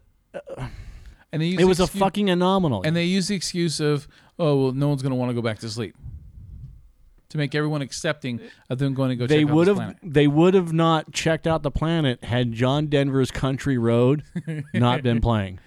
and 1.32 1.41
they 1.41 1.47
use 1.47 1.59
it 1.59 1.66
was 1.66 1.80
the 1.80 1.86
a 1.86 1.88
fucking 1.88 2.30
anomaly. 2.30 2.88
and 2.88 2.95
they 2.95 3.05
use 3.05 3.30
the 3.30 3.36
excuse 3.36 3.80
of, 3.80 4.07
"Oh, 4.38 4.66
well, 4.66 4.72
no 4.72 4.88
one's 4.88 5.01
going 5.01 5.09
to 5.09 5.16
want 5.16 5.32
to 5.32 5.34
go 5.34 5.41
back 5.41 5.57
to 5.59 5.70
sleep." 5.70 5.95
To 7.30 7.38
make 7.39 7.55
everyone 7.55 7.82
accepting 7.82 8.41
of 8.70 8.78
them 8.78 8.93
going 8.93 9.09
to 9.09 9.16
go 9.16 9.26
they 9.26 9.43
check 9.43 9.53
would 9.53 9.68
have 9.68 9.78
planet. 9.78 9.97
they 10.03 10.28
would 10.28 10.53
have 10.53 10.72
not 10.72 11.12
checked 11.12 11.47
out 11.47 11.64
the 11.64 11.72
planet 11.72 12.24
had 12.24 12.51
John 12.51 12.88
Denver's 12.88 13.32
Country 13.32 13.80
Road 13.80 14.24
not 14.76 15.01
been 15.01 15.20
playing. 15.20 15.57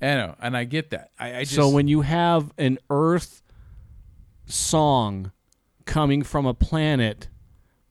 I 0.00 0.06
know, 0.14 0.36
and 0.40 0.56
I 0.56 0.64
get 0.64 0.88
that. 0.90 1.10
I, 1.18 1.36
I 1.36 1.40
just 1.40 1.54
so 1.54 1.68
when 1.68 1.86
you 1.86 2.00
have 2.00 2.50
an 2.56 2.78
Earth 2.88 3.42
song 4.46 5.32
coming 5.84 6.22
from 6.22 6.46
a 6.46 6.54
planet 6.54 7.28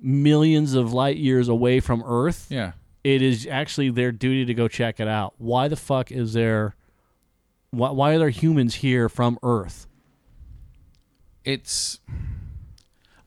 millions 0.03 0.73
of 0.75 0.93
light 0.93 1.17
years 1.17 1.47
away 1.47 1.79
from 1.79 2.03
Earth, 2.05 2.47
yeah, 2.49 2.73
it 3.03 3.21
is 3.21 3.47
actually 3.47 3.89
their 3.89 4.11
duty 4.11 4.45
to 4.45 4.53
go 4.53 4.67
check 4.67 4.99
it 4.99 5.07
out. 5.07 5.33
Why 5.37 5.67
the 5.67 5.75
fuck 5.75 6.11
is 6.11 6.33
there? 6.33 6.75
Why, 7.71 7.89
why 7.91 8.13
are 8.13 8.19
there 8.19 8.29
humans 8.29 8.75
here 8.75 9.09
from 9.09 9.39
Earth? 9.41 9.87
it's. 11.45 11.99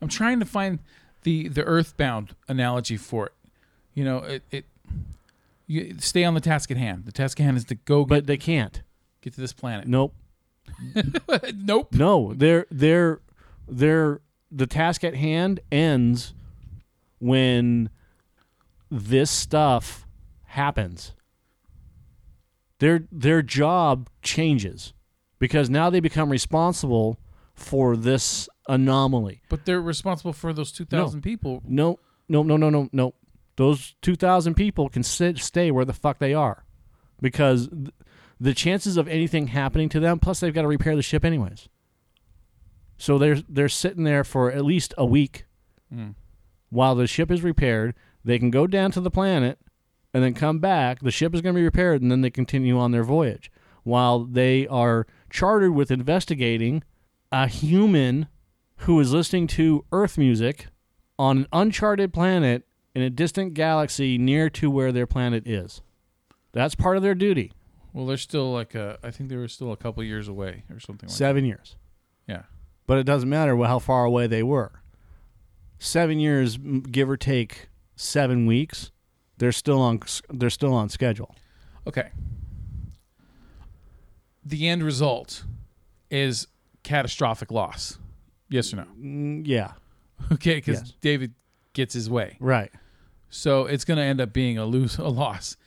I'm 0.01 0.07
trying 0.07 0.39
to 0.39 0.45
find 0.45 0.79
the 1.23 1.47
the 1.47 1.63
Earthbound 1.63 2.35
analogy 2.47 2.97
for 2.97 3.27
it. 3.27 3.33
You 3.93 4.03
know, 4.05 4.17
it 4.19 4.43
it. 4.51 4.65
You 5.65 5.95
stay 5.99 6.23
on 6.23 6.33
the 6.33 6.39
task 6.39 6.71
at 6.71 6.77
hand. 6.77 7.05
The 7.05 7.11
task 7.11 7.39
at 7.39 7.43
hand 7.43 7.57
is 7.57 7.65
to 7.65 7.75
go 7.75 8.03
get, 8.05 8.09
But 8.09 8.27
they 8.27 8.37
can't. 8.37 8.81
get 9.21 9.33
to 9.33 9.41
this 9.41 9.53
planet. 9.53 9.87
Nope. 9.87 10.13
nope. 11.55 11.93
No, 11.93 12.33
they're 12.33 12.65
they're 12.71 13.19
they're 13.67 14.21
the 14.51 14.67
task 14.67 15.03
at 15.03 15.15
hand 15.15 15.59
ends 15.71 16.33
when 17.19 17.89
this 18.89 19.31
stuff 19.31 20.07
happens. 20.45 21.13
Their 22.79 23.07
their 23.11 23.41
job 23.41 24.09
changes 24.21 24.93
because 25.39 25.69
now 25.69 25.89
they 25.89 25.99
become 25.99 26.29
responsible 26.29 27.19
for 27.53 27.97
this 27.97 28.47
anomaly. 28.67 29.41
But 29.49 29.65
they're 29.65 29.81
responsible 29.81 30.33
for 30.33 30.53
those 30.53 30.71
two 30.71 30.85
thousand 30.85 31.21
people. 31.21 31.63
No, 31.65 31.99
no, 32.29 32.43
no, 32.43 32.55
no, 32.57 32.69
no, 32.69 32.89
no. 32.91 33.13
Those 33.55 33.95
two 34.01 34.15
thousand 34.15 34.53
people 34.53 34.89
can 34.89 35.01
sit, 35.01 35.39
stay 35.39 35.71
where 35.71 35.85
the 35.85 35.93
fuck 35.93 36.19
they 36.19 36.35
are, 36.35 36.65
because 37.19 37.67
th- 37.69 37.89
the 38.39 38.53
chances 38.53 38.97
of 38.97 39.07
anything 39.07 39.47
happening 39.47 39.89
to 39.89 39.99
them. 39.99 40.19
Plus, 40.19 40.39
they've 40.39 40.53
got 40.53 40.61
to 40.61 40.67
repair 40.67 40.95
the 40.95 41.01
ship 41.01 41.25
anyways. 41.25 41.67
So 42.99 43.17
they're 43.17 43.41
they're 43.49 43.69
sitting 43.69 44.03
there 44.03 44.23
for 44.23 44.51
at 44.51 44.63
least 44.63 44.93
a 44.97 45.05
week, 45.05 45.45
hmm. 45.91 46.09
While 46.69 46.95
the 46.95 47.07
ship 47.07 47.31
is 47.31 47.43
repaired. 47.43 47.95
They 48.23 48.39
can 48.39 48.51
go 48.51 48.67
down 48.67 48.91
to 48.91 49.01
the 49.01 49.11
planet, 49.11 49.59
and 50.13 50.23
then 50.23 50.33
come 50.33 50.59
back. 50.59 50.99
The 51.01 51.11
ship 51.11 51.33
is 51.35 51.41
going 51.41 51.55
to 51.55 51.59
be 51.59 51.63
repaired, 51.65 52.01
and 52.01 52.11
then 52.11 52.21
they 52.21 52.29
continue 52.29 52.77
on 52.77 52.91
their 52.91 53.03
voyage 53.03 53.51
while 53.83 54.25
they 54.25 54.67
are 54.67 55.07
chartered 55.29 55.73
with 55.73 55.91
investigating 55.91 56.83
a 57.31 57.47
human 57.47 58.27
who 58.81 58.99
is 58.99 59.13
listening 59.13 59.47
to 59.47 59.85
Earth 59.93 60.17
music 60.17 60.67
on 61.17 61.37
an 61.39 61.47
uncharted 61.53 62.13
planet 62.13 62.65
in 62.93 63.01
a 63.01 63.09
distant 63.09 63.53
galaxy 63.53 64.17
near 64.17 64.49
to 64.49 64.69
where 64.69 64.91
their 64.91 65.07
planet 65.07 65.47
is. 65.47 65.81
That's 66.51 66.75
part 66.75 66.97
of 66.97 67.03
their 67.03 67.15
duty. 67.15 67.53
Well, 67.93 68.05
they're 68.05 68.17
still 68.17 68.51
like 68.51 68.75
a. 68.75 68.99
I 69.03 69.11
think 69.11 69.29
they 69.29 69.35
were 69.37 69.47
still 69.47 69.71
a 69.71 69.77
couple 69.77 70.03
years 70.03 70.27
away 70.27 70.63
or 70.69 70.79
something. 70.79 71.07
like 71.07 71.15
Seven 71.17 71.45
years. 71.45 71.75
that. 72.27 72.33
Yeah. 72.33 72.41
But 72.85 72.97
it 72.99 73.03
doesn't 73.03 73.29
matter 73.29 73.55
how 73.63 73.79
far 73.79 74.05
away 74.05 74.27
they 74.27 74.43
were. 74.43 74.81
Seven 75.79 76.19
years, 76.19 76.57
give 76.57 77.09
or 77.09 77.17
take 77.17 77.69
seven 77.95 78.45
weeks, 78.45 78.91
they're 79.37 79.51
still 79.51 79.79
on. 79.81 79.99
They're 80.29 80.49
still 80.49 80.73
on 80.73 80.89
schedule. 80.89 81.35
Okay. 81.85 82.09
The 84.43 84.67
end 84.67 84.83
result 84.83 85.43
is 86.09 86.47
catastrophic 86.83 87.51
loss. 87.51 87.99
Yes 88.49 88.73
or 88.73 88.77
no? 88.77 89.41
Yeah, 89.45 89.73
Okay, 90.31 90.55
because 90.55 90.79
Yes. 90.79 90.93
David 91.01 91.33
gets 91.73 91.93
his 91.93 92.09
way, 92.09 92.37
right. 92.39 92.71
so 93.29 93.65
it's 93.65 93.83
going 93.83 93.97
to 93.97 94.03
end 94.03 94.21
up 94.21 94.31
being 94.31 94.57
a 94.57 94.65
lose, 94.65 94.97
a 94.97 95.03
loss. 95.09 95.57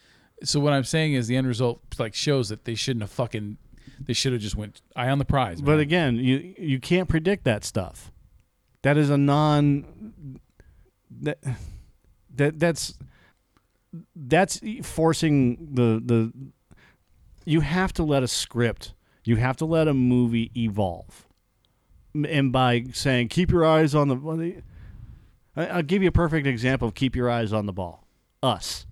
So 0.42 0.58
what 0.60 0.72
I'm 0.72 0.84
saying 0.84 1.12
is 1.12 1.26
the 1.28 1.36
end 1.36 1.46
result 1.46 1.80
like 1.98 2.14
shows 2.14 2.48
that 2.48 2.64
they 2.64 2.74
shouldn't 2.74 3.02
have 3.02 3.10
fucking. 3.10 3.58
They 4.00 4.14
should 4.14 4.32
have 4.32 4.40
just 4.40 4.56
went 4.56 4.80
eye 4.96 5.10
on 5.10 5.18
the 5.18 5.26
prize. 5.26 5.60
But 5.60 5.78
again, 5.78 6.16
you 6.16 6.54
you 6.58 6.80
can't 6.80 7.06
predict 7.08 7.44
that 7.44 7.64
stuff. 7.64 8.10
That 8.82 8.96
is 8.96 9.10
a 9.10 9.18
non 9.18 10.40
that 11.20 11.38
that 12.34 12.58
that's 12.58 12.98
that's 14.14 14.60
forcing 14.82 15.68
the 15.72 16.00
the 16.04 16.32
you 17.44 17.60
have 17.60 17.92
to 17.94 18.02
let 18.02 18.22
a 18.22 18.28
script, 18.28 18.94
you 19.24 19.36
have 19.36 19.56
to 19.58 19.64
let 19.64 19.88
a 19.88 19.94
movie 19.94 20.50
evolve. 20.56 21.26
And 22.14 22.52
by 22.52 22.84
saying 22.92 23.28
keep 23.28 23.50
your 23.50 23.64
eyes 23.64 23.94
on 23.94 24.08
the 24.08 24.62
I'll 25.56 25.82
give 25.82 26.02
you 26.02 26.08
a 26.08 26.12
perfect 26.12 26.46
example 26.46 26.88
of 26.88 26.94
keep 26.94 27.14
your 27.14 27.30
eyes 27.30 27.52
on 27.52 27.66
the 27.66 27.72
ball. 27.72 28.06
Us. 28.42 28.86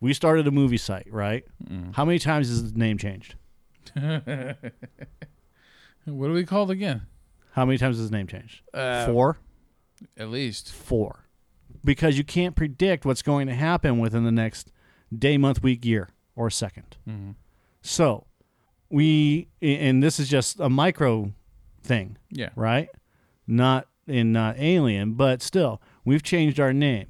We 0.00 0.12
started 0.12 0.46
a 0.46 0.50
movie 0.50 0.76
site, 0.76 1.08
right? 1.10 1.44
Mm. 1.64 1.94
How 1.94 2.04
many 2.04 2.18
times 2.18 2.48
has 2.48 2.72
the 2.72 2.78
name 2.78 2.98
changed? 2.98 3.34
what 3.94 4.04
are 6.04 6.32
we 6.32 6.44
called 6.44 6.70
again? 6.70 7.02
How 7.56 7.64
many 7.64 7.78
times 7.78 7.96
has 7.96 8.10
the 8.10 8.16
name 8.16 8.26
changed? 8.26 8.60
Uh, 8.74 9.06
Four. 9.06 9.38
At 10.16 10.28
least. 10.28 10.70
Four. 10.72 11.24
Because 11.82 12.18
you 12.18 12.22
can't 12.24 12.54
predict 12.54 13.06
what's 13.06 13.22
going 13.22 13.46
to 13.46 13.54
happen 13.54 13.98
within 13.98 14.24
the 14.24 14.30
next 14.30 14.70
day, 15.16 15.38
month, 15.38 15.62
week, 15.62 15.84
year, 15.84 16.10
or 16.34 16.48
2nd 16.50 17.34
So 17.80 18.26
we, 18.90 19.48
and 19.62 20.02
this 20.02 20.20
is 20.20 20.28
just 20.28 20.60
a 20.60 20.68
micro 20.68 21.32
thing, 21.82 22.18
Yeah. 22.30 22.50
right? 22.56 22.88
Not 23.46 23.88
in 24.06 24.32
not 24.32 24.56
alien, 24.58 25.14
but 25.14 25.40
still, 25.40 25.80
we've 26.04 26.22
changed 26.22 26.60
our 26.60 26.72
name. 26.74 27.06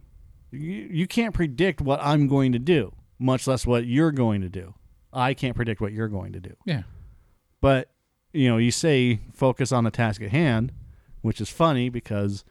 You, 0.52 0.88
you 0.90 1.06
can't 1.08 1.34
predict 1.34 1.80
what 1.80 1.98
I'm 2.00 2.28
going 2.28 2.52
to 2.52 2.58
do, 2.60 2.94
much 3.18 3.46
less 3.48 3.66
what 3.66 3.84
you're 3.86 4.12
going 4.12 4.42
to 4.42 4.48
do. 4.48 4.74
I 5.12 5.34
can't 5.34 5.56
predict 5.56 5.80
what 5.80 5.92
you're 5.92 6.08
going 6.08 6.32
to 6.34 6.40
do. 6.40 6.54
Yeah. 6.64 6.82
But 7.60 7.90
you 8.36 8.48
know, 8.48 8.58
you 8.58 8.70
say 8.70 9.20
focus 9.32 9.72
on 9.72 9.84
the 9.84 9.90
task 9.90 10.20
at 10.20 10.30
hand, 10.30 10.72
which 11.22 11.40
is 11.40 11.48
funny 11.48 11.88
because 11.88 12.44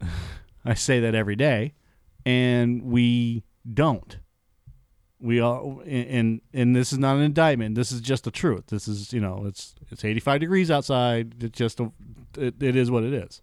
I 0.64 0.74
say 0.74 1.00
that 1.00 1.14
every 1.14 1.36
day, 1.36 1.74
and 2.26 2.82
we 2.82 3.44
don't. 3.72 4.18
We 5.20 5.40
all 5.40 5.82
and 5.86 6.42
and 6.52 6.76
this 6.76 6.92
is 6.92 6.98
not 6.98 7.16
an 7.16 7.22
indictment. 7.22 7.74
This 7.74 7.90
is 7.90 8.00
just 8.02 8.24
the 8.24 8.30
truth. 8.30 8.66
This 8.66 8.86
is 8.86 9.12
you 9.12 9.20
know 9.20 9.44
it's 9.46 9.74
it's 9.90 10.04
85 10.04 10.40
degrees 10.40 10.70
outside. 10.70 11.42
It 11.42 11.52
just 11.52 11.80
it, 12.36 12.62
it 12.62 12.76
is 12.76 12.90
what 12.90 13.04
it 13.04 13.14
is. 13.14 13.40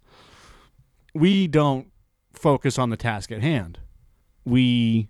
We 1.16 1.48
don't 1.48 1.88
focus 2.34 2.78
on 2.78 2.92
the 2.92 2.98
task 2.98 3.32
at 3.32 3.42
hand. 3.42 3.80
we 4.46 5.10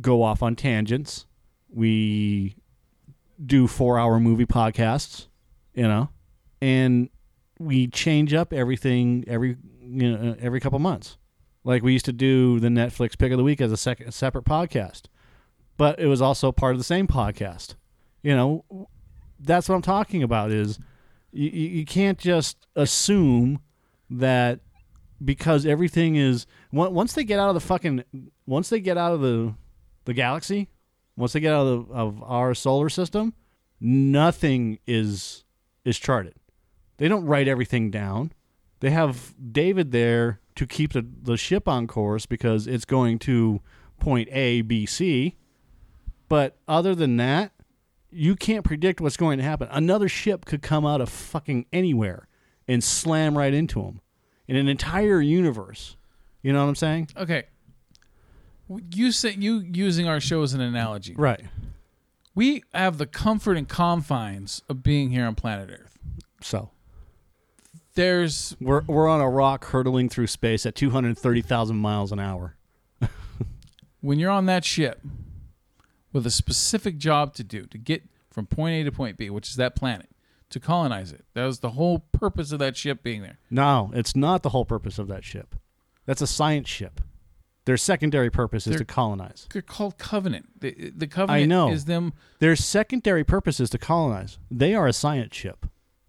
go 0.00 0.22
off 0.22 0.42
on 0.42 0.56
tangents. 0.56 1.26
We 1.68 2.56
do 3.44 3.66
four 3.66 3.98
hour 3.98 4.20
movie 4.20 4.46
podcasts, 4.46 5.26
you 5.74 5.84
know, 5.84 6.08
and 6.60 7.08
we 7.58 7.86
change 7.86 8.32
up 8.32 8.52
everything 8.52 9.24
every 9.26 9.56
you 9.82 10.10
know 10.10 10.32
uh, 10.32 10.34
every 10.40 10.60
couple 10.60 10.78
months. 10.78 11.16
Like 11.62 11.82
we 11.82 11.92
used 11.92 12.06
to 12.06 12.12
do 12.12 12.58
the 12.58 12.68
Netflix 12.68 13.18
pick 13.18 13.32
of 13.32 13.38
the 13.38 13.44
week 13.44 13.60
as 13.60 13.70
a, 13.70 13.76
sec- 13.76 14.00
a 14.00 14.12
separate 14.12 14.46
podcast, 14.46 15.02
but 15.76 16.00
it 16.00 16.06
was 16.06 16.22
also 16.22 16.52
part 16.52 16.72
of 16.72 16.78
the 16.78 16.84
same 16.84 17.06
podcast. 17.06 17.74
You 18.22 18.34
know, 18.34 18.88
that's 19.38 19.68
what 19.68 19.74
I'm 19.74 19.82
talking 19.82 20.22
about. 20.22 20.50
Is 20.50 20.78
you, 21.32 21.50
you 21.50 21.68
you 21.68 21.84
can't 21.84 22.18
just 22.18 22.66
assume 22.76 23.60
that 24.08 24.60
because 25.22 25.66
everything 25.66 26.16
is 26.16 26.46
once 26.72 27.12
they 27.12 27.24
get 27.24 27.38
out 27.38 27.48
of 27.48 27.54
the 27.54 27.60
fucking 27.60 28.04
once 28.46 28.70
they 28.70 28.80
get 28.80 28.96
out 28.96 29.12
of 29.12 29.20
the 29.20 29.54
the 30.06 30.14
galaxy, 30.14 30.68
once 31.16 31.34
they 31.34 31.40
get 31.40 31.52
out 31.52 31.66
of, 31.66 31.88
the, 31.88 31.94
of 31.94 32.22
our 32.22 32.54
solar 32.54 32.88
system, 32.88 33.34
nothing 33.80 34.78
is 34.86 35.44
is 35.84 35.98
charted. 35.98 36.34
They 36.98 37.08
don't 37.08 37.24
write 37.24 37.48
everything 37.48 37.90
down. 37.90 38.32
They 38.80 38.90
have 38.90 39.34
David 39.52 39.92
there 39.92 40.40
to 40.56 40.66
keep 40.66 40.92
the, 40.92 41.06
the 41.22 41.36
ship 41.36 41.68
on 41.68 41.86
course 41.86 42.26
because 42.26 42.66
it's 42.66 42.84
going 42.84 43.18
to 43.20 43.60
point 43.98 44.28
A, 44.32 44.62
B, 44.62 44.86
C. 44.86 45.36
But 46.28 46.56
other 46.68 46.94
than 46.94 47.16
that, 47.18 47.52
you 48.10 48.36
can't 48.36 48.64
predict 48.64 49.00
what's 49.00 49.16
going 49.16 49.38
to 49.38 49.44
happen. 49.44 49.68
Another 49.70 50.08
ship 50.08 50.44
could 50.44 50.62
come 50.62 50.84
out 50.84 51.00
of 51.00 51.08
fucking 51.08 51.66
anywhere 51.72 52.28
and 52.66 52.82
slam 52.82 53.36
right 53.36 53.54
into 53.54 53.82
them 53.82 54.00
in 54.48 54.56
an 54.56 54.68
entire 54.68 55.20
universe. 55.20 55.96
You 56.42 56.52
know 56.52 56.62
what 56.62 56.68
I'm 56.68 56.74
saying? 56.74 57.08
Okay. 57.16 57.44
You 58.94 59.12
say 59.12 59.34
you 59.38 59.58
using 59.58 60.08
our 60.08 60.20
show 60.20 60.42
as 60.42 60.54
an 60.54 60.60
analogy. 60.60 61.14
Right. 61.16 61.44
We 62.40 62.62
have 62.72 62.96
the 62.96 63.04
comfort 63.04 63.58
and 63.58 63.68
confines 63.68 64.62
of 64.66 64.82
being 64.82 65.10
here 65.10 65.26
on 65.26 65.34
planet 65.34 65.68
Earth. 65.78 65.98
So 66.40 66.70
There's 67.92 68.56
we're 68.58 68.80
we're 68.86 69.08
on 69.08 69.20
a 69.20 69.28
rock 69.28 69.66
hurtling 69.66 70.08
through 70.08 70.28
space 70.28 70.64
at 70.64 70.74
230,000 70.74 71.76
miles 71.76 72.12
an 72.12 72.18
hour. 72.18 72.56
when 74.00 74.18
you're 74.18 74.30
on 74.30 74.46
that 74.46 74.64
ship 74.64 75.02
with 76.14 76.26
a 76.26 76.30
specific 76.30 76.96
job 76.96 77.34
to 77.34 77.44
do 77.44 77.66
to 77.66 77.76
get 77.76 78.04
from 78.30 78.46
point 78.46 78.72
A 78.72 78.84
to 78.84 78.90
point 78.90 79.18
B, 79.18 79.28
which 79.28 79.50
is 79.50 79.56
that 79.56 79.76
planet, 79.76 80.08
to 80.48 80.58
colonize 80.58 81.12
it. 81.12 81.26
That 81.34 81.44
was 81.44 81.58
the 81.58 81.72
whole 81.72 81.98
purpose 81.98 82.52
of 82.52 82.58
that 82.60 82.74
ship 82.74 83.02
being 83.02 83.20
there. 83.20 83.38
No, 83.50 83.90
it's 83.92 84.16
not 84.16 84.42
the 84.42 84.48
whole 84.48 84.64
purpose 84.64 84.98
of 84.98 85.08
that 85.08 85.24
ship. 85.24 85.56
That's 86.06 86.22
a 86.22 86.26
science 86.26 86.70
ship. 86.70 87.02
Their 87.66 87.76
secondary 87.76 88.30
purpose 88.30 88.66
is 88.66 88.70
They're- 88.72 88.78
to 88.78 88.84
colonize. 88.84 89.46
They're 89.52 89.62
called 89.62 89.98
Covenant. 89.98 90.60
The, 90.60 90.92
the 90.96 91.06
Covenant 91.06 91.42
I 91.42 91.46
know. 91.46 91.70
is 91.70 91.84
them. 91.84 92.12
Their 92.38 92.56
secondary 92.56 93.22
purpose 93.24 93.60
is 93.60 93.70
to 93.70 93.78
colonize. 93.78 94.38
They 94.50 94.74
are 94.74 94.86
a 94.86 94.92
science 94.92 95.36
ship. 95.36 95.66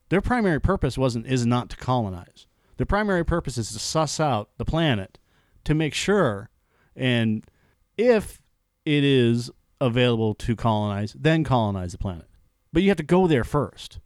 Their 0.09 0.21
primary 0.21 0.59
purpose 0.59 0.97
wasn't 0.97 1.25
is 1.27 1.45
not 1.45 1.69
to 1.69 1.77
colonize. 1.77 2.47
Their 2.77 2.85
primary 2.85 3.23
purpose 3.23 3.57
is 3.57 3.71
to 3.71 3.79
suss 3.79 4.19
out 4.19 4.49
the 4.57 4.65
planet 4.65 5.17
to 5.65 5.73
make 5.73 5.93
sure 5.93 6.49
and 6.95 7.45
if 7.97 8.41
it 8.85 9.03
is 9.03 9.51
available 9.79 10.33
to 10.35 10.55
colonize, 10.55 11.13
then 11.13 11.43
colonize 11.43 11.91
the 11.91 11.97
planet. 11.97 12.27
But 12.73 12.83
you 12.83 12.89
have 12.89 12.97
to 12.97 13.03
go 13.03 13.27
there 13.27 13.43
first. 13.43 13.99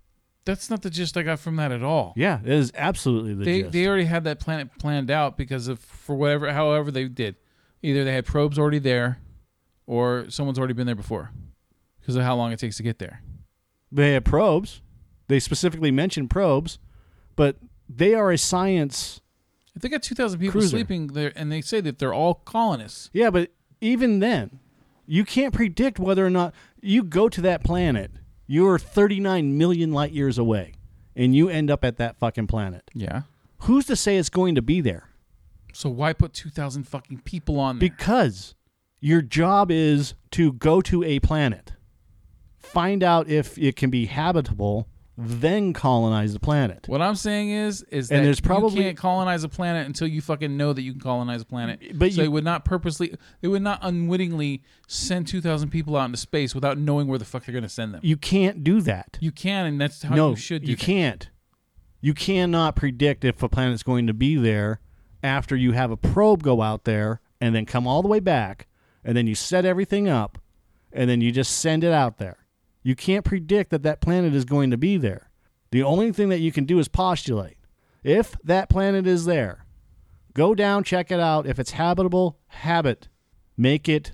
That's 0.45 0.69
not 0.69 0.84
the 0.84 0.89
gist 0.91 1.17
I 1.17 1.23
got 1.23 1.39
from 1.39 1.55
that 1.55 1.72
at 1.72 1.81
all. 1.84 2.13
Yeah, 2.15 2.39
it 2.43 2.49
is 2.51 2.72
absolutely 2.76 3.34
the 3.34 3.45
they 3.45 3.61
gist. 3.63 3.73
they 3.73 3.88
already 3.88 4.05
had 4.05 4.23
that 4.26 4.39
planet 4.39 4.69
planned 4.80 5.09
out 5.09 5.38
because 5.38 5.67
of 5.67 5.80
for 5.80 6.15
whatever 6.15 6.51
however 6.53 6.91
they 6.91 7.07
did. 7.07 7.35
Either 7.81 8.03
they 8.03 8.13
had 8.13 8.26
probes 8.26 8.57
already 8.57 8.80
there, 8.80 9.19
or 9.85 10.26
someone's 10.30 10.57
already 10.57 10.73
been 10.73 10.85
there 10.85 10.95
before, 10.95 11.31
because 11.99 12.15
of 12.15 12.23
how 12.23 12.35
long 12.35 12.51
it 12.51 12.59
takes 12.59 12.77
to 12.77 12.84
get 12.84 12.99
there. 12.99 13.22
They 13.91 14.13
had 14.13 14.26
probes. 14.26 14.81
They 15.27 15.39
specifically 15.39 15.91
mentioned 15.91 16.30
probes, 16.30 16.80
but 17.35 17.57
they 17.89 18.13
are 18.13 18.31
a 18.31 18.38
science. 18.38 19.22
If 19.76 19.81
they 19.81 19.89
got 19.89 20.03
two 20.03 20.15
thousand 20.15 20.39
people 20.39 20.53
Cruiser. 20.53 20.69
sleeping 20.69 21.07
there, 21.07 21.34
and 21.35 21.51
they 21.51 21.61
say 21.61 21.81
that 21.81 21.99
they're 21.99 22.13
all 22.13 22.35
colonists, 22.35 23.09
Yeah, 23.13 23.30
but 23.30 23.51
even 23.81 24.19
then, 24.19 24.59
you 25.05 25.26
can't 25.26 25.53
predict 25.53 25.99
whether 25.99 26.26
or 26.26 26.30
not 26.30 26.53
you 26.81 27.03
go 27.03 27.30
to 27.30 27.41
that 27.41 27.63
planet. 27.63 28.11
You're 28.47 28.77
39 28.80 29.57
million 29.57 29.91
light 29.91 30.11
years 30.11 30.38
away, 30.38 30.73
and 31.15 31.35
you 31.35 31.49
end 31.49 31.72
up 31.72 31.84
at 31.84 31.97
that 31.97 32.17
fucking 32.17 32.47
planet. 32.47 32.89
yeah. 32.93 33.23
Who's 33.59 33.85
to 33.88 33.95
say 33.95 34.17
it's 34.17 34.30
going 34.30 34.53
to 34.55 34.61
be 34.61 34.81
there? 34.81 35.09
So 35.73 35.89
why 35.89 36.13
put 36.13 36.34
two 36.34 36.49
thousand 36.49 36.84
fucking 36.88 37.22
people 37.22 37.59
on 37.59 37.80
there? 37.80 37.89
Because 37.89 38.53
your 38.99 39.22
job 39.22 39.72
is 39.72 40.13
to 40.31 40.53
go 40.53 40.81
to 40.81 41.03
a 41.03 41.19
planet, 41.19 41.73
find 42.57 43.01
out 43.01 43.27
if 43.27 43.57
it 43.57 43.76
can 43.76 43.89
be 43.89 44.05
habitable, 44.05 44.88
then 45.17 45.71
colonize 45.71 46.33
the 46.33 46.39
planet. 46.39 46.87
what 46.87 47.01
I'm 47.01 47.15
saying 47.15 47.49
is, 47.49 47.83
is 47.83 48.11
And 48.11 48.19
that 48.19 48.23
there's 48.25 48.41
probably- 48.41 48.77
you 48.79 48.83
can't 48.83 48.97
colonize 48.97 49.43
a 49.45 49.49
planet 49.49 49.87
until 49.87 50.07
you 50.07 50.19
fucking 50.21 50.57
know 50.57 50.73
that 50.73 50.81
you 50.81 50.91
can 50.91 50.99
colonize 50.99 51.41
a 51.41 51.45
planet. 51.45 51.79
But 51.97 52.11
so 52.11 52.17
you- 52.17 52.23
they 52.23 52.27
would 52.27 52.43
not 52.43 52.65
purposely, 52.65 53.15
they 53.41 53.47
would 53.47 53.61
not 53.61 53.79
unwittingly 53.81 54.61
send 54.87 55.27
two 55.27 55.39
thousand 55.39 55.69
people 55.69 55.95
out 55.95 56.05
into 56.05 56.17
space 56.17 56.53
without 56.53 56.77
knowing 56.77 57.07
where 57.07 57.17
the 57.17 57.23
fuck 57.25 57.45
they're 57.45 57.53
going 57.53 57.63
to 57.63 57.69
send 57.69 57.93
them. 57.93 58.01
You 58.03 58.17
can't 58.17 58.63
do 58.63 58.81
that. 58.81 59.17
You 59.21 59.31
can, 59.31 59.65
and 59.65 59.79
that's 59.79 60.03
how 60.03 60.15
no, 60.15 60.29
you 60.31 60.35
should 60.35 60.63
do. 60.63 60.71
you 60.71 60.75
things. 60.75 60.85
can't. 60.85 61.29
You 62.01 62.13
cannot 62.13 62.75
predict 62.75 63.23
if 63.23 63.41
a 63.41 63.47
planet's 63.49 63.83
going 63.83 64.07
to 64.07 64.13
be 64.13 64.35
there 64.35 64.79
after 65.23 65.55
you 65.55 65.71
have 65.71 65.91
a 65.91 65.97
probe 65.97 66.43
go 66.43 66.61
out 66.61 66.83
there 66.83 67.21
and 67.41 67.55
then 67.55 67.65
come 67.65 67.87
all 67.87 68.01
the 68.01 68.07
way 68.07 68.19
back, 68.19 68.67
and 69.03 69.15
then 69.17 69.27
you 69.27 69.33
set 69.35 69.65
everything 69.65 70.07
up, 70.09 70.37
and 70.93 71.09
then 71.09 71.21
you 71.21 71.31
just 71.31 71.57
send 71.57 71.83
it 71.83 71.91
out 71.93 72.17
there. 72.17 72.37
You 72.86 72.95
can't 72.95 73.26
predict 73.26 73.72
that 73.72 73.82
that 73.82 73.99
planet 73.99 74.36
is 74.36 74.45
going 74.45 74.70
to 74.70 74.78
be 74.78 74.98
there. 74.98 75.32
The 75.72 75.82
only 75.82 76.12
thing 76.12 76.30
that 76.30 76.38
you 76.38 76.52
can 76.52 76.66
do 76.66 76.78
is 76.78 76.88
postulate. 76.88 77.57
If 78.03 78.38
that 78.44 78.70
planet 78.70 79.07
is 79.07 79.26
there, 79.26 79.66
go 80.36 80.53
down, 80.53 80.84
check 80.84 81.10
it 81.10 81.20
out. 81.20 81.48
If 81.48 81.57
it's 81.57 81.72
habitable, 81.72 82.38
habit, 82.45 83.07
make 83.57 83.90
it 83.90 84.12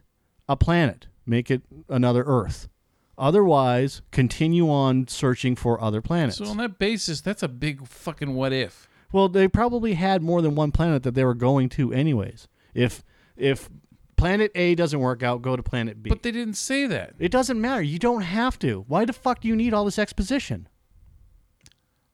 a 0.47 0.55
planet, 0.55 1.07
make 1.25 1.51
it 1.51 1.63
another 1.89 2.23
Earth. 2.25 2.69
Otherwise, 3.17 4.03
continue 4.09 4.69
on 4.71 5.05
searching 5.09 5.57
for 5.57 5.79
other 5.81 6.01
planets. 6.01 6.37
So 6.37 6.45
on 6.45 6.55
that 6.55 6.79
basis, 6.79 7.19
that's 7.19 7.43
a 7.43 7.49
big 7.49 7.85
fucking 7.85 8.35
what 8.35 8.53
if. 8.53 8.87
Well, 9.11 9.27
they 9.27 9.49
probably 9.49 9.95
had 9.95 10.21
more 10.21 10.41
than 10.41 10.55
one 10.55 10.71
planet 10.71 11.03
that 11.03 11.13
they 11.13 11.25
were 11.25 11.35
going 11.35 11.67
to 11.69 11.91
anyways. 11.91 12.47
If 12.73 13.03
if 13.35 13.69
planet 14.21 14.51
A 14.55 14.75
doesn't 14.75 14.99
work 14.99 15.23
out, 15.23 15.41
go 15.41 15.55
to 15.55 15.63
planet 15.63 16.01
B. 16.01 16.09
But 16.09 16.23
they 16.23 16.31
didn't 16.31 16.53
say 16.55 16.87
that. 16.87 17.13
it 17.19 17.31
doesn't 17.31 17.59
matter. 17.59 17.81
You 17.81 17.99
don't 17.99 18.21
have 18.21 18.57
to. 18.59 18.85
Why 18.87 19.05
the 19.05 19.13
fuck 19.13 19.41
do 19.41 19.47
you 19.47 19.55
need 19.55 19.73
all 19.73 19.85
this 19.85 19.99
exposition? 19.99 20.67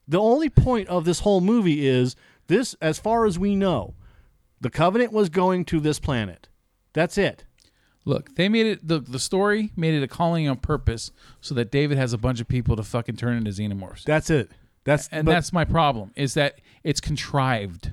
The 0.07 0.19
only 0.19 0.49
point 0.49 0.87
of 0.87 1.03
this 1.05 1.19
whole 1.19 1.41
movie 1.41 1.85
is 1.85 2.15
this 2.47 2.75
as 2.81 2.97
far 2.97 3.25
as 3.25 3.37
we 3.37 3.55
know, 3.55 3.93
the 4.61 4.69
covenant 4.69 5.11
was 5.11 5.29
going 5.29 5.65
to 5.65 5.79
this 5.79 5.99
planet. 5.99 6.47
That's 6.93 7.17
it. 7.17 7.43
Look, 8.05 8.35
they 8.35 8.47
made 8.47 8.65
it 8.65 8.87
the 8.87 8.99
the 8.99 9.19
story 9.19 9.73
made 9.75 9.93
it 9.93 10.01
a 10.01 10.07
calling 10.07 10.47
on 10.47 10.57
purpose 10.57 11.11
so 11.41 11.53
that 11.55 11.71
David 11.71 11.97
has 11.97 12.13
a 12.13 12.17
bunch 12.17 12.39
of 12.39 12.47
people 12.47 12.77
to 12.77 12.83
fucking 12.83 13.17
turn 13.17 13.35
into 13.35 13.51
xenomorphs. 13.51 14.03
That's 14.03 14.29
it. 14.29 14.49
That's 14.85 15.09
and 15.11 15.25
but- 15.25 15.33
that's 15.33 15.51
my 15.51 15.65
problem 15.65 16.11
is 16.15 16.33
that 16.35 16.61
it's 16.85 17.01
contrived. 17.01 17.91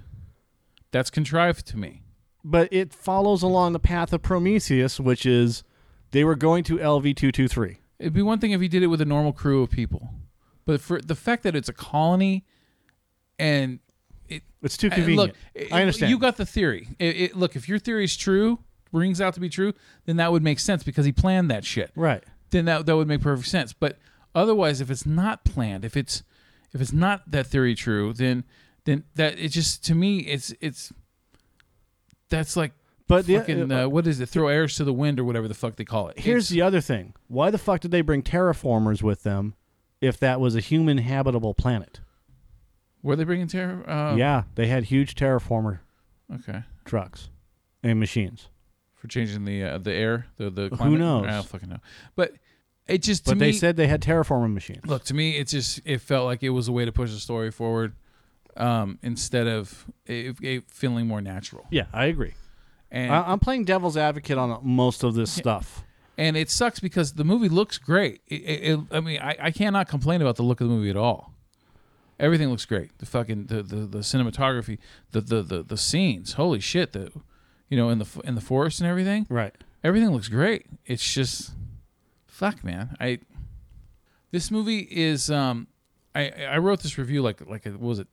That's 0.93 1.11
contrived 1.11 1.67
to 1.67 1.77
me. 1.77 2.04
But 2.45 2.69
it 2.73 2.93
follows 2.93 3.43
along 3.43 3.73
the 3.73 3.79
path 3.81 4.13
of 4.13 4.23
Prometheus, 4.23 5.01
which 5.01 5.25
is 5.27 5.63
they 6.11 6.23
were 6.25 6.35
going 6.37 6.63
to 6.65 6.77
LV 6.79 7.17
two 7.17 7.33
two 7.33 7.49
three. 7.49 7.79
It'd 7.99 8.13
be 8.13 8.23
one 8.23 8.39
thing 8.39 8.51
if 8.53 8.61
you 8.61 8.69
did 8.69 8.83
it 8.83 8.89
with 8.89 9.01
a 9.01 9.05
normal 9.07 9.33
crew 9.33 9.63
of 9.63 9.71
people, 9.71 10.11
but 10.67 10.81
for 10.81 11.01
the 11.01 11.15
fact 11.15 11.43
that 11.45 11.55
it's 11.57 11.69
a 11.69 11.73
colony, 11.73 12.45
and 13.39 13.79
it 14.29 14.43
It's 14.63 14.77
too 14.77 14.89
Uh, 14.89 14.95
convenient. 14.95 15.29
Look, 15.29 15.37
it- 15.55 15.73
I 15.73 15.81
understand. 15.81 16.11
You 16.11 16.19
got 16.19 16.37
the 16.37 16.47
theory. 16.47 16.89
It, 16.99 17.17
it, 17.21 17.37
look, 17.37 17.57
if 17.57 17.69
your 17.69 17.79
theory 17.79 18.05
is 18.05 18.17
true, 18.17 18.59
rings 18.93 19.21
out 19.21 19.35
to 19.35 19.41
be 19.41 19.49
true, 19.49 19.73
then 20.07 20.17
that 20.17 20.33
would 20.33 20.43
make 20.43 20.59
sense 20.59 20.83
because 20.83 21.05
he 21.05 21.13
planned 21.13 21.51
that 21.51 21.65
shit. 21.65 21.91
right. 21.97 22.23
Then 22.51 22.67
that 22.67 22.87
that 22.87 22.97
would 22.97 23.09
make 23.09 23.21
perfect 23.21 23.49
sense. 23.49 23.73
But 23.73 23.99
otherwise, 24.35 24.81
if 24.81 24.89
it's 24.91 25.05
not 25.05 25.45
planned, 25.45 25.85
if 25.85 25.97
it's 25.97 26.23
if 26.73 26.81
it's 26.81 26.93
not 26.93 27.29
that 27.31 27.47
theory 27.49 27.75
true, 27.75 28.13
then 28.13 28.45
then 28.85 29.03
that 29.17 29.39
it 29.41 29.49
just 29.49 29.85
to 29.87 29.95
me 29.97 30.19
it's 30.21 30.55
it's 30.61 30.93
that's 32.29 32.57
like 32.57 32.73
But 33.07 33.27
the- 33.27 33.37
fucking 33.39 33.71
uh, 33.73 33.85
uh, 33.85 33.89
what 33.89 34.07
is 34.07 34.21
it? 34.21 34.29
Throw 34.29 34.49
airs 34.49 34.77
to 34.77 34.85
the 34.85 34.93
wind 34.93 35.21
or 35.21 35.25
whatever 35.25 35.49
the 35.49 35.55
fuck 35.55 35.77
they 35.77 35.85
call 35.85 36.09
it. 36.09 36.19
Here's 36.19 36.45
It's- 36.45 36.51
the 36.51 36.63
other 36.63 36.81
thing. 36.81 37.15
Why 37.29 37.51
the 37.51 37.59
fuck 37.59 37.81
did 37.81 37.91
they 37.91 38.01
bring 38.01 38.23
terraformers 38.23 39.03
with 39.03 39.23
them 39.23 39.55
if 40.01 40.19
that 40.21 40.41
was 40.41 40.55
a 40.57 40.61
human 40.61 40.99
habitable 40.99 41.55
planet? 41.55 42.01
were 43.03 43.17
they 43.17 43.25
bringing 43.25 43.47
terror? 43.47 43.89
Uh, 43.89 44.17
yeah, 44.17 44.45
they 44.55 44.67
had 44.67 44.85
huge 44.85 45.15
terraformer 45.15 45.81
Okay. 46.33 46.63
trucks 46.87 47.29
and 47.83 48.01
machines. 48.01 48.49
For 48.95 49.09
changing 49.09 49.45
the 49.45 49.63
uh, 49.63 49.77
the 49.79 49.93
air, 49.93 50.27
the 50.39 50.49
the 50.49 50.71
climate. 50.71 50.93
Who 50.95 50.99
knows? 50.99 51.27
I 51.27 51.31
don't 51.33 51.47
fucking 51.47 51.69
know. 51.69 51.81
But 52.17 52.33
it 52.87 53.03
just 53.03 53.27
to 53.27 53.33
But 53.33 53.39
me 53.39 53.47
they 53.47 53.53
said 53.53 53.77
they 53.77 53.89
had 53.89 54.01
terraforming 54.01 54.55
machines. 54.55 54.87
Look, 54.87 55.05
to 55.05 55.15
me, 55.15 55.37
it 55.37 55.49
just 55.49 55.83
it 55.85 56.01
felt 56.01 56.25
like 56.25 56.43
it 56.43 56.49
was 56.49 56.69
a 56.69 56.73
way 56.73 56.87
to 56.87 56.93
push 56.93 57.11
the 57.13 57.19
story 57.21 57.51
forward, 57.51 57.93
um, 58.57 58.99
instead 59.03 59.47
of 59.47 59.87
it, 60.07 60.37
it 60.43 60.65
feeling 60.71 61.07
more 61.07 61.21
natural. 61.21 61.67
Yeah, 61.71 61.87
I 61.93 62.07
agree. 62.07 62.35
And 62.91 63.13
I, 63.13 63.23
I'm 63.33 63.41
playing 63.41 63.65
devil's 63.65 63.97
advocate 63.97 64.39
on 64.39 64.61
most 64.63 65.03
of 65.03 65.15
this 65.15 65.31
stuff. 65.33 65.83
and 66.17 66.37
it 66.37 66.49
sucks 66.51 66.79
because 66.81 67.15
the 67.15 67.25
movie 67.25 67.49
looks 67.49 67.77
great. 67.79 68.21
It, 68.29 68.35
it- 68.37 68.81
I 68.93 69.01
mean, 69.01 69.21
I, 69.21 69.37
I 69.41 69.51
cannot 69.51 69.89
complain 69.89 70.21
about 70.23 70.37
the 70.37 70.43
look 70.45 70.61
of 70.61 70.69
the 70.69 70.75
movie 70.75 70.91
at 70.91 70.97
all. 70.97 71.33
Everything 72.21 72.49
looks 72.51 72.65
great. 72.65 72.97
The 72.99 73.07
fucking 73.07 73.47
the, 73.47 73.63
the, 73.65 73.77
the 73.87 73.99
cinematography, 73.99 74.79
the, 75.11 75.21
the 75.21 75.43
the 75.43 75.63
the 75.65 75.77
scenes. 75.77 76.35
Holy 76.35 76.61
shit! 76.61 76.93
The 76.93 77.11
you 77.69 77.77
know 77.77 77.89
in 77.91 77.99
the 77.99 78.07
in 78.23 78.37
the 78.37 78.41
forest 78.41 78.81
and 78.81 78.89
everything. 78.89 79.27
Right. 79.29 79.53
Everything 79.83 80.11
looks 80.13 80.29
great. 80.29 80.67
It's 80.87 81.13
just 81.13 81.55
fuck, 82.29 82.63
man. 82.63 82.97
I 83.01 83.19
this 84.31 84.53
movie 84.53 84.87
is 84.91 85.29
um 85.29 85.67
I 86.15 86.31
I 86.49 86.59
wrote 86.59 86.85
this 86.85 86.99
review 86.99 87.21
like 87.21 87.41
like 87.49 87.65
what 87.65 87.81
was 87.81 87.99
it 87.99 88.07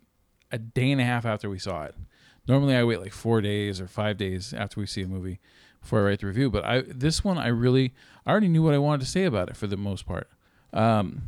a 0.51 0.57
day 0.57 0.91
and 0.91 1.01
a 1.01 1.03
half 1.03 1.25
after 1.25 1.49
we 1.49 1.59
saw 1.59 1.83
it. 1.83 1.95
Normally 2.47 2.75
I 2.75 2.83
wait 2.83 2.99
like 2.99 3.13
4 3.13 3.41
days 3.41 3.79
or 3.79 3.87
5 3.87 4.17
days 4.17 4.53
after 4.53 4.79
we 4.79 4.85
see 4.85 5.03
a 5.03 5.07
movie 5.07 5.39
before 5.81 5.99
I 5.99 6.03
write 6.03 6.19
the 6.19 6.27
review, 6.27 6.49
but 6.49 6.63
I 6.63 6.81
this 6.81 7.23
one 7.23 7.37
I 7.37 7.47
really 7.47 7.93
I 8.25 8.31
already 8.31 8.47
knew 8.47 8.63
what 8.63 8.73
I 8.73 8.77
wanted 8.77 9.01
to 9.01 9.11
say 9.11 9.23
about 9.25 9.49
it 9.49 9.57
for 9.57 9.67
the 9.67 9.77
most 9.77 10.05
part. 10.05 10.29
Um 10.73 11.23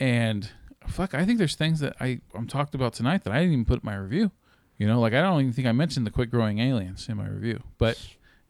and 0.00 0.50
fuck, 0.86 1.14
I 1.14 1.24
think 1.24 1.38
there's 1.38 1.54
things 1.54 1.80
that 1.80 1.96
I 2.00 2.20
I'm 2.34 2.46
talked 2.46 2.74
about 2.74 2.92
tonight 2.92 3.24
that 3.24 3.32
I 3.32 3.40
didn't 3.40 3.52
even 3.52 3.64
put 3.64 3.82
in 3.82 3.86
my 3.86 3.96
review. 3.96 4.30
You 4.76 4.86
know, 4.86 5.00
like 5.00 5.14
I 5.14 5.22
don't 5.22 5.40
even 5.40 5.52
think 5.52 5.68
I 5.68 5.72
mentioned 5.72 6.06
the 6.06 6.10
quick 6.10 6.30
growing 6.30 6.58
aliens 6.58 7.08
in 7.08 7.16
my 7.16 7.28
review. 7.28 7.62
But 7.78 7.98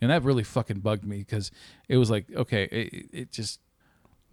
and 0.01 0.11
that 0.11 0.23
really 0.23 0.45
fucking 0.45 0.81
bugged 0.81 1.05
me 1.05 1.19
because 1.19 1.51
it 1.89 1.97
was 1.97 2.11
like, 2.11 2.27
okay, 2.35 2.65
it, 2.65 3.09
it 3.13 3.33
just 3.33 3.61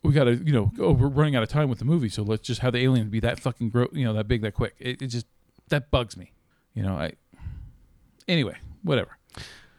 we 0.03 0.13
got 0.13 0.23
to, 0.23 0.35
you 0.35 0.51
know, 0.51 0.71
oh, 0.79 0.91
we're 0.91 1.07
running 1.07 1.35
out 1.35 1.43
of 1.43 1.49
time 1.49 1.69
with 1.69 1.79
the 1.79 1.85
movie, 1.85 2.09
so 2.09 2.23
let's 2.23 2.41
just 2.41 2.61
have 2.61 2.73
the 2.73 2.79
aliens 2.79 3.09
be 3.09 3.19
that 3.19 3.39
fucking 3.39 3.69
grow, 3.69 3.87
you 3.91 4.03
know, 4.03 4.13
that 4.13 4.27
big, 4.27 4.41
that 4.41 4.53
quick. 4.53 4.73
It, 4.79 5.01
it 5.01 5.07
just 5.07 5.27
that 5.71 5.91
bugs 5.91 6.15
me. 6.15 6.31
You 6.73 6.83
know, 6.83 6.93
I 6.95 7.13
anyway, 8.27 8.55
whatever. 8.83 9.17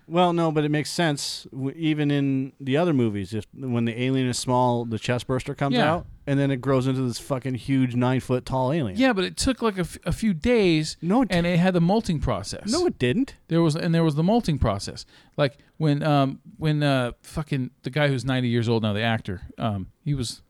Well, 0.09 0.32
no, 0.32 0.51
but 0.51 0.64
it 0.64 0.70
makes 0.70 0.90
sense. 0.90 1.47
w- 1.52 1.74
Even 1.77 2.10
in 2.10 2.52
the 2.60 2.77
other 2.77 2.93
movies, 2.93 3.32
if 3.32 3.47
when 3.55 3.85
the 3.86 3.98
alien 4.02 4.27
is 4.28 4.36
small, 4.36 4.85
the 4.85 4.98
chest 4.98 5.27
burster 5.28 5.55
comes 5.55 5.77
Yeah. 5.77 5.90
out, 5.90 6.06
and 6.27 6.39
then 6.39 6.51
it 6.51 6.56
grows 6.60 6.86
into 6.89 7.01
this 7.02 7.19
fucking 7.20 7.55
huge 7.55 7.94
nine 7.94 8.19
foot 8.20 8.44
tall 8.44 8.73
alien. 8.73 8.98
Yeah, 8.98 9.12
but 9.14 9.24
it 9.24 9.36
took 9.36 9.62
like 9.62 9.78
a, 9.78 9.82
f- 9.82 9.98
a 10.05 10.12
few 10.12 10.35
days. 10.35 10.97
No, 11.01 11.23
it 11.23 11.28
and 11.31 11.47
it 11.47 11.59
had 11.59 11.73
the 11.73 11.81
molting 11.81 12.19
process. 12.20 12.70
No, 12.70 12.85
it 12.85 12.98
didn't. 12.98 13.36
There 13.48 13.62
was 13.62 13.74
and 13.77 13.94
there 13.94 14.05
was 14.05 14.16
the 14.16 14.24
molting 14.24 14.59
process. 14.59 15.06
Like 15.39 15.56
when 15.78 16.02
um 16.02 16.40
when 16.59 16.82
uh 16.82 17.12
fucking 17.23 17.70
the 17.85 17.90
guy 17.90 18.09
who's 18.09 18.24
90 18.24 18.48
years 18.48 18.69
old 18.69 18.82
now, 18.82 18.93
the 18.93 19.02
actor, 19.02 19.43
um 19.56 19.93
he 20.05 20.14
was 20.14 20.43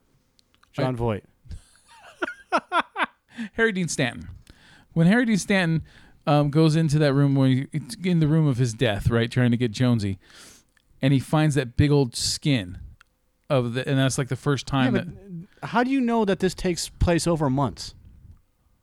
Jon 0.73 0.97
Voight. 0.97 1.25
Harry 3.55 3.73
Dean 3.73 3.89
Stanton. 3.89 4.29
When 4.93 5.07
Harry 5.07 5.25
Dean 5.25 5.39
Stanton 5.39 5.83
um, 6.27 6.51
goes 6.51 6.77
into 6.77 6.99
that 6.99 7.15
room 7.15 7.35
where 7.35 7.49
he, 7.49 7.69
in 8.05 8.21
the 8.21 8.29
room 8.29 8.47
of 8.47 8.59
his 8.59 8.75
death, 8.75 9.09
right, 9.09 9.31
trying 9.31 9.51
to 9.51 9.57
get 9.57 9.73
Jonesy, 9.73 10.19
and 11.01 11.13
he 11.13 11.21
finds 11.21 11.55
that 11.55 11.77
big 11.77 11.91
old 11.91 12.15
skin 12.15 12.79
of 13.51 13.75
the, 13.75 13.89
and 13.89 13.99
that's 13.99 14.19
like 14.19 14.29
the 14.29 14.37
first 14.37 14.67
time 14.67 14.95
but 14.95 15.07
that. 15.07 15.67
how 15.69 15.83
do 15.83 15.91
you 15.91 16.01
know 16.01 16.25
that 16.25 16.39
this 16.39 16.55
takes 16.55 16.89
place 16.89 17.27
over 17.27 17.51
months? 17.51 17.95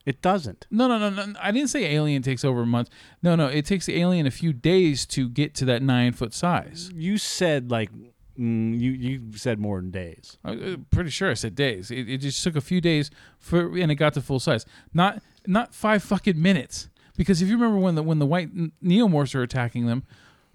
It 0.06 0.22
doesn't. 0.22 0.66
No, 0.72 0.88
no, 0.88 0.98
no, 0.98 1.10
no. 1.10 1.34
I 1.40 1.52
didn't 1.52 1.70
say 1.70 1.86
Alien 1.94 2.24
takes 2.24 2.44
over 2.44 2.66
months. 2.66 2.90
No, 3.22 3.36
no. 3.36 3.48
It 3.48 3.66
takes 3.66 3.86
the 3.86 4.00
Alien 4.02 4.26
a 4.26 4.32
few 4.32 4.54
days 4.54 5.06
to 5.08 5.30
get 5.30 5.54
to 5.56 5.66
that 5.66 5.84
nine 5.84 6.14
foot 6.14 6.34
size. 6.34 6.90
You 6.96 7.18
said 7.18 7.70
like 7.70 7.92
mm, 8.40 8.80
you 8.80 8.92
you 8.92 9.22
said 9.36 9.60
more 9.60 9.80
than 9.82 9.92
days. 9.92 10.38
I'm 10.44 10.86
pretty 10.92 11.10
sure 11.10 11.30
I 11.30 11.34
said 11.34 11.56
days. 11.56 11.92
It, 11.92 12.10
it 12.10 12.18
just 12.20 12.44
took 12.44 12.56
a 12.56 12.62
few 12.62 12.80
days 12.82 13.12
for, 13.38 13.78
and 13.78 13.92
it 13.92 13.96
got 13.96 14.14
to 14.14 14.22
full 14.22 14.40
size. 14.40 14.66
Not 14.94 15.22
not 15.46 15.74
five 15.74 16.04
fucking 16.04 16.42
minutes. 16.42 16.90
Because 17.18 17.42
if 17.42 17.50
you 17.50 17.56
remember 17.56 17.78
when 17.80 17.96
the 17.96 18.04
when 18.04 18.20
the 18.20 18.26
white 18.26 18.50
n- 18.56 18.72
neomorphs 18.84 19.36
are 19.36 19.44
attacking 19.44 19.88
them, 19.88 20.04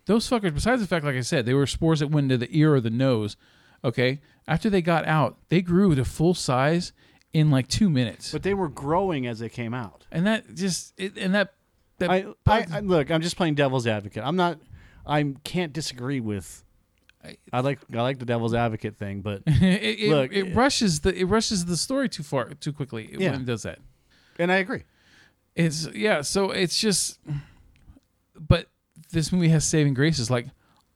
those 0.07 0.29
fuckers. 0.29 0.55
Besides 0.55 0.81
the 0.81 0.89
fact, 0.89 1.05
like 1.05 1.15
I 1.15 1.21
said, 1.21 1.45
they 1.45 1.53
were 1.53 1.67
spores 1.67 2.01
that 2.01 2.09
went 2.09 2.33
into 2.33 2.39
the 2.39 2.57
ear 2.59 2.75
or 2.75 2.81
the 2.81 2.89
nose. 2.91 3.37
Okay, 3.85 4.23
after 4.49 4.71
they 4.71 4.81
got 4.81 5.05
out, 5.07 5.37
they 5.51 5.61
grew 5.61 5.95
to 5.95 6.07
full 6.07 6.33
size 6.33 6.95
in 7.35 7.51
like 7.51 7.69
two 7.69 7.91
minutes. 7.91 8.33
But 8.33 8.45
they 8.45 8.55
were 8.55 8.69
growing 8.71 9.27
as 9.27 9.41
they 9.41 9.51
came 9.51 9.75
out. 9.75 10.07
and 10.11 10.27
that 10.27 10.55
just 10.55 10.99
it, 10.99 11.19
and 11.19 11.35
that 11.35 11.53
that 11.99 12.11
I, 12.11 12.25
I, 12.47 12.67
I 12.73 12.81
look. 12.81 13.11
I'm 13.11 13.21
just 13.21 13.37
playing 13.37 13.57
devil's 13.57 13.87
advocate. 13.87 14.23
I'm 14.25 14.37
not. 14.37 14.59
I 15.07 15.35
can't 15.45 15.73
disagree 15.73 16.21
with. 16.21 16.65
I 17.53 17.61
like 17.61 17.81
I 17.93 18.03
like 18.03 18.19
the 18.19 18.25
devil's 18.25 18.55
advocate 18.55 18.97
thing, 18.97 19.21
but 19.23 19.43
it, 19.47 20.01
it, 20.01 20.11
look, 20.11 20.33
it 20.33 20.49
eh, 20.49 20.53
rushes 20.55 21.01
the 21.01 21.15
it 21.15 21.25
rushes 21.25 21.65
the 21.65 21.77
story 21.77 22.09
too 22.09 22.23
far 22.23 22.51
too 22.55 22.73
quickly 22.73 23.09
Yeah. 23.19 23.33
when 23.33 23.41
it 23.43 23.47
does 23.47 23.63
that. 23.63 23.79
and 24.39 24.51
I 24.53 24.57
agree. 24.57 24.85
It's 25.55 25.87
yeah, 25.95 26.23
so 26.23 26.51
it's 26.51 26.79
just 26.79 27.21
but 28.39 28.67
this 29.13 29.33
movie 29.33 29.49
has 29.49 29.65
saving 29.65 29.95
graces 29.95 30.31
like 30.31 30.47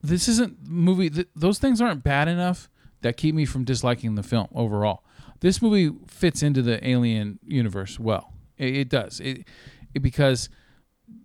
this 0.01 0.27
isn't 0.27 0.57
movie 0.67 1.09
th- 1.09 1.27
those 1.35 1.59
things 1.59 1.81
aren't 1.81 2.03
bad 2.03 2.27
enough 2.27 2.69
that 3.01 3.15
keep 3.17 3.33
me 3.35 3.45
from 3.45 3.63
disliking 3.63 4.15
the 4.15 4.23
film 4.23 4.47
overall. 4.53 5.03
This 5.39 5.61
movie 5.61 5.95
fits 6.07 6.43
into 6.43 6.61
the 6.61 6.85
alien 6.87 7.39
universe 7.45 7.97
well. 7.97 8.33
It, 8.57 8.75
it 8.75 8.89
does. 8.89 9.21
It, 9.21 9.45
it 9.93 10.01
because 10.01 10.49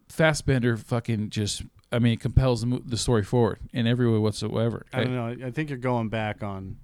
Fassbender 0.08 0.76
fucking 0.76 1.30
just 1.30 1.62
I 1.92 1.98
mean, 1.98 2.12
it 2.14 2.20
compels 2.20 2.60
the, 2.62 2.66
mo- 2.66 2.82
the 2.84 2.96
story 2.96 3.22
forward 3.22 3.58
in 3.72 3.86
every 3.86 4.10
way 4.10 4.18
whatsoever. 4.18 4.84
I 4.92 5.04
don't 5.04 5.14
know. 5.14 5.46
I 5.46 5.50
think 5.50 5.68
you're 5.70 5.78
going 5.78 6.08
back 6.08 6.42
on 6.42 6.76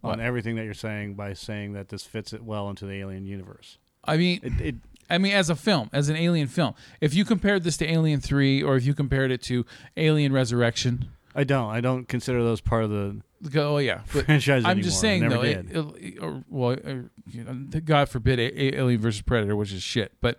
What? 0.00 0.14
on 0.14 0.20
everything 0.20 0.56
that 0.56 0.64
you're 0.64 0.74
saying 0.74 1.14
by 1.14 1.32
saying 1.34 1.74
that 1.74 1.88
this 1.88 2.02
fits 2.04 2.32
it 2.32 2.42
well 2.42 2.68
into 2.70 2.86
the 2.86 2.94
alien 2.94 3.24
universe. 3.26 3.78
I 4.04 4.16
mean, 4.16 4.40
It, 4.42 4.60
it 4.60 4.74
I 5.08 5.18
mean, 5.18 5.32
as 5.32 5.50
a 5.50 5.56
film, 5.56 5.90
as 5.92 6.08
an 6.08 6.16
alien 6.16 6.46
film, 6.46 6.74
if 7.00 7.14
you 7.14 7.24
compared 7.24 7.64
this 7.64 7.76
to 7.78 7.90
Alien 7.90 8.20
Three, 8.20 8.62
or 8.62 8.76
if 8.76 8.86
you 8.86 8.94
compared 8.94 9.32
it 9.32 9.42
to 9.42 9.66
Alien 9.96 10.32
Resurrection, 10.32 11.08
I 11.34 11.42
don't. 11.42 11.68
I 11.68 11.80
don't 11.80 12.06
consider 12.08 12.42
those 12.44 12.60
part 12.60 12.84
of 12.84 12.90
the 12.90 13.20
go, 13.50 13.74
oh 13.74 13.78
yeah. 13.78 14.02
But 14.12 14.24
franchise 14.26 14.62
I'm 14.64 14.82
just 14.82 15.00
saying 15.00 15.24
I 15.24 15.28
never 15.28 15.36
though, 15.42 15.42
did. 15.42 15.70
it, 15.72 15.76
it- 16.16 16.22
or, 16.22 16.44
well, 16.48 16.72
uh, 16.72 16.94
you 17.28 17.42
know, 17.44 17.54
God 17.84 18.08
forbid, 18.08 18.38
a, 18.38 18.62
a- 18.62 18.78
Alien 18.80 19.00
versus 19.00 19.20
Predator, 19.22 19.56
which 19.56 19.72
is 19.72 19.82
shit. 19.82 20.12
But 20.20 20.38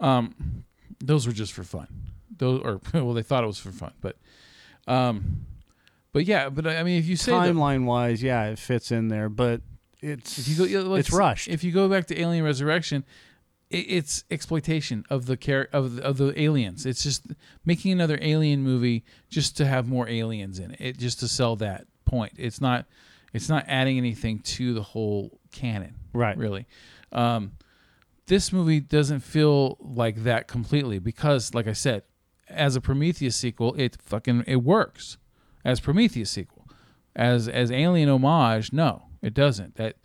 um, 0.00 0.64
those 0.98 1.26
were 1.26 1.32
just 1.32 1.52
for 1.52 1.62
fun. 1.62 1.86
Those, 2.42 2.60
or 2.64 2.80
well, 2.94 3.14
they 3.14 3.22
thought 3.22 3.44
it 3.44 3.46
was 3.46 3.58
for 3.58 3.70
fun, 3.70 3.92
but 4.00 4.16
um, 4.88 5.46
but 6.12 6.24
yeah, 6.24 6.48
but 6.48 6.66
I 6.66 6.82
mean, 6.82 6.98
if 6.98 7.06
you 7.06 7.14
say 7.16 7.30
Timeline 7.32 7.84
wise, 7.84 8.20
yeah, 8.22 8.46
it 8.46 8.58
fits 8.58 8.90
in 8.90 9.06
there, 9.08 9.28
but 9.28 9.60
it's 10.00 10.38
if 10.38 10.48
you 10.48 10.56
go, 10.56 10.64
yeah, 10.64 10.80
let's- 10.80 11.06
it's 11.08 11.16
rushed. 11.16 11.46
If 11.48 11.62
you 11.62 11.70
go 11.70 11.88
back 11.88 12.06
to 12.08 12.20
Alien 12.20 12.44
Resurrection, 12.44 13.04
it, 13.70 13.76
it's 13.88 14.24
exploitation 14.30 15.04
of 15.08 15.26
the 15.26 15.36
care 15.36 15.68
of 15.72 15.96
the, 15.96 16.02
of 16.02 16.16
the 16.18 16.38
aliens. 16.40 16.84
It's 16.84 17.04
just 17.04 17.26
making 17.64 17.92
another 17.92 18.18
alien 18.20 18.62
movie 18.62 19.04
just 19.30 19.56
to 19.58 19.64
have 19.66 19.86
more 19.88 20.08
aliens 20.08 20.58
in 20.58 20.72
it, 20.72 20.80
it 20.80 20.98
just 20.98 21.20
to 21.20 21.28
sell 21.28 21.54
that 21.56 21.86
point. 22.04 22.32
It's 22.36 22.60
not 22.60 22.86
it's 23.32 23.48
not 23.48 23.64
adding 23.68 23.96
anything 23.98 24.40
to 24.40 24.74
the 24.74 24.82
whole 24.82 25.38
canon, 25.52 25.94
Right. 26.12 26.36
Really, 26.36 26.66
um, 27.12 27.52
this 28.26 28.52
movie 28.52 28.80
doesn't 28.80 29.20
feel 29.20 29.76
like 29.80 30.24
that 30.24 30.48
completely 30.48 30.98
because, 30.98 31.54
like 31.54 31.66
I 31.66 31.72
said, 31.72 32.02
as 32.54 32.76
a 32.76 32.80
Prometheus 32.80 33.36
sequel, 33.36 33.74
it 33.74 33.96
fucking 34.00 34.44
it 34.46 34.56
works 34.56 35.18
as 35.64 35.80
Prometheus 35.80 36.30
sequel. 36.30 36.68
As 37.14 37.48
as 37.48 37.70
Alien 37.70 38.08
homage, 38.08 38.72
no, 38.72 39.04
it 39.20 39.34
doesn't. 39.34 39.76
That 39.76 39.96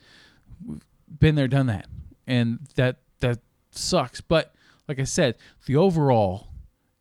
we've 0.65 0.85
been 1.19 1.35
there, 1.35 1.47
done 1.47 1.67
that, 1.67 1.87
and 2.25 2.59
that 2.75 2.97
that 3.19 3.39
sucks. 3.71 4.21
But 4.21 4.53
like 4.87 4.99
I 4.99 5.03
said, 5.03 5.35
the 5.65 5.75
overall 5.75 6.47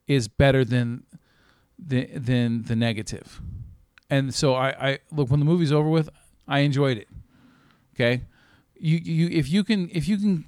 is 0.06 0.28
better 0.28 0.64
than 0.64 1.04
the 1.78 2.06
than 2.06 2.62
the 2.64 2.76
negative. 2.76 3.40
And 4.08 4.32
so 4.32 4.54
I, 4.54 4.68
I 4.68 4.98
look 5.10 5.30
when 5.30 5.40
the 5.40 5.46
movie's 5.46 5.72
over 5.72 5.88
with, 5.88 6.08
I 6.46 6.60
enjoyed 6.60 6.98
it. 6.98 7.08
Okay, 7.94 8.22
you 8.76 8.98
you 8.98 9.28
if 9.28 9.50
you 9.50 9.64
can 9.64 9.90
if 9.92 10.06
you 10.06 10.16
can, 10.18 10.44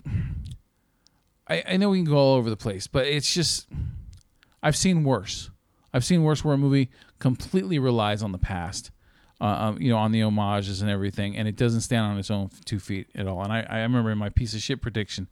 I 1.49 1.65
I 1.67 1.77
know 1.77 1.91
we 1.91 1.99
can 1.99 2.05
go 2.05 2.17
all 2.17 2.37
over 2.37 2.51
the 2.51 2.57
place, 2.57 2.87
but 2.87 3.07
it's 3.07 3.33
just 3.33 3.67
I've 4.63 4.77
seen 4.77 5.05
worse. 5.05 5.51
I've 5.93 6.05
seen 6.05 6.23
worse 6.23 6.45
where 6.45 6.55
a 6.55 6.59
movie 6.59 6.91
completely 7.19 7.79
relies 7.79 8.23
on 8.23 8.33
the 8.33 8.39
past, 8.39 8.91
uh, 9.41 9.45
um, 9.45 9.81
you 9.81 9.91
know, 9.91 9.99
on 9.99 10.13
the 10.13 10.21
homages 10.21 10.83
and 10.83 10.91
everything, 10.91 11.37
and 11.37 11.49
it 11.49 11.57
doesn't 11.57 11.81
stand 11.81 12.05
on 12.05 12.19
its 12.19 12.31
own 12.31 12.51
two 12.65 12.79
feet 12.79 13.09
at 13.15 13.27
all. 13.27 13.43
And 13.43 13.53
I, 13.53 13.67
I 13.69 13.79
remember 13.81 14.11
in 14.11 14.19
my 14.19 14.29
piece 14.29 14.55
of 14.55 14.61
shit 14.61 14.83
prediction, 14.83 15.29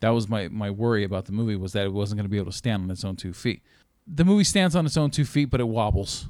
that 0.00 0.10
was 0.10 0.28
my, 0.28 0.48
my 0.48 0.70
worry 0.70 1.04
about 1.04 1.26
the 1.26 1.32
movie 1.32 1.56
was 1.56 1.72
that 1.72 1.84
it 1.84 1.92
wasn't 1.92 2.18
going 2.18 2.24
to 2.24 2.30
be 2.30 2.38
able 2.38 2.52
to 2.52 2.56
stand 2.56 2.84
on 2.84 2.90
its 2.90 3.04
own 3.04 3.16
two 3.16 3.32
feet. 3.32 3.62
The 4.06 4.24
movie 4.24 4.44
stands 4.44 4.74
on 4.74 4.86
its 4.86 4.96
own 4.96 5.10
two 5.10 5.24
feet, 5.24 5.50
but 5.50 5.60
it 5.60 5.68
wobbles, 5.68 6.26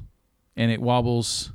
and 0.56 0.70
it 0.70 0.80
wobbles 0.80 1.52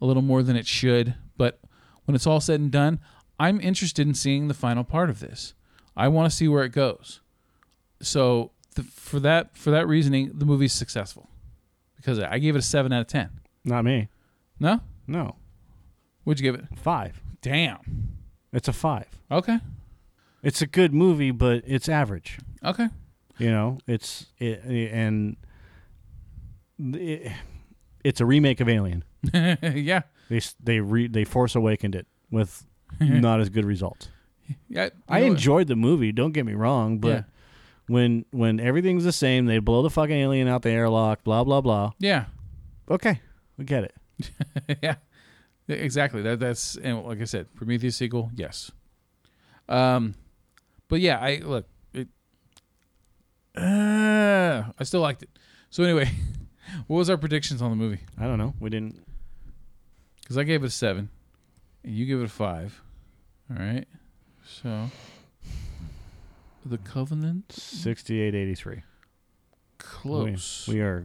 a 0.00 0.06
little 0.06 0.22
more 0.22 0.42
than 0.42 0.54
it 0.54 0.66
should. 0.66 1.14
But 1.36 1.60
when 2.04 2.14
it's 2.14 2.26
all 2.26 2.40
said 2.40 2.60
and 2.60 2.70
done, 2.70 3.00
I'm 3.40 3.60
interested 3.60 4.06
in 4.06 4.14
seeing 4.14 4.48
the 4.48 4.54
final 4.54 4.84
part 4.84 5.10
of 5.10 5.20
this. 5.20 5.54
I 5.96 6.08
want 6.08 6.30
to 6.30 6.36
see 6.36 6.46
where 6.46 6.64
it 6.64 6.72
goes. 6.72 7.20
So 8.00 8.52
the, 8.76 8.82
for 8.84 9.18
that 9.20 9.56
for 9.58 9.70
that 9.72 9.86
reasoning, 9.88 10.30
the 10.34 10.44
movie's 10.46 10.72
successful 10.72 11.28
because 11.96 12.18
I 12.20 12.38
gave 12.38 12.54
it 12.54 12.60
a 12.60 12.62
seven 12.62 12.92
out 12.92 13.00
of 13.02 13.06
ten. 13.08 13.28
Not 13.64 13.84
me. 13.84 14.08
No, 14.60 14.80
No, 15.06 15.36
what'd 16.24 16.40
you 16.42 16.50
give 16.50 16.58
it? 16.60 16.66
five. 16.78 17.20
Damn. 17.42 18.16
It's 18.52 18.68
a 18.68 18.72
five. 18.72 19.06
Okay. 19.30 19.58
It's 20.42 20.62
a 20.62 20.66
good 20.66 20.94
movie, 20.94 21.30
but 21.32 21.62
it's 21.66 21.88
average. 21.88 22.38
Okay. 22.64 22.88
You 23.38 23.50
know, 23.50 23.78
it's 23.86 24.26
it, 24.38 24.62
and 24.64 25.36
it, 26.78 27.32
it's 28.04 28.20
a 28.20 28.26
remake 28.26 28.60
of 28.60 28.68
Alien. 28.68 29.04
yeah, 29.34 30.02
They 30.30 30.40
they 30.62 30.80
re, 30.80 31.08
they 31.08 31.24
Force 31.24 31.54
Awakened 31.54 31.94
it 31.94 32.06
with 32.30 32.64
not 33.00 33.40
as 33.40 33.48
good 33.48 33.64
results. 33.64 34.08
yeah. 34.68 34.90
I 35.08 35.20
enjoyed 35.20 35.66
the 35.66 35.76
movie. 35.76 36.12
Don't 36.12 36.32
get 36.32 36.46
me 36.46 36.54
wrong, 36.54 36.98
but 36.98 37.08
Yeah. 37.08 37.22
When 37.88 38.24
when 38.30 38.60
everything's 38.60 39.04
the 39.04 39.12
same, 39.12 39.46
they 39.46 39.58
blow 39.58 39.82
the 39.82 39.90
fucking 39.90 40.16
alien 40.16 40.48
out 40.48 40.62
the 40.62 40.70
airlock. 40.70 41.24
Blah 41.24 41.44
blah 41.44 41.60
blah. 41.60 41.92
Yeah, 41.98 42.26
Okay, 42.90 43.20
we 43.56 43.64
get 43.64 43.84
it. 43.84 43.94
yeah, 44.82 44.94
exactly. 45.68 46.22
That 46.22 46.38
that's 46.40 46.76
and 46.76 47.04
like 47.04 47.20
I 47.20 47.24
said, 47.24 47.52
Prometheus 47.54 47.96
sequel, 47.96 48.30
yes. 48.34 48.70
Um, 49.68 50.14
but 50.88 51.00
yeah, 51.00 51.18
I 51.18 51.40
look. 51.44 51.66
It, 51.92 52.08
uh, 53.56 54.64
I 54.78 54.84
still 54.84 55.00
liked 55.00 55.22
it. 55.22 55.30
So 55.70 55.82
anyway, 55.82 56.10
what 56.86 56.98
was 56.98 57.10
our 57.10 57.16
predictions 57.16 57.60
on 57.60 57.70
the 57.70 57.76
movie? 57.76 58.00
I 58.18 58.24
don't 58.24 58.38
know. 58.38 58.54
We 58.60 58.70
didn't. 58.70 59.02
Because 60.20 60.38
I 60.38 60.44
gave 60.44 60.62
it 60.62 60.66
a 60.66 60.70
seven, 60.70 61.08
and 61.84 61.94
you 61.94 62.06
give 62.06 62.20
it 62.20 62.24
a 62.24 62.28
five. 62.28 62.80
All 63.50 63.56
right. 63.64 63.86
So, 64.44 64.90
the 66.70 66.78
Covenant 66.78 67.52
Sixty-eight 67.52 68.34
eighty-three. 68.34 68.82
close. 69.78 70.66
We, 70.68 70.74
we 70.76 70.80
are 70.80 71.04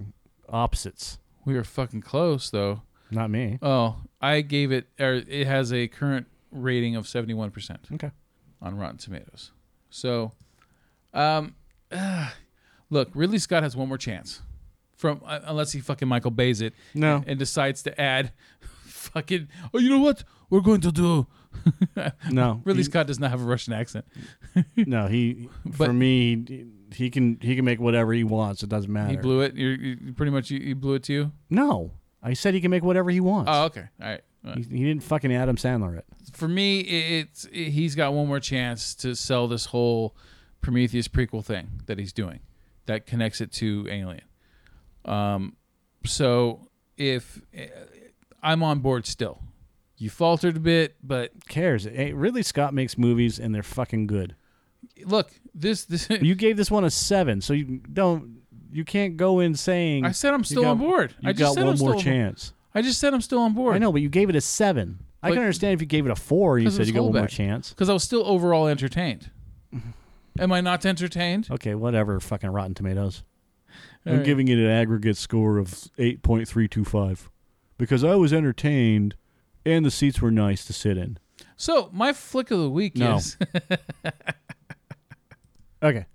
opposites. 0.50 1.18
we 1.46 1.56
are 1.56 1.64
fucking 1.64 2.02
close 2.02 2.50
though. 2.50 2.82
Not 3.10 3.30
me. 3.30 3.60
Oh, 3.62 3.98
I 4.22 4.42
gave 4.42 4.72
it. 4.72 4.88
Or 5.00 5.16
it 5.16 5.46
has 5.48 5.74
a 5.74 5.88
current 5.88 6.28
rating 6.52 6.96
of 6.96 7.08
seventy-one 7.08 7.52
percent. 7.52 7.88
Okay. 7.94 8.12
on 8.62 8.78
Rotten 8.78 8.98
Tomatoes. 8.98 9.52
So, 9.90 10.32
um, 11.14 11.56
ah, 11.92 12.34
look, 12.90 13.10
Ridley 13.14 13.40
Scott 13.40 13.64
has 13.64 13.76
one 13.76 13.88
more 13.90 13.98
chance, 13.98 14.42
from 14.96 15.22
uh, 15.26 15.40
unless 15.46 15.74
he 15.74 15.80
fucking 15.82 16.08
Michael 16.08 16.32
Bay's 16.32 16.62
it, 16.62 16.74
No. 16.94 17.24
and 17.28 17.38
decides 17.38 17.84
to 17.84 18.00
add, 18.02 18.32
fucking. 18.86 19.50
Oh, 19.74 19.80
you 19.80 19.90
know 19.90 20.00
what? 20.00 20.24
We're 20.50 20.62
going 20.62 20.82
to 20.82 20.92
do. 20.92 21.28
No. 22.32 22.62
Ridley 22.66 22.82
he, 22.82 22.86
Scott 22.86 23.08
does 23.08 23.20
not 23.20 23.32
have 23.32 23.42
a 23.42 23.46
Russian 23.46 23.74
accent. 23.74 24.06
No, 24.76 25.08
he 25.08 25.48
But- 25.66 25.88
for 25.88 25.94
me 25.94 26.44
he, 26.48 26.66
he 26.94 27.10
can 27.10 27.38
he 27.42 27.56
can 27.56 27.66
make 27.66 27.80
whatever 27.80 28.14
he 28.14 28.24
wants. 28.24 28.64
It 28.64 28.70
doesn't 28.70 28.92
matter. 28.92 29.12
He 29.12 29.18
blew 29.18 29.42
it. 29.42 29.56
You're, 29.56 29.74
you 29.76 30.14
pretty 30.14 30.32
much. 30.32 30.50
He 30.50 30.74
blew 30.74 30.96
it 30.96 31.04
to 31.04 31.14
you. 31.14 31.32
No, 31.50 31.92
I 32.22 32.34
said 32.34 32.54
he 32.54 32.62
can 32.62 32.72
make 32.72 32.84
whatever 32.84 33.10
he 33.10 33.20
wants. 33.20 33.50
Oh, 33.54 33.64
okay. 33.66 33.86
All 34.02 34.08
right. 34.10 34.22
Uh, 34.46 34.56
he, 34.56 34.64
he 34.64 34.84
didn't 34.86 35.04
fucking 35.04 35.34
Adam 35.34 35.56
Sandler 35.56 35.98
it. 35.98 36.06
For 36.34 36.48
me, 36.48 36.80
it's 36.82 37.46
it, 37.46 37.70
he's 37.70 37.96
got 37.96 38.14
one 38.14 38.28
more 38.28 38.40
chance 38.40 38.96
to 38.96 39.16
sell 39.16 39.48
this 39.48 39.66
whole 39.68 40.16
Prometheus 40.62 41.08
prequel 41.08 41.46
thing 41.46 41.82
that 41.86 41.98
he's 41.98 42.12
doing, 42.14 42.40
that 42.88 43.06
connects 43.06 43.40
it 43.42 43.52
to 43.54 43.88
Alien. 43.90 44.22
Um, 45.06 45.56
so 46.06 46.68
if 46.98 47.42
uh, 47.58 47.62
I'm 48.44 48.64
on 48.64 48.80
board 48.80 49.06
still, 49.06 49.42
you 50.02 50.10
faltered 50.10 50.58
a 50.58 50.60
bit, 50.60 50.96
but 51.04 51.32
Cares? 51.48 51.84
Hey, 51.86 52.14
Ridley 52.14 52.44
Scott 52.44 52.74
makes 52.74 52.98
movies 52.98 53.40
and 53.40 53.54
they're 53.54 53.64
fucking 53.64 54.08
good. 54.08 54.36
look, 55.06 55.32
this 55.54 55.86
this 55.86 56.10
You 56.22 56.36
gave 56.36 56.58
this 56.58 56.72
one 56.72 56.84
a 56.84 56.90
seven, 56.90 57.42
so 57.42 57.54
you 57.54 57.82
don't. 57.92 58.42
You 58.74 58.86
can't 58.86 59.18
go 59.18 59.42
in 59.42 59.56
saying. 59.56 60.06
I 60.06 60.12
said 60.12 60.34
I'm 60.34 60.44
still 60.46 60.66
on 60.66 60.78
board. 60.78 61.14
You 61.20 61.30
I 61.30 61.34
just 61.34 61.40
got 61.40 61.54
said 61.56 61.66
one 61.66 61.74
I'm 61.74 61.80
more 61.80 61.90
still 61.90 61.90
on 61.90 61.94
board. 61.96 62.04
chance. 62.06 62.54
I 62.74 62.82
just 62.82 63.00
said 63.02 63.14
I'm 63.14 63.20
still 63.22 63.40
on 63.40 63.54
board. 63.54 63.76
I 63.76 63.80
know, 63.80 63.92
but 63.92 64.02
you 64.02 64.08
gave 64.10 64.30
it 64.30 64.36
a 64.36 64.42
seven. 64.42 65.00
I 65.22 65.28
But- 65.30 65.34
can 65.36 65.44
understand 65.44 65.74
if 65.74 65.82
you 65.82 65.88
gave 65.88 66.06
it 66.06 66.12
a 66.12 66.16
four 66.16 66.58
you 66.58 66.66
'Cause 66.68 66.78
said 66.78 66.88
you 66.88 66.94
got 66.94 67.04
one 67.04 67.14
more 67.14 67.28
chance. 67.28 67.70
because 67.72 67.90
I 67.90 67.94
was 67.94 68.04
still 68.04 68.26
overall 68.26 68.68
entertained. 68.68 69.30
Am 70.40 70.52
I 70.54 70.62
not 70.62 70.86
entertained? 70.86 71.48
Okay, 71.52 71.76
whatever. 71.76 72.20
Fucking 72.20 72.50
Rotten 72.50 72.74
Tomatoes. 72.74 73.24
All 74.06 74.14
I'm 74.14 74.18
right. 74.20 74.26
giving 74.26 74.48
it 74.48 74.58
an 74.58 74.68
aggregate 74.68 75.18
score 75.18 75.58
of 75.58 75.90
eight 75.98 76.24
point 76.24 76.48
three 76.48 76.68
two 76.68 76.86
five 76.86 77.30
because 77.78 78.04
I 78.04 78.16
was 78.16 78.32
entertained 78.34 79.16
and 79.66 79.86
the 79.86 79.92
seats 79.92 80.22
were 80.22 80.32
nice 80.32 80.66
to 80.66 80.74
sit 80.74 80.98
in. 80.98 81.18
So 81.56 81.90
my 81.94 82.12
flick 82.14 82.52
of 82.52 82.60
the 82.60 82.70
week 82.70 82.96
No. 82.98 83.16
is 83.18 83.38
Okay. 85.84 86.06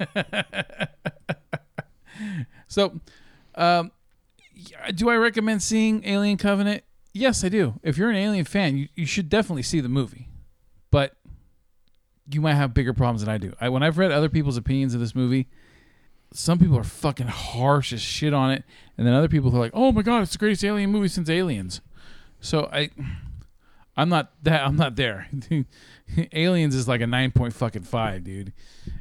So, 2.68 3.00
um, 3.54 3.90
do 4.94 5.10
I 5.10 5.16
recommend 5.16 5.62
seeing 5.62 6.06
Alien 6.06 6.38
Covenant? 6.38 6.84
Yes, 7.12 7.44
I 7.44 7.50
do. 7.50 7.78
If 7.82 7.98
you're 7.98 8.08
an 8.08 8.16
Alien 8.16 8.46
fan, 8.46 8.78
you, 8.78 8.88
you 8.94 9.04
should 9.04 9.28
definitely 9.28 9.62
see 9.62 9.80
the 9.80 9.90
movie. 9.90 10.26
But 10.90 11.14
you 12.30 12.40
might 12.40 12.54
have 12.54 12.72
bigger 12.72 12.94
problems 12.94 13.20
than 13.20 13.28
I 13.28 13.36
do. 13.36 13.52
I, 13.60 13.68
when 13.68 13.82
I've 13.82 13.98
read 13.98 14.10
other 14.10 14.30
people's 14.30 14.56
opinions 14.56 14.94
of 14.94 15.00
this 15.00 15.14
movie, 15.14 15.48
some 16.34 16.58
people 16.58 16.78
are 16.78 16.84
fucking 16.84 17.28
harsh 17.28 17.92
as 17.92 18.00
shit 18.00 18.32
on 18.32 18.50
it, 18.50 18.64
and 18.96 19.06
then 19.06 19.14
other 19.14 19.28
people 19.28 19.54
are 19.54 19.58
like, 19.58 19.72
"Oh 19.74 19.92
my 19.92 20.02
god, 20.02 20.22
it's 20.22 20.32
the 20.32 20.38
greatest 20.38 20.64
Alien 20.64 20.90
movie 20.90 21.08
since 21.08 21.28
Aliens." 21.28 21.80
So 22.40 22.68
I, 22.72 22.90
I'm 23.96 24.08
not 24.08 24.32
that. 24.42 24.66
I'm 24.66 24.76
not 24.76 24.96
there. 24.96 25.28
Aliens 26.32 26.74
is 26.74 26.88
like 26.88 27.00
a 27.00 27.06
nine 27.06 27.30
point 27.30 27.54
fucking 27.54 27.82
five, 27.82 28.24
dude, 28.24 28.52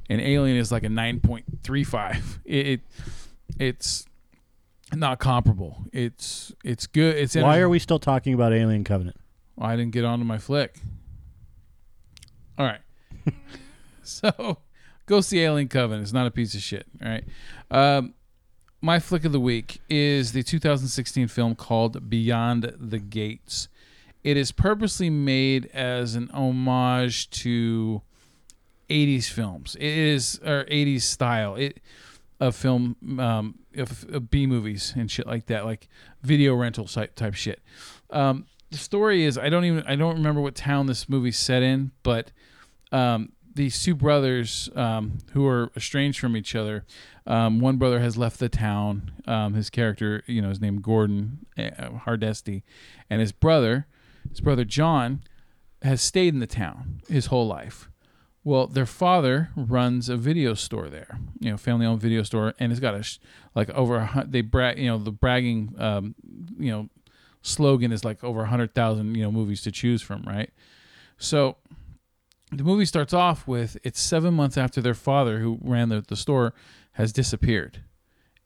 and 0.09 0.21
Alien 0.21 0.57
is 0.57 0.71
like 0.71 0.83
a 0.83 0.89
nine 0.89 1.19
point 1.19 1.45
three 1.63 1.83
five. 1.83 2.39
It, 2.45 2.67
it 2.67 2.81
it's 3.59 4.05
not 4.93 5.19
comparable. 5.19 5.85
It's 5.93 6.53
it's 6.63 6.87
good. 6.87 7.15
It's 7.15 7.35
Why 7.35 7.59
are 7.59 7.69
we 7.69 7.79
still 7.79 7.99
talking 7.99 8.33
about 8.33 8.53
Alien 8.53 8.83
Covenant? 8.83 9.17
I 9.57 9.75
didn't 9.75 9.91
get 9.91 10.05
onto 10.05 10.25
my 10.25 10.37
flick. 10.37 10.79
All 12.57 12.65
right. 12.65 12.81
so 14.03 14.57
go 15.11 15.21
see 15.21 15.41
Alien 15.41 15.67
Covenant. 15.67 16.03
It's 16.03 16.13
not 16.13 16.25
a 16.25 16.31
piece 16.31 16.55
of 16.55 16.61
shit. 16.61 16.87
All 17.03 17.09
right. 17.09 17.25
Um, 17.69 18.13
my 18.81 18.97
flick 18.97 19.25
of 19.25 19.33
the 19.33 19.39
week 19.39 19.81
is 19.89 20.31
the 20.31 20.41
2016 20.41 21.27
film 21.27 21.53
called 21.53 22.09
Beyond 22.09 22.73
the 22.79 22.97
Gates. 22.97 23.67
It 24.23 24.37
is 24.37 24.51
purposely 24.53 25.09
made 25.09 25.65
as 25.73 26.15
an 26.15 26.29
homage 26.33 27.29
to 27.31 28.01
80s 28.89 29.29
films. 29.29 29.75
It 29.75 29.83
is 29.83 30.39
or 30.45 30.63
80s 30.65 31.01
style. 31.01 31.55
It 31.55 31.79
of 32.39 32.55
film 32.55 32.95
um 33.19 33.59
of, 33.75 34.03
of 34.11 34.31
B 34.31 34.47
movies 34.47 34.93
and 34.97 35.11
shit 35.11 35.27
like 35.27 35.45
that, 35.47 35.65
like 35.65 35.89
video 36.23 36.55
rental 36.55 36.85
type 36.85 37.15
type 37.15 37.35
shit. 37.35 37.61
Um, 38.09 38.45
the 38.71 38.77
story 38.77 39.25
is 39.25 39.37
I 39.37 39.49
don't 39.49 39.65
even 39.65 39.83
I 39.85 39.95
don't 39.95 40.15
remember 40.15 40.41
what 40.41 40.55
town 40.55 40.87
this 40.87 41.07
movie's 41.07 41.37
set 41.37 41.61
in, 41.61 41.91
but 42.01 42.31
um, 42.91 43.33
these 43.53 43.81
two 43.83 43.95
brothers 43.95 44.69
um, 44.75 45.19
who 45.33 45.45
are 45.47 45.71
estranged 45.75 46.19
from 46.19 46.35
each 46.37 46.55
other. 46.55 46.85
Um, 47.27 47.59
one 47.59 47.77
brother 47.77 47.99
has 47.99 48.17
left 48.17 48.39
the 48.39 48.49
town. 48.49 49.11
Um, 49.27 49.53
his 49.53 49.69
character, 49.69 50.23
you 50.25 50.41
know, 50.41 50.49
is 50.49 50.61
named 50.61 50.83
Gordon 50.83 51.45
uh, 51.57 51.91
Hardesty, 51.97 52.63
and 53.09 53.21
his 53.21 53.31
brother, 53.31 53.87
his 54.29 54.41
brother 54.41 54.63
John, 54.63 55.21
has 55.81 56.01
stayed 56.01 56.33
in 56.33 56.39
the 56.39 56.47
town 56.47 57.01
his 57.07 57.27
whole 57.27 57.47
life. 57.47 57.89
Well, 58.43 58.65
their 58.65 58.87
father 58.87 59.51
runs 59.55 60.09
a 60.09 60.17
video 60.17 60.55
store 60.55 60.89
there, 60.89 61.19
you 61.39 61.51
know, 61.51 61.57
family-owned 61.57 62.01
video 62.01 62.23
store, 62.23 62.55
and 62.59 62.71
it's 62.71 62.81
got 62.81 62.95
a 62.95 63.05
like 63.53 63.69
over 63.71 63.97
a 63.97 64.25
they 64.27 64.41
brag, 64.41 64.79
you 64.79 64.87
know, 64.87 64.97
the 64.97 65.11
bragging, 65.11 65.75
um, 65.77 66.15
you 66.57 66.71
know, 66.71 66.89
slogan 67.43 67.91
is 67.91 68.03
like 68.03 68.23
over 68.23 68.41
a 68.41 68.47
hundred 68.47 68.73
thousand, 68.73 69.13
you 69.13 69.23
know, 69.23 69.31
movies 69.31 69.61
to 69.61 69.71
choose 69.71 70.01
from, 70.01 70.23
right? 70.23 70.49
So 71.19 71.57
the 72.51 72.63
movie 72.63 72.85
starts 72.85 73.13
off 73.13 73.47
with 73.47 73.77
it's 73.83 73.99
seven 73.99 74.33
months 74.33 74.57
after 74.57 74.81
their 74.81 74.93
father, 74.93 75.39
who 75.39 75.57
ran 75.61 75.89
the, 75.89 76.01
the 76.01 76.15
store, 76.15 76.53
has 76.93 77.13
disappeared, 77.13 77.81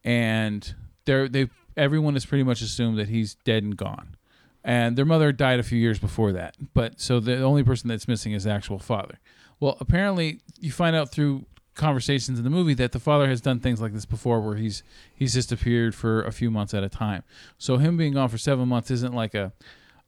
and 0.03 0.75
they're 1.05 1.27
they 1.27 1.49
everyone 1.75 2.13
has 2.13 2.25
pretty 2.25 2.43
much 2.43 2.61
assumed 2.61 2.97
that 2.97 3.09
he's 3.09 3.35
dead 3.35 3.63
and 3.63 3.75
gone, 3.75 4.15
and 4.63 4.95
their 4.95 5.05
mother 5.05 5.31
died 5.31 5.59
a 5.59 5.63
few 5.63 5.79
years 5.79 5.99
before 5.99 6.31
that. 6.33 6.55
But 6.73 6.99
so 7.01 7.19
the 7.19 7.41
only 7.41 7.63
person 7.63 7.87
that's 7.87 8.07
missing 8.07 8.33
is 8.33 8.43
the 8.43 8.51
actual 8.51 8.79
father. 8.79 9.19
Well, 9.59 9.77
apparently 9.79 10.41
you 10.59 10.71
find 10.71 10.95
out 10.95 11.11
through 11.11 11.45
conversations 11.73 12.37
in 12.37 12.43
the 12.43 12.49
movie 12.49 12.73
that 12.75 12.91
the 12.91 12.99
father 12.99 13.27
has 13.27 13.41
done 13.41 13.59
things 13.59 13.81
like 13.81 13.93
this 13.93 14.05
before, 14.05 14.39
where 14.39 14.55
he's 14.55 14.83
he's 15.15 15.33
disappeared 15.33 15.95
for 15.95 16.21
a 16.23 16.31
few 16.31 16.51
months 16.51 16.73
at 16.73 16.83
a 16.83 16.89
time. 16.89 17.23
So 17.57 17.77
him 17.77 17.97
being 17.97 18.13
gone 18.13 18.29
for 18.29 18.37
seven 18.37 18.67
months 18.67 18.91
isn't 18.91 19.13
like 19.13 19.33
a 19.33 19.51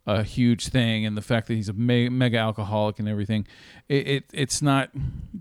a 0.08 0.24
huge 0.24 0.70
thing, 0.70 1.06
and 1.06 1.16
the 1.16 1.22
fact 1.22 1.48
that 1.48 1.54
he's 1.54 1.70
a 1.70 1.74
me- 1.74 2.10
mega 2.10 2.38
alcoholic 2.38 2.98
and 2.98 3.08
everything, 3.08 3.46
it, 3.90 4.08
it 4.08 4.24
it's 4.34 4.62
not. 4.62 4.90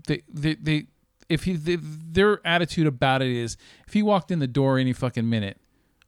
They 0.07 0.21
they, 0.29 0.55
they 0.55 0.87
if 1.29 1.45
he 1.45 1.53
they, 1.53 1.77
their 1.79 2.45
attitude 2.45 2.85
about 2.85 3.21
it 3.21 3.31
is 3.31 3.57
if 3.87 3.93
he 3.93 4.03
walked 4.03 4.29
in 4.29 4.39
the 4.39 4.47
door 4.47 4.77
any 4.77 4.93
fucking 4.93 5.27
minute, 5.27 5.57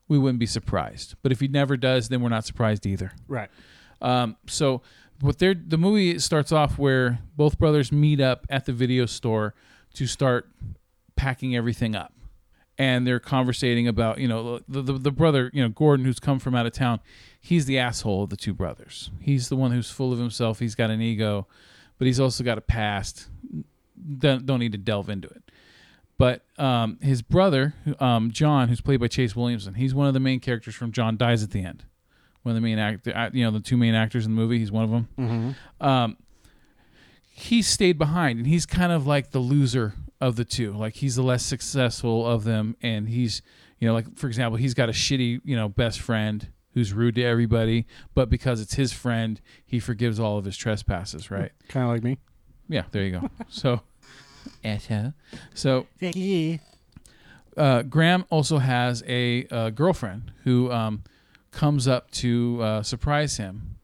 we 0.08 0.18
wouldn't 0.18 0.40
be 0.40 0.46
surprised. 0.46 1.16
But 1.24 1.32
if 1.32 1.40
he 1.40 1.48
never 1.48 1.78
does, 1.78 2.10
then 2.10 2.22
we're 2.22 2.30
not 2.30 2.46
surprised 2.46 2.86
either. 2.86 3.14
Right. 3.28 3.50
Um, 4.02 4.36
so 4.48 4.82
what 5.22 5.40
they're 5.40 5.56
the 5.56 5.78
movie 5.78 6.20
starts 6.20 6.52
off 6.52 6.78
where 6.78 7.20
both 7.36 7.58
brothers 7.58 7.92
meet 7.92 8.20
up 8.20 8.46
at 8.50 8.66
the 8.66 8.74
video 8.74 9.06
store 9.06 9.56
to 9.94 10.06
start 10.06 10.50
packing 11.16 11.56
everything 11.56 11.96
up. 11.96 12.14
And 12.80 13.06
they're 13.06 13.20
conversating 13.20 13.88
about, 13.90 14.20
you 14.20 14.28
know, 14.30 14.62
the, 14.68 14.82
the 14.82 14.94
the 14.94 15.12
brother, 15.12 15.52
you 15.54 15.62
know, 15.62 15.68
Gordon, 15.70 16.06
who's 16.06 16.20
come 16.20 16.40
from 16.40 16.56
out 16.56 16.66
of 16.66 16.72
town. 16.72 17.02
He's 17.42 17.66
the 17.66 17.78
asshole 17.78 18.24
of 18.24 18.30
the 18.30 18.38
two 18.38 18.54
brothers. 18.54 19.12
He's 19.20 19.50
the 19.50 19.58
one 19.58 19.72
who's 19.72 19.92
full 19.92 20.14
of 20.14 20.20
himself. 20.20 20.60
He's 20.60 20.76
got 20.76 20.90
an 20.90 21.02
ego, 21.02 21.46
but 21.98 22.08
he's 22.08 22.22
also 22.22 22.42
got 22.44 22.58
a 22.58 22.62
past. 22.62 23.28
Don't, 24.18 24.46
don't 24.46 24.60
need 24.60 24.72
to 24.72 24.78
delve 24.78 25.10
into 25.10 25.28
it. 25.28 25.44
But 26.18 26.46
um, 26.58 26.98
his 27.02 27.22
brother, 27.22 27.74
um, 28.00 28.32
John, 28.32 28.70
who's 28.70 28.80
played 28.82 29.02
by 29.02 29.08
Chase 29.08 29.36
Williamson, 29.36 29.74
he's 29.74 29.94
one 29.94 30.08
of 30.08 30.14
the 30.14 30.20
main 30.22 30.40
characters 30.40 30.74
from 30.76 30.92
John 30.94 31.18
Dies 31.18 31.44
at 31.44 31.52
the 31.52 31.62
End. 31.64 31.84
One 32.44 32.56
of 32.56 32.62
the 32.62 32.66
main 32.66 32.80
actor, 32.80 33.30
you 33.34 33.44
know, 33.44 33.52
the 33.52 33.60
two 33.60 33.76
main 33.78 33.94
actors 33.94 34.26
in 34.26 34.34
the 34.34 34.42
movie. 34.42 34.58
He's 34.60 34.72
one 34.72 34.84
of 34.86 34.90
them. 34.90 35.56
Um, 35.82 36.18
he 37.30 37.62
stayed 37.62 37.98
behind, 37.98 38.40
and 38.40 38.48
he's 38.48 38.66
kind 38.66 38.94
of 38.94 39.06
like 39.06 39.32
the 39.32 39.40
loser 39.40 39.96
of 40.22 40.36
the 40.36 40.46
two. 40.46 40.74
Like 40.74 40.96
he's 40.96 41.16
the 41.16 41.24
less 41.24 41.44
successful 41.44 42.26
of 42.28 42.44
them, 42.44 42.76
and 42.82 43.10
he's, 43.10 43.42
you 43.80 43.88
know, 43.88 43.94
like 43.94 44.18
for 44.18 44.28
example, 44.28 44.58
he's 44.58 44.74
got 44.74 44.90
a 44.90 44.94
shitty, 44.94 45.42
you 45.44 45.56
know, 45.56 45.70
best 45.70 46.00
friend 46.00 46.50
who's 46.74 46.94
rude 46.94 47.16
to 47.16 47.24
everybody, 47.24 47.88
but 48.14 48.30
because 48.30 48.62
it's 48.62 48.76
his 48.76 48.94
friend, 48.94 49.42
he 49.66 49.80
forgives 49.80 50.20
all 50.20 50.38
of 50.38 50.46
his 50.46 50.56
trespasses. 50.56 51.32
Right? 51.32 51.52
Kind 51.68 51.86
of 51.86 51.92
like 51.92 52.04
me. 52.04 52.18
Yeah. 52.68 52.84
There 52.92 53.04
you 53.04 53.20
go. 53.20 53.30
so. 53.50 53.82
So 55.54 55.88
uh, 57.58 57.82
Graham 57.84 58.26
also 58.30 58.58
has 58.58 59.04
a, 59.08 59.46
uh 59.48 59.70
girlfriend 59.70 60.32
who 60.44 60.72
um, 60.72 61.04
comes 61.52 61.88
up 61.88 62.10
to 62.12 62.60
uh, 62.62 62.84
surprise 62.84 63.38
him 63.38 63.78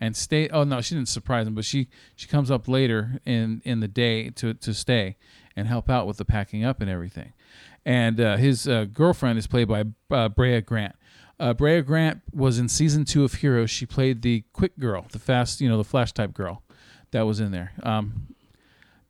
and 0.00 0.16
stay. 0.16 0.48
Oh 0.48 0.64
no, 0.64 0.80
she 0.80 0.94
didn't 0.94 1.08
surprise 1.08 1.46
him, 1.46 1.54
but 1.54 1.64
she 1.64 1.88
she 2.16 2.26
comes 2.26 2.50
up 2.50 2.68
later 2.68 3.20
in 3.24 3.62
in 3.64 3.80
the 3.80 3.88
day 3.88 4.30
to 4.30 4.54
to 4.54 4.74
stay 4.74 5.16
and 5.56 5.68
help 5.68 5.90
out 5.90 6.06
with 6.06 6.16
the 6.16 6.24
packing 6.24 6.64
up 6.64 6.80
and 6.80 6.90
everything. 6.90 7.32
And 7.84 8.20
uh, 8.20 8.36
his 8.36 8.68
uh, 8.68 8.84
girlfriend 8.84 9.38
is 9.38 9.46
played 9.46 9.68
by 9.68 9.84
uh, 10.10 10.28
Brea 10.28 10.60
Grant. 10.60 10.94
Uh, 11.40 11.52
Brea 11.52 11.80
Grant 11.82 12.22
was 12.32 12.58
in 12.58 12.68
season 12.68 13.04
two 13.04 13.24
of 13.24 13.34
Heroes. 13.34 13.70
She 13.70 13.86
played 13.86 14.22
the 14.22 14.44
quick 14.52 14.78
girl, 14.78 15.06
the 15.10 15.18
fast, 15.18 15.60
you 15.60 15.68
know, 15.68 15.76
the 15.76 15.84
flash 15.84 16.12
type 16.12 16.32
girl 16.32 16.62
that 17.10 17.22
was 17.22 17.40
in 17.40 17.50
there. 17.50 17.72
Um, 17.82 18.34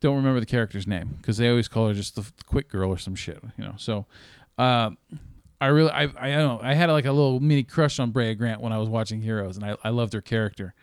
don't 0.01 0.17
remember 0.17 0.41
the 0.41 0.47
character's 0.47 0.87
name 0.87 1.17
because 1.21 1.37
they 1.37 1.49
always 1.49 1.69
call 1.69 1.89
her 1.89 1.95
just 1.95 2.17
the 2.17 2.25
quick 2.47 2.69
girl 2.69 2.91
or 2.91 2.99
some 2.99 3.15
shit, 3.15 3.41
you 3.57 3.65
know. 3.65 3.75
So, 3.77 4.07
uh, 4.59 4.91
I 5.61 5.67
really, 5.67 5.91
I, 5.91 6.03
I 6.03 6.31
don't 6.31 6.61
know, 6.61 6.61
I 6.61 6.75
had 6.75 6.91
like 6.91 7.05
a 7.05 7.13
little 7.13 7.39
mini 7.39 7.63
crush 7.63 8.01
on 8.01 8.11
Brea 8.11 8.35
Grant 8.35 8.61
when 8.61 8.73
I 8.73 8.79
was 8.79 8.89
watching 8.89 9.21
Heroes, 9.21 9.57
and 9.57 9.65
I, 9.65 9.77
I 9.85 9.91
loved 9.91 10.13
her 10.13 10.21
character. 10.21 10.75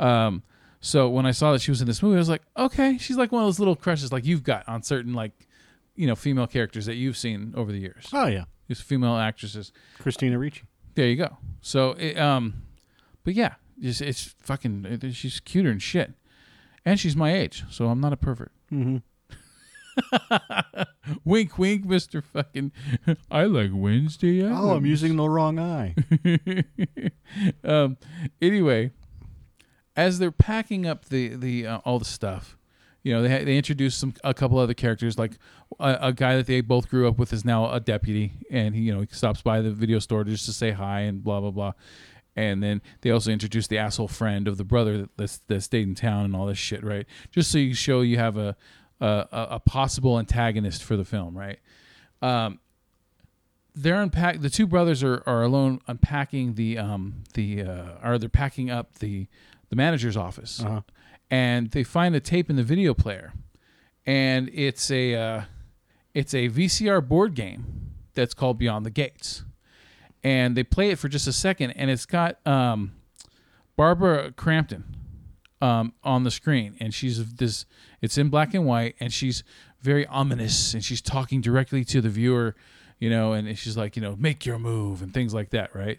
Um, 0.00 0.42
so 0.84 1.08
when 1.08 1.24
I 1.24 1.30
saw 1.30 1.52
that 1.52 1.62
she 1.62 1.70
was 1.70 1.80
in 1.80 1.86
this 1.86 2.02
movie, 2.02 2.16
I 2.16 2.18
was 2.18 2.28
like, 2.28 2.42
okay, 2.58 2.98
she's 2.98 3.16
like 3.16 3.32
one 3.32 3.42
of 3.42 3.46
those 3.46 3.58
little 3.58 3.74
crushes 3.74 4.12
like 4.12 4.26
you've 4.26 4.42
got 4.42 4.68
on 4.68 4.82
certain 4.82 5.14
like, 5.14 5.32
you 5.96 6.06
know, 6.06 6.14
female 6.14 6.46
characters 6.46 6.84
that 6.84 6.96
you've 6.96 7.16
seen 7.16 7.54
over 7.56 7.72
the 7.72 7.78
years. 7.78 8.08
Oh 8.12 8.26
yeah, 8.26 8.44
These 8.68 8.82
female 8.82 9.16
actresses. 9.16 9.72
Christina 9.98 10.38
Ricci. 10.38 10.64
There 10.94 11.06
you 11.06 11.16
go. 11.16 11.38
So, 11.62 11.92
it, 11.92 12.18
um, 12.18 12.64
but 13.24 13.32
yeah, 13.32 13.54
it's, 13.80 14.02
it's 14.02 14.34
fucking. 14.40 15.00
It, 15.02 15.14
she's 15.14 15.40
cuter 15.40 15.70
and 15.70 15.80
shit, 15.80 16.12
and 16.84 17.00
she's 17.00 17.16
my 17.16 17.32
age, 17.34 17.64
so 17.70 17.88
I'm 17.88 18.00
not 18.02 18.12
a 18.12 18.18
pervert. 18.18 18.52
Mm-hmm. 18.70 18.98
wink, 21.24 21.58
wink, 21.58 21.86
Mister 21.86 22.20
Fucking. 22.20 22.72
I 23.30 23.44
like 23.44 23.70
Wednesday. 23.72 24.44
Oh, 24.44 24.72
I'm 24.72 24.84
using 24.84 25.16
the 25.16 25.30
wrong 25.30 25.58
eye. 25.58 25.94
um, 27.64 27.96
anyway, 28.42 28.90
as 29.96 30.18
they're 30.18 30.30
packing 30.30 30.86
up 30.86 31.06
the 31.06 31.28
the 31.28 31.66
uh, 31.66 31.78
all 31.78 31.98
the 31.98 32.04
stuff, 32.04 32.56
you 33.02 33.12
know, 33.12 33.22
they 33.22 33.44
they 33.44 33.56
introduce 33.56 33.96
some 33.96 34.14
a 34.24 34.34
couple 34.34 34.58
other 34.58 34.74
characters, 34.74 35.18
like 35.18 35.32
a, 35.78 35.98
a 36.00 36.12
guy 36.12 36.36
that 36.36 36.46
they 36.46 36.60
both 36.60 36.88
grew 36.88 37.06
up 37.06 37.18
with 37.18 37.32
is 37.32 37.44
now 37.44 37.70
a 37.70 37.80
deputy, 37.80 38.32
and 38.50 38.74
he 38.74 38.82
you 38.82 38.94
know 38.94 39.00
he 39.00 39.08
stops 39.10 39.42
by 39.42 39.60
the 39.60 39.70
video 39.70 39.98
store 39.98 40.24
just 40.24 40.46
to 40.46 40.52
say 40.52 40.72
hi 40.72 41.00
and 41.00 41.22
blah 41.22 41.40
blah 41.40 41.50
blah. 41.50 41.72
And 42.36 42.62
then 42.62 42.82
they 43.02 43.10
also 43.10 43.30
introduce 43.30 43.68
the 43.68 43.78
asshole 43.78 44.08
friend 44.08 44.48
of 44.48 44.56
the 44.56 44.64
brother 44.64 45.06
that, 45.16 45.38
that 45.46 45.60
stayed 45.60 45.86
in 45.86 45.94
town 45.94 46.24
and 46.24 46.34
all 46.34 46.46
this 46.46 46.58
shit, 46.58 46.82
right? 46.82 47.06
Just 47.30 47.52
so 47.52 47.58
you 47.58 47.74
show 47.74 48.00
you 48.00 48.18
have 48.18 48.36
a 48.36 48.56
a, 49.00 49.26
a 49.32 49.60
possible 49.60 50.18
antagonist 50.18 50.82
for 50.82 50.96
the 50.96 51.04
film, 51.04 51.36
right? 51.36 51.58
Um, 52.22 52.58
they're 53.74 54.00
unpack. 54.00 54.40
The 54.40 54.50
two 54.50 54.66
brothers 54.66 55.02
are, 55.02 55.22
are 55.26 55.42
alone 55.42 55.80
unpacking 55.86 56.54
the 56.54 56.78
um 56.78 57.24
the 57.34 57.62
uh, 57.62 57.88
or 58.02 58.18
they're 58.18 58.28
packing 58.28 58.70
up 58.70 58.98
the 58.98 59.26
the 59.68 59.76
manager's 59.76 60.16
office, 60.16 60.60
Uh-huh. 60.60 60.80
and 61.30 61.70
they 61.70 61.82
find 61.84 62.14
a 62.14 62.20
tape 62.20 62.48
in 62.50 62.56
the 62.56 62.62
video 62.62 62.94
player, 62.94 63.32
and 64.06 64.50
it's 64.52 64.90
a 64.90 65.14
uh, 65.14 65.42
it's 66.14 66.34
a 66.34 66.48
VCR 66.48 67.06
board 67.06 67.34
game 67.34 67.64
that's 68.14 68.34
called 68.34 68.58
Beyond 68.58 68.86
the 68.86 68.90
Gates, 68.90 69.44
and 70.22 70.56
they 70.56 70.62
play 70.64 70.90
it 70.90 70.98
for 70.98 71.08
just 71.08 71.26
a 71.26 71.32
second, 71.32 71.72
and 71.72 71.90
it's 71.90 72.06
got 72.06 72.44
um, 72.46 72.92
Barbara 73.76 74.32
Crampton 74.32 74.84
um, 75.60 75.92
on 76.04 76.24
the 76.24 76.30
screen, 76.30 76.76
and 76.80 76.94
she's 76.94 77.34
this. 77.34 77.66
It's 78.00 78.18
in 78.18 78.28
black 78.28 78.54
and 78.54 78.64
white, 78.66 78.94
and 79.00 79.12
she's 79.12 79.42
very 79.80 80.06
ominous, 80.06 80.74
and 80.74 80.84
she's 80.84 81.00
talking 81.02 81.40
directly 81.40 81.84
to 81.86 82.00
the 82.00 82.08
viewer, 82.08 82.54
you 82.98 83.10
know, 83.10 83.32
and 83.32 83.58
she's 83.58 83.76
like, 83.76 83.96
you 83.96 84.02
know, 84.02 84.14
make 84.16 84.46
your 84.46 84.58
move 84.58 85.02
and 85.02 85.12
things 85.12 85.34
like 85.34 85.50
that, 85.50 85.74
right? 85.74 85.98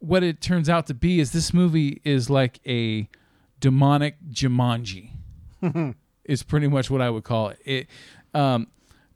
What 0.00 0.22
it 0.22 0.40
turns 0.40 0.68
out 0.68 0.86
to 0.86 0.94
be 0.94 1.20
is 1.20 1.32
this 1.32 1.52
movie 1.52 2.00
is 2.04 2.30
like 2.30 2.60
a 2.66 3.08
demonic 3.60 4.16
Jumanji. 4.30 5.10
is 6.24 6.42
pretty 6.42 6.68
much 6.68 6.90
what 6.90 7.00
I 7.00 7.10
would 7.10 7.24
call 7.24 7.48
it. 7.48 7.58
It, 7.64 7.86
um, 8.34 8.68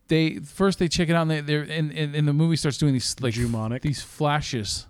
they 0.08 0.38
first 0.40 0.78
they 0.78 0.88
check 0.88 1.08
it 1.08 1.14
out 1.14 1.22
and 1.22 1.30
they, 1.30 1.40
they're 1.40 1.62
and, 1.62 1.92
and, 1.92 2.14
and 2.14 2.26
the 2.26 2.32
movie 2.32 2.56
starts 2.56 2.78
doing 2.78 2.92
these 2.92 3.14
like 3.20 3.34
Jumonic. 3.34 3.82
these 3.82 4.02
flashes 4.02 4.86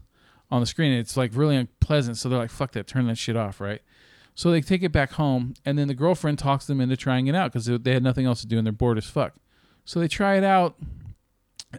on 0.50 0.60
the 0.60 0.66
screen. 0.66 0.92
It's 0.92 1.16
like 1.16 1.32
really 1.34 1.56
unpleasant. 1.56 2.16
So 2.16 2.28
they're 2.28 2.38
like, 2.38 2.50
"Fuck 2.50 2.72
that! 2.72 2.86
Turn 2.86 3.06
that 3.08 3.18
shit 3.18 3.36
off!" 3.36 3.60
Right? 3.60 3.82
So 4.34 4.50
they 4.50 4.62
take 4.62 4.82
it 4.82 4.92
back 4.92 5.12
home, 5.12 5.54
and 5.64 5.78
then 5.78 5.88
the 5.88 5.94
girlfriend 5.94 6.38
talks 6.38 6.66
them 6.66 6.80
into 6.80 6.96
trying 6.96 7.26
it 7.26 7.34
out 7.34 7.52
because 7.52 7.66
they 7.66 7.92
had 7.92 8.02
nothing 8.02 8.24
else 8.24 8.40
to 8.40 8.46
do 8.46 8.56
and 8.56 8.66
they're 8.66 8.72
bored 8.72 8.96
as 8.96 9.04
fuck. 9.04 9.34
So 9.84 10.00
they 10.00 10.08
try 10.08 10.36
it 10.36 10.44
out, 10.44 10.76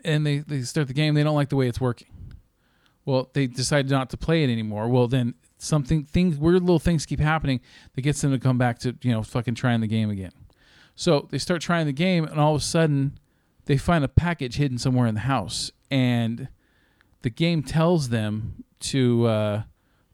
and 0.03 0.25
they 0.25 0.39
they 0.39 0.61
start 0.61 0.87
the 0.87 0.93
game. 0.93 1.15
They 1.15 1.23
don't 1.23 1.35
like 1.35 1.49
the 1.49 1.55
way 1.55 1.67
it's 1.67 1.81
working. 1.81 2.09
Well, 3.05 3.29
they 3.33 3.47
decide 3.47 3.89
not 3.89 4.09
to 4.11 4.17
play 4.17 4.43
it 4.43 4.49
anymore. 4.49 4.87
Well, 4.87 5.07
then 5.07 5.33
something 5.57 6.03
things 6.03 6.37
weird 6.37 6.61
little 6.61 6.79
things 6.79 7.05
keep 7.05 7.19
happening 7.19 7.61
that 7.95 8.01
gets 8.01 8.21
them 8.21 8.31
to 8.31 8.39
come 8.39 8.57
back 8.57 8.79
to 8.79 8.95
you 9.01 9.11
know 9.11 9.23
fucking 9.23 9.55
trying 9.55 9.81
the 9.81 9.87
game 9.87 10.09
again. 10.09 10.31
So 10.95 11.27
they 11.31 11.37
start 11.37 11.61
trying 11.61 11.85
the 11.85 11.93
game, 11.93 12.23
and 12.25 12.39
all 12.39 12.55
of 12.55 12.61
a 12.61 12.63
sudden, 12.63 13.17
they 13.65 13.77
find 13.77 14.03
a 14.03 14.07
package 14.07 14.55
hidden 14.57 14.77
somewhere 14.77 15.07
in 15.07 15.15
the 15.15 15.21
house, 15.21 15.71
and 15.89 16.47
the 17.23 17.29
game 17.29 17.63
tells 17.63 18.09
them 18.09 18.63
to 18.79 19.25
uh, 19.25 19.63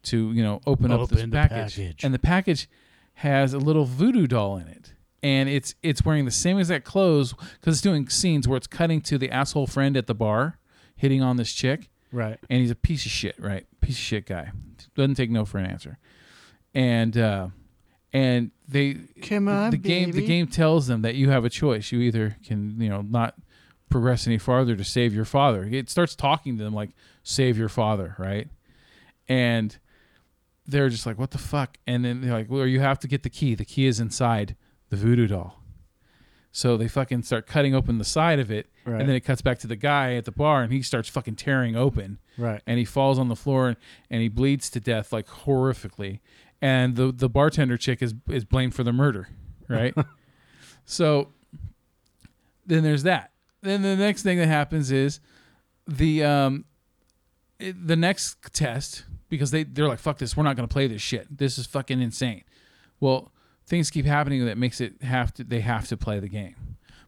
to 0.03 0.31
you 0.31 0.43
know 0.43 0.61
open, 0.65 0.91
up 0.91 1.09
this 1.09 1.21
the 1.21 1.27
package. 1.27 1.75
package. 1.75 2.03
and 2.03 2.13
the 2.13 2.19
package 2.19 2.69
has 3.15 3.53
a 3.53 3.59
little 3.59 3.85
voodoo 3.85 4.27
doll 4.27 4.57
in 4.57 4.67
it, 4.67 4.93
and 5.21 5.49
it's 5.49 5.75
it's 5.83 6.05
wearing 6.05 6.25
the 6.25 6.31
same 6.31 6.57
exact 6.57 6.85
clothes 6.85 7.33
because 7.33 7.75
it's 7.75 7.81
doing 7.81 8.07
scenes 8.07 8.47
where 8.47 8.57
it's 8.57 8.67
cutting 8.67 9.01
to 9.01 9.17
the 9.17 9.29
asshole 9.29 9.67
friend 9.67 9.97
at 9.97 10.07
the 10.07 10.15
bar 10.15 10.57
hitting 10.95 11.21
on 11.21 11.37
this 11.37 11.51
chick, 11.51 11.89
Right. 12.11 12.40
and 12.49 12.60
he's 12.61 12.72
a 12.72 12.76
piece 12.76 13.06
of 13.06 13.11
shit, 13.11 13.36
right? 13.40 13.65
Piece 13.81 13.95
of 13.95 14.02
shit 14.02 14.26
guy. 14.26 14.52
Doesn't 14.95 15.15
take 15.15 15.30
no 15.30 15.45
for 15.45 15.57
an 15.60 15.65
answer. 15.65 15.98
And 16.73 17.18
uh 17.18 17.48
and 18.11 18.52
they 18.68 18.95
Come 19.22 19.48
on, 19.48 19.72
the 19.72 19.77
game 19.77 20.11
the 20.11 20.22
baby. 20.22 20.27
game 20.27 20.48
tells 20.48 20.88
them 20.88 21.02
that 21.03 21.15
you 21.15 21.30
have 21.30 21.45
a 21.45 21.49
choice. 21.49 21.91
You 21.91 21.99
either 22.02 22.38
can, 22.45 22.80
you 22.81 22.90
know, 22.90 23.02
not 23.02 23.36
progress 23.90 24.26
any 24.27 24.38
farther 24.38 24.76
to 24.76 24.84
save 24.84 25.14
your 25.14 25.26
father. 25.26 25.64
It 25.69 25.90
starts 25.90 26.15
talking 26.15 26.57
to 26.57 26.64
them 26.64 26.73
like 26.73 26.91
save 27.23 27.57
your 27.57 27.69
father, 27.69 28.15
right? 28.18 28.48
And 29.27 29.77
they're 30.68 30.90
just 30.90 31.06
like, 31.06 31.18
what 31.19 31.31
the 31.31 31.38
fuck? 31.40 31.77
And 31.88 32.03
then 32.06 32.22
they're 32.22 32.34
like, 32.34 32.49
well, 32.49 32.65
you 32.68 32.80
have 32.80 32.99
to 32.99 33.07
get 33.07 33.23
the 33.23 33.30
key. 33.30 33.56
The 33.56 33.65
key 33.65 33.86
is 33.88 33.99
inside 33.99 34.56
the 34.90 34.95
voodoo 34.98 35.27
doll. 35.27 35.59
So 36.51 36.77
they 36.77 36.88
fucking 36.88 37.21
start 37.23 37.45
cutting 37.45 37.76
open 37.76 37.99
the 37.99 38.03
side 38.03 38.39
of 38.39 38.49
it, 38.49 38.67
Right. 38.85 38.99
and 38.99 39.07
then 39.07 39.15
it 39.15 39.19
cuts 39.21 39.41
back 39.41 39.59
to 39.59 39.67
the 39.67 39.76
guy 39.76 40.15
at 40.15 40.26
the 40.26 40.31
bar, 40.31 40.63
and 40.63 40.73
he 40.73 40.81
starts 40.81 41.07
fucking 41.07 41.35
tearing 41.35 41.76
open, 41.76 42.17
Right. 42.39 42.61
and 42.65 42.80
he 42.80 42.85
falls 42.85 43.19
on 43.19 43.27
the 43.27 43.35
floor, 43.35 43.67
and, 43.67 43.77
and 44.09 44.21
he 44.23 44.30
bleeds 44.30 44.69
to 44.71 44.80
death 44.80 45.13
like 45.13 45.27
horrifically, 45.27 46.19
and 46.61 46.95
the 46.95 47.11
the 47.11 47.30
bartender 47.30 47.77
chick 47.77 48.01
is 48.01 48.15
is 48.27 48.45
blamed 48.45 48.73
for 48.73 48.84
the 48.84 48.91
murder, 48.91 49.30
right? 49.67 49.93
so 50.85 51.30
then 52.65 52.84
there's 52.84 53.03
that. 53.03 53.31
Then 53.61 53.81
the 53.81 53.95
next 53.95 54.23
thing 54.23 54.38
that 54.39 54.47
happens 54.47 54.91
is 54.91 55.19
the 55.88 56.23
um 56.23 56.65
it- 57.59 57.88
the 57.88 57.95
next 57.95 58.38
test 58.53 59.05
because 59.30 59.51
they 59.51 59.63
they're 59.63 59.88
like 59.88 59.99
fuck 59.99 60.17
this, 60.17 60.35
we're 60.35 60.43
not 60.43 60.55
going 60.55 60.67
to 60.67 60.71
play 60.73 60.88
this 60.88 61.01
shit. 61.01 61.38
This 61.38 61.57
is 61.57 61.65
fucking 61.67 62.01
insane. 62.01 62.43
Well, 62.99 63.31
things 63.69 63.89
keep 63.89 64.05
happening 64.05 64.45
that 64.45 64.57
makes 64.57 64.81
it 64.81 65.01
have 65.01 65.33
to 65.35 65.43
they 65.43 65.61
have 65.61 65.87
to 65.87 65.97
play 65.97 66.19
the 66.19 66.27
game. 66.27 66.55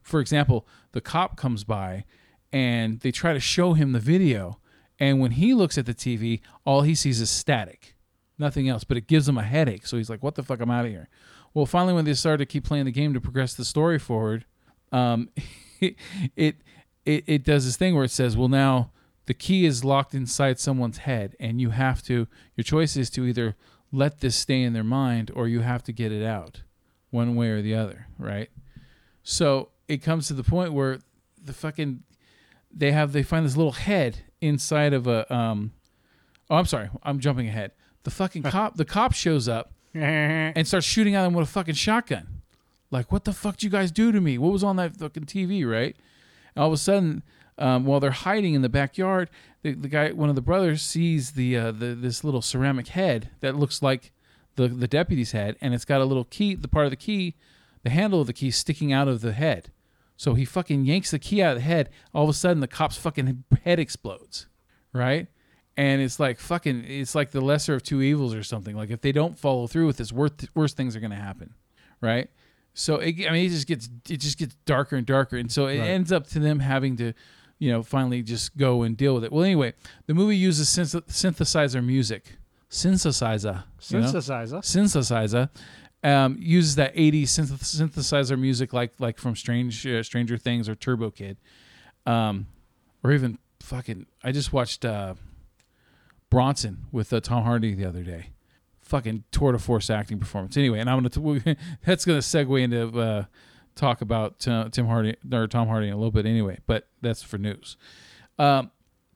For 0.01 0.19
example, 0.19 0.67
the 0.93 1.01
cop 1.01 1.35
comes 1.35 1.63
by 1.63 2.05
and 2.53 2.99
they 3.01 3.11
try 3.11 3.33
to 3.33 3.39
show 3.39 3.73
him 3.73 3.91
the 3.91 3.99
video 3.99 4.59
and 4.99 5.19
when 5.19 5.31
he 5.31 5.55
looks 5.55 5.79
at 5.79 5.87
the 5.87 5.95
TV, 5.95 6.41
all 6.63 6.83
he 6.83 6.93
sees 6.93 7.19
is 7.19 7.31
static. 7.31 7.95
Nothing 8.37 8.69
else, 8.69 8.83
but 8.83 8.97
it 8.97 9.07
gives 9.07 9.27
him 9.27 9.37
a 9.37 9.43
headache. 9.43 9.87
So 9.87 9.97
he's 9.97 10.09
like, 10.09 10.21
"What 10.21 10.35
the 10.35 10.43
fuck? 10.43 10.61
I'm 10.61 10.69
out 10.69 10.85
of 10.85 10.91
here." 10.91 11.09
Well, 11.53 11.65
finally, 11.65 11.93
when 11.93 12.05
they 12.05 12.13
started 12.13 12.37
to 12.37 12.45
keep 12.45 12.63
playing 12.63 12.85
the 12.85 12.91
game 12.91 13.13
to 13.13 13.21
progress 13.21 13.55
the 13.55 13.65
story 13.65 13.99
forward, 13.99 14.45
um, 14.91 15.29
it, 15.79 15.95
it 16.35 16.55
it 17.05 17.23
it 17.27 17.43
does 17.43 17.65
this 17.65 17.77
thing 17.77 17.95
where 17.95 18.03
it 18.03 18.11
says, 18.11 18.37
"Well, 18.37 18.47
now 18.47 18.91
the 19.25 19.33
key 19.33 19.65
is 19.65 19.83
locked 19.83 20.13
inside 20.13 20.59
someone's 20.59 20.99
head, 20.99 21.35
and 21.39 21.59
you 21.59 21.71
have 21.71 22.03
to. 22.03 22.27
Your 22.55 22.63
choice 22.63 22.95
is 22.95 23.09
to 23.11 23.25
either 23.25 23.55
let 23.91 24.21
this 24.21 24.35
stay 24.35 24.61
in 24.61 24.73
their 24.73 24.83
mind, 24.83 25.31
or 25.33 25.47
you 25.47 25.61
have 25.61 25.83
to 25.83 25.91
get 25.91 26.11
it 26.11 26.23
out, 26.23 26.61
one 27.09 27.35
way 27.35 27.49
or 27.49 27.61
the 27.61 27.75
other, 27.75 28.07
right?" 28.17 28.49
So 29.23 29.69
it 29.87 30.01
comes 30.01 30.27
to 30.27 30.33
the 30.33 30.43
point 30.43 30.73
where 30.73 30.99
the 31.43 31.53
fucking 31.53 32.03
they 32.73 32.91
have 32.91 33.11
they 33.11 33.23
find 33.23 33.45
this 33.45 33.57
little 33.57 33.73
head 33.73 34.19
inside 34.39 34.93
of 34.93 35.07
a 35.07 35.31
um 35.33 35.71
oh 36.49 36.55
I'm 36.55 36.65
sorry 36.65 36.89
I'm 37.03 37.19
jumping 37.19 37.47
ahead. 37.47 37.71
The 38.03 38.11
fucking 38.11 38.43
cop 38.55 38.77
the 38.77 38.85
cop 38.85 39.13
shows 39.13 39.47
up 39.47 39.73
and 39.93 40.67
starts 40.67 40.85
shooting 40.85 41.15
at 41.15 41.23
them 41.23 41.33
with 41.33 41.47
a 41.47 41.51
fucking 41.51 41.75
shotgun. 41.75 42.41
Like 42.89 43.11
what 43.11 43.25
the 43.25 43.33
fuck 43.33 43.57
did 43.57 43.63
you 43.63 43.69
guys 43.69 43.91
do 43.91 44.11
to 44.11 44.21
me? 44.21 44.37
What 44.37 44.51
was 44.51 44.63
on 44.63 44.77
that 44.77 44.95
fucking 44.95 45.25
TV 45.25 45.69
right? 45.69 45.95
And 46.55 46.63
all 46.63 46.67
of 46.67 46.73
a 46.73 46.77
sudden 46.77 47.23
um, 47.61 47.85
while 47.85 47.99
they're 47.99 48.11
hiding 48.11 48.53
in 48.53 48.61
the 48.61 48.69
backyard 48.69 49.29
the, 49.61 49.73
the 49.73 49.87
guy 49.87 50.11
one 50.11 50.29
of 50.29 50.35
the 50.35 50.41
brothers 50.41 50.81
sees 50.81 51.31
the 51.31 51.55
uh, 51.57 51.71
the 51.71 51.93
this 51.95 52.23
little 52.23 52.41
ceramic 52.41 52.87
head 52.89 53.29
that 53.41 53.55
looks 53.55 53.81
like 53.81 54.11
the 54.55 54.67
the 54.67 54.87
deputy's 54.87 55.31
head 55.31 55.55
and 55.61 55.73
it's 55.73 55.85
got 55.85 56.01
a 56.01 56.05
little 56.05 56.25
key 56.25 56.55
the 56.55 56.67
part 56.67 56.85
of 56.85 56.91
the 56.91 56.95
key 56.97 57.35
the 57.83 57.89
handle 57.89 58.21
of 58.21 58.27
the 58.27 58.33
key 58.33 58.51
sticking 58.51 58.91
out 58.91 59.07
of 59.07 59.21
the 59.21 59.31
head 59.33 59.69
so 60.17 60.35
he 60.35 60.45
fucking 60.45 60.85
yanks 60.85 61.09
the 61.09 61.17
key 61.17 61.41
out 61.41 61.53
of 61.53 61.63
the 61.63 61.63
head. 61.63 61.89
All 62.13 62.25
of 62.25 62.29
a 62.29 62.33
sudden, 62.33 62.59
the 62.59 62.67
cop's 62.67 62.95
fucking 62.95 63.43
head 63.63 63.79
explodes, 63.79 64.45
right? 64.93 65.25
And 65.75 65.99
it's 65.99 66.19
like 66.19 66.39
fucking, 66.39 66.85
it's 66.87 67.15
like 67.15 67.31
the 67.31 67.41
lesser 67.41 67.73
of 67.73 67.81
two 67.81 68.03
evils 68.03 68.35
or 68.35 68.43
something. 68.43 68.75
Like 68.75 68.91
if 68.91 69.01
they 69.01 69.11
don't 69.11 69.35
follow 69.35 69.65
through 69.65 69.87
with 69.87 69.97
this, 69.97 70.11
worst 70.13 70.47
worst 70.53 70.77
things 70.77 70.95
are 70.95 70.99
going 70.99 71.09
to 71.09 71.17
happen, 71.17 71.55
right? 72.01 72.29
So 72.75 72.97
it, 72.97 73.15
I 73.27 73.31
mean, 73.31 73.47
it 73.47 73.49
just 73.49 73.65
gets 73.65 73.89
it 74.07 74.17
just 74.17 74.37
gets 74.37 74.53
darker 74.65 74.95
and 74.95 75.07
darker, 75.07 75.37
and 75.37 75.51
so 75.51 75.65
it 75.65 75.79
Right. 75.79 75.89
ends 75.89 76.11
up 76.11 76.27
to 76.27 76.39
them 76.39 76.59
having 76.59 76.97
to, 76.97 77.13
you 77.61 77.71
know, 77.71 77.83
finally 77.83 78.23
just 78.23 78.57
go 78.57 78.81
and 78.81 78.97
deal 78.97 79.13
with 79.13 79.23
it. 79.23 79.31
Well, 79.31 79.43
anyway, 79.43 79.73
the 80.07 80.15
movie 80.15 80.35
uses 80.35 80.67
synth- 80.67 81.05
synthesizer 81.05 81.85
music, 81.85 82.37
synthesizer, 82.71 83.65
you 83.89 83.99
know? 83.99 84.07
Synthesizer. 84.07 84.63
synthesizer 84.63 85.49
um, 86.03 86.37
uses 86.39 86.73
that 86.75 86.95
80s 86.95 87.25
synth- 87.25 87.59
synthesizer 87.61 88.37
music 88.37 88.73
like 88.73 88.93
like 88.97 89.19
from 89.19 89.35
Strange 89.35 89.85
uh, 89.85 90.01
Stranger 90.01 90.37
Things 90.37 90.67
or 90.67 90.73
Turbo 90.73 91.11
Kid, 91.11 91.37
um, 92.07 92.47
or 93.03 93.11
even 93.11 93.37
fucking. 93.59 94.07
I 94.23 94.31
just 94.31 94.51
watched 94.51 94.83
uh, 94.83 95.13
Bronson 96.31 96.85
with 96.91 97.13
uh, 97.13 97.19
Tom 97.19 97.43
Hardy 97.43 97.75
the 97.75 97.85
other 97.85 98.01
day. 98.01 98.31
Fucking 98.81 99.23
tour 99.31 99.51
de 99.51 99.59
force 99.59 99.91
acting 99.91 100.17
performance. 100.17 100.57
Anyway, 100.57 100.79
and 100.79 100.89
I'm 100.89 101.03
gonna 101.03 101.39
t- 101.41 101.55
that's 101.85 102.05
gonna 102.05 102.19
segue 102.19 102.59
into 102.59 102.99
uh, 102.99 103.25
talk 103.75 104.01
about 104.01 104.47
uh, 104.47 104.69
Tim 104.69 104.87
Hardy 104.87 105.15
or 105.31 105.47
Tom 105.47 105.67
Hardy 105.67 105.87
in 105.87 105.93
a 105.93 105.97
little 105.97 106.11
bit. 106.11 106.25
Anyway, 106.25 106.59
but 106.67 106.87
that's 107.01 107.23
for 107.23 107.37
news. 107.37 107.77
Um, 108.39 108.71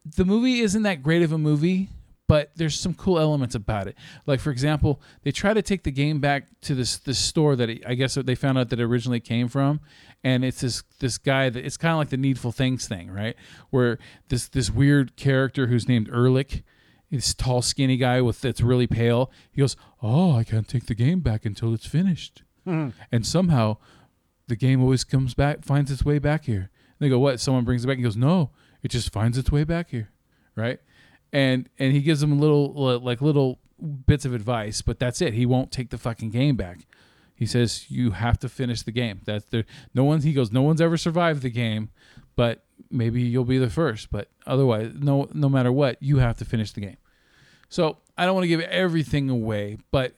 the 0.06 0.26
movie 0.26 0.60
isn't 0.60 0.84
that 0.84 1.02
great 1.02 1.24
of 1.24 1.32
a 1.32 1.38
movie, 1.38 1.90
but 2.28 2.52
there's 2.56 2.80
some 2.80 2.94
cool 2.94 3.20
elements 3.20 3.56
about 3.56 3.88
it. 3.88 3.96
Like 4.26 4.40
for 4.40 4.52
example, 4.52 5.02
they 5.24 5.32
try 5.32 5.54
to 5.54 5.62
take 5.62 5.84
the 5.84 5.92
game 5.92 6.20
back 6.20 6.48
to 6.62 6.76
this 6.76 6.98
this 6.98 7.20
store 7.20 7.56
that 7.56 7.70
it, 7.70 7.84
I 7.86 7.96
guess 7.96 8.16
they 8.16 8.36
found 8.36 8.58
out 8.58 8.70
that 8.70 8.80
it 8.80 8.84
originally 8.84 9.20
came 9.20 9.48
from, 9.48 9.80
and 10.24 10.44
it's 10.44 10.62
this 10.62 10.84
this 11.00 11.18
guy 11.18 11.50
that 11.50 11.66
it's 11.66 11.78
kind 11.78 11.94
of 11.94 11.98
like 12.00 12.10
the 12.10 12.18
Needful 12.18 12.52
Things 12.52 12.88
thing, 12.88 13.12
right? 13.12 13.36
Where 13.70 13.98
this 14.30 14.48
this 14.48 14.70
weird 14.70 15.16
character 15.16 15.68
who's 15.68 15.88
named 15.88 16.10
Ehrlich, 16.10 16.64
this 17.12 17.34
tall 17.34 17.62
skinny 17.62 17.98
guy 17.98 18.22
with 18.22 18.42
that's 18.42 18.62
really 18.62 18.88
pale. 18.88 19.32
He 19.52 19.62
goes, 19.62 19.76
"Oh, 20.02 20.36
I 20.36 20.44
can't 20.44 20.68
take 20.68 20.88
the 20.88 20.96
game 20.96 21.20
back 21.20 21.46
until 21.46 21.74
it's 21.74 21.86
finished," 21.88 22.44
and 23.12 23.26
somehow 23.26 23.78
the 24.48 24.56
game 24.56 24.82
always 24.82 25.04
comes 25.04 25.34
back, 25.34 25.64
finds 25.64 25.92
its 25.92 26.06
way 26.06 26.20
back 26.20 26.46
here. 26.46 26.70
And 27.00 27.00
they 27.00 27.10
go, 27.10 27.20
"What?" 27.20 27.40
Someone 27.40 27.64
brings 27.66 27.84
it 27.84 27.88
back. 27.88 27.98
He 27.98 28.04
goes, 28.04 28.18
"No, 28.18 28.52
it 28.84 28.90
just 28.90 29.12
finds 29.12 29.38
its 29.38 29.52
way 29.52 29.64
back 29.64 29.90
here." 29.90 30.10
Right? 30.56 30.80
And 31.34 31.70
and 31.80 31.94
he 31.94 32.02
gives 32.02 32.22
them 32.22 32.40
little 32.40 33.00
like 33.00 33.22
little 33.22 33.60
bits 34.06 34.26
of 34.26 34.34
advice, 34.34 34.82
but 34.82 35.00
that's 35.00 35.22
it. 35.22 35.34
He 35.34 35.46
won't 35.46 35.72
take 35.72 35.90
the 35.90 35.98
fucking 35.98 36.30
game 36.30 36.56
back. 36.56 36.86
He 37.36 37.46
says 37.46 37.92
you 37.92 38.12
have 38.12 38.40
to 38.40 38.50
finish 38.50 38.82
the 38.84 38.92
game. 38.92 39.20
That's 39.26 39.46
the 39.46 39.66
No 39.94 40.04
one's. 40.06 40.24
He 40.24 40.34
goes. 40.34 40.52
No 40.52 40.62
one's 40.62 40.82
ever 40.82 40.98
survived 40.98 41.42
the 41.42 41.50
game, 41.50 41.90
but 42.36 42.64
maybe 42.90 43.22
you'll 43.22 43.44
be 43.44 43.58
the 43.58 43.70
first. 43.70 44.10
But 44.10 44.30
otherwise, 44.46 44.94
no. 44.96 45.28
No 45.34 45.50
matter 45.50 45.72
what, 45.72 46.02
you 46.02 46.20
have 46.20 46.38
to 46.38 46.46
finish 46.46 46.72
the 46.72 46.82
game. 46.82 46.98
So 47.68 47.98
I 48.18 48.26
don't 48.26 48.36
want 48.36 48.46
to 48.46 48.50
give 48.50 48.62
everything 48.62 49.30
away, 49.30 49.78
but 49.92 50.16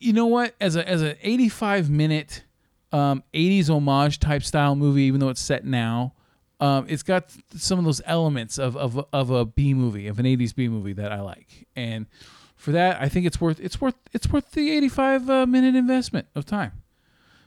you 0.00 0.12
know 0.12 0.26
what? 0.26 0.54
As 0.60 0.74
a 0.76 0.88
as 0.88 1.02
an 1.02 1.16
85 1.22 1.90
minute 1.90 2.44
um, 2.92 3.22
80s 3.34 3.68
homage 3.68 4.18
type 4.18 4.42
style 4.42 4.76
movie, 4.76 5.02
even 5.02 5.20
though 5.20 5.28
it's 5.28 5.40
set 5.40 5.64
now, 5.64 6.14
um, 6.60 6.86
it's 6.88 7.02
got 7.02 7.32
some 7.56 7.78
of 7.78 7.84
those 7.84 8.00
elements 8.06 8.58
of, 8.58 8.76
of 8.76 9.04
of 9.12 9.30
a 9.30 9.44
B 9.44 9.74
movie, 9.74 10.06
of 10.06 10.18
an 10.18 10.26
80s 10.26 10.54
B 10.54 10.68
movie 10.68 10.92
that 10.92 11.10
I 11.10 11.20
like, 11.20 11.66
and 11.74 12.06
for 12.54 12.70
that, 12.70 13.02
I 13.02 13.08
think 13.08 13.26
it's 13.26 13.40
worth 13.40 13.58
it's 13.58 13.80
worth 13.80 13.96
it's 14.12 14.28
worth 14.28 14.52
the 14.52 14.70
85 14.70 15.28
uh, 15.28 15.46
minute 15.46 15.74
investment 15.74 16.28
of 16.36 16.46
time. 16.46 16.70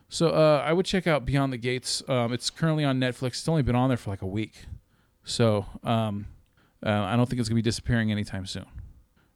So 0.10 0.30
uh, 0.30 0.62
I 0.66 0.74
would 0.74 0.86
check 0.86 1.08
out 1.08 1.26
Beyond 1.26 1.54
the 1.54 1.58
Gates. 1.58 2.04
Um, 2.10 2.34
it's 2.34 2.50
currently 2.50 2.84
on 2.84 3.00
Netflix. 3.00 3.28
It's 3.28 3.48
only 3.48 3.64
been 3.64 3.76
on 3.76 3.90
there 3.90 3.98
for 3.98 4.10
like 4.10 4.22
a 4.22 4.28
week, 4.28 4.66
so 5.24 5.66
um, 5.84 6.28
uh, 6.86 6.90
I 6.90 7.16
don't 7.16 7.28
think 7.30 7.40
it's 7.40 7.48
gonna 7.48 7.56
be 7.56 7.62
disappearing 7.62 8.12
anytime 8.12 8.46
soon. 8.46 8.66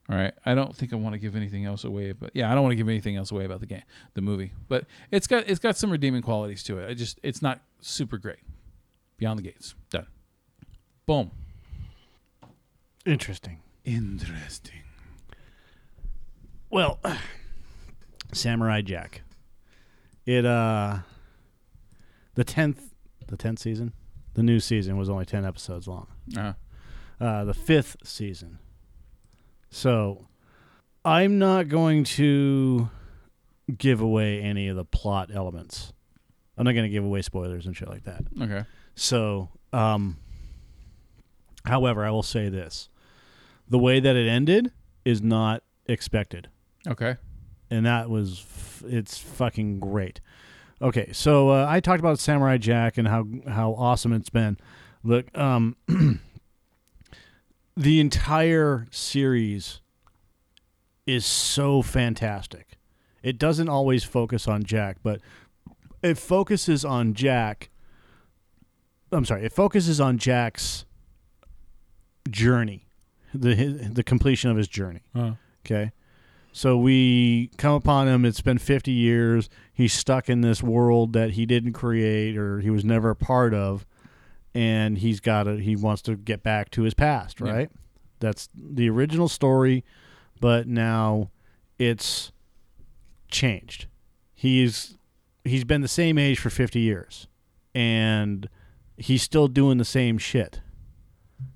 All 0.10 0.18
right. 0.18 0.34
I 0.46 0.56
don't 0.56 0.76
think 0.76 0.92
I 0.92 0.96
want 0.96 1.14
to 1.14 1.20
give 1.20 1.36
anything 1.36 1.66
else 1.66 1.84
away, 1.84 2.14
but 2.14 2.32
yeah, 2.34 2.52
I 2.52 2.56
don't 2.56 2.64
want 2.64 2.72
to 2.72 2.76
give 2.78 2.90
anything 2.90 3.16
else 3.16 3.32
away 3.32 3.46
about 3.46 3.60
the 3.60 3.68
game, 3.68 3.84
the 4.16 4.22
movie. 4.22 4.54
But 4.68 4.86
it's 5.12 5.28
got 5.28 5.48
it's 5.48 5.60
got 5.60 5.78
some 5.78 5.92
redeeming 5.92 6.22
qualities 6.24 6.64
to 6.64 6.80
it. 6.80 6.90
I 6.90 6.94
just 6.96 7.20
it's 7.22 7.42
not 7.42 7.62
super 7.82 8.18
great. 8.18 8.40
Beyond 9.18 9.38
the 9.40 9.44
Gates. 9.44 9.76
Done. 9.92 10.08
Boom. 11.06 11.32
Interesting. 13.06 13.60
Interesting. 13.86 14.82
Well, 16.72 17.00
Samurai 18.34 18.82
Jack. 18.82 19.22
It 20.26 20.46
uh 20.46 21.00
the 22.36 22.44
tenth 22.44 22.94
the 23.28 23.38
tenth 23.38 23.60
season? 23.60 23.94
The 24.34 24.44
new 24.44 24.60
season 24.60 24.98
was 24.98 25.10
only 25.10 25.26
ten 25.26 25.46
episodes 25.46 25.88
long. 25.88 26.08
Uh, 26.36 26.54
Uh 27.20 27.44
the 27.46 27.54
fifth 27.54 27.98
season. 28.04 28.58
So 29.70 30.28
I'm 31.06 31.38
not 31.40 31.68
going 31.70 32.04
to 32.06 32.90
give 33.78 34.02
away 34.02 34.42
any 34.42 34.68
of 34.68 34.76
the 34.76 34.86
plot 34.86 35.30
elements. 35.34 35.94
I'm 36.58 36.66
not 36.66 36.74
gonna 36.74 36.90
give 36.90 37.04
away 37.06 37.22
spoilers 37.22 37.66
and 37.66 37.76
shit 37.78 37.88
like 37.88 38.04
that. 38.04 38.24
okay. 38.42 38.66
So, 38.96 39.50
um, 39.72 40.18
however, 41.66 42.04
I 42.06 42.12
will 42.12 42.24
say 42.24 42.50
this: 42.50 42.90
the 43.70 43.80
way 43.80 44.00
that 44.00 44.16
it 44.16 44.28
ended 44.28 44.72
is 45.06 45.22
not 45.22 45.64
expected, 45.86 46.50
Okay. 46.88 47.16
and 47.72 47.86
that 47.86 48.10
was 48.10 48.40
f- 48.42 48.84
it's 48.88 49.18
fucking 49.18 49.80
great. 49.80 50.20
Okay, 50.82 51.12
so 51.14 51.50
uh, 51.50 51.66
I 51.70 51.80
talked 51.80 52.00
about 52.00 52.20
Samurai 52.20 52.58
Jack 52.58 52.98
and 52.98 53.08
how 53.08 53.26
how 53.48 53.72
awesome 53.74 54.12
it's 54.14 54.30
been. 54.30 54.58
Look, 55.04 55.36
um, 55.38 55.78
the 57.80 58.02
entire 58.02 58.88
series 58.92 59.80
is 61.08 61.26
so 61.26 61.82
fantastic. 61.82 62.78
It 63.24 63.40
doesn't 63.40 63.70
always 63.70 64.04
focus 64.04 64.50
on 64.50 64.64
Jack, 64.64 64.98
but 65.02 65.22
it 66.04 66.18
focuses 66.18 66.84
on 66.84 67.14
Jack. 67.14 67.70
I'm 69.14 69.24
sorry, 69.24 69.46
it 69.46 69.54
focuses 69.54 70.02
on 70.02 70.18
Jack's 70.18 70.86
journey, 72.30 72.90
the 73.34 73.56
his, 73.56 73.94
the 73.94 74.04
completion 74.04 74.52
of 74.52 74.58
his 74.58 74.68
journey. 74.68 75.02
Uh, 75.16 75.32
Okay. 75.66 75.92
So 76.52 76.78
we 76.78 77.52
come 77.58 77.76
upon 77.76 78.08
him. 78.08 78.26
It's 78.26 78.42
been 78.42 78.58
50 78.58 78.92
years. 78.92 79.50
He's 79.72 79.94
stuck 79.94 80.30
in 80.30 80.42
this 80.42 80.64
world 80.64 81.14
that 81.14 81.32
he 81.32 81.46
didn't 81.46 81.74
create 81.74 82.36
or 82.38 82.60
he 82.60 82.70
was 82.70 82.84
never 82.84 83.12
a 83.12 83.16
part 83.16 83.54
of. 83.54 83.86
And 84.60 84.98
he's 84.98 85.20
got 85.22 85.44
to, 85.44 85.56
he 85.58 85.76
wants 85.78 86.02
to 86.04 86.16
get 86.18 86.44
back 86.44 86.70
to 86.72 86.82
his 86.82 86.94
past, 86.94 87.40
Yeah. 87.40 87.52
right? 87.52 87.72
That's 88.20 88.50
the 88.54 88.90
original 88.90 89.30
story, 89.30 89.86
but 90.42 90.68
now 90.68 91.30
it's 91.78 92.32
changed. 93.32 93.88
He's, 94.36 94.98
he's 95.46 95.64
been 95.64 95.80
the 95.82 95.88
same 95.88 96.18
age 96.18 96.40
for 96.40 96.50
50 96.50 96.80
years 96.80 97.28
and 97.74 98.50
he's 98.98 99.22
still 99.24 99.48
doing 99.48 99.78
the 99.78 99.86
same 99.86 100.18
shit. 100.18 100.60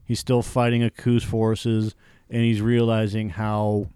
He's 0.05 0.19
still 0.19 0.41
fighting 0.41 0.81
Aku's 0.83 1.23
forces 1.25 1.95
and 2.29 2.43
he's 2.43 2.61
realizing 2.61 3.29
how 3.29 3.87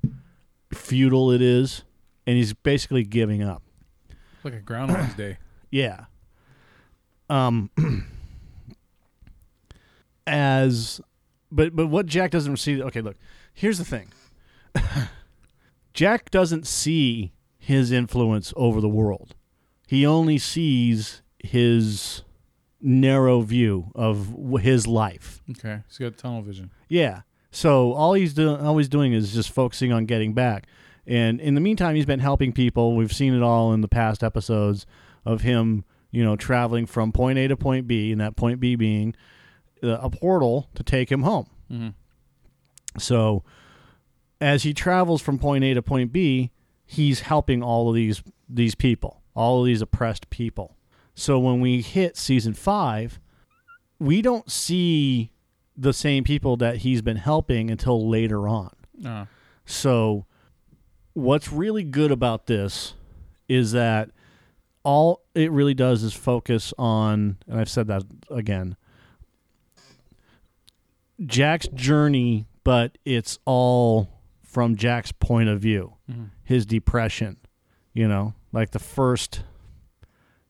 futile 0.74 1.32
it 1.32 1.42
is 1.42 1.84
and 2.26 2.36
he's 2.36 2.54
basically 2.54 3.04
giving 3.06 3.42
up. 3.42 3.64
like 4.44 4.54
a 4.56 4.60
Groundhog's 4.60 5.14
Day. 5.16 5.38
Yeah. 5.72 6.06
Um 7.30 7.70
as 10.28 11.02
but 11.52 11.76
but 11.76 11.88
what 11.88 12.06
Jack 12.06 12.32
doesn't 12.32 12.58
see 12.58 12.82
okay, 12.82 13.02
look. 13.02 13.18
Here's 13.54 13.78
the 13.78 13.86
thing. 13.86 14.10
Jack 15.94 16.30
doesn't 16.30 16.68
see 16.68 17.34
his 17.58 17.92
influence 17.92 18.54
over 18.56 18.80
the 18.80 18.90
world. 18.90 19.36
He 19.88 20.06
only 20.06 20.38
sees 20.38 21.24
his 21.40 22.24
narrow 22.80 23.42
view 23.42 23.92
of 23.96 24.32
w- 24.32 24.58
his 24.58 24.86
life. 24.86 25.42
Okay. 25.50 25.82
He's 25.88 25.98
got 25.98 26.18
tunnel 26.18 26.44
vision. 26.44 26.70
Yeah. 26.88 27.22
So 27.50 27.94
all 27.94 28.14
he's 28.14 28.36
doing, 28.36 28.62
always 28.64 28.88
doing, 28.88 29.14
is 29.14 29.34
just 29.34 29.50
focusing 29.50 29.92
on 29.92 30.06
getting 30.06 30.34
back. 30.34 30.68
And 31.08 31.42
in 31.42 31.56
the 31.56 31.62
meantime, 31.62 31.96
he's 31.96 32.06
been 32.06 32.20
helping 32.20 32.52
people. 32.54 32.96
We've 32.96 33.14
seen 33.14 33.34
it 33.34 33.42
all 33.42 33.74
in 33.74 33.82
the 33.82 33.88
past 33.88 34.24
episodes 34.24 34.86
of 35.26 35.42
him 35.42 35.84
you 36.12 36.24
know, 36.24 36.36
traveling 36.36 36.86
from 36.86 37.12
point 37.12 37.38
A 37.38 37.48
to 37.48 37.58
point 37.58 37.88
B, 37.88 38.12
and 38.12 38.22
that 38.22 38.36
point 38.36 38.60
B 38.60 38.76
being 38.76 39.16
a 39.82 40.10
portal 40.10 40.70
to 40.76 40.84
take 40.84 41.12
him 41.12 41.24
home. 41.24 41.48
Mhm. 41.72 41.94
So, 42.98 43.44
as 44.42 44.64
he 44.64 44.74
travels 44.74 45.22
from 45.22 45.38
point 45.40 45.64
A 45.64 45.74
to 45.74 45.82
point 45.82 46.12
B, 46.12 46.52
he's 46.86 47.22
helping 47.22 47.62
all 47.64 47.90
of 47.90 47.96
these 47.96 48.24
these 48.50 48.76
people, 48.76 49.22
all 49.36 49.60
of 49.62 49.66
these 49.66 49.82
oppressed 49.82 50.30
people. 50.30 50.76
So 51.14 51.38
when 51.40 51.60
we 51.60 51.82
hit 51.82 52.16
season 52.16 52.54
five, 52.54 53.20
we 54.00 54.22
don't 54.22 54.50
see 54.50 55.32
the 55.76 55.92
same 55.94 56.24
people 56.24 56.56
that 56.58 56.78
he's 56.78 57.02
been 57.02 57.18
helping 57.18 57.70
until 57.70 58.08
later 58.08 58.48
on. 58.48 58.72
Uh, 59.04 59.26
So, 59.66 60.26
what's 61.14 61.52
really 61.52 61.84
good 61.84 62.10
about 62.12 62.46
this 62.48 62.94
is 63.50 63.74
that 63.74 64.12
all 64.84 65.24
it 65.36 65.52
really 65.52 65.74
does 65.74 66.04
is 66.04 66.14
focus 66.14 66.74
on, 66.78 67.38
and 67.48 67.60
I've 67.60 67.70
said 67.70 67.88
that 67.88 68.04
again, 68.30 68.78
Jack's 71.26 71.68
journey, 71.70 72.48
but 72.64 72.98
it's 73.06 73.40
all 73.46 74.10
from 74.44 74.76
Jack's 74.76 75.12
point 75.12 75.50
of 75.50 75.60
view, 75.60 75.94
mm-hmm. 76.10 76.26
his 76.44 76.66
depression. 76.66 77.38
You 77.94 78.08
know, 78.08 78.36
like 78.52 78.72
the 78.72 78.80
first 78.80 79.44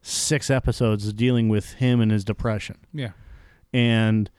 six 0.02 0.50
episodes 0.50 1.06
is 1.06 1.14
dealing 1.14 1.50
with 1.50 1.74
him 1.74 2.02
and 2.02 2.12
his 2.12 2.24
depression. 2.24 2.78
Yeah. 2.94 3.12
and 3.74 4.30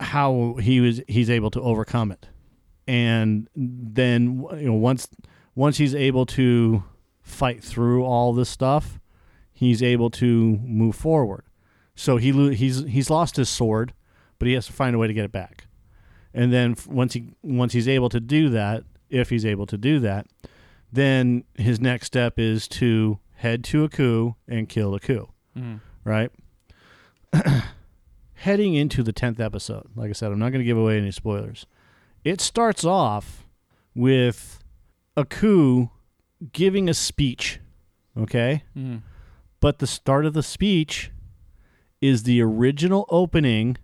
how 0.00 0.56
he 0.60 0.80
was 0.80 1.02
he's 1.08 1.28
able 1.28 1.50
to 1.50 1.60
overcome 1.60 2.12
it. 2.12 2.28
And 2.86 3.48
then 3.54 4.46
you 4.56 4.66
know 4.66 4.74
once 4.74 5.08
once 5.54 5.76
he's 5.78 5.94
able 5.94 6.24
to 6.26 6.84
fight 7.20 7.62
through 7.62 8.04
all 8.04 8.32
this 8.32 8.48
stuff 8.48 8.98
he's 9.52 9.82
able 9.82 10.08
to 10.08 10.56
move 10.62 10.94
forward. 10.94 11.44
So 11.94 12.16
he 12.16 12.32
lo- 12.32 12.50
he's 12.50 12.84
he's 12.84 13.10
lost 13.10 13.36
his 13.36 13.48
sword 13.48 13.92
but 14.38 14.46
he 14.46 14.54
has 14.54 14.66
to 14.66 14.72
find 14.72 14.94
a 14.94 14.98
way 14.98 15.08
to 15.08 15.12
get 15.12 15.24
it 15.24 15.32
back 15.32 15.66
and 16.34 16.52
then 16.52 16.74
once 16.88 17.14
he 17.14 17.30
once 17.42 17.72
he's 17.72 17.88
able 17.88 18.08
to 18.08 18.20
do 18.20 18.48
that 18.50 18.84
if 19.10 19.30
he's 19.30 19.44
able 19.46 19.66
to 19.66 19.78
do 19.78 19.98
that 20.00 20.26
then 20.92 21.44
his 21.54 21.80
next 21.80 22.06
step 22.06 22.38
is 22.38 22.66
to 22.68 23.18
head 23.36 23.62
to 23.64 23.84
Aku 23.84 24.34
and 24.46 24.68
kill 24.68 24.90
the 24.92 25.00
coup 25.00 25.28
Mhm. 25.56 25.80
right 26.04 26.30
heading 28.34 28.74
into 28.74 29.02
the 29.02 29.12
10th 29.12 29.40
episode, 29.40 29.86
like 29.96 30.08
I 30.10 30.12
said, 30.12 30.30
I'm 30.32 30.38
not 30.38 30.50
going 30.50 30.60
to 30.60 30.64
give 30.64 30.78
away 30.78 30.96
any 30.98 31.10
spoilers. 31.10 31.66
It 32.24 32.40
starts 32.40 32.84
off 32.84 33.44
with 33.94 34.60
Aku 35.16 35.88
giving 36.52 36.88
a 36.88 36.94
speech, 36.94 37.60
okay? 38.16 38.62
Mhm. 38.76 39.02
But 39.60 39.78
the 39.80 39.86
start 39.86 40.24
of 40.24 40.34
the 40.34 40.42
speech 40.42 41.10
is 42.00 42.22
the 42.22 42.40
original 42.40 43.06
opening 43.08 43.76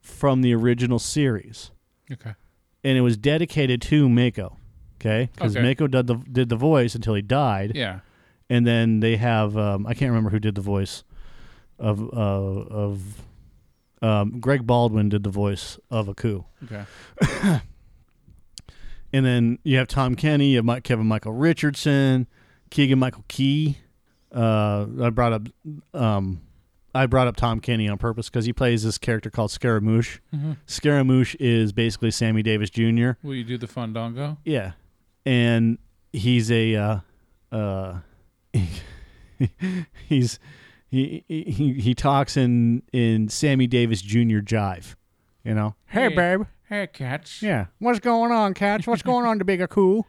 from 0.00 0.40
the 0.40 0.54
original 0.54 0.98
series. 0.98 1.70
Okay. 2.10 2.34
And 2.84 2.96
it 2.96 3.00
was 3.02 3.16
dedicated 3.16 3.82
to 3.82 4.08
Mako, 4.08 4.56
okay? 5.00 5.30
Because 5.34 5.56
Okay. 5.56 5.66
Mako 5.66 5.86
did 5.88 6.06
the, 6.06 6.14
did 6.30 6.48
the 6.48 6.56
voice 6.56 6.94
until 6.94 7.14
he 7.14 7.22
died 7.22 7.72
Yeah. 7.74 8.00
and 8.48 8.66
then 8.66 9.00
they 9.00 9.16
have 9.16 9.56
um, 9.56 9.86
I 9.86 9.94
can't 9.94 10.10
remember 10.10 10.30
who 10.30 10.38
did 10.38 10.54
the 10.54 10.60
voice 10.60 11.04
of 11.78 12.00
uh, 12.00 12.16
of 12.16 13.22
um, 14.00 14.38
Greg 14.40 14.66
Baldwin 14.66 15.08
did 15.08 15.22
the 15.24 15.30
voice 15.30 15.78
of 15.90 16.08
Aku, 16.08 16.44
Okay. 16.64 16.84
and 19.12 19.24
then 19.26 19.58
you 19.64 19.76
have 19.78 19.88
Tom 19.88 20.14
Kenny, 20.14 20.50
you 20.50 20.56
have 20.56 20.64
Mike, 20.64 20.84
Kevin 20.84 21.06
Michael 21.06 21.32
Richardson, 21.32 22.26
Keegan 22.70 22.98
Michael 22.98 23.24
Key. 23.28 23.78
Uh, 24.32 24.86
I 25.02 25.10
brought 25.10 25.32
up 25.32 25.48
um, 25.94 26.42
I 26.98 27.06
brought 27.06 27.26
up 27.28 27.36
Tom 27.36 27.60
Kenny 27.60 27.88
on 27.88 27.96
purpose 27.98 28.28
because 28.28 28.44
he 28.44 28.52
plays 28.52 28.82
this 28.84 28.98
character 28.98 29.30
called 29.30 29.50
Scaramouche. 29.50 30.18
Mhm. 30.34 30.56
Scaramouche 30.66 31.34
is 31.38 31.72
basically 31.72 32.10
Sammy 32.10 32.42
Davis 32.42 32.70
Jr. 32.70 33.10
Will 33.22 33.34
you 33.34 33.44
do 33.44 33.56
the 33.58 33.66
fandango? 33.66 34.38
Yeah, 34.44 34.72
and 35.24 35.78
he's 36.12 36.50
a 36.50 36.74
uh, 36.74 36.98
uh, 37.52 37.98
he's 40.08 40.38
he, 40.90 41.24
he 41.28 41.74
he 41.74 41.94
talks 41.94 42.36
in 42.36 42.82
in 42.92 43.28
Sammy 43.28 43.66
Davis 43.66 44.00
Jr. 44.02 44.40
jive, 44.40 44.94
you 45.44 45.54
know. 45.54 45.74
Hey, 45.86 46.08
Hey. 46.08 46.14
babe. 46.16 46.42
Hey, 46.68 46.86
catch. 46.86 47.42
Yeah, 47.42 47.66
what's 47.78 47.98
going 47.98 48.30
on, 48.30 48.52
Catch? 48.52 48.86
What's 48.86 49.00
going 49.02 49.24
on 49.24 49.38
to 49.38 49.44
Bigger 49.44 49.66
Cool? 49.68 50.06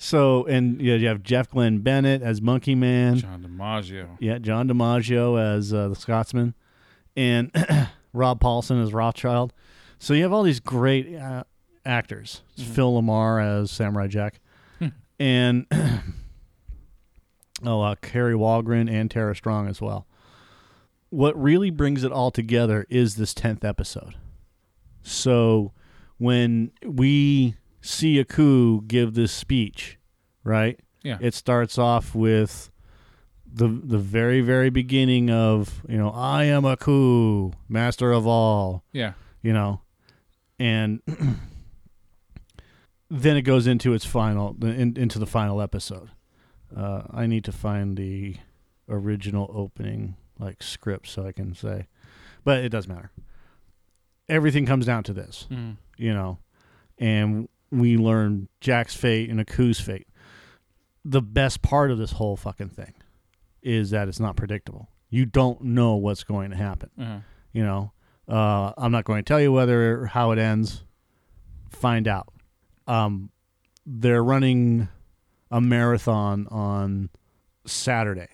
So, 0.00 0.46
and 0.46 0.80
you, 0.80 0.92
know, 0.92 0.96
you 0.96 1.08
have 1.08 1.24
Jeff 1.24 1.50
Glenn 1.50 1.80
Bennett 1.80 2.22
as 2.22 2.40
Monkey 2.40 2.76
Man. 2.76 3.16
John 3.16 3.42
DiMaggio. 3.42 4.16
Yeah, 4.20 4.38
John 4.38 4.68
DiMaggio 4.68 5.40
as 5.56 5.74
uh, 5.74 5.88
the 5.88 5.96
Scotsman, 5.96 6.54
and 7.16 7.50
Rob 8.12 8.40
Paulsen 8.40 8.80
as 8.82 8.92
Rothschild. 8.94 9.52
So 9.98 10.14
you 10.14 10.22
have 10.22 10.32
all 10.32 10.44
these 10.44 10.60
great 10.60 11.12
uh, 11.16 11.42
actors. 11.84 12.42
Phil 12.56 13.02
LaMarr 13.02 13.42
as 13.42 13.72
Samurai 13.72 14.06
Jack, 14.06 14.40
and 15.18 15.66
oh, 17.64 17.82
uh, 17.82 17.96
Kari 17.96 18.34
Wahlgren 18.34 18.88
and 18.88 19.10
Tara 19.10 19.34
Strong 19.34 19.66
as 19.66 19.80
well. 19.80 20.06
What 21.10 21.40
really 21.40 21.70
brings 21.70 22.04
it 22.04 22.12
all 22.12 22.30
together 22.30 22.86
is 22.88 23.16
this 23.16 23.34
tenth 23.34 23.64
episode. 23.64 24.14
So 25.02 25.72
when 26.18 26.70
we 26.84 27.56
see 27.88 28.18
Aku 28.20 28.82
give 28.82 29.14
this 29.14 29.32
speech, 29.32 29.98
right? 30.44 30.78
Yeah. 31.02 31.18
It 31.20 31.34
starts 31.34 31.78
off 31.78 32.14
with 32.14 32.70
the 33.50 33.68
the 33.68 33.98
very 33.98 34.40
very 34.42 34.68
beginning 34.70 35.30
of 35.30 35.82
you 35.88 35.96
know 35.96 36.10
I 36.10 36.44
am 36.44 36.64
Aku, 36.66 37.52
master 37.68 38.12
of 38.12 38.26
all, 38.26 38.84
Yeah. 38.92 39.12
you 39.42 39.52
know, 39.52 39.80
and 40.58 41.00
then 43.10 43.36
it 43.36 43.42
goes 43.42 43.66
into 43.66 43.94
its 43.94 44.04
final 44.04 44.54
in, 44.62 44.96
into 44.96 45.18
the 45.18 45.26
final 45.26 45.60
episode. 45.62 46.10
Uh, 46.74 47.02
I 47.10 47.26
need 47.26 47.44
to 47.44 47.52
find 47.52 47.96
the 47.96 48.36
original 48.88 49.50
opening 49.54 50.16
like 50.38 50.62
script 50.62 51.08
so 51.08 51.26
I 51.26 51.32
can 51.32 51.54
say, 51.54 51.86
but 52.44 52.62
it 52.62 52.68
doesn't 52.68 52.92
matter. 52.94 53.10
Everything 54.28 54.66
comes 54.66 54.84
down 54.84 55.02
to 55.04 55.12
this 55.14 55.46
Mhm. 55.50 55.76
you 55.96 56.12
know, 56.12 56.38
and 56.98 57.48
we 57.70 57.96
learn 57.96 58.48
Jack's 58.60 58.94
fate 58.94 59.30
and 59.30 59.40
Aku's 59.40 59.80
fate. 59.80 60.06
The 61.04 61.22
best 61.22 61.62
part 61.62 61.90
of 61.90 61.98
this 61.98 62.12
whole 62.12 62.36
fucking 62.36 62.70
thing 62.70 62.94
is 63.62 63.90
that 63.90 64.08
it's 64.08 64.20
not 64.20 64.36
predictable. 64.36 64.88
You 65.10 65.26
don't 65.26 65.60
know 65.62 65.96
what's 65.96 66.24
going 66.24 66.50
to 66.50 66.56
happen. 66.56 66.90
Uh-huh. 66.98 67.18
You 67.52 67.64
know, 67.64 67.92
uh, 68.28 68.72
I'm 68.76 68.92
not 68.92 69.04
going 69.04 69.24
to 69.24 69.28
tell 69.28 69.40
you 69.40 69.52
whether 69.52 70.06
how 70.06 70.32
it 70.32 70.38
ends. 70.38 70.84
Find 71.70 72.06
out. 72.06 72.32
Um, 72.86 73.30
they're 73.86 74.24
running 74.24 74.88
a 75.50 75.60
marathon 75.60 76.46
on 76.50 77.10
Saturday. 77.66 78.28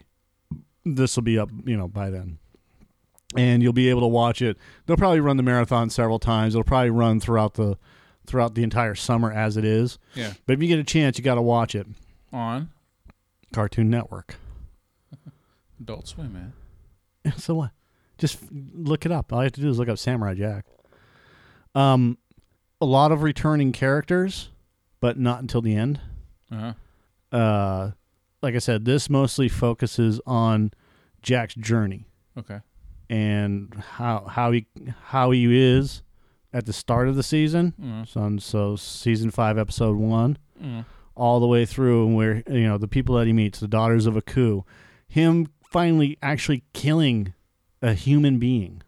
This 0.85 1.17
will 1.17 1.23
be 1.23 1.39
up, 1.39 1.51
you 1.65 1.77
know, 1.77 1.89
by 1.89 2.11
then 2.11 2.39
and 3.37 3.63
you'll 3.63 3.73
be 3.73 3.91
able 3.91 4.03
to 4.03 4.07
watch 4.07 4.43
it. 4.43 4.57
They'll 4.87 4.97
probably 4.97 5.21
run 5.21 5.37
the 5.37 5.43
marathon 5.43 5.91
several 5.91 6.19
times. 6.19 6.55
It'll 6.55 6.65
probably 6.65 6.91
run 6.91 7.21
throughout 7.21 7.55
the 7.55 7.77
throughout 8.27 8.55
the 8.55 8.63
entire 8.63 8.95
summer 8.95 9.31
as 9.33 9.57
it 9.57 9.65
is. 9.65 9.99
Yeah. 10.15 10.33
But 10.47 10.55
if 10.55 10.63
you 10.63 10.69
get 10.69 10.79
a 10.79 10.85
chance, 10.85 11.19
you 11.19 11.25
got 11.25 11.35
to 11.37 11.43
watch 11.43 11.75
it. 11.75 11.87
On 12.33 12.71
Cartoon 13.53 13.89
Network. 13.91 14.37
Adult 15.81 16.09
Swim, 16.09 16.33
man. 16.33 16.53
So 17.39 17.55
what? 17.55 17.71
Just 18.19 18.39
look 18.53 19.07
it 19.07 19.13
up. 19.13 19.33
All 19.33 19.41
you 19.41 19.45
have 19.45 19.53
to 19.53 19.61
do 19.61 19.69
is 19.69 19.79
look 19.79 19.89
up 19.89 19.99
Samurai 19.99 20.35
Jack. 20.35 20.67
Um, 21.75 22.19
a 22.81 22.87
lot 22.87 23.13
of 23.13 23.23
returning 23.23 23.73
characters, 23.73 24.51
but 25.01 25.19
not 25.19 25.41
until 25.41 25.63
the 25.63 25.75
end. 25.75 26.01
Uh-huh. 26.53 26.75
Uh, 27.37 27.91
like 28.43 28.55
I 28.55 28.59
said, 28.59 28.85
this 28.85 29.09
mostly 29.09 29.49
focuses 29.49 30.21
on 30.27 30.73
Jack's 31.23 31.55
journey. 31.55 32.07
Okay. 32.39 32.61
and 33.09 33.73
how 33.93 34.27
how 34.29 34.51
he 34.53 34.67
how 35.05 35.31
he 35.31 35.47
is 35.57 36.03
at 36.55 36.65
the 36.67 36.73
start 36.73 37.09
of 37.09 37.17
the 37.17 37.23
season. 37.23 37.75
Mhm. 37.81 38.09
So, 38.09 38.37
so 38.39 38.77
season 38.77 39.31
five, 39.31 39.59
episode 39.59 39.97
one, 39.99 40.39
Mhm. 40.63 40.87
all 41.17 41.41
the 41.41 41.47
way 41.47 41.67
through, 41.67 42.07
and 42.07 42.17
where 42.17 42.43
you 42.49 42.63
know 42.67 42.79
the 42.79 42.89
people 42.89 43.17
that 43.17 43.27
he 43.27 43.33
meets, 43.35 43.61
the 43.61 43.69
daughters 43.69 44.07
of 44.07 44.17
Aku, 44.17 44.63
him 45.09 45.49
finally 45.63 46.17
actually 46.23 46.63
killing 46.73 47.35
a 47.83 47.93
human 47.93 48.39
being, 48.39 48.81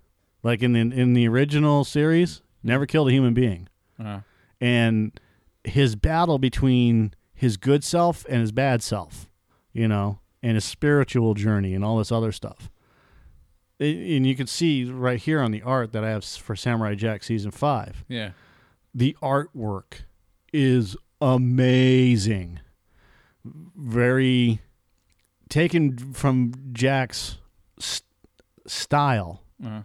like 0.42 0.62
in 0.62 0.72
the, 0.72 0.80
in 0.80 1.12
the 1.12 1.26
original 1.28 1.84
series, 1.84 2.40
never 2.62 2.86
killed 2.86 3.08
a 3.08 3.12
human 3.12 3.34
being, 3.34 3.68
Uh-huh. 3.98 4.20
and 4.60 5.18
his 5.64 5.96
battle 5.96 6.38
between 6.38 7.12
his 7.34 7.56
good 7.56 7.82
self 7.84 8.24
and 8.30 8.40
his 8.40 8.52
bad 8.52 8.82
self, 8.82 9.28
you 9.72 9.86
know, 9.88 10.20
and 10.42 10.54
his 10.54 10.64
spiritual 10.64 11.34
journey 11.34 11.74
and 11.74 11.84
all 11.84 11.98
this 11.98 12.12
other 12.12 12.30
stuff. 12.32 12.70
And 13.78 14.26
you 14.26 14.34
can 14.34 14.46
see 14.46 14.84
right 14.84 15.20
here 15.20 15.40
on 15.42 15.50
the 15.50 15.60
art 15.62 15.92
that 15.92 16.02
I 16.02 16.10
have 16.10 16.24
for 16.24 16.56
Samurai 16.56 16.94
Jack 16.94 17.22
season 17.22 17.50
five. 17.50 18.04
Yeah. 18.08 18.30
The 18.94 19.14
artwork 19.22 20.04
is 20.52 20.96
amazing. 21.20 22.60
Very 23.76 24.60
taken 25.48 25.96
from 26.14 26.52
Jack's 26.72 27.36
st- 27.78 28.02
style, 28.66 29.42
Uh-huh. 29.64 29.82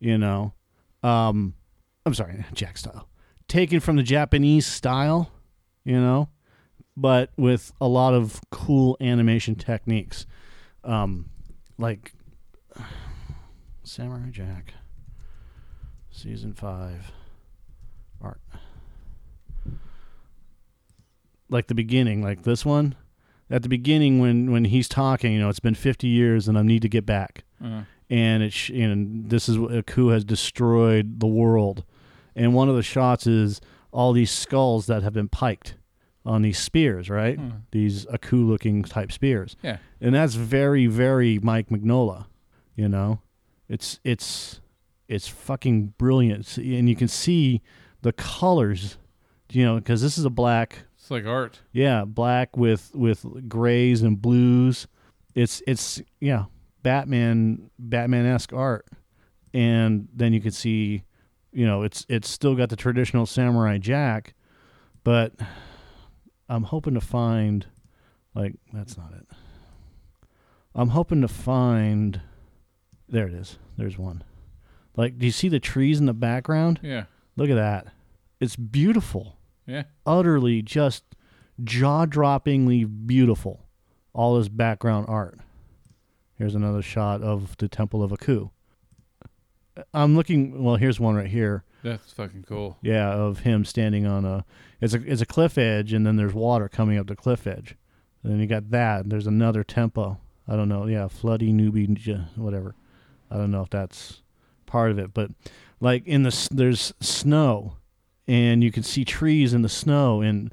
you 0.00 0.16
know. 0.18 0.54
Um, 1.02 1.54
I'm 2.06 2.14
sorry, 2.14 2.44
Jack 2.54 2.78
style, 2.78 3.08
taken 3.46 3.78
from 3.80 3.96
the 3.96 4.02
Japanese 4.02 4.66
style, 4.66 5.30
you 5.84 6.00
know, 6.00 6.30
but 6.96 7.30
with 7.36 7.72
a 7.80 7.86
lot 7.86 8.14
of 8.14 8.40
cool 8.50 8.96
animation 9.00 9.54
techniques, 9.54 10.26
um, 10.82 11.28
like 11.78 12.13
Samurai 13.84 14.30
Jack, 14.30 14.74
season 16.10 16.54
five, 16.54 17.12
art, 18.20 18.40
like 21.48 21.66
the 21.66 21.74
beginning, 21.74 22.22
like 22.22 22.42
this 22.42 22.64
one. 22.64 22.94
At 23.50 23.62
the 23.62 23.68
beginning, 23.68 24.20
when 24.20 24.50
when 24.50 24.64
he's 24.66 24.88
talking, 24.88 25.32
you 25.32 25.38
know, 25.40 25.48
it's 25.50 25.60
been 25.60 25.74
50 25.74 26.06
years, 26.08 26.48
and 26.48 26.56
I 26.58 26.62
need 26.62 26.82
to 26.82 26.88
get 26.88 27.04
back 27.04 27.44
Uh-huh. 27.62 27.82
and 28.08 28.42
it 28.42 28.52
sh- 28.52 28.70
and 28.70 29.28
this 29.28 29.48
is 29.48 29.56
a 29.56 29.78
Aku 29.78 30.08
has 30.08 30.24
destroyed 30.24 31.20
the 31.20 31.26
world. 31.26 31.84
And 32.34 32.54
one 32.54 32.68
of 32.68 32.74
the 32.74 32.82
shots 32.82 33.26
is 33.26 33.60
all 33.92 34.12
these 34.12 34.30
skulls 34.30 34.86
that 34.86 35.02
have 35.02 35.12
been 35.12 35.28
piked 35.28 35.76
on 36.26 36.40
these 36.42 36.58
spears, 36.58 37.10
right? 37.10 37.38
Hmm. 37.38 37.50
These 37.70 38.06
Aku 38.06 38.44
looking 38.46 38.82
type 38.82 39.12
spears. 39.12 39.56
Yeah. 39.62 39.76
And 40.00 40.14
that's 40.14 40.34
very 40.36 40.86
very 40.86 41.38
Mike 41.38 41.68
Mignola, 41.68 42.24
you 42.74 42.88
know. 42.88 43.20
It's 43.68 44.00
it's 44.04 44.60
it's 45.08 45.28
fucking 45.28 45.94
brilliant 45.98 46.56
and 46.56 46.88
you 46.88 46.96
can 46.96 47.08
see 47.08 47.62
the 48.02 48.12
colors, 48.12 48.96
you 49.50 49.64
know, 49.64 49.80
cuz 49.80 50.00
this 50.02 50.18
is 50.18 50.24
a 50.24 50.30
black 50.30 50.84
It's 50.98 51.10
like 51.10 51.26
art. 51.26 51.60
yeah, 51.72 52.04
black 52.04 52.56
with 52.56 52.90
with 52.94 53.48
grays 53.48 54.02
and 54.02 54.20
blues. 54.20 54.86
It's 55.34 55.62
it's 55.66 56.02
yeah, 56.20 56.44
Batman 56.82 57.70
Batman 57.78 58.26
esque 58.26 58.52
art, 58.52 58.86
and 59.52 60.08
then 60.14 60.32
you 60.32 60.40
can 60.40 60.52
see, 60.52 61.02
you 61.52 61.66
know, 61.66 61.82
it's 61.82 62.06
it's 62.08 62.28
still 62.28 62.54
got 62.54 62.68
the 62.68 62.76
traditional 62.76 63.26
samurai 63.26 63.78
jack, 63.78 64.34
but 65.02 65.32
I'm 66.48 66.64
hoping 66.64 66.94
to 66.94 67.00
find, 67.00 67.66
like 68.34 68.54
that's 68.72 68.96
not 68.96 69.12
it. 69.14 69.26
I'm 70.74 70.88
hoping 70.88 71.20
to 71.22 71.28
find, 71.28 72.20
there 73.08 73.26
it 73.26 73.34
is. 73.34 73.58
There's 73.76 73.98
one. 73.98 74.24
Like, 74.96 75.18
do 75.18 75.26
you 75.26 75.32
see 75.32 75.48
the 75.48 75.60
trees 75.60 75.98
in 76.00 76.06
the 76.06 76.12
background? 76.14 76.80
Yeah. 76.82 77.04
Look 77.36 77.50
at 77.50 77.56
that. 77.56 77.88
It's 78.40 78.56
beautiful 78.56 79.38
Yeah. 79.66 79.84
utterly 80.06 80.62
just 80.62 81.04
jaw-droppingly 81.62 83.06
beautiful 83.06 83.60
all 84.12 84.36
this 84.38 84.48
background 84.48 85.06
art 85.08 85.38
here's 86.36 86.54
another 86.54 86.82
shot 86.82 87.22
of 87.22 87.56
the 87.58 87.68
temple 87.68 88.02
of 88.02 88.12
aku 88.12 88.48
uh, 89.76 89.82
i'm 89.94 90.16
looking 90.16 90.62
well 90.64 90.76
here's 90.76 90.98
one 90.98 91.14
right 91.14 91.28
here 91.28 91.64
That's 91.82 92.12
fucking 92.12 92.44
cool. 92.48 92.76
yeah 92.82 93.08
of 93.12 93.40
him 93.40 93.64
standing 93.64 94.06
on 94.06 94.24
a 94.24 94.44
it's 94.80 94.94
a 94.94 95.02
it's 95.10 95.20
a 95.22 95.26
cliff 95.26 95.56
edge 95.56 95.92
and 95.92 96.06
then 96.06 96.16
there's 96.16 96.34
water 96.34 96.68
coming 96.68 96.98
up 96.98 97.06
the 97.06 97.16
cliff 97.16 97.46
edge 97.46 97.76
and 98.22 98.32
then 98.32 98.40
you 98.40 98.46
got 98.46 98.70
that 98.70 99.02
and 99.02 99.12
there's 99.12 99.26
another 99.28 99.62
tempo 99.64 100.18
i 100.48 100.56
don't 100.56 100.68
know 100.68 100.86
yeah 100.86 101.04
floody 101.04 101.52
newbie 101.54 102.26
whatever 102.36 102.74
i 103.30 103.36
don't 103.36 103.50
know 103.50 103.62
if 103.62 103.70
that's 103.70 104.22
part 104.66 104.90
of 104.90 104.98
it 104.98 105.12
but 105.14 105.30
like 105.80 106.06
in 106.06 106.22
the 106.22 106.48
there's 106.50 106.92
snow 107.00 107.76
and 108.26 108.62
you 108.64 108.72
can 108.72 108.82
see 108.82 109.04
trees 109.04 109.52
in 109.54 109.62
the 109.62 109.68
snow 109.68 110.20
and 110.20 110.52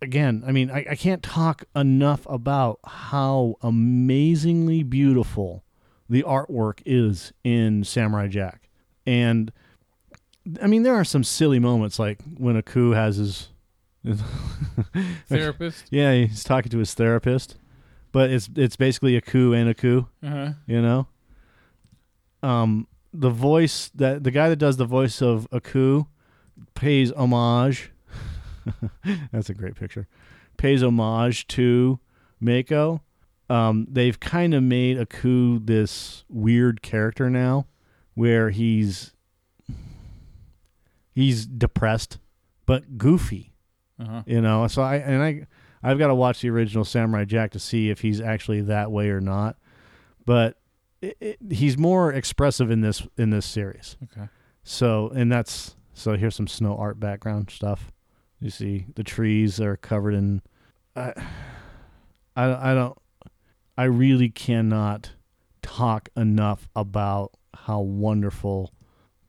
again 0.00 0.42
i 0.46 0.52
mean 0.52 0.70
I, 0.70 0.84
I 0.90 0.94
can't 0.96 1.22
talk 1.22 1.64
enough 1.76 2.26
about 2.28 2.80
how 2.84 3.56
amazingly 3.62 4.82
beautiful 4.82 5.62
the 6.08 6.22
artwork 6.24 6.80
is 6.84 7.32
in 7.44 7.84
samurai 7.84 8.26
jack 8.28 8.68
and 9.06 9.52
i 10.60 10.66
mean 10.66 10.82
there 10.82 10.94
are 10.96 11.04
some 11.04 11.22
silly 11.24 11.58
moments 11.60 11.98
like 11.98 12.18
when 12.36 12.56
aku 12.56 12.90
has 12.90 13.16
his 13.16 13.48
Therapist. 15.28 15.84
yeah 15.90 16.12
he's 16.14 16.44
talking 16.44 16.70
to 16.70 16.78
his 16.78 16.94
therapist 16.94 17.56
but 18.10 18.30
it's 18.30 18.48
it's 18.56 18.76
basically 18.76 19.16
aku 19.16 19.52
and 19.52 19.68
aku 19.70 20.06
Uh 20.22 20.28
huh. 20.28 20.50
you 20.66 20.82
know 20.82 21.06
um 22.42 22.86
the 23.12 23.30
voice 23.30 23.90
that 23.94 24.24
the 24.24 24.30
guy 24.30 24.48
that 24.48 24.56
does 24.56 24.76
the 24.78 24.84
voice 24.86 25.20
of 25.22 25.46
aku 25.52 26.04
pays 26.74 27.12
homage. 27.12 27.90
That's 29.32 29.50
a 29.50 29.54
great 29.54 29.74
picture. 29.76 30.06
Pays 30.56 30.82
homage 30.82 31.46
to 31.48 31.98
mako. 32.40 33.02
Um 33.50 33.86
they've 33.90 34.18
kind 34.18 34.54
of 34.54 34.62
made 34.62 34.98
aku 34.98 35.58
this 35.58 36.24
weird 36.28 36.80
character 36.82 37.28
now 37.28 37.66
where 38.14 38.50
he's 38.50 39.12
he's 41.14 41.46
depressed 41.46 42.18
but 42.66 42.96
goofy 42.98 43.52
Uh 43.98 44.04
huh. 44.06 44.22
you 44.26 44.40
know? 44.40 44.66
So 44.68 44.82
i 44.82 44.96
and 44.96 45.22
i 45.22 45.46
i've 45.82 45.98
got 45.98 46.08
to 46.08 46.14
watch 46.14 46.40
the 46.40 46.50
original 46.50 46.84
samurai 46.84 47.24
jack 47.24 47.50
to 47.52 47.58
see 47.58 47.90
if 47.90 48.00
he's 48.00 48.20
actually 48.20 48.60
that 48.62 48.90
way 48.90 49.10
or 49.10 49.20
not. 49.20 49.56
But 50.24 50.56
it, 51.02 51.16
it, 51.20 51.38
he's 51.50 51.76
more 51.76 52.12
expressive 52.12 52.70
in 52.70 52.80
this 52.80 53.06
in 53.18 53.30
this 53.30 53.44
series 53.44 53.96
Okay. 54.04 54.28
so 54.62 55.08
and 55.14 55.30
that's 55.30 55.76
so 55.92 56.16
here's 56.16 56.34
some 56.36 56.46
snow 56.46 56.76
art 56.76 56.98
background 57.00 57.50
stuff 57.50 57.92
you 58.40 58.48
see 58.50 58.86
the 58.94 59.04
trees 59.04 59.60
are 59.60 59.76
covered 59.76 60.14
in 60.14 60.40
i 60.96 61.12
i, 62.36 62.70
I 62.70 62.74
don't 62.74 62.96
i 63.76 63.84
really 63.84 64.28
cannot 64.30 65.12
talk 65.62 66.08
enough 66.16 66.68
about 66.74 67.32
how 67.54 67.80
wonderful 67.80 68.72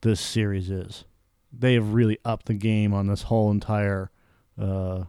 this 0.01 0.19
series 0.21 0.69
is 0.69 1.05
they 1.51 1.73
have 1.75 1.93
really 1.93 2.17
upped 2.25 2.47
the 2.47 2.53
game 2.53 2.93
on 2.93 3.07
this 3.07 3.23
whole 3.23 3.51
entire 3.51 4.09
uh, 4.59 5.03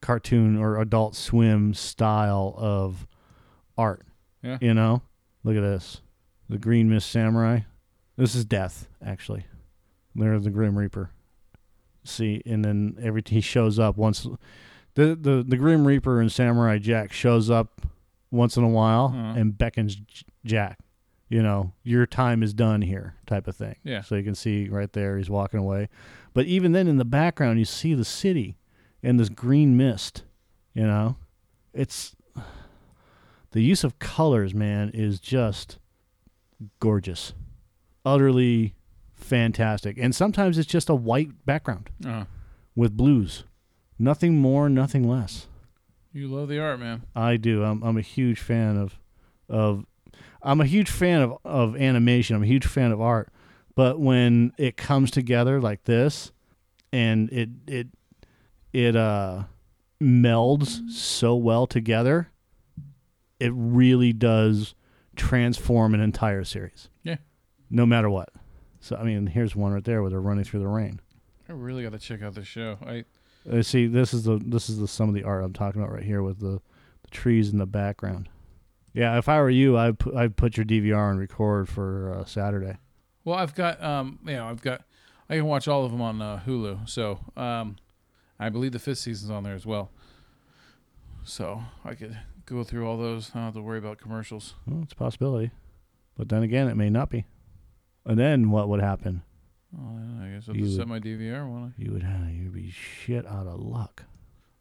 cartoon 0.00 0.56
or 0.56 0.80
adult 0.80 1.14
swim 1.14 1.74
style 1.74 2.54
of 2.56 3.06
art. 3.76 4.06
Yeah. 4.42 4.56
You 4.62 4.72
know? 4.72 5.02
Look 5.44 5.56
at 5.56 5.60
this. 5.60 6.00
The 6.50 6.58
Green 6.58 6.90
Mist 6.90 7.10
Samurai. 7.10 7.60
This 8.16 8.34
is 8.34 8.44
death, 8.44 8.88
actually. 9.04 9.46
There's 10.14 10.44
the 10.44 10.50
Grim 10.50 10.76
Reaper. 10.76 11.10
See, 12.04 12.42
and 12.44 12.64
then 12.64 12.98
every 13.00 13.22
he 13.26 13.40
shows 13.40 13.78
up 13.78 13.96
once 13.96 14.26
the 14.94 15.14
the, 15.14 15.44
the 15.46 15.56
Grim 15.56 15.86
Reaper 15.86 16.20
and 16.20 16.30
Samurai 16.32 16.78
Jack 16.78 17.12
shows 17.12 17.50
up 17.50 17.82
once 18.30 18.56
in 18.56 18.64
a 18.64 18.68
while 18.68 19.14
Uh-huh. 19.16 19.38
and 19.38 19.56
beckons 19.56 19.94
J- 19.96 20.24
Jack. 20.44 20.78
You 21.28 21.42
know, 21.44 21.72
your 21.84 22.06
time 22.06 22.42
is 22.42 22.52
done 22.52 22.82
here, 22.82 23.14
type 23.26 23.46
of 23.46 23.54
thing. 23.54 23.76
Yeah. 23.84 24.00
So 24.00 24.16
you 24.16 24.24
can 24.24 24.34
see 24.34 24.68
right 24.68 24.92
there 24.92 25.16
he's 25.16 25.30
walking 25.30 25.60
away. 25.60 25.88
But 26.34 26.46
even 26.46 26.72
then 26.72 26.88
in 26.88 26.96
the 26.96 27.04
background 27.04 27.60
you 27.60 27.64
see 27.64 27.94
the 27.94 28.04
city 28.04 28.56
and 29.02 29.20
this 29.20 29.28
green 29.28 29.76
mist, 29.76 30.24
you 30.74 30.84
know? 30.86 31.16
It's 31.72 32.16
the 33.52 33.62
use 33.62 33.84
of 33.84 33.98
colors, 34.00 34.54
man, 34.54 34.90
is 34.92 35.20
just 35.20 35.78
gorgeous. 36.80 37.32
Utterly 38.04 38.74
fantastic. 39.14 39.98
And 39.98 40.14
sometimes 40.14 40.58
it's 40.58 40.68
just 40.68 40.88
a 40.88 40.94
white 40.94 41.44
background 41.46 41.90
Uh, 42.06 42.24
with 42.74 42.96
blues. 42.96 43.44
Nothing 43.98 44.38
more, 44.38 44.68
nothing 44.70 45.06
less. 45.08 45.46
you 46.12 46.26
love 46.28 46.48
the 46.48 46.58
art, 46.58 46.80
man. 46.80 47.02
I 47.14 47.36
do. 47.36 47.62
I'm 47.64 47.82
I'm 47.82 47.96
a 47.98 48.02
huge 48.02 48.40
fan 48.40 48.76
of 48.76 48.98
of 49.48 49.84
I'm 50.42 50.60
a 50.60 50.66
huge 50.66 50.90
fan 50.90 51.20
of, 51.22 51.38
of 51.44 51.76
animation. 51.76 52.34
I'm 52.36 52.42
a 52.42 52.46
huge 52.46 52.66
fan 52.66 52.92
of 52.92 53.00
art. 53.00 53.30
But 53.76 54.00
when 54.00 54.52
it 54.58 54.76
comes 54.76 55.10
together 55.10 55.60
like 55.60 55.84
this 55.84 56.32
and 56.92 57.30
it 57.30 57.50
it 57.66 57.88
it 58.72 58.96
uh 58.96 59.44
melds 60.02 60.88
so 60.90 61.36
well 61.36 61.66
together, 61.66 62.30
it 63.38 63.52
really 63.54 64.12
does 64.14 64.74
transform 65.20 65.94
an 65.94 66.00
entire 66.00 66.44
series. 66.44 66.88
Yeah. 67.02 67.16
No 67.70 67.86
matter 67.86 68.08
what. 68.10 68.30
So 68.80 68.96
I 68.96 69.04
mean, 69.04 69.26
here's 69.26 69.54
one 69.54 69.72
right 69.72 69.84
there 69.84 70.00
where 70.02 70.10
they're 70.10 70.20
running 70.20 70.44
through 70.44 70.60
the 70.60 70.68
rain. 70.68 71.00
I 71.48 71.52
really 71.52 71.82
got 71.82 71.92
to 71.92 71.98
check 71.98 72.22
out 72.22 72.34
this 72.34 72.46
show. 72.46 72.78
I 72.86 73.04
Uh, 73.50 73.62
see, 73.62 73.86
this 73.86 74.14
is 74.14 74.24
the 74.24 74.38
this 74.38 74.68
is 74.70 74.78
the 74.78 74.88
some 74.88 75.08
of 75.08 75.14
the 75.14 75.24
art 75.24 75.44
I'm 75.44 75.52
talking 75.52 75.82
about 75.82 75.92
right 75.92 76.02
here 76.02 76.22
with 76.22 76.40
the, 76.40 76.60
the 77.02 77.10
trees 77.10 77.50
in 77.50 77.58
the 77.58 77.66
background. 77.66 78.28
Yeah, 78.92 79.18
if 79.18 79.28
I 79.28 79.38
were 79.40 79.50
you, 79.50 79.76
I'd 79.78 79.98
put, 79.98 80.14
I'd 80.14 80.36
put 80.36 80.56
your 80.56 80.66
DVR 80.66 81.10
and 81.10 81.18
record 81.18 81.68
for 81.68 82.12
uh, 82.14 82.24
Saturday. 82.24 82.78
well, 83.24 83.36
I've 83.36 83.54
got 83.54 83.82
um, 83.82 84.18
you 84.26 84.32
know, 84.34 84.46
I've 84.46 84.62
got 84.62 84.82
I 85.28 85.36
can 85.36 85.44
watch 85.44 85.68
all 85.68 85.84
of 85.84 85.92
them 85.92 86.00
on 86.00 86.20
uh, 86.22 86.40
Hulu. 86.46 86.88
So 86.88 87.20
um, 87.36 87.76
I 88.38 88.48
believe 88.48 88.72
the 88.72 88.78
fifth 88.80 88.98
season's 88.98 89.30
on 89.30 89.42
there 89.44 89.54
as 89.54 89.66
well. 89.66 89.90
So 91.24 91.62
I 91.84 91.94
could 91.94 92.18
go 92.50 92.64
through 92.64 92.86
all 92.86 92.96
those. 92.98 93.30
I 93.30 93.38
don't 93.38 93.44
have 93.46 93.54
to 93.54 93.62
worry 93.62 93.78
about 93.78 93.98
commercials. 93.98 94.54
Well, 94.66 94.82
it's 94.82 94.92
a 94.92 94.96
possibility, 94.96 95.50
but 96.16 96.28
then 96.28 96.42
again, 96.42 96.68
it 96.68 96.76
may 96.76 96.90
not 96.90 97.08
be. 97.10 97.24
And 98.04 98.18
then 98.18 98.50
what 98.50 98.68
would 98.68 98.80
happen? 98.80 99.22
Oh, 99.76 99.98
yeah, 99.98 100.26
I 100.26 100.28
guess 100.34 100.48
I'll 100.48 100.56
You 100.56 100.62
just 100.64 100.78
would- 100.78 100.82
set 100.82 100.88
my 100.88 100.98
DVR, 100.98 101.48
won't 101.48 101.74
You 101.78 101.92
would 101.92 102.02
you'd 102.02 102.52
be 102.52 102.70
shit 102.70 103.26
out 103.26 103.46
of 103.46 103.60
luck. 103.60 104.04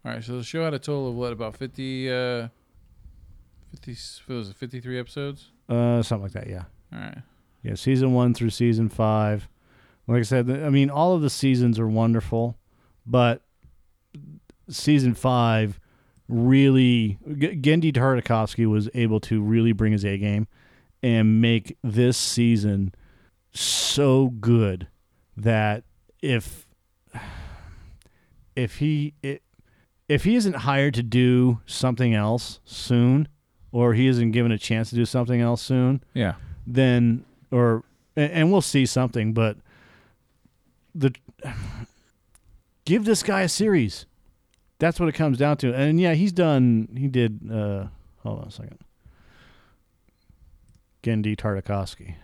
I? 0.06 0.08
All 0.10 0.16
right. 0.16 0.24
So 0.24 0.38
the 0.38 0.44
show 0.44 0.64
had 0.64 0.74
a 0.74 0.80
total 0.80 1.10
of 1.10 1.16
what 1.16 1.34
about 1.34 1.58
fifty? 1.58 2.10
Uh, 2.12 2.50
fifty? 3.72 3.96
What 4.28 4.36
was 4.36 4.50
it? 4.50 4.56
Fifty-three 4.56 5.00
episodes. 5.00 5.50
Uh, 5.68 6.02
something 6.04 6.24
like 6.24 6.32
that. 6.34 6.48
Yeah. 6.48 6.64
All 6.94 7.00
right. 7.00 7.18
Yeah, 7.64 7.76
season 7.76 8.14
one 8.14 8.34
through 8.34 8.52
season 8.52 8.88
five. 8.90 9.50
Like 10.08 10.20
I 10.20 10.24
said, 10.24 10.48
th- 10.48 10.62
I 10.62 10.70
mean, 10.70 10.90
all 10.90 11.16
of 11.16 11.22
the 11.22 11.30
seasons 11.30 11.78
are 11.80 11.88
wonderful, 11.88 12.58
but 13.06 13.42
season 14.70 15.14
five 15.14 15.80
really, 16.30 17.18
G- 17.38 17.56
Genndy 17.58 17.92
Tartakovsky 17.92 18.66
was 18.66 18.88
able 18.94 19.20
to 19.22 19.42
really 19.42 19.74
bring 19.74 19.92
his 19.92 20.06
A 20.06 20.18
game 20.18 20.48
and 21.04 21.42
make 21.42 21.76
this 21.84 22.18
season 22.18 22.94
so 23.52 24.30
good 24.40 24.88
that 25.36 25.84
if 26.22 26.66
if 28.56 28.78
he 28.78 29.14
it, 29.24 29.42
if 30.08 30.24
he 30.24 30.36
isn't 30.36 30.56
hired 30.58 30.94
to 30.96 31.04
do 31.04 31.60
something 31.66 32.14
else 32.14 32.60
soon, 32.66 33.28
or 33.72 33.94
he 33.94 34.08
isn't 34.08 34.32
given 34.32 34.52
a 34.52 34.58
chance 34.58 34.90
to 34.90 34.96
do 34.96 35.06
something 35.06 35.40
else 35.42 35.62
soon, 35.62 36.04
Yeah. 36.14 36.36
then 36.68 37.26
or 37.52 37.84
and, 38.16 38.32
and 38.32 38.52
we'll 38.52 38.62
see 38.62 38.86
something 38.86 39.34
but 39.34 39.58
the 40.96 41.14
give 42.86 43.06
this 43.06 43.24
guy 43.24 43.42
a 43.42 43.50
series 43.50 44.06
that's 44.80 45.00
what 45.00 45.08
it 45.10 45.14
comes 45.14 45.38
down 45.38 45.58
to. 45.58 45.74
And 45.74 46.00
yeah 46.00 46.14
he's 46.14 46.32
done 46.32 46.90
he 46.98 47.08
did 47.08 47.40
uh 47.52 47.88
hold 48.24 48.40
on 48.42 48.48
a 48.48 48.52
second. 48.52 48.80
Genndy 51.04 51.36
tartakovsky. 51.36 52.16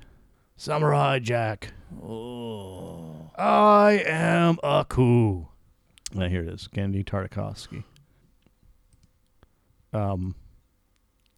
Samurai 0.58 1.20
jack. 1.20 1.74
Oh. 2.02 3.30
I 3.38 4.04
am 4.06 4.58
Aku. 4.64 5.46
Now 6.14 6.28
here 6.30 6.42
it 6.42 6.50
is. 6.50 6.68
Genndy 6.74 7.04
tartakovsky. 7.06 7.84
Um 9.94 10.36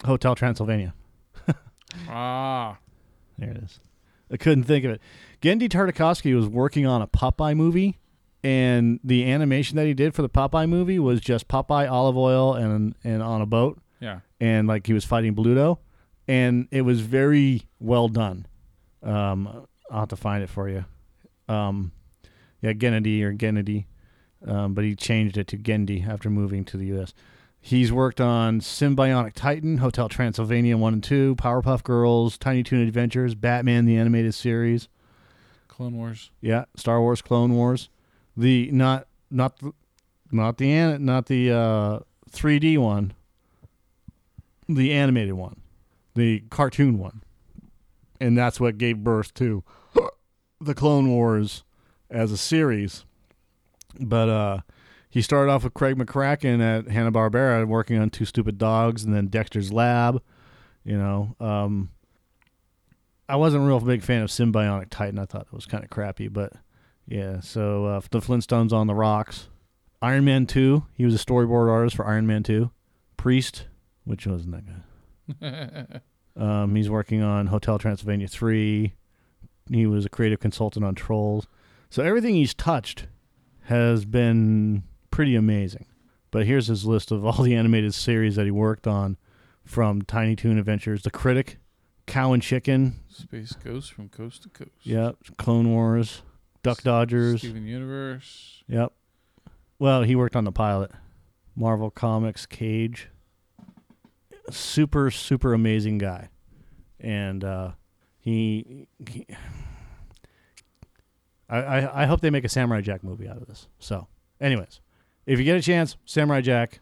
hotel 0.05 0.35
transylvania. 0.35 0.93
Ah. 2.09 2.77
There 3.37 3.49
it 3.49 3.57
is. 3.57 3.79
I 4.31 4.37
couldn't 4.37 4.65
think 4.65 4.85
of 4.85 4.91
it. 4.91 5.01
Genndy 5.41 5.69
Tartakovsky 5.69 6.35
was 6.35 6.47
working 6.47 6.85
on 6.85 7.01
a 7.01 7.07
Popeye 7.07 7.55
movie, 7.55 7.97
and 8.47 8.99
the 9.03 9.29
animation 9.29 9.75
that 9.75 9.85
he 9.85 9.93
did 9.93 10.13
for 10.15 10.21
the 10.21 10.29
Popeye 10.29 10.69
movie 10.69 10.99
was 10.99 11.19
just 11.19 11.47
Popeye 11.47 11.89
Olive 11.91 12.17
Oyl 12.17 12.53
and 12.53 12.95
and 13.03 13.21
on 13.21 13.41
a 13.41 13.45
boat, 13.45 13.79
Yeah. 13.99 14.19
and 14.39 14.67
like 14.67 14.87
he 14.87 14.93
was 14.93 15.03
fighting 15.05 15.35
Bluto, 15.35 15.79
and 16.27 16.67
it 16.71 16.83
was 16.83 17.01
very 17.01 17.63
well 17.79 18.07
done. 18.07 18.45
Um, 19.03 19.67
I'll 19.91 19.99
have 20.01 20.09
to 20.09 20.15
find 20.15 20.43
it 20.43 20.49
for 20.49 20.69
you. 20.69 20.85
Um, 21.49 21.91
yeah, 22.61 22.73
Gennady 22.73 23.21
or 23.21 23.33
Gennady, 23.33 23.85
um, 24.45 24.73
but 24.73 24.83
he 24.85 24.95
changed 24.95 25.37
it 25.37 25.47
to 25.47 25.57
Genndy 25.57 26.07
after 26.07 26.29
moving 26.29 26.63
to 26.65 26.77
the 26.77 26.85
U.S. 26.87 27.13
He's 27.59 27.91
worked 27.91 28.21
on 28.21 28.61
Sym-Bionic 28.61 29.33
Titan, 29.33 29.77
Hotel 29.79 30.07
Transylvania 30.07 30.77
1 30.77 30.93
and 30.93 31.03
2, 31.03 31.35
Powerpuff 31.35 31.83
Girls, 31.83 32.37
Tiny 32.37 32.63
Toon 32.63 32.87
Adventures, 32.87 33.35
Batman 33.35 33.85
the 33.85 33.97
Animated 33.97 34.33
Series, 34.33 34.87
Clone 35.67 35.95
Wars. 35.97 36.31
yeah, 36.39 36.65
Star 36.75 37.01
Wars 37.01 37.21
Clone 37.21 37.53
Wars. 37.53 37.89
The 38.37 38.69
not 38.71 39.07
not 39.31 39.59
not 40.31 40.57
the 40.57 40.97
not 40.99 41.25
the 41.25 41.51
uh 41.51 41.99
3D 42.31 42.77
one. 42.77 43.13
The 44.69 44.93
animated 44.93 45.33
one. 45.33 45.61
The 46.13 46.43
cartoon 46.49 46.99
one. 46.99 47.23
And 48.21 48.37
that's 48.37 48.59
what 48.59 48.77
gave 48.77 49.03
birth 49.03 49.33
to 49.35 49.63
the 50.61 50.75
Clone 50.75 51.09
Wars 51.09 51.63
as 52.09 52.31
a 52.31 52.37
series. 52.37 53.05
But 53.99 54.29
uh 54.29 54.59
he 55.09 55.21
started 55.23 55.51
off 55.51 55.63
with 55.63 55.73
Craig 55.73 55.97
McCracken 55.97 56.61
at 56.61 56.91
Hanna 56.91 57.11
Barbera, 57.11 57.65
working 57.65 57.97
on 57.97 58.11
Two 58.11 58.25
Stupid 58.25 58.59
Dogs, 58.59 59.03
and 59.03 59.15
then 59.15 59.27
Dexter's 59.27 59.71
Lab. 59.73 60.21
You 60.83 60.97
know, 60.97 61.35
um, 61.39 61.89
I 63.27 63.35
wasn't 63.35 63.63
a 63.63 63.67
real 63.67 63.79
big 63.79 64.03
fan 64.03 64.21
of 64.21 64.29
Sym-Bionic 64.29 64.87
Titan. 64.89 65.17
I 65.17 65.25
thought 65.25 65.47
it 65.47 65.53
was 65.53 65.65
kind 65.65 65.83
of 65.83 65.89
crappy, 65.89 66.27
but 66.27 66.53
yeah. 67.07 67.39
So 67.39 67.85
uh, 67.85 68.01
the 68.11 68.19
Flintstones 68.19 68.71
on 68.71 68.87
the 68.87 68.95
rocks, 68.95 69.47
Iron 70.01 70.25
Man 70.25 70.45
two. 70.45 70.85
He 70.93 71.05
was 71.05 71.15
a 71.15 71.23
storyboard 71.23 71.69
artist 71.69 71.95
for 71.95 72.05
Iron 72.05 72.27
Man 72.27 72.43
two. 72.43 72.71
Priest, 73.15 73.67
which 74.03 74.27
wasn't 74.27 74.51
that 74.51 74.63
good. 75.39 76.01
um, 76.41 76.75
he's 76.75 76.89
working 76.89 77.21
on 77.21 77.47
Hotel 77.47 77.79
Transylvania 77.79 78.27
three. 78.27 78.93
He 79.69 79.85
was 79.85 80.05
a 80.05 80.09
creative 80.09 80.39
consultant 80.39 80.85
on 80.85 80.95
Trolls. 80.95 81.47
So 81.89 82.03
everything 82.03 82.35
he's 82.35 82.53
touched 82.53 83.07
has 83.63 84.05
been 84.05 84.83
pretty 85.11 85.35
amazing. 85.35 85.85
But 86.31 86.45
here's 86.45 86.67
his 86.67 86.85
list 86.85 87.11
of 87.11 87.25
all 87.25 87.43
the 87.43 87.55
animated 87.55 87.93
series 87.93 88.35
that 88.35 88.45
he 88.45 88.51
worked 88.51 88.87
on 88.87 89.17
from 89.65 90.01
Tiny 90.01 90.35
Toon 90.35 90.57
Adventures, 90.57 91.01
The 91.01 91.11
Critic, 91.11 91.57
Cow 92.05 92.33
and 92.33 92.41
Chicken, 92.41 92.95
Space 93.09 93.53
Ghost 93.53 93.91
from 93.91 94.09
Coast 94.09 94.43
to 94.43 94.49
Coast. 94.49 94.71
Yep. 94.83 95.17
Clone 95.37 95.71
Wars, 95.71 96.21
Duck 96.67 96.83
Dodgers. 96.83 97.39
Steven 97.39 97.65
Universe. 97.65 98.63
Yep. 98.67 98.91
Well, 99.79 100.03
he 100.03 100.17
worked 100.17 100.35
on 100.35 100.43
the 100.43 100.51
pilot. 100.51 100.91
Marvel 101.55 101.89
Comics, 101.89 102.45
Cage. 102.45 103.07
Super, 104.51 105.09
super 105.09 105.53
amazing 105.53 105.97
guy. 105.97 106.27
And 106.99 107.43
uh, 107.45 107.71
he, 108.19 108.87
he 109.09 109.25
I, 111.49 111.57
I, 111.57 112.03
I 112.03 112.05
hope 112.05 112.19
they 112.19 112.29
make 112.29 112.43
a 112.43 112.49
Samurai 112.49 112.81
Jack 112.81 113.01
movie 113.01 113.29
out 113.29 113.37
of 113.37 113.47
this. 113.47 113.67
So, 113.79 114.07
anyways, 114.41 114.81
if 115.25 115.39
you 115.39 115.45
get 115.45 115.55
a 115.55 115.61
chance, 115.61 115.95
Samurai 116.03 116.41
Jack, 116.41 116.79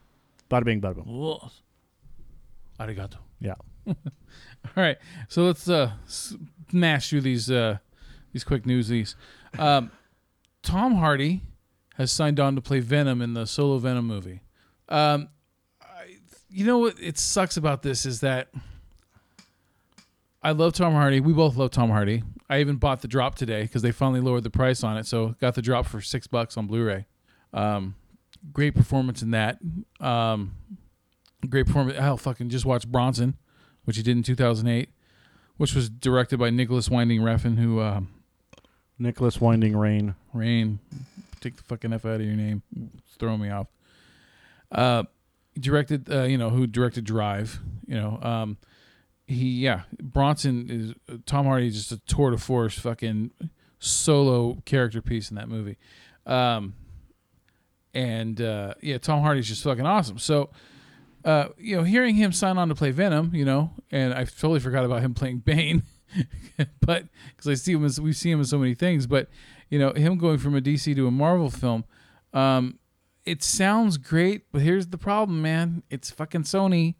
bada 0.49 0.63
bing, 0.63 0.81
bada 0.81 0.95
boom. 0.95 1.05
Whoa. 1.05 1.51
Arigato. 2.79 3.17
Yeah. 3.39 3.53
All 3.87 3.93
right, 4.75 4.97
so 5.27 5.43
let's 5.43 5.69
uh 5.69 5.91
smash 6.07 7.11
through 7.11 7.21
these 7.21 7.51
uh 7.51 7.77
these 8.33 8.43
quick 8.43 8.65
newsies. 8.65 9.15
Um, 9.59 9.91
Tom 10.61 10.95
Hardy 10.95 11.41
has 11.95 12.11
signed 12.11 12.39
on 12.39 12.55
to 12.55 12.61
play 12.61 12.79
Venom 12.79 13.21
in 13.21 13.33
the 13.33 13.45
solo 13.45 13.77
Venom 13.77 14.05
movie. 14.05 14.41
Um, 14.89 15.29
I, 15.81 16.17
you 16.49 16.65
know 16.65 16.79
what? 16.79 16.99
It 16.99 17.17
sucks 17.17 17.57
about 17.57 17.81
this 17.83 18.05
is 18.05 18.21
that 18.21 18.49
I 20.43 20.51
love 20.51 20.73
Tom 20.73 20.93
Hardy. 20.93 21.19
We 21.19 21.33
both 21.33 21.55
love 21.55 21.71
Tom 21.71 21.89
Hardy. 21.89 22.23
I 22.49 22.59
even 22.59 22.75
bought 22.75 23.01
the 23.01 23.07
drop 23.07 23.35
today 23.35 23.63
because 23.63 23.81
they 23.81 23.91
finally 23.91 24.19
lowered 24.19 24.43
the 24.43 24.51
price 24.51 24.83
on 24.83 24.97
it, 24.97 25.07
so 25.07 25.35
got 25.41 25.55
the 25.55 25.61
drop 25.61 25.87
for 25.87 26.01
six 26.01 26.27
bucks 26.27 26.57
on 26.57 26.67
Blu-ray. 26.67 27.07
Um, 27.53 27.95
great 28.53 28.75
performance 28.75 29.21
in 29.21 29.31
that. 29.31 29.57
Um, 29.99 30.55
great 31.49 31.65
performance. 31.65 31.97
Hell, 31.97 32.17
fucking 32.17 32.49
just 32.49 32.65
watch 32.65 32.87
Bronson, 32.87 33.37
which 33.85 33.97
he 33.97 34.03
did 34.03 34.17
in 34.17 34.23
2008, 34.23 34.89
which 35.57 35.73
was 35.73 35.89
directed 35.89 36.37
by 36.37 36.51
Nicholas 36.51 36.89
Winding 36.89 37.21
Refn, 37.21 37.57
who 37.57 37.81
um, 37.81 38.09
Nicholas 38.97 39.39
Winding 39.39 39.75
Rain. 39.75 40.15
Rain, 40.33 40.79
take 41.41 41.55
the 41.55 41.63
fucking 41.63 41.93
f 41.93 42.05
out 42.05 42.15
of 42.15 42.21
your 42.21 42.35
name, 42.35 42.61
it's 42.97 43.15
throwing 43.17 43.41
me 43.41 43.49
off. 43.49 43.67
Uh, 44.71 45.03
directed, 45.59 46.11
uh, 46.11 46.23
you 46.23 46.37
know, 46.37 46.49
who 46.49 46.67
directed 46.67 47.05
Drive, 47.05 47.59
you 47.87 47.95
know, 47.95 48.19
um, 48.21 48.57
he 49.27 49.61
yeah, 49.61 49.81
Bronson 50.01 50.69
is 50.69 51.19
Tom 51.25 51.45
Hardy 51.45 51.67
is 51.67 51.75
just 51.75 51.91
a 51.91 51.97
tour 52.05 52.31
de 52.31 52.37
force 52.37 52.77
fucking 52.77 53.31
solo 53.79 54.61
character 54.65 55.01
piece 55.01 55.29
in 55.29 55.35
that 55.35 55.49
movie, 55.49 55.77
um, 56.25 56.75
and 57.93 58.39
uh, 58.39 58.75
yeah, 58.81 58.97
Tom 58.97 59.21
Hardy's 59.21 59.47
just 59.47 59.63
fucking 59.63 59.85
awesome. 59.85 60.19
So. 60.19 60.49
Uh, 61.23 61.49
you 61.57 61.75
know, 61.75 61.81
hearing 61.81 62.13
him 62.13 62.31
sign 62.31 62.59
on 62.59 62.69
to 62.69 62.75
play 62.75 62.91
Venom, 62.91 63.33
you 63.33 63.43
know, 63.43 63.71
and 63.89 64.13
I 64.13 64.25
totally 64.25 64.59
forgot 64.59 64.85
about 64.85 65.01
him 65.01 65.15
playing 65.15 65.39
Bane, 65.39 65.81
but 66.81 67.05
because 67.35 67.47
I 67.47 67.53
see 67.55 67.73
him 67.73 67.85
as 67.85 67.99
we 67.99 68.13
see 68.13 68.31
him 68.31 68.39
in 68.39 68.45
so 68.45 68.57
many 68.57 68.75
things, 68.75 69.07
but 69.07 69.29
you 69.69 69.79
know, 69.79 69.93
him 69.93 70.17
going 70.17 70.37
from 70.37 70.55
a 70.55 70.61
DC 70.61 70.95
to 70.95 71.07
a 71.07 71.11
Marvel 71.11 71.49
film, 71.49 71.85
um, 72.33 72.79
it 73.25 73.43
sounds 73.43 73.97
great, 73.97 74.51
but 74.51 74.61
here's 74.61 74.87
the 74.87 74.97
problem, 74.97 75.41
man. 75.41 75.83
It's 75.89 76.11
fucking 76.11 76.43
Sony, 76.43 76.95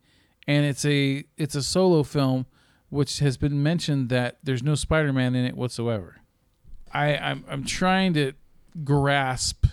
and 0.47 0.65
it's 0.65 0.85
a 0.85 1.23
it's 1.37 1.55
a 1.55 1.63
solo 1.63 2.03
film, 2.03 2.47
which 2.89 3.19
has 3.19 3.37
been 3.37 3.61
mentioned 3.61 4.09
that 4.09 4.37
there's 4.43 4.63
no 4.63 4.75
Spider-Man 4.75 5.35
in 5.35 5.45
it 5.45 5.55
whatsoever. 5.55 6.21
I 6.91 7.17
I'm 7.17 7.45
I'm 7.47 7.63
trying 7.63 8.13
to 8.15 8.33
grasp 8.83 9.65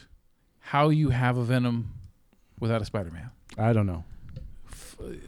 how 0.59 0.91
you 0.91 1.11
have 1.11 1.37
a 1.37 1.45
Venom 1.45 1.95
without 2.61 2.83
a 2.83 2.85
Spider-Man. 2.85 3.31
I 3.59 3.73
don't 3.73 3.87
know. 3.87 4.05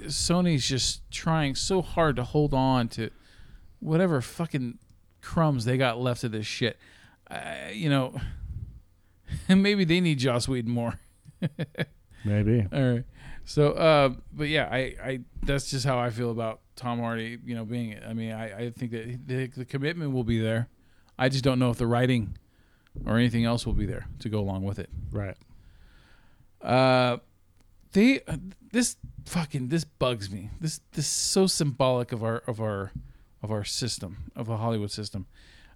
Sony's 0.05 0.69
just 0.69 1.11
trying 1.11 1.55
so 1.55 1.83
hard 1.83 2.17
to 2.17 2.25
hold 2.25 2.55
on 2.55 2.89
to 2.89 3.11
whatever 3.85 4.21
fucking 4.21 4.79
crumbs 5.21 5.65
they 5.65 5.77
got 5.77 6.01
left 6.01 6.25
of 6.25 6.33
this 6.33 6.47
shit. 6.47 6.79
Uh, 7.31 7.43
you 7.73 7.89
know, 7.89 8.19
maybe 9.49 9.85
they 9.85 10.01
need 10.01 10.19
Joss 10.19 10.49
Whedon 10.49 10.71
more. 10.71 10.99
Maybe. 12.25 12.67
All 12.73 12.93
right. 12.93 13.05
So, 13.45 13.73
uh, 13.73 14.11
but 14.33 14.49
yeah, 14.49 14.69
I, 14.71 14.79
I, 15.03 15.21
that's 15.43 15.71
just 15.71 15.85
how 15.85 15.99
I 15.99 16.09
feel 16.09 16.31
about 16.31 16.61
Tom 16.75 17.01
Hardy. 17.01 17.39
You 17.45 17.55
know, 17.55 17.67
being, 17.67 17.99
I 18.07 18.15
mean, 18.15 18.33
I, 18.33 18.67
I 18.67 18.71
think 18.71 18.93
that 18.93 19.27
the, 19.27 19.47
the 19.49 19.65
commitment 19.67 20.13
will 20.13 20.25
be 20.25 20.41
there. 20.41 20.69
I 21.19 21.29
just 21.29 21.45
don't 21.45 21.59
know 21.59 21.71
if 21.71 21.77
the 21.77 21.87
writing 21.87 22.39
or 23.05 23.19
anything 23.19 23.45
else 23.45 23.67
will 23.67 23.75
be 23.75 23.85
there 23.85 24.07
to 24.21 24.31
go 24.31 24.41
along 24.41 24.63
with 24.63 24.79
it. 24.79 24.89
Right. 25.13 25.37
Uh, 26.63 27.19
they, 27.93 28.21
this 28.73 28.97
fucking, 29.27 29.69
this 29.69 29.85
bugs 29.85 30.31
me. 30.31 30.49
This, 30.61 30.81
this 30.93 31.05
is 31.05 31.11
so 31.11 31.47
symbolic 31.47 32.13
of 32.13 32.25
our, 32.25 32.39
of 32.47 32.61
our 32.61 32.91
of 33.45 33.53
our 33.53 33.63
system 33.63 34.31
of 34.35 34.49
a 34.49 34.57
Hollywood 34.57 34.91
system, 34.91 35.27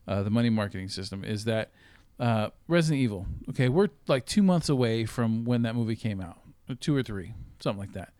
uh, 0.08 0.22
the 0.22 0.30
money 0.30 0.48
marketing 0.48 0.88
system, 0.88 1.22
is 1.22 1.44
that 1.44 1.70
uh, 2.18 2.48
Resident 2.66 3.02
Evil. 3.02 3.26
Okay, 3.50 3.68
we're 3.68 3.88
like 4.08 4.24
two 4.24 4.42
months 4.42 4.70
away 4.70 5.04
from 5.04 5.44
when 5.44 5.62
that 5.62 5.76
movie 5.76 5.94
came 5.94 6.20
out, 6.20 6.38
two 6.80 6.96
or 6.96 7.02
three, 7.02 7.34
something 7.60 7.78
like 7.78 7.92
that, 7.92 8.14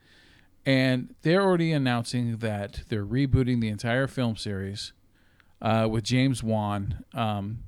and 0.65 1.15
they're 1.23 1.41
already 1.41 1.71
announcing 1.71 2.37
that 2.37 2.83
they're 2.89 3.05
rebooting 3.05 3.59
the 3.59 3.69
entire 3.69 4.07
film 4.07 4.37
series 4.37 4.93
uh, 5.63 5.87
with 5.89 6.03
James 6.03 6.43
Wan 6.43 7.03
um, 7.15 7.63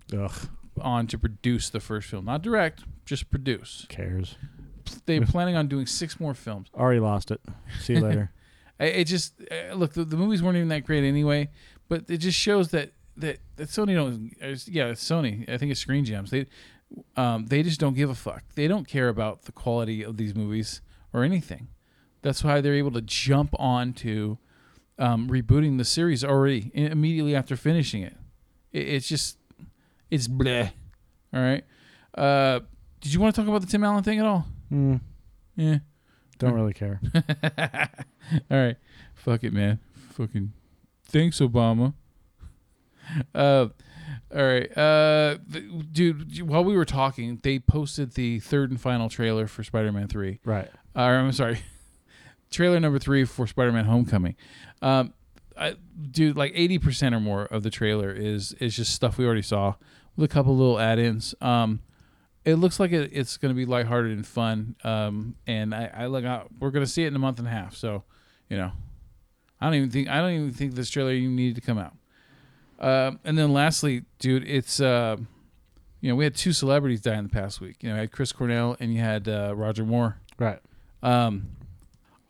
on 0.79 1.07
to 1.07 1.17
produce 1.17 1.69
the 1.71 1.79
first 1.79 2.07
film, 2.07 2.25
not 2.25 2.43
direct, 2.43 2.83
just 3.05 3.31
produce. 3.31 3.87
cares. 3.89 4.35
They're 5.07 5.21
planning 5.25 5.55
on 5.55 5.67
doing 5.67 5.87
six 5.87 6.19
more 6.19 6.35
films. 6.35 6.67
Already 6.75 6.99
lost 6.99 7.31
it. 7.31 7.41
See 7.81 7.93
you 7.93 8.01
later. 8.01 8.31
It 8.81 9.03
just 9.03 9.35
uh, 9.51 9.75
look 9.75 9.93
the, 9.93 10.03
the 10.03 10.17
movies 10.17 10.41
weren't 10.41 10.57
even 10.57 10.69
that 10.69 10.85
great 10.85 11.03
anyway, 11.03 11.49
but 11.91 12.09
it 12.09 12.19
just 12.19 12.39
shows 12.39 12.69
that 12.69 12.93
that, 13.17 13.39
that 13.57 13.67
Sony 13.67 13.93
don't. 13.95 14.31
Yeah, 14.67 14.85
it's 14.87 15.03
Sony. 15.03 15.47
I 15.49 15.57
think 15.57 15.71
it's 15.73 15.81
Screen 15.81 16.05
Gems. 16.05 16.31
They 16.31 16.45
um, 17.17 17.47
they 17.47 17.63
just 17.63 17.79
don't 17.81 17.95
give 17.95 18.09
a 18.09 18.15
fuck. 18.15 18.43
They 18.55 18.67
don't 18.69 18.87
care 18.87 19.09
about 19.09 19.41
the 19.43 19.51
quality 19.51 20.01
of 20.03 20.15
these 20.15 20.33
movies 20.33 20.81
or 21.13 21.23
anything. 21.25 21.67
That's 22.21 22.43
why 22.45 22.61
they're 22.61 22.75
able 22.75 22.91
to 22.91 23.01
jump 23.01 23.53
on 23.59 23.91
to 24.05 24.37
um, 24.97 25.29
rebooting 25.29 25.77
the 25.77 25.83
series 25.85 26.23
already 26.23 26.71
immediately 26.73 27.35
after 27.35 27.57
finishing 27.57 28.03
it. 28.03 28.15
it 28.71 28.87
it's 28.87 29.07
just 29.09 29.37
it's 30.09 30.29
bleh. 30.29 30.71
All 31.33 31.41
right. 31.41 31.65
Uh, 32.15 32.61
did 33.01 33.13
you 33.13 33.19
want 33.19 33.35
to 33.35 33.41
talk 33.41 33.49
about 33.49 33.61
the 33.61 33.67
Tim 33.67 33.83
Allen 33.83 34.03
thing 34.03 34.19
at 34.19 34.25
all? 34.25 34.45
Hmm, 34.69 34.95
Yeah. 35.57 35.79
don't 36.37 36.53
really 36.53 36.73
care. 36.73 37.01
All 38.49 38.57
right. 38.57 38.77
Fuck 39.15 39.43
it, 39.43 39.51
man. 39.53 39.79
Fucking 40.13 40.53
thanks, 41.11 41.39
Obama. 41.39 41.93
Uh, 43.35 43.67
all 44.33 44.43
right. 44.43 44.77
Uh, 44.77 45.37
dude, 45.91 46.41
while 46.47 46.63
we 46.63 46.75
were 46.75 46.85
talking, 46.85 47.39
they 47.43 47.59
posted 47.59 48.13
the 48.13 48.39
third 48.39 48.71
and 48.71 48.79
final 48.79 49.09
trailer 49.09 49.47
for 49.47 49.63
Spider-Man 49.63 50.07
3. 50.07 50.39
right. 50.45 50.69
Uh, 50.95 50.99
I'm 50.99 51.31
sorry. 51.31 51.59
trailer 52.51 52.79
number 52.79 52.99
3 52.99 53.25
for 53.25 53.47
Spider-Man 53.47 53.85
Homecoming. 53.85 54.35
Um, 54.81 55.13
I, 55.57 55.75
dude, 56.09 56.37
like 56.37 56.53
80% 56.53 57.13
or 57.13 57.19
more 57.19 57.43
of 57.43 57.63
the 57.63 57.69
trailer 57.69 58.11
is 58.11 58.53
is 58.53 58.75
just 58.75 58.93
stuff 58.95 59.17
we 59.17 59.25
already 59.25 59.41
saw 59.41 59.75
with 60.15 60.29
a 60.29 60.33
couple 60.33 60.55
little 60.55 60.79
add-ins. 60.79 61.35
Um, 61.41 61.81
it 62.43 62.55
looks 62.55 62.79
like 62.79 62.91
it, 62.91 63.11
it's 63.13 63.37
going 63.37 63.53
to 63.53 63.55
be 63.55 63.65
lighthearted 63.65 64.11
and 64.11 64.25
fun. 64.25 64.75
Um, 64.83 65.35
and 65.45 65.75
I, 65.75 65.91
I 65.93 66.05
look 66.07 66.25
out, 66.25 66.47
we're 66.59 66.71
going 66.71 66.85
to 66.85 66.91
see 66.91 67.03
it 67.03 67.07
in 67.07 67.15
a 67.15 67.19
month 67.19 67.39
and 67.39 67.47
a 67.47 67.51
half. 67.51 67.75
So, 67.75 68.03
you 68.49 68.57
know, 68.57 68.71
I 69.61 69.65
don't 69.67 69.75
even 69.75 69.91
think 69.91 70.09
I 70.09 70.19
don't 70.19 70.31
even 70.31 70.51
think 70.51 70.73
this 70.73 70.89
trailer 70.89 71.11
even 71.11 71.35
needed 71.35 71.55
to 71.55 71.61
come 71.61 71.77
out. 71.77 71.93
Um, 72.79 73.19
and 73.23 73.37
then 73.37 73.53
lastly, 73.53 74.03
dude, 74.17 74.47
it's 74.47 74.81
uh, 74.81 75.17
you 76.01 76.09
know 76.09 76.15
we 76.15 76.23
had 76.23 76.35
two 76.35 76.51
celebrities 76.51 77.01
die 77.01 77.15
in 77.15 77.23
the 77.23 77.29
past 77.29 77.61
week. 77.61 77.77
You 77.81 77.89
know, 77.89 77.95
you 77.95 78.01
had 78.01 78.11
Chris 78.11 78.31
Cornell 78.31 78.75
and 78.79 78.93
you 78.93 78.99
had 78.99 79.29
uh, 79.29 79.53
Roger 79.55 79.85
Moore. 79.85 80.17
Right. 80.39 80.59
Um, 81.03 81.51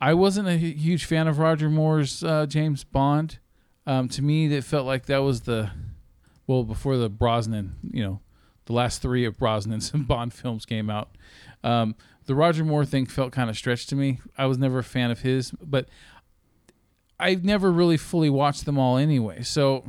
I 0.00 0.14
wasn't 0.14 0.48
a 0.48 0.56
huge 0.56 1.04
fan 1.04 1.26
of 1.28 1.38
Roger 1.38 1.70
Moore's 1.70 2.22
uh, 2.22 2.46
James 2.46 2.84
Bond. 2.84 3.38
Um, 3.86 4.08
to 4.10 4.22
me, 4.22 4.46
that 4.48 4.64
felt 4.64 4.86
like 4.86 5.06
that 5.06 5.18
was 5.18 5.42
the 5.42 5.70
well 6.46 6.64
before 6.64 6.96
the 6.98 7.08
Brosnan, 7.08 7.76
you 7.90 8.02
know, 8.02 8.20
the 8.66 8.72
last 8.74 9.00
three 9.00 9.24
of 9.24 9.38
Brosnan's 9.38 9.90
Bond 9.94 10.34
films 10.34 10.66
came 10.66 10.90
out. 10.90 11.16
Um, 11.64 11.94
the 12.26 12.34
Roger 12.34 12.64
Moore 12.64 12.84
thing 12.84 13.06
felt 13.06 13.32
kind 13.32 13.48
of 13.48 13.56
stretched 13.56 13.88
to 13.88 13.96
me. 13.96 14.20
I 14.36 14.46
was 14.46 14.58
never 14.58 14.80
a 14.80 14.84
fan 14.84 15.10
of 15.10 15.20
his, 15.20 15.50
but 15.62 15.88
I've 17.22 17.44
never 17.44 17.70
really 17.70 17.96
fully 17.96 18.28
watched 18.28 18.64
them 18.64 18.78
all 18.78 18.96
anyway. 18.96 19.42
So 19.42 19.84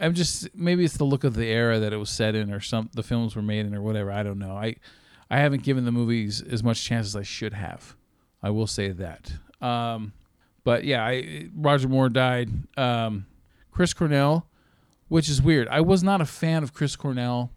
I'm 0.00 0.14
just 0.14 0.54
maybe 0.54 0.84
it's 0.84 0.96
the 0.96 1.04
look 1.04 1.22
of 1.22 1.34
the 1.34 1.46
era 1.46 1.78
that 1.78 1.92
it 1.92 1.98
was 1.98 2.10
set 2.10 2.34
in, 2.34 2.50
or 2.52 2.60
some 2.60 2.90
the 2.94 3.02
films 3.02 3.36
were 3.36 3.42
made 3.42 3.66
in, 3.66 3.74
or 3.74 3.82
whatever. 3.82 4.10
I 4.10 4.22
don't 4.22 4.38
know. 4.38 4.56
I 4.56 4.76
I 5.30 5.38
haven't 5.38 5.62
given 5.64 5.84
the 5.84 5.92
movies 5.92 6.42
as 6.42 6.62
much 6.62 6.82
chance 6.82 7.06
as 7.06 7.14
I 7.14 7.22
should 7.22 7.52
have. 7.52 7.94
I 8.42 8.50
will 8.50 8.66
say 8.66 8.88
that. 8.90 9.32
Um, 9.60 10.12
but 10.64 10.84
yeah, 10.84 11.04
I, 11.04 11.48
Roger 11.54 11.88
Moore 11.88 12.08
died. 12.08 12.50
Um, 12.76 13.26
Chris 13.70 13.92
Cornell, 13.92 14.46
which 15.08 15.28
is 15.28 15.42
weird. 15.42 15.68
I 15.68 15.80
was 15.80 16.02
not 16.02 16.20
a 16.20 16.26
fan 16.26 16.62
of 16.62 16.72
Chris 16.72 16.96
Cornell 16.96 17.50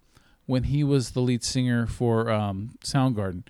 when 0.46 0.64
he 0.64 0.84
was 0.84 1.12
the 1.12 1.22
lead 1.22 1.44
singer 1.44 1.86
for 1.86 2.30
um, 2.30 2.72
Soundgarden. 2.84 3.44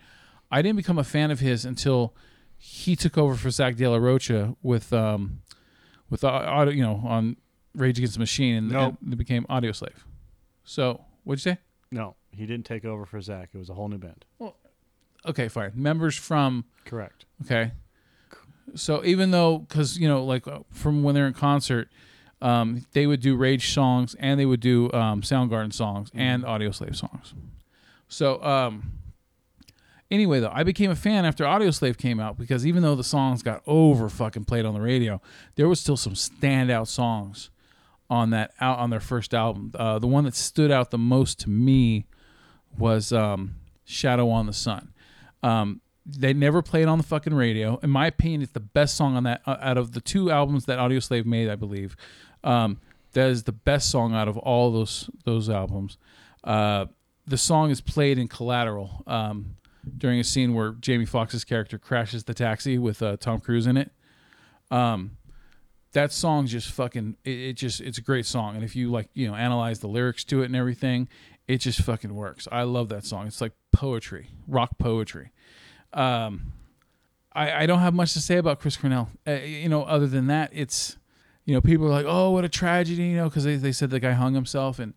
I 0.51 0.61
didn't 0.61 0.77
become 0.77 0.99
a 0.99 1.03
fan 1.03 1.31
of 1.31 1.39
his 1.39 1.65
until 1.65 2.13
he 2.61 2.95
took 2.95 3.17
over 3.17 3.35
for 3.35 3.49
Zach 3.49 3.75
De 3.77 3.87
La 3.87 3.95
Rocha 3.97 4.55
with 4.61 4.91
um, 4.93 5.41
with 6.09 6.23
au- 6.23 6.27
audio, 6.27 6.73
you 6.73 6.83
know, 6.83 7.01
on 7.05 7.37
Rage 7.73 7.97
Against 7.97 8.15
the 8.15 8.19
Machine, 8.19 8.55
and, 8.55 8.71
Nope. 8.71 8.97
and 9.01 9.11
they 9.11 9.15
became 9.15 9.45
Audio 9.49 9.71
Slave. 9.71 10.05
So, 10.63 11.01
what'd 11.23 11.43
you 11.45 11.53
say? 11.53 11.57
No, 11.91 12.15
he 12.31 12.45
didn't 12.45 12.65
take 12.65 12.83
over 12.85 13.05
for 13.05 13.19
Zach. 13.21 13.49
It 13.53 13.57
was 13.57 13.69
a 13.69 13.73
whole 13.73 13.87
new 13.87 13.97
band. 13.97 14.25
Well, 14.37 14.55
Okay, 15.25 15.47
fine. 15.49 15.71
Members 15.75 16.15
from 16.15 16.63
Correct. 16.85 17.25
Okay. 17.43 17.71
So 18.75 19.03
even 19.03 19.31
though, 19.31 19.57
because 19.59 19.97
you 19.97 20.07
know, 20.07 20.23
like 20.23 20.47
uh, 20.47 20.59
from 20.71 21.03
when 21.03 21.13
they're 21.15 21.27
in 21.27 21.33
concert, 21.33 21.89
um, 22.41 22.85
they 22.93 23.05
would 23.07 23.19
do 23.19 23.35
Rage 23.35 23.73
songs 23.73 24.15
and 24.19 24.39
they 24.39 24.45
would 24.45 24.59
do 24.61 24.91
um, 24.93 25.21
Soundgarden 25.21 25.73
songs 25.73 26.09
and 26.13 26.45
Audio 26.45 26.71
Slave 26.71 26.95
songs. 26.95 27.33
So 28.07 28.41
um, 28.43 28.93
anyway, 30.11 30.39
though, 30.39 30.51
I 30.53 30.63
became 30.63 30.91
a 30.91 30.95
fan 30.95 31.25
after 31.25 31.45
Audio 31.45 31.71
Slave 31.71 31.97
came 31.97 32.19
out 32.19 32.37
because 32.37 32.65
even 32.65 32.83
though 32.83 32.95
the 32.95 33.03
songs 33.03 33.43
got 33.43 33.61
over 33.65 34.09
fucking 34.09 34.45
played 34.45 34.65
on 34.65 34.73
the 34.73 34.81
radio, 34.81 35.21
there 35.55 35.67
was 35.67 35.79
still 35.79 35.97
some 35.97 36.13
standout 36.13 36.87
songs 36.87 37.49
on 38.09 38.31
that 38.31 38.51
out 38.59 38.79
on 38.79 38.89
their 38.89 38.99
first 38.99 39.33
album. 39.33 39.71
Uh, 39.75 39.99
the 39.99 40.07
one 40.07 40.23
that 40.23 40.35
stood 40.35 40.71
out 40.71 40.91
the 40.91 40.97
most 40.97 41.39
to 41.41 41.49
me 41.49 42.05
was 42.77 43.13
um, 43.13 43.55
"Shadow 43.85 44.29
on 44.29 44.45
the 44.45 44.53
Sun." 44.53 44.93
Um, 45.43 45.81
they 46.05 46.33
never 46.33 46.61
played 46.61 46.87
on 46.87 46.97
the 46.97 47.03
fucking 47.03 47.33
radio. 47.33 47.79
In 47.83 47.89
my 47.89 48.07
opinion, 48.07 48.41
it's 48.41 48.51
the 48.51 48.59
best 48.59 48.95
song 48.95 49.15
on 49.15 49.23
that 49.23 49.41
uh, 49.45 49.57
out 49.61 49.77
of 49.77 49.91
the 49.91 50.01
two 50.01 50.31
albums 50.31 50.65
that 50.65 50.79
Audio 50.79 50.99
Slave 50.99 51.25
made. 51.25 51.49
I 51.49 51.55
believe 51.55 51.95
um, 52.43 52.79
that 53.13 53.29
is 53.29 53.43
the 53.43 53.51
best 53.51 53.89
song 53.89 54.15
out 54.15 54.27
of 54.27 54.37
all 54.37 54.71
those 54.71 55.09
those 55.25 55.49
albums. 55.49 55.97
Uh, 56.43 56.85
the 57.27 57.37
song 57.37 57.69
is 57.69 57.79
played 57.79 58.17
in 58.17 58.27
Collateral 58.27 59.03
um, 59.05 59.55
during 59.97 60.19
a 60.19 60.23
scene 60.23 60.53
where 60.53 60.71
Jamie 60.73 61.05
Foxx's 61.05 61.43
character 61.43 61.77
crashes 61.77 62.23
the 62.23 62.33
taxi 62.33 62.77
with 62.77 63.01
uh, 63.01 63.17
Tom 63.17 63.39
Cruise 63.39 63.67
in 63.67 63.77
it. 63.77 63.91
Um, 64.71 65.17
that 65.93 66.11
song's 66.11 66.51
just 66.51 66.69
fucking. 66.71 67.17
It, 67.23 67.29
it 67.39 67.53
just 67.53 67.81
it's 67.81 67.97
a 67.97 68.01
great 68.01 68.25
song, 68.25 68.55
and 68.55 68.63
if 68.63 68.75
you 68.75 68.91
like, 68.91 69.09
you 69.13 69.27
know, 69.27 69.35
analyze 69.35 69.79
the 69.79 69.87
lyrics 69.87 70.23
to 70.25 70.41
it 70.43 70.45
and 70.45 70.55
everything, 70.55 71.07
it 71.47 71.57
just 71.57 71.81
fucking 71.81 72.13
works. 72.13 72.47
I 72.51 72.63
love 72.63 72.89
that 72.89 73.05
song. 73.05 73.25
It's 73.27 73.41
like 73.41 73.53
poetry, 73.71 74.29
rock 74.47 74.77
poetry. 74.77 75.31
Um, 75.93 76.53
I, 77.33 77.63
I 77.63 77.65
don't 77.65 77.79
have 77.79 77.93
much 77.95 78.13
to 78.13 78.19
say 78.21 78.37
about 78.37 78.59
Chris 78.59 78.77
Cornell. 78.77 79.09
Uh, 79.27 79.31
you 79.33 79.69
know, 79.69 79.83
other 79.83 80.05
than 80.07 80.27
that, 80.27 80.51
it's 80.53 80.97
you 81.45 81.55
know 81.55 81.61
people 81.61 81.87
are 81.87 81.89
like, 81.89 82.05
oh, 82.07 82.29
what 82.29 82.45
a 82.45 82.49
tragedy, 82.49 83.03
you 83.03 83.15
know, 83.17 83.25
because 83.29 83.43
they, 83.43 83.55
they 83.55 83.71
said 83.71 83.89
the 83.89 83.99
guy 83.99 84.11
hung 84.11 84.35
himself, 84.35 84.77
and 84.77 84.93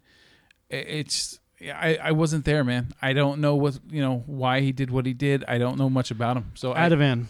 it- 0.68 0.86
it's 0.88 1.38
I, 1.70 1.98
I 2.02 2.12
wasn't 2.12 2.44
there, 2.44 2.64
man. 2.64 2.92
I 3.00 3.12
don't 3.12 3.40
know 3.40 3.54
what 3.54 3.78
you 3.90 4.00
know 4.00 4.22
why 4.26 4.60
he 4.60 4.72
did 4.72 4.90
what 4.90 5.06
he 5.06 5.12
did. 5.14 5.44
I 5.46 5.58
don't 5.58 5.78
know 5.78 5.88
much 5.90 6.10
about 6.10 6.36
him. 6.36 6.52
So 6.54 6.72
I, 6.72 6.88
Ativan. 6.88 7.26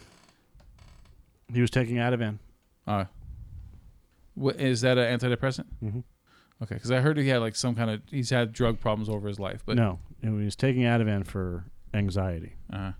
He 1.52 1.60
was 1.60 1.70
taking 1.70 1.96
Ativan. 1.96 2.38
uh, 2.86 3.04
what, 4.34 4.56
is 4.58 4.80
that 4.80 4.96
an 4.96 5.18
antidepressant? 5.18 5.66
Mhm. 5.84 6.04
Okay, 6.62 6.76
because 6.76 6.90
I 6.90 7.00
heard 7.00 7.18
he 7.18 7.28
had 7.28 7.40
like 7.40 7.56
some 7.56 7.74
kind 7.74 7.90
of 7.90 8.00
he's 8.10 8.30
had 8.30 8.52
drug 8.52 8.80
problems 8.80 9.08
over 9.08 9.28
his 9.28 9.38
life, 9.40 9.62
but 9.66 9.76
no, 9.76 9.98
he 10.22 10.28
was 10.30 10.56
taking 10.56 10.82
Ativan 10.82 11.26
for 11.26 11.64
anxiety, 11.92 12.54
uh, 12.72 12.92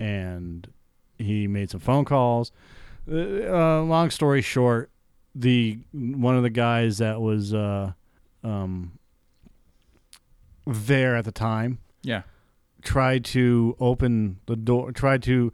and 0.00 0.68
he 1.18 1.46
made 1.46 1.70
some 1.70 1.80
phone 1.80 2.04
calls. 2.04 2.52
Uh, 3.10 3.16
uh, 3.16 3.82
long 3.82 4.10
story 4.10 4.42
short, 4.42 4.90
the 5.34 5.78
one 5.92 6.36
of 6.36 6.42
the 6.42 6.50
guys 6.50 6.98
that 6.98 7.20
was 7.20 7.52
uh, 7.52 7.92
um, 8.44 8.92
there 10.66 11.16
at 11.16 11.24
the 11.24 11.32
time 11.32 11.78
yeah, 12.02 12.22
tried 12.82 13.24
to 13.26 13.76
open 13.80 14.38
the 14.46 14.56
door. 14.56 14.92
Tried 14.92 15.22
to. 15.24 15.52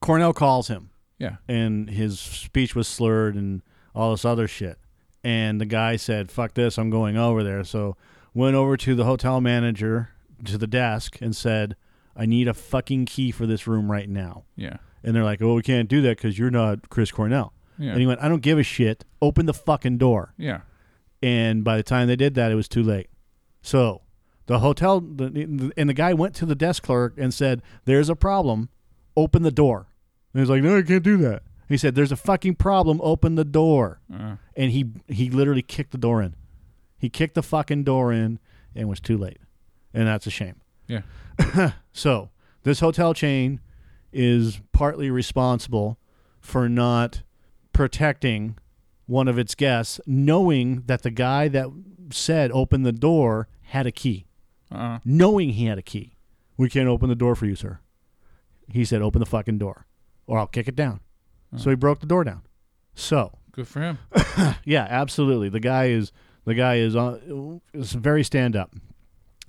Cornell 0.00 0.32
calls 0.32 0.68
him. 0.68 0.90
yeah, 1.18 1.36
and 1.48 1.88
his 1.88 2.18
speech 2.18 2.74
was 2.74 2.88
slurred 2.88 3.34
and 3.36 3.62
all 3.94 4.10
this 4.10 4.24
other 4.24 4.48
shit. 4.48 4.78
And 5.24 5.60
the 5.60 5.66
guy 5.66 5.96
said, 5.96 6.30
"Fuck 6.30 6.54
this, 6.54 6.78
I'm 6.78 6.90
going 6.90 7.16
over 7.16 7.44
there." 7.44 7.62
So 7.64 7.96
went 8.34 8.56
over 8.56 8.76
to 8.78 8.94
the 8.94 9.04
hotel 9.04 9.40
manager 9.40 10.10
to 10.44 10.58
the 10.58 10.66
desk 10.66 11.18
and 11.20 11.36
said, 11.36 11.76
"I 12.16 12.26
need 12.26 12.48
a 12.48 12.54
fucking 12.54 13.04
key 13.06 13.30
for 13.30 13.46
this 13.46 13.66
room 13.68 13.90
right 13.90 14.08
now." 14.08 14.44
yeah, 14.56 14.78
And 15.04 15.14
they're 15.14 15.22
like, 15.24 15.40
"Oh, 15.40 15.54
we 15.54 15.62
can't 15.62 15.88
do 15.88 16.00
that 16.02 16.16
because 16.16 16.38
you're 16.38 16.50
not 16.50 16.88
Chris 16.90 17.12
Cornell." 17.12 17.52
yeah, 17.78 17.92
And 17.92 18.00
he 18.00 18.06
went, 18.06 18.20
"I 18.20 18.28
don't 18.28 18.42
give 18.42 18.58
a 18.58 18.64
shit. 18.64 19.04
Open 19.20 19.46
the 19.46 19.54
fucking 19.54 19.98
door." 19.98 20.34
yeah, 20.36 20.62
And 21.22 21.62
by 21.62 21.76
the 21.76 21.84
time 21.84 22.08
they 22.08 22.16
did 22.16 22.34
that, 22.34 22.50
it 22.50 22.56
was 22.56 22.66
too 22.68 22.82
late. 22.82 23.06
So 23.62 24.02
the 24.46 24.58
hotel 24.58 25.00
the, 25.00 25.72
and 25.76 25.88
the 25.88 25.94
guy 25.94 26.12
went 26.14 26.34
to 26.36 26.46
the 26.46 26.54
desk 26.54 26.82
clerk 26.82 27.14
and 27.16 27.32
said, 27.32 27.62
"There's 27.84 28.08
a 28.08 28.16
problem. 28.16 28.68
Open 29.16 29.42
the 29.42 29.50
door." 29.52 29.86
And 30.34 30.40
he's 30.40 30.50
like, 30.50 30.62
"No, 30.62 30.76
I 30.78 30.82
can't 30.82 31.02
do 31.04 31.16
that." 31.18 31.42
He 31.68 31.76
said, 31.76 31.94
"There's 31.94 32.12
a 32.12 32.16
fucking 32.16 32.56
problem. 32.56 33.00
Open 33.02 33.36
the 33.36 33.44
door." 33.44 34.00
Uh, 34.12 34.36
And 34.56 34.72
he 34.72 34.86
he 35.08 35.30
literally 35.30 35.62
kicked 35.62 35.92
the 35.92 35.98
door 35.98 36.20
in. 36.22 36.34
He 36.98 37.08
kicked 37.08 37.34
the 37.34 37.42
fucking 37.42 37.84
door 37.84 38.12
in 38.12 38.38
and 38.74 38.88
was 38.88 39.00
too 39.00 39.16
late. 39.16 39.38
And 39.94 40.06
that's 40.08 40.26
a 40.26 40.30
shame. 40.30 40.56
yeah. 40.86 41.02
So, 41.92 42.30
this 42.62 42.80
hotel 42.80 43.12
chain 43.14 43.60
is 44.12 44.60
partly 44.72 45.10
responsible 45.10 45.98
for 46.40 46.68
not 46.68 47.22
protecting 47.72 48.56
one 49.12 49.28
of 49.28 49.38
its 49.38 49.54
guests, 49.54 50.00
knowing 50.06 50.82
that 50.86 51.02
the 51.02 51.10
guy 51.10 51.46
that 51.46 51.68
said 52.10 52.50
open 52.52 52.82
the 52.82 52.92
door 52.92 53.46
had 53.64 53.86
a 53.86 53.92
key. 53.92 54.24
Uh, 54.70 54.98
Knowing 55.04 55.50
he 55.50 55.66
had 55.66 55.76
a 55.76 55.82
key. 55.82 56.14
We 56.56 56.70
can't 56.70 56.88
open 56.88 57.10
the 57.10 57.14
door 57.14 57.34
for 57.36 57.44
you, 57.44 57.54
sir. 57.54 57.80
He 58.70 58.86
said, 58.86 59.02
open 59.02 59.20
the 59.20 59.26
fucking 59.26 59.58
door 59.58 59.86
or 60.26 60.38
I'll 60.38 60.46
kick 60.46 60.66
it 60.66 60.74
down. 60.74 61.00
So 61.58 61.68
he 61.68 61.76
broke 61.76 62.00
the 62.00 62.06
door 62.06 62.24
down. 62.24 62.40
So, 62.94 63.38
good 63.52 63.68
for 63.68 63.80
him. 63.80 63.98
yeah, 64.64 64.86
absolutely. 64.88 65.50
The 65.50 65.60
guy 65.60 65.88
is 65.88 66.10
the 66.46 66.54
guy 66.54 66.76
is 66.76 66.96
on 66.96 67.60
is 67.74 67.92
very 67.92 68.24
stand 68.24 68.56
up. 68.56 68.74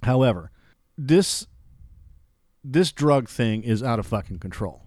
However, 0.04 0.52
this 0.98 1.48
this 2.62 2.92
drug 2.92 3.30
thing 3.30 3.64
is 3.64 3.82
out 3.82 4.00
of 4.00 4.06
fucking 4.06 4.40
control. 4.40 4.83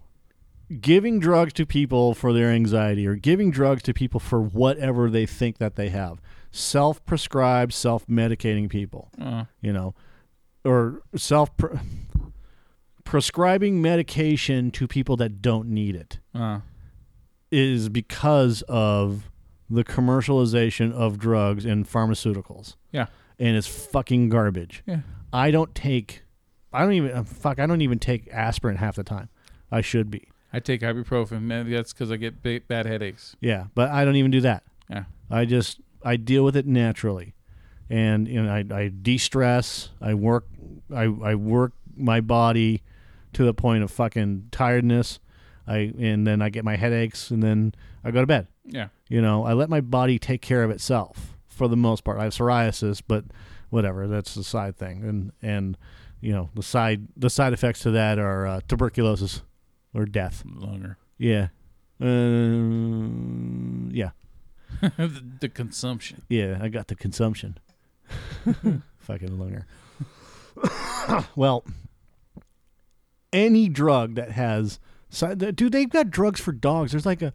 Giving 0.81 1.19
drugs 1.19 1.53
to 1.53 1.65
people 1.65 2.13
for 2.13 2.33
their 2.33 2.49
anxiety 2.51 3.07
or 3.07 3.15
giving 3.15 3.51
drugs 3.51 3.83
to 3.83 3.93
people 3.93 4.19
for 4.19 4.41
whatever 4.41 5.09
they 5.09 5.25
think 5.25 5.57
that 5.59 5.75
they 5.75 5.89
have. 5.89 6.19
Self-prescribed, 6.51 7.71
self-medicating 7.73 8.69
people, 8.69 9.09
Uh, 9.19 9.45
you 9.61 9.71
know, 9.71 9.95
or 10.65 11.01
self 11.15 11.51
prescribing 13.03 13.81
medication 13.81 14.71
to 14.71 14.87
people 14.87 15.15
that 15.17 15.41
don't 15.41 15.69
need 15.69 15.95
it 15.95 16.19
uh, 16.35 16.59
is 17.51 17.87
because 17.89 18.61
of 18.63 19.29
the 19.69 19.83
commercialization 19.83 20.91
of 20.91 21.17
drugs 21.17 21.65
and 21.65 21.87
pharmaceuticals. 21.87 22.75
yeah. 22.91 23.07
And 23.39 23.55
it's 23.55 23.67
fucking 23.67 24.29
garbage. 24.29 24.81
Yeah. 24.87 25.01
I 25.31 25.51
don't 25.51 25.75
take 25.75 26.23
I 26.73 26.81
don't 26.81 26.93
even 26.93 27.23
fuck 27.23 27.59
I 27.59 27.67
don't 27.67 27.81
even 27.81 27.99
take 27.99 28.27
aspirin 28.29 28.77
half 28.77 28.95
the 28.95 29.03
time. 29.03 29.29
I 29.71 29.81
should 29.81 30.09
be. 30.09 30.27
I 30.57 30.59
take 30.59 30.81
ibuprofen. 30.81 31.43
Man, 31.43 31.69
that's 31.69 31.93
because 31.93 32.11
I 32.11 32.17
get 32.17 32.41
ba- 32.41 32.61
bad 32.67 32.87
headaches. 32.87 33.35
Yeah, 33.39 33.65
but 33.75 33.91
I 33.91 34.03
don't 34.03 34.15
even 34.15 34.31
do 34.31 34.41
that. 34.41 34.63
Yeah. 34.89 35.03
I 35.29 35.45
just 35.45 35.79
I 36.03 36.15
deal 36.15 36.43
with 36.43 36.55
it 36.57 36.65
naturally. 36.65 37.35
And 37.91 38.27
you 38.27 38.41
know 38.41 38.51
I 38.51 38.65
I 38.75 38.87
de-stress, 38.87 39.89
I 40.01 40.15
work 40.15 40.47
I 40.93 41.03
I 41.03 41.35
work 41.35 41.73
my 41.95 42.21
body 42.21 42.81
to 43.33 43.45
the 43.45 43.53
point 43.53 43.83
of 43.83 43.91
fucking 43.91 44.47
tiredness. 44.51 45.19
I 45.67 45.93
and 45.99 46.25
then 46.25 46.41
I 46.41 46.49
get 46.49 46.65
my 46.65 46.75
headaches 46.75 47.29
and 47.29 47.43
then 47.43 47.75
I 48.03 48.09
go 48.09 48.21
to 48.21 48.27
bed. 48.27 48.47
Yeah. 48.65 48.87
You 49.09 49.21
know, 49.21 49.45
I 49.45 49.53
let 49.53 49.69
my 49.69 49.81
body 49.81 50.17
take 50.17 50.41
care 50.41 50.63
of 50.63 50.71
itself 50.71 51.37
for 51.49 51.67
the 51.67 51.77
most 51.77 52.03
part. 52.03 52.17
I 52.17 52.23
have 52.23 52.33
psoriasis, 52.33 53.03
but 53.07 53.25
whatever, 53.69 54.07
that's 54.07 54.33
the 54.33 54.43
side 54.43 54.75
thing. 54.75 55.03
And 55.03 55.31
and 55.43 55.77
you 56.19 56.31
know, 56.31 56.49
the 56.55 56.63
side 56.63 57.09
the 57.15 57.29
side 57.29 57.53
effects 57.53 57.81
to 57.81 57.91
that 57.91 58.17
are 58.17 58.47
uh, 58.47 58.61
tuberculosis 58.67 59.43
or 59.97 60.05
death. 60.05 60.43
Longer. 60.45 60.97
Yeah. 61.17 61.47
Uh, 61.99 63.09
yeah. 63.91 64.11
the, 64.81 65.23
the 65.41 65.49
consumption. 65.49 66.21
Yeah, 66.29 66.59
I 66.61 66.67
got 66.69 66.87
the 66.87 66.95
consumption. 66.95 67.57
Fucking 68.99 69.39
lunger. 69.39 69.65
well, 71.35 71.65
any 73.33 73.69
drug 73.69 74.15
that 74.15 74.31
has 74.31 74.79
dude, 75.37 75.71
they've 75.71 75.89
got 75.89 76.09
drugs 76.11 76.39
for 76.39 76.51
dogs. 76.51 76.91
There's 76.91 77.05
like 77.05 77.21
a 77.21 77.33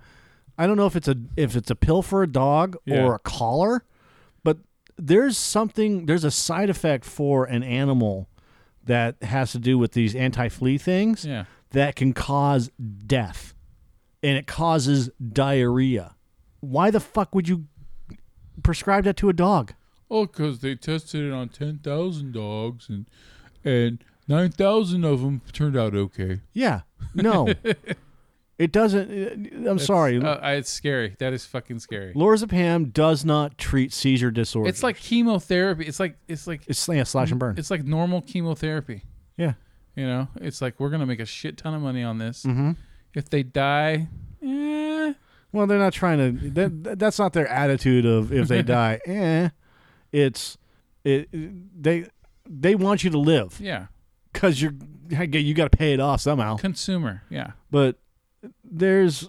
I 0.59 0.67
don't 0.67 0.77
know 0.77 0.87
if 0.87 0.97
it's 0.97 1.09
a 1.09 1.17
if 1.37 1.57
it's 1.57 1.71
a 1.71 1.75
pill 1.75 2.03
for 2.03 2.23
a 2.23 2.27
dog 2.27 2.77
Yeah. 2.85 3.05
or 3.05 3.15
a 3.15 3.19
collar, 3.19 3.85
but 4.45 4.59
there's 4.97 5.37
something 5.37 6.07
there's 6.07 6.25
a 6.25 6.31
side 6.31 6.71
effect 6.71 7.05
for 7.05 7.45
an 7.45 7.63
animal 7.63 8.29
that 8.85 9.23
has 9.23 9.53
to 9.53 9.59
do 9.59 9.79
with 9.79 9.93
these 9.93 10.15
anti-flea 10.15 10.77
things 10.79 11.25
Yeah. 11.25 11.45
That 11.73 11.97
can 11.97 12.13
cause 12.13 12.71
death 13.07 13.55
and 14.23 14.37
it 14.37 14.47
causes 14.47 15.11
diarrhea. 15.33 16.15
Why 16.61 16.91
the 16.91 17.01
fuck 17.01 17.35
would 17.35 17.49
you 17.49 17.67
prescribe 18.63 19.05
that 19.05 19.17
to 19.19 19.29
a 19.29 19.33
dog? 19.33 19.75
Oh, 20.11 20.27
because 20.27 20.61
they 20.61 20.75
tested 20.75 21.25
it 21.25 21.33
on 21.33 21.49
10,000 21.49 22.33
dogs 22.33 22.89
and 22.89 23.07
and 23.65 24.05
9,000 24.29 25.05
of 25.05 25.21
them 25.23 25.41
turned 25.53 25.77
out 25.77 25.95
okay. 25.95 26.41
Yeah. 26.53 26.83
No. 27.15 27.49
it 28.59 28.73
doesn't 28.73 29.67
uh, 29.67 29.71
I'm 29.71 29.79
sorry. 29.79 30.23
Uh, 30.23 30.51
it's 30.51 30.71
scary. 30.71 31.17
That 31.19 31.33
is 31.33 31.47
fucking 31.47 31.79
scary. 31.79 32.13
Lorazepam 32.15 32.93
does 32.93 33.25
not 33.25 33.59
treat 33.59 33.93
seizure 33.93 34.31
disorder. 34.31 34.69
It's 34.69 34.83
like 34.83 34.97
chemotherapy. 34.97 35.87
It's 35.87 35.99
like 36.01 36.17
it's 36.29 36.47
like 36.47 36.63
it's 36.67 36.87
yeah, 36.89 37.05
slash 37.05 37.31
and 37.31 37.41
burn. 37.41 37.57
it's 37.57 37.71
like 37.71 37.85
normal 37.85 38.21
chemotherapy. 38.21 39.03
yeah. 39.37 39.55
You 39.97 40.07
know, 40.07 40.29
it's 40.37 40.63
like 40.63 40.81
we're 40.81 40.91
gonna 40.91 41.07
make 41.07 41.21
a 41.21 41.27
shit 41.27 41.57
ton 41.59 41.75
of 41.75 41.83
money 41.83 42.03
on 42.03 42.19
this. 42.19 42.45
Mhm. 42.45 42.77
If 43.15 43.29
they 43.29 43.43
die, 43.43 44.09
eh, 44.43 45.13
Well, 45.53 45.67
they're 45.67 45.79
not 45.79 45.93
trying 45.93 46.19
to 46.41 46.51
that, 46.51 46.99
that's 46.99 47.19
not 47.19 47.33
their 47.35 47.47
attitude 47.49 48.07
of 48.07 48.33
if 48.33 48.49
they 48.49 48.63
die, 48.81 49.01
eh. 49.07 49.51
It's 50.13 50.57
it 51.05 51.29
they 51.33 52.07
they 52.49 52.75
want 52.75 53.05
you 53.05 53.11
to 53.11 53.19
live 53.19 53.59
yeah, 53.61 53.87
cuz 54.33 54.61
you're 54.63 54.73
you 55.11 55.53
got 55.55 55.71
to 55.71 55.77
pay 55.77 55.93
it 55.93 56.01
off 56.01 56.21
somehow. 56.23 56.57
consumer. 56.57 57.23
Yeah, 57.29 57.53
but 57.71 57.99
there's 58.65 59.29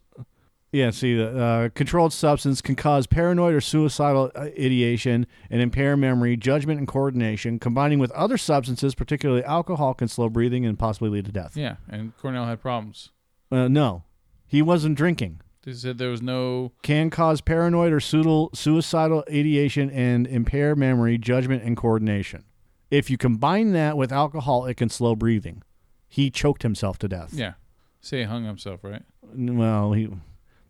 yeah 0.74 0.90
see 0.90 1.16
the 1.16 1.40
uh, 1.42 1.70
controlled 1.70 2.12
substance 2.12 2.62
can 2.62 2.76
cause 2.76 3.08
paranoid 3.08 3.54
or 3.54 3.62
suicidal 3.62 4.30
uh, 4.36 4.42
ideation 4.60 5.26
and 5.50 5.62
impair 5.62 5.96
memory 5.96 6.36
judgment 6.36 6.80
and 6.80 6.88
coordination 6.88 7.60
combining 7.60 8.00
with 8.00 8.12
other 8.12 8.38
substances 8.38 8.94
particularly 8.96 9.44
alcohol 9.46 9.94
can 9.94 10.08
slow 10.10 10.28
breathing 10.30 10.66
and 10.66 10.78
possibly 10.78 11.10
lead 11.10 11.24
to 11.26 11.32
death 11.32 11.56
yeah. 11.56 11.76
And 11.90 12.16
Cornell 12.18 12.46
had 12.46 12.60
problems. 12.62 13.12
uh, 13.52 13.68
no 13.70 14.04
he 14.46 14.62
wasn't 14.62 14.98
drinking 14.98 15.40
They 15.64 15.74
said 15.74 15.98
there 15.98 16.10
was 16.10 16.22
no. 16.22 16.74
can 16.82 17.10
cause 17.10 17.40
paranoid 17.42 17.94
or 17.94 18.00
suicidal, 18.02 18.50
suicidal 18.54 19.24
ideation 19.30 19.90
and 19.92 20.28
impair 20.28 20.76
memory 20.76 21.18
judgment 21.18 21.64
and 21.64 21.78
coordination 21.78 22.44
if 22.92 23.10
you 23.10 23.18
combine 23.18 23.72
that 23.74 23.96
with 23.98 24.12
alcohol 24.12 24.66
it 24.66 24.76
can 24.76 24.90
slow 24.90 25.16
breathing 25.16 25.64
he 26.10 26.30
choked 26.30 26.62
himself 26.64 27.00
to 27.00 27.08
death 27.08 27.32
Yeah, 27.34 27.54
say 28.02 28.20
he 28.20 28.24
hung 28.26 28.44
himself, 28.46 28.84
right? 28.84 29.02
well 29.36 29.94
he 29.94 30.10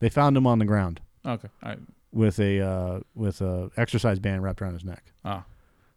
they 0.03 0.09
found 0.09 0.35
him 0.37 0.45
on 0.45 0.59
the 0.59 0.65
ground 0.65 0.99
Okay. 1.25 1.47
With 2.11 2.39
a 2.39 2.59
uh, 2.59 2.99
with 3.15 3.41
a 3.41 3.71
exercise 3.77 4.19
band 4.19 4.43
wrapped 4.43 4.61
around 4.61 4.73
his 4.73 4.83
neck. 4.83 5.03
ah, 5.25 5.45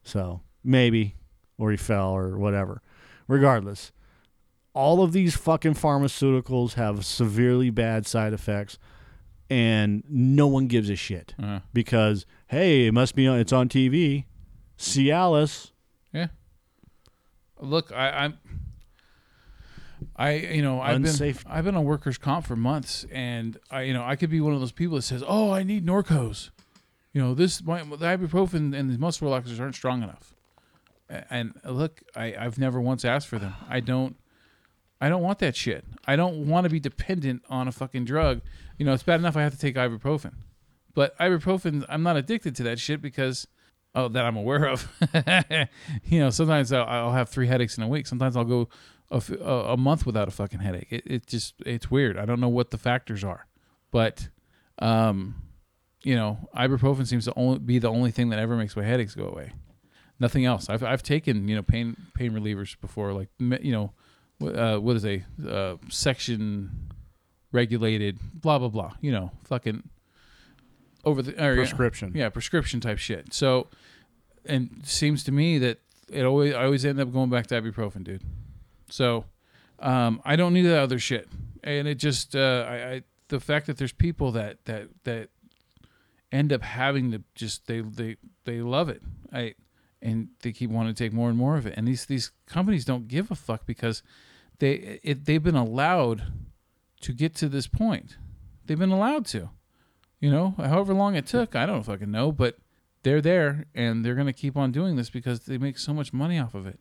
So 0.05 0.41
maybe, 0.65 1.15
or 1.59 1.71
he 1.73 1.77
fell, 1.77 2.11
or 2.11 2.39
whatever. 2.39 2.81
Regardless, 3.29 3.93
all 4.73 5.03
of 5.03 5.13
these 5.13 5.37
fucking 5.37 5.75
pharmaceuticals 5.75 6.75
have 6.75 7.05
severely 7.05 7.71
bad 7.71 8.07
side 8.07 8.33
effects, 8.33 8.79
and 9.51 10.05
no 10.09 10.47
one 10.47 10.69
gives 10.69 10.89
a 10.89 10.97
shit 10.97 11.35
uh, 11.43 11.61
because 11.73 12.25
hey, 12.47 12.87
it 12.87 12.93
must 12.95 13.15
be 13.15 13.27
on. 13.27 13.39
It's 13.41 13.53
on 13.53 13.69
TV. 13.69 14.25
Cialis. 14.79 15.73
yeah. 16.13 16.29
Look, 17.61 17.91
I, 17.93 18.11
I'm. 18.11 18.39
I 20.17 20.33
you 20.33 20.63
know 20.63 20.81
I've 20.81 20.97
Unsafe. 20.97 21.45
been 21.45 21.53
I've 21.53 21.65
been 21.65 21.77
on 21.77 21.85
workers 21.85 22.19
comp 22.19 22.47
for 22.47 22.57
months, 22.57 23.07
and 23.13 23.59
I 23.71 23.83
you 23.83 23.95
know 23.95 24.05
I 24.05 24.17
could 24.17 24.31
be 24.31 24.41
one 24.41 24.55
of 24.55 24.61
those 24.61 24.73
people 24.73 24.97
that 24.97 25.03
says, 25.03 25.23
"Oh, 25.27 25.51
I 25.53 25.63
need 25.63 25.87
Norcos," 25.87 26.51
you 27.13 27.21
know 27.23 27.35
this 27.35 27.63
my, 27.63 27.83
the 27.83 27.97
ibuprofen 27.97 28.75
and 28.75 28.91
the 28.91 28.99
muscle 28.99 29.29
relaxers 29.29 29.61
aren't 29.61 29.75
strong 29.75 30.03
enough. 30.03 30.35
And 31.09 31.55
look, 31.65 32.03
I 32.15 32.35
I've 32.39 32.59
never 32.59 32.81
once 32.81 33.05
asked 33.05 33.29
for 33.29 33.39
them. 33.39 33.55
I 33.69 33.81
don't 33.81 34.17
I 35.01 35.09
don't 35.09 35.23
want 35.23 35.39
that 35.41 35.55
shit. 35.57 35.85
I 36.07 36.17
don't 36.17 36.49
want 36.49 36.65
to 36.65 36.71
be 36.71 36.81
dependent 36.81 37.43
on 37.49 37.69
a 37.69 37.73
fucking 37.73 38.05
drug. 38.05 38.41
You 38.79 38.87
know, 38.87 38.93
it's 38.93 39.03
bad 39.03 39.21
enough 39.21 39.37
I 39.37 39.43
have 39.43 39.53
to 39.53 39.59
take 39.59 39.77
ibuprofen, 39.77 40.35
but 40.95 41.17
ibuprofen 41.19 41.85
I'm 41.89 42.03
not 42.03 42.17
addicted 42.17 42.57
to 42.57 42.63
that 42.65 42.79
shit 42.79 43.01
because 43.01 43.47
oh 43.95 44.09
that 44.09 44.25
I'm 44.25 44.37
aware 44.37 44.67
of. 44.67 44.91
you 46.05 46.19
know, 46.21 46.31
sometimes 46.31 46.73
I'll, 46.73 46.85
I'll 46.87 47.13
have 47.13 47.29
three 47.29 47.47
headaches 47.47 47.77
in 47.77 47.85
a 47.85 47.89
week. 47.89 48.07
Sometimes 48.07 48.37
I'll 48.37 48.45
go 48.45 48.69
a, 49.11 49.17
f- 49.17 49.31
a- 49.31 49.77
month 49.77 50.05
without 50.07 50.29
a 50.29 50.31
fucking 50.31 50.61
headache. 50.61 50.89
It, 50.91 51.03
it 51.07 51.27
just 51.27 51.55
it's 51.65 51.91
weird. 51.91 52.19
I 52.19 52.25
don't 52.25 52.41
know 52.41 52.49
what 52.49 52.71
the 52.71 52.79
factors 52.79 53.23
are, 53.23 53.47
but 53.91 54.29
um, 54.79 55.37
you 56.03 56.15
know, 56.15 56.49
ibuprofen 56.57 57.07
seems 57.07 57.25
to 57.25 57.33
only 57.37 57.59
be 57.59 57.79
the 57.79 57.91
only 57.91 58.11
thing 58.11 58.31
that 58.31 58.39
ever 58.39 58.57
makes 58.57 58.77
my 58.77 58.85
headaches 58.85 59.15
go 59.15 59.27
away. 59.27 59.53
Nothing 60.19 60.45
else. 60.45 60.69
I've 60.71 60.83
I've 60.83 61.03
taken 61.03 61.47
you 61.49 61.57
know 61.57 61.63
pain 61.63 61.97
pain 62.15 62.33
relievers 62.33 62.79
before, 62.81 63.13
like 63.13 63.29
you 63.39 63.73
know, 63.73 63.93
uh, 64.47 64.79
what 64.79 64.97
is 64.97 65.05
a 65.05 65.25
uh, 65.47 65.77
section 65.89 66.89
regulated 67.53 68.19
blah 68.35 68.59
blah 68.59 68.69
blah. 68.69 68.93
You 69.01 69.13
know, 69.13 69.31
fucking 69.45 69.83
over 71.05 71.23
the 71.23 71.33
or, 71.43 71.55
Prescription. 71.55 72.13
Yeah, 72.15 72.29
prescription 72.31 72.81
type 72.81 72.99
shit. 72.99 73.33
So, 73.33 73.69
and 74.45 74.81
seems 74.85 75.23
to 75.25 75.33
me 75.33 75.59
that 75.59 75.79
it 76.11 76.25
always 76.25 76.55
I 76.55 76.65
always 76.65 76.85
end 76.85 76.99
up 77.01 77.13
going 77.13 77.31
back 77.31 77.47
to 77.49 77.61
ibuprofen, 77.61 78.03
dude. 78.05 78.23
So, 78.89 79.25
um, 79.79 80.21
I 80.25 80.37
don't 80.37 80.53
need 80.53 80.63
that 80.63 80.81
other 80.81 80.99
shit, 80.99 81.29
and 81.63 81.87
it 81.87 81.97
just 81.97 82.35
uh, 82.35 82.67
I, 82.69 82.75
I 82.75 83.03
the 83.29 83.41
fact 83.41 83.67
that 83.67 83.79
there's 83.79 83.93
people 83.93 84.33
that 84.33 84.65
that 84.67 84.89
that 85.05 85.31
end 86.33 86.53
up 86.53 86.63
having 86.63 87.11
to 87.13 87.23
just 87.35 87.67
they 87.67 87.81
they 87.81 88.17
they 88.45 88.61
love 88.61 88.89
it. 88.89 89.03
I 89.33 89.55
and 90.03 90.29
they 90.43 90.53
keep 90.53 90.71
wanting 90.71 90.95
to 90.95 91.05
take 91.05 91.13
more 91.13 91.29
and 91.29 91.39
more 91.39 91.57
of 91.57 91.67
it. 91.67 91.75
And 91.77 91.87
these 91.87 92.07
these 92.07 92.31
companies 92.47 92.85
don't 92.85 93.09
give 93.09 93.31
a 93.31 93.35
fuck 93.35 93.67
because 93.67 94.03
they 94.59 95.01
it, 95.03 95.25
they've 95.25 95.43
been 95.43 95.57
allowed 95.57 96.33
to 97.01 97.13
get 97.13 97.35
to 97.37 97.49
this 97.49 97.67
point. 97.67 98.17
They've 98.65 98.79
been 98.79 98.91
allowed 98.91 99.27
to. 99.27 99.51
You 100.21 100.31
know, 100.31 100.55
however 100.57 100.95
long 100.95 101.15
it 101.15 101.27
took, 101.27 101.55
I 101.55 101.67
don't 101.67 101.83
fucking 101.83 102.11
know, 102.11 102.33
but 102.33 102.57
they're 103.03 103.21
there 103.21 103.67
and 103.75 104.05
they're 104.05 104.15
going 104.15 104.27
to 104.27 104.33
keep 104.33 104.57
on 104.57 104.73
doing 104.73 104.97
this 104.97 105.11
because 105.11 105.41
they 105.41 105.59
make 105.59 105.79
so 105.79 105.93
much 105.93 106.13
money 106.13 106.39
off 106.39 106.55
of 106.55 106.67
it. 106.67 106.81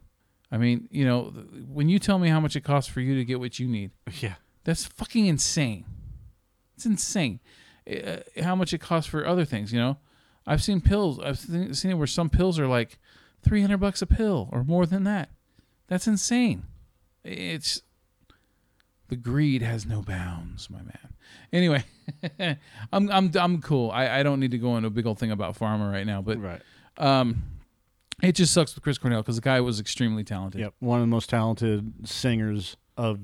I 0.52 0.58
mean, 0.58 0.88
you 0.92 1.06
know, 1.06 1.26
when 1.68 1.90
you 1.90 2.00
tell 2.00 2.20
me 2.20 2.30
how 2.30 2.40
much 2.40 2.56
it 2.56 2.62
costs 2.64 2.90
for 2.92 3.02
you 3.02 3.16
to 3.16 3.26
get 3.26 3.40
what 3.40 3.60
you 3.60 3.68
need, 3.68 3.92
Yeah. 4.22 4.36
that's 4.64 4.86
fucking 4.86 5.26
insane. 5.26 5.86
It's 6.76 6.86
insane. 6.86 7.40
Uh, 7.90 8.18
how 8.44 8.56
much 8.56 8.74
it 8.74 8.80
costs 8.80 9.10
for 9.10 9.26
other 9.26 9.46
things, 9.46 9.72
you 9.74 9.80
know? 9.80 9.98
I've 10.48 10.62
seen 10.64 10.82
pills. 10.82 11.20
I've 11.20 11.40
seen 11.40 11.92
it 11.92 11.98
where 11.98 12.06
some 12.08 12.30
pills 12.30 12.60
are 12.60 12.68
like 12.68 13.00
300 13.44 13.78
bucks 13.78 14.02
a 14.02 14.06
pill 14.08 14.50
or 14.52 14.64
more 14.64 14.86
than 14.86 15.04
that. 15.06 15.30
That's 15.88 16.08
insane. 16.08 16.64
It's 17.24 17.82
the 19.08 19.16
greed 19.16 19.62
has 19.62 19.86
no 19.86 20.02
bounds, 20.02 20.70
my 20.70 20.80
man. 20.82 21.14
Anyway, 21.54 21.84
I'm 22.94 23.10
I'm 23.12 23.32
I'm 23.36 23.62
cool. 23.62 23.92
I, 23.92 24.20
I 24.20 24.24
don't 24.24 24.40
need 24.40 24.52
to 24.52 24.58
go 24.58 24.78
into 24.78 24.88
a 24.88 24.92
big 24.92 25.06
old 25.08 25.18
thing 25.20 25.32
about 25.32 25.58
pharma 25.58 25.92
right 25.92 26.06
now, 26.06 26.22
but 26.22 26.40
Right. 26.40 26.62
um, 26.98 27.44
it 28.24 28.34
just 28.34 28.54
sucks 28.54 28.74
with 28.76 28.84
Chris 28.84 28.98
Cornell 28.98 29.22
because 29.22 29.36
the 29.36 29.42
guy 29.42 29.60
was 29.62 29.80
extremely 29.80 30.24
talented. 30.24 30.62
Yep. 30.62 30.74
One 30.80 31.00
of 31.00 31.04
the 31.04 31.08
most 31.08 31.30
talented 31.30 32.08
singers 32.08 32.78
of 32.98 33.20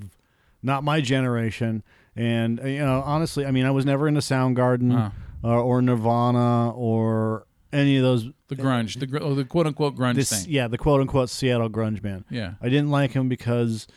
not 0.63 0.83
my 0.83 1.01
generation. 1.01 1.83
And, 2.15 2.59
uh, 2.59 2.65
you 2.67 2.79
know, 2.79 3.01
honestly, 3.05 3.45
I 3.45 3.51
mean, 3.51 3.65
I 3.65 3.71
was 3.71 3.85
never 3.85 4.07
into 4.07 4.19
Soundgarden 4.19 4.93
Uh. 4.97 5.09
or, 5.47 5.57
or 5.59 5.81
Nirvana 5.81 6.71
or 6.71 7.47
any 7.71 7.95
of 7.97 8.03
those. 8.03 8.27
The 8.49 8.55
grunge, 8.57 8.99
the 8.99 9.07
gr- 9.07 9.19
oh, 9.21 9.33
the 9.33 9.45
quote 9.45 9.65
unquote 9.65 9.95
grunge 9.95 10.15
This, 10.15 10.29
thing. 10.43 10.51
yeah, 10.53 10.67
the 10.67 10.77
quote 10.77 10.99
unquote 10.99 11.29
Seattle 11.29 11.69
grunge 11.69 12.01
band. 12.01 12.25
Yeah. 12.29 12.55
I 12.61 12.67
didn't 12.67 12.89
like 12.91 13.13
him 13.13 13.29
because 13.29 13.87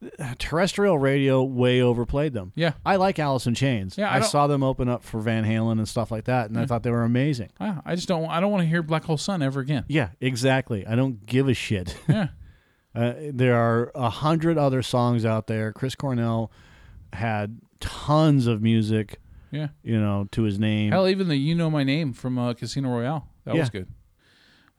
terrestrial 0.38 0.98
radio 0.98 1.42
way 1.42 1.80
overplayed 1.80 2.32
them. 2.32 2.52
Yeah. 2.54 2.72
I 2.84 2.96
like 2.96 3.18
Alice 3.18 3.46
in 3.46 3.54
Chains. 3.54 3.96
Yeah, 3.96 4.10
I 4.10 4.18
I, 4.18 4.20
saw 4.20 4.46
them 4.46 4.62
open 4.62 4.88
up 4.88 5.04
for 5.04 5.20
Van 5.20 5.44
Halen 5.44 5.72
and 5.72 5.88
stuff 5.88 6.10
like 6.10 6.24
that, 6.24 6.48
and 6.50 6.58
I 6.58 6.66
thought 6.66 6.82
they 6.82 6.90
were 6.90 7.04
amazing. 7.04 7.50
Ah, 7.60 7.80
I 7.84 7.94
just 7.94 8.08
don't. 8.08 8.26
I 8.28 8.40
don't 8.40 8.50
want 8.50 8.62
to 8.62 8.68
hear 8.68 8.82
Black 8.82 9.04
Hole 9.04 9.16
Sun 9.16 9.42
ever 9.42 9.60
again. 9.60 9.84
Yeah, 9.88 10.10
exactly. 10.20 10.86
I 10.86 10.94
don't 10.94 11.24
give 11.26 11.48
a 11.48 11.54
shit. 11.54 11.96
Yeah. 12.08 12.28
Uh, 12.94 13.12
there 13.30 13.54
are 13.56 13.92
a 13.94 14.08
hundred 14.08 14.56
other 14.56 14.80
songs 14.80 15.26
out 15.26 15.48
there. 15.48 15.70
Chris 15.70 15.94
Cornell 15.94 16.50
had 17.12 17.60
tons 17.78 18.46
of 18.46 18.62
music, 18.62 19.20
Yeah. 19.50 19.68
you 19.82 20.00
know, 20.00 20.28
to 20.32 20.44
his 20.44 20.58
name. 20.58 20.92
Hell, 20.92 21.06
even 21.06 21.28
the 21.28 21.36
"You 21.36 21.54
Know 21.54 21.68
My 21.68 21.84
Name" 21.84 22.14
from 22.14 22.38
uh, 22.38 22.54
Casino 22.54 22.88
Royale 22.88 23.28
that 23.44 23.54
was 23.54 23.68
good. 23.68 23.88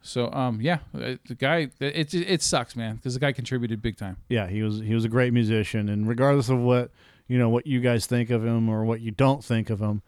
So, 0.02 0.32
um, 0.32 0.62
yeah, 0.62 0.80
uh, 0.96 1.16
the 1.28 1.36
guy, 1.36 1.70
it 1.80 2.14
it, 2.14 2.14
it 2.14 2.42
sucks, 2.42 2.76
man, 2.76 2.96
because 2.96 3.14
the 3.14 3.20
guy 3.20 3.32
contributed 3.32 3.82
big 3.82 3.98
time. 3.98 4.18
yeah, 4.30 4.48
he 4.48 4.64
was 4.64 4.80
he 4.80 4.94
was 4.94 5.06
a 5.06 5.10
great 5.10 5.34
musician, 5.34 5.90
and 5.90 6.08
regardless 6.08 6.50
of 6.50 6.60
what 6.60 6.92
you 7.28 7.38
know 7.38 7.50
what 7.50 7.68
you 7.68 7.82
guys 7.82 8.06
think 8.06 8.30
of 8.30 8.46
him 8.46 8.70
or 8.70 8.86
what 8.86 9.02
you 9.02 9.12
don't 9.12 9.44
think 9.44 9.70
of 9.70 9.80
him, 9.80 10.02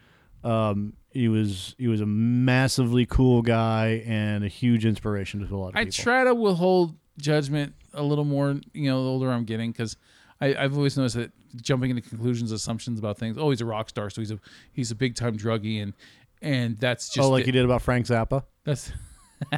um, 0.44 0.94
he 1.11 1.28
was 1.28 1.76
he 1.78 1.88
was 1.88 2.02
a 2.02 2.06
massively 2.06 3.06
cool 3.06 3.41
guy 3.41 4.03
and 4.06 4.44
a 4.44 4.48
huge 4.48 4.86
inspiration 4.86 5.45
to 5.45 5.53
a 5.53 5.57
lot 5.57 5.70
of 5.70 5.76
I 5.76 5.86
people. 5.86 6.02
I 6.02 6.03
try 6.03 6.24
to 6.24 6.36
withhold 6.36 6.95
judgment 7.18 7.74
a 7.94 8.03
little 8.03 8.26
more, 8.26 8.60
you 8.74 8.90
know, 8.90 9.03
the 9.03 9.10
older 9.10 9.32
I'm 9.32 9.44
getting, 9.44 9.72
because 9.72 9.98
I've 10.41 10.78
always 10.78 10.95
noticed 10.95 11.16
that 11.16 11.32
jumping 11.61 11.90
into 11.90 12.02
conclusions, 12.02 12.52
assumptions 12.52 12.99
about 12.99 13.18
things. 13.18 13.38
Oh, 13.38 13.49
he's 13.49 13.61
a 13.61 13.66
rock 13.66 13.90
star, 13.90 14.10
so 14.10 14.22
he's 14.22 14.32
a 14.32 14.40
he's 14.72 14.91
a 14.91 14.95
big 14.95 15.16
time 15.16 15.38
druggie, 15.38 15.82
and 15.82 15.94
and 16.41 16.80
that's 16.80 17.10
just 17.10 17.26
oh, 17.26 17.30
like 17.30 17.44
it. 17.44 17.48
you 17.48 17.52
did 17.53 17.66
about 17.66 17.82
Frank 17.82 18.06
Zappa. 18.06 18.44
That's. 18.64 18.91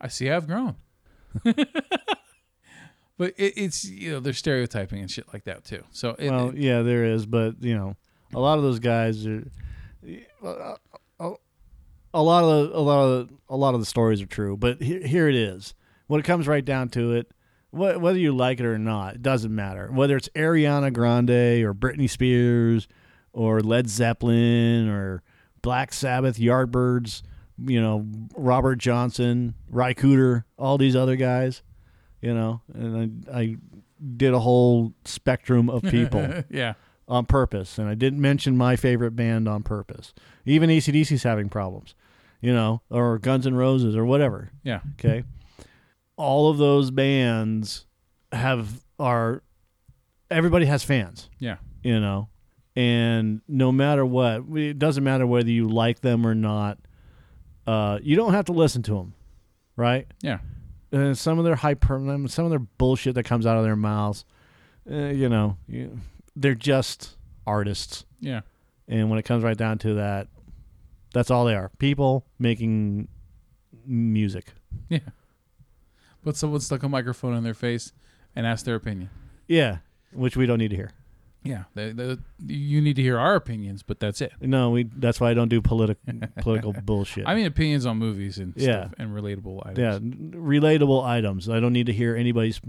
I 0.00 0.08
see. 0.08 0.30
I've 0.30 0.46
grown. 0.46 0.76
but 1.44 3.34
it, 3.36 3.54
it's 3.56 3.84
you 3.84 4.12
know 4.12 4.20
they're 4.20 4.32
stereotyping 4.32 5.00
and 5.00 5.10
shit 5.10 5.26
like 5.32 5.44
that 5.44 5.64
too. 5.64 5.82
So 5.90 6.14
it, 6.18 6.30
well, 6.30 6.50
it- 6.50 6.56
yeah, 6.58 6.82
there 6.82 7.04
is, 7.04 7.26
but 7.26 7.62
you 7.62 7.74
know, 7.76 7.96
a 8.34 8.40
lot 8.40 8.58
of 8.58 8.64
those 8.64 8.78
guys 8.78 9.26
are. 9.26 9.44
Uh, 10.44 10.76
uh, 11.18 11.30
a 12.14 12.22
lot 12.22 12.44
of 12.44 12.70
the, 12.70 12.78
a 12.78 12.80
lot 12.80 13.02
of 13.04 13.28
the, 13.28 13.34
a 13.50 13.56
lot 13.56 13.74
of 13.74 13.80
the 13.80 13.86
stories 13.86 14.22
are 14.22 14.26
true, 14.26 14.56
but 14.56 14.80
here, 14.80 15.04
here 15.06 15.28
it 15.28 15.34
is. 15.34 15.74
When 16.06 16.20
it 16.20 16.24
comes 16.24 16.46
right 16.48 16.64
down 16.64 16.88
to 16.90 17.12
it, 17.12 17.30
wh- 17.70 18.00
whether 18.00 18.18
you 18.18 18.34
like 18.34 18.60
it 18.60 18.64
or 18.66 18.78
not, 18.78 19.16
it 19.16 19.22
doesn't 19.22 19.54
matter. 19.54 19.90
Whether 19.92 20.16
it's 20.16 20.28
Ariana 20.30 20.90
Grande 20.92 21.64
or 21.64 21.74
Britney 21.74 22.08
Spears 22.08 22.88
or 23.34 23.60
Led 23.60 23.90
Zeppelin 23.90 24.88
or 24.88 25.22
Black 25.60 25.92
Sabbath, 25.92 26.38
Yardbirds, 26.38 27.22
you 27.64 27.80
know, 27.80 28.06
Robert 28.36 28.76
Johnson, 28.76 29.54
Ry 29.70 29.94
Cooder, 29.94 30.44
all 30.58 30.78
these 30.78 30.94
other 30.96 31.16
guys, 31.16 31.62
you 32.20 32.34
know, 32.34 32.60
and 32.72 33.26
I, 33.30 33.38
I 33.40 33.56
did 34.16 34.32
a 34.34 34.38
whole 34.38 34.92
spectrum 35.04 35.68
of 35.68 35.82
people 35.82 36.44
yeah, 36.50 36.74
on 37.08 37.26
purpose, 37.26 37.78
and 37.78 37.88
I 37.88 37.94
didn't 37.94 38.20
mention 38.20 38.56
my 38.56 38.76
favorite 38.76 39.12
band 39.16 39.48
on 39.48 39.62
purpose. 39.62 40.12
Even 40.44 40.70
ACDC's 40.70 41.22
having 41.24 41.48
problems, 41.48 41.94
you 42.40 42.52
know, 42.52 42.82
or 42.90 43.18
Guns 43.18 43.46
N' 43.46 43.54
Roses 43.54 43.96
or 43.96 44.04
whatever. 44.04 44.50
yeah, 44.62 44.80
Okay, 44.98 45.24
all 46.16 46.50
of 46.50 46.58
those 46.58 46.90
bands 46.90 47.86
have 48.32 48.84
are 48.98 49.42
everybody 50.30 50.66
has 50.66 50.84
fans, 50.84 51.28
yeah, 51.38 51.56
you 51.82 51.98
know, 51.98 52.28
and 52.76 53.40
no 53.48 53.72
matter 53.72 54.04
what, 54.06 54.44
it 54.54 54.78
doesn't 54.78 55.02
matter 55.02 55.26
whether 55.26 55.50
you 55.50 55.68
like 55.68 56.00
them 56.00 56.26
or 56.26 56.34
not. 56.34 56.78
Uh, 57.68 57.98
you 58.02 58.16
don't 58.16 58.32
have 58.32 58.46
to 58.46 58.52
listen 58.52 58.82
to 58.82 58.94
them, 58.94 59.12
right? 59.76 60.06
yeah. 60.22 60.38
uh, 60.92 61.12
some 61.12 61.38
of 61.38 61.44
their 61.44 61.54
hyper, 61.54 61.98
some 62.28 62.46
of 62.46 62.50
their 62.50 62.58
bullshit 62.58 63.14
that 63.14 63.24
comes 63.24 63.44
out 63.44 63.58
of 63.58 63.64
their 63.64 63.76
mouths, 63.76 64.24
uh, 64.90 64.94
you 64.94 65.28
know, 65.28 65.58
you, 65.68 65.98
they're 66.34 66.54
just 66.54 67.16
artists. 67.46 68.06
Yeah. 68.20 68.40
And 68.88 69.10
when 69.10 69.18
it 69.18 69.24
comes 69.24 69.44
right 69.44 69.56
down 69.56 69.76
to 69.78 69.94
that, 69.94 70.28
that's 71.12 71.30
all 71.30 71.44
they 71.44 71.54
are. 71.54 71.70
People 71.78 72.24
making 72.38 73.08
music. 73.86 74.46
Yeah. 74.88 75.00
But 76.24 76.36
someone 76.36 76.60
stuck 76.60 76.82
a 76.82 76.88
microphone 76.88 77.34
in 77.34 77.44
their 77.44 77.54
face 77.54 77.92
and 78.34 78.46
asked 78.46 78.64
their 78.64 78.76
opinion. 78.76 79.10
Yeah, 79.46 79.78
which 80.12 80.36
we 80.36 80.46
don't 80.46 80.58
need 80.58 80.70
to 80.70 80.76
hear. 80.76 80.92
Yeah. 81.44 81.64
They, 81.74 81.92
they, 81.92 82.16
you 82.46 82.80
need 82.80 82.96
to 82.96 83.02
hear 83.02 83.18
our 83.18 83.34
opinions, 83.36 83.82
but 83.82 84.00
that's 84.00 84.20
it. 84.20 84.32
No, 84.40 84.70
we. 84.70 84.82
That's 84.84 85.20
why 85.20 85.30
I 85.30 85.34
don't 85.34 85.48
do 85.48 85.62
politi- 85.62 85.96
political 86.40 86.72
bullshit. 86.72 87.26
I 87.26 87.34
mean, 87.34 87.46
opinions 87.46 87.86
on 87.86 87.96
movies 87.96 88.38
and 88.38 88.52
Yeah. 88.56 88.86
stuff 88.86 88.94
and 88.98 89.10
relatable 89.14 89.64
items. 89.66 89.78
yeah, 89.78 89.94
n- 89.94 90.32
relatable 90.36 91.04
items. 91.04 91.48
I 91.48 91.60
don't 91.60 91.72
need 91.72 91.86
to 91.86 91.92
hear 91.92 92.16
anybody's 92.16 92.60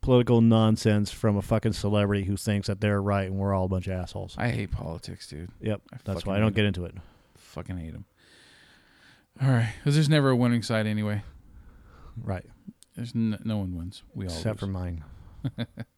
political 0.00 0.40
nonsense 0.40 1.10
from 1.10 1.36
a 1.36 1.42
fucking 1.42 1.72
celebrity 1.72 2.24
who 2.24 2.36
thinks 2.36 2.68
that 2.68 2.80
they're 2.80 3.02
right 3.02 3.26
and 3.26 3.36
we're 3.36 3.54
all 3.54 3.64
a 3.64 3.68
bunch 3.68 3.86
of 3.86 3.92
assholes. 3.92 4.34
I 4.38 4.48
hate 4.48 4.70
politics, 4.70 5.26
dude. 5.28 5.50
Yep, 5.60 5.82
I 5.92 5.96
that's 6.04 6.24
why 6.26 6.36
I 6.36 6.40
don't 6.40 6.54
get 6.54 6.64
into 6.64 6.84
it. 6.84 6.94
Fucking 7.36 7.76
hate 7.76 7.92
them. 7.92 8.04
All 9.42 9.48
right. 9.50 9.72
Because 9.78 9.94
there's 9.94 10.08
never 10.08 10.30
a 10.30 10.36
winning 10.36 10.62
side 10.62 10.86
anyway. 10.86 11.22
Right, 12.22 12.46
There's 12.96 13.14
n- 13.14 13.38
no 13.44 13.58
one 13.58 13.76
wins. 13.76 14.02
We 14.14 14.26
all 14.26 14.32
except 14.32 14.58
for 14.58 14.66
mine. 14.66 15.04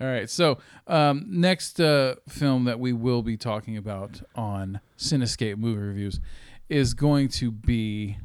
All 0.00 0.06
right. 0.06 0.28
So, 0.28 0.58
um, 0.86 1.24
next 1.28 1.80
uh, 1.80 2.16
film 2.28 2.64
that 2.64 2.78
we 2.78 2.92
will 2.92 3.22
be 3.22 3.36
talking 3.38 3.76
about 3.76 4.20
on 4.34 4.80
Cinescape 4.98 5.56
movie 5.56 5.80
reviews 5.80 6.20
is 6.68 6.92
going 6.94 7.28
to 7.28 7.50
be 7.50 8.18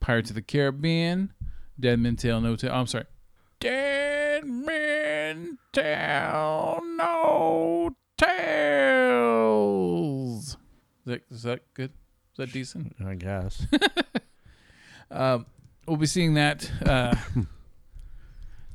Pirates 0.00 0.30
of 0.30 0.36
the 0.36 0.42
Caribbean, 0.42 1.32
Dead 1.78 1.98
Men 1.98 2.16
Tell 2.16 2.40
No 2.40 2.56
Tale. 2.56 2.72
I'm 2.72 2.86
sorry. 2.86 3.04
Dead 3.58 4.46
Men 4.46 5.58
Tell 5.72 6.80
No 6.96 7.94
Tales. 8.16 9.66
Is 10.46 10.56
that, 11.04 11.22
is 11.30 11.42
that 11.42 11.60
good? 11.74 11.90
Is 12.32 12.36
that 12.38 12.52
decent? 12.52 12.96
I 13.04 13.14
guess. 13.14 13.66
Um, 15.12 15.44
we'll 15.88 15.96
be 15.96 16.06
seeing 16.06 16.34
that. 16.34 16.70
Uh, 16.86 17.16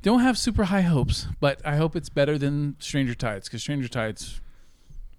don't 0.05 0.19
have 0.19 0.37
super 0.37 0.65
high 0.65 0.81
hopes, 0.81 1.25
but 1.39 1.59
I 1.65 1.77
hope 1.77 1.95
it's 1.95 2.09
better 2.09 2.37
than 2.37 2.75
Stranger 2.77 3.15
Tides 3.15 3.47
because 3.49 3.61
Stranger 3.61 3.87
Tides, 3.87 4.39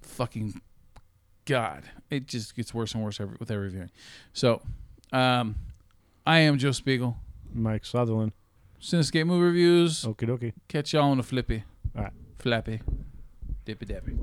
fucking 0.00 0.60
God, 1.44 1.82
it 2.08 2.28
just 2.28 2.54
gets 2.54 2.72
worse 2.72 2.94
and 2.94 3.02
worse 3.02 3.20
every, 3.20 3.36
with 3.40 3.50
every 3.50 3.68
viewing. 3.68 3.90
So, 4.32 4.62
um, 5.12 5.56
I 6.24 6.38
am 6.38 6.56
Joe 6.56 6.70
Spiegel. 6.70 7.16
Mike 7.52 7.84
Sutherland. 7.84 8.30
Cinescape 8.80 9.26
movie 9.26 9.46
reviews. 9.46 10.04
Okie 10.04 10.28
dokie. 10.28 10.52
Catch 10.68 10.92
y'all 10.92 11.10
on 11.10 11.16
the 11.16 11.24
flippy, 11.24 11.64
All 11.96 12.04
right. 12.04 12.12
flappy, 12.38 12.80
dippy 13.64 13.86
dappy. 13.86 14.16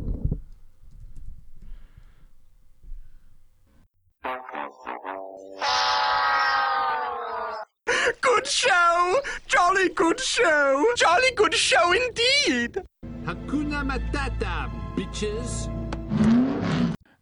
Good 8.44 8.52
show! 8.52 9.22
Jolly 9.48 9.88
good 9.88 10.20
show! 10.20 10.86
Jolly 10.98 11.32
good 11.38 11.54
show 11.54 11.94
indeed! 11.94 12.84
Hakuna 13.24 13.88
Matata, 13.90 14.70
bitches. 14.98 15.70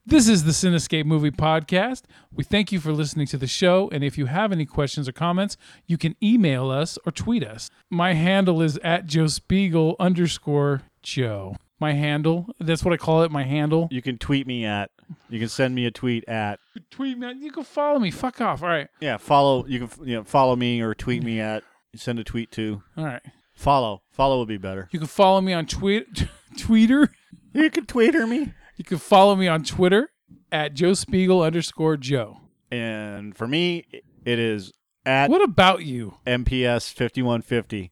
This 0.04 0.28
is 0.28 0.46
the 0.46 0.52
Cinescape 0.52 1.06
Movie 1.06 1.30
Podcast. 1.30 2.06
We 2.34 2.44
thank 2.44 2.72
you 2.72 2.80
for 2.80 2.92
listening 2.92 3.28
to 3.28 3.38
the 3.38 3.46
show, 3.46 3.88
and 3.92 4.04
if 4.04 4.18
you 4.18 4.26
have 4.26 4.52
any 4.52 4.66
questions 4.66 5.08
or 5.08 5.12
comments, 5.12 5.58
you 5.86 5.96
can 5.96 6.16
email 6.24 6.72
us 6.72 6.98
or 7.06 7.12
tweet 7.12 7.44
us. 7.44 7.70
My 7.92 8.14
handle 8.14 8.60
is 8.60 8.80
at 8.84 9.06
Joe 9.06 9.28
Spiegel 9.28 9.96
underscore 10.00 10.82
Joe. 11.04 11.56
My 11.82 11.94
handle, 11.94 12.46
that's 12.60 12.86
what 12.86 12.94
I 12.94 12.98
call 12.98 13.24
it, 13.24 13.32
my 13.32 13.42
handle. 13.44 13.88
You 13.90 14.04
can 14.04 14.20
tweet 14.20 14.46
me 14.46 14.66
at. 14.66 14.92
You 15.30 15.40
can 15.40 15.50
send 15.50 15.74
me 15.74 15.88
a 15.88 15.92
tweet 15.92 16.30
at. 16.30 16.60
Tweet 16.92 17.18
me, 17.18 17.34
you 17.40 17.52
can 17.52 17.64
follow 17.64 17.98
me. 17.98 18.12
Fuck 18.12 18.40
off. 18.40 18.62
All 18.62 18.70
right. 18.70 18.88
Yeah, 19.00 19.18
follow. 19.18 19.66
You 19.66 19.88
can 19.88 20.08
you 20.08 20.16
know, 20.18 20.24
follow 20.24 20.56
me 20.56 20.80
or 20.80 20.94
tweet 20.94 21.24
me 21.24 21.40
at. 21.42 21.64
Send 21.96 22.20
a 22.20 22.24
tweet 22.24 22.52
to. 22.52 22.84
All 22.96 23.06
right. 23.06 23.24
Follow. 23.56 24.04
Follow 24.12 24.38
would 24.38 24.48
be 24.48 24.58
better. 24.58 24.90
You 24.92 25.00
can 25.00 25.08
follow 25.08 25.42
me 25.42 25.54
on 25.54 25.66
tweet, 25.66 26.28
Tweeter. 26.58 27.10
You 27.54 27.72
can 27.72 27.88
tweeter 27.88 28.30
me. 28.30 28.54
You 28.78 28.86
can 28.86 29.00
follow 29.00 29.36
me 29.36 29.48
on 29.48 29.64
Twitter 29.64 30.12
at 30.52 30.76
Joe 30.76 30.94
Spiegel 30.94 31.42
underscore 31.42 31.98
Joe. 31.98 32.38
And 32.72 33.36
for 33.36 33.48
me, 33.48 33.86
it 34.24 34.38
is 34.40 34.72
at 35.04 35.32
What 35.32 35.42
about 35.42 35.84
you? 35.84 36.14
MPS 36.28 36.94
fifty 36.94 37.24
one 37.24 37.42
fifty 37.42 37.92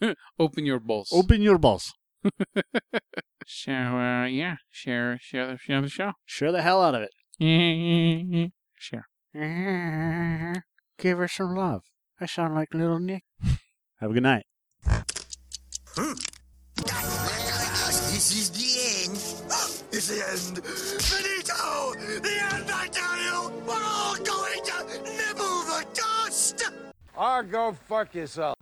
Open 0.38 0.66
your 0.66 0.80
balls. 0.80 1.10
Open 1.12 1.42
your 1.42 1.58
balls. 1.58 1.92
Share, 3.46 3.96
uh, 3.96 4.26
yeah, 4.26 4.56
share, 4.70 5.18
share 5.20 5.46
the, 5.46 5.58
share 5.58 5.80
the 5.80 5.88
show. 5.88 6.12
Share 6.24 6.52
the 6.52 6.62
hell 6.62 6.82
out 6.82 6.94
of 6.94 7.02
it. 7.02 7.10
share. 8.78 9.08
Give 10.98 11.18
her 11.18 11.26
some 11.26 11.56
love. 11.56 11.82
I 12.20 12.26
sound 12.26 12.54
like 12.54 12.74
little 12.74 13.00
Nick. 13.00 13.24
Have 14.00 14.10
a 14.10 14.14
good 14.14 14.22
night. 14.22 14.44
This 18.12 18.32
is 18.36 18.50
the 18.50 19.10
end. 19.10 19.18
It's 19.92 20.06
the 20.06 20.22
end. 20.22 20.64
Finito! 20.64 21.94
The 22.20 22.54
end, 22.54 22.70
I 22.72 22.86
tell 22.92 23.16
you! 23.18 23.50
We're 23.66 23.82
all 23.82 24.14
going 24.14 24.62
to 24.62 24.84
nibble 25.02 25.64
the 25.64 25.84
dust! 25.92 26.62
Or 27.16 27.42
go 27.42 27.72
fuck 27.88 28.14
yourself. 28.14 28.56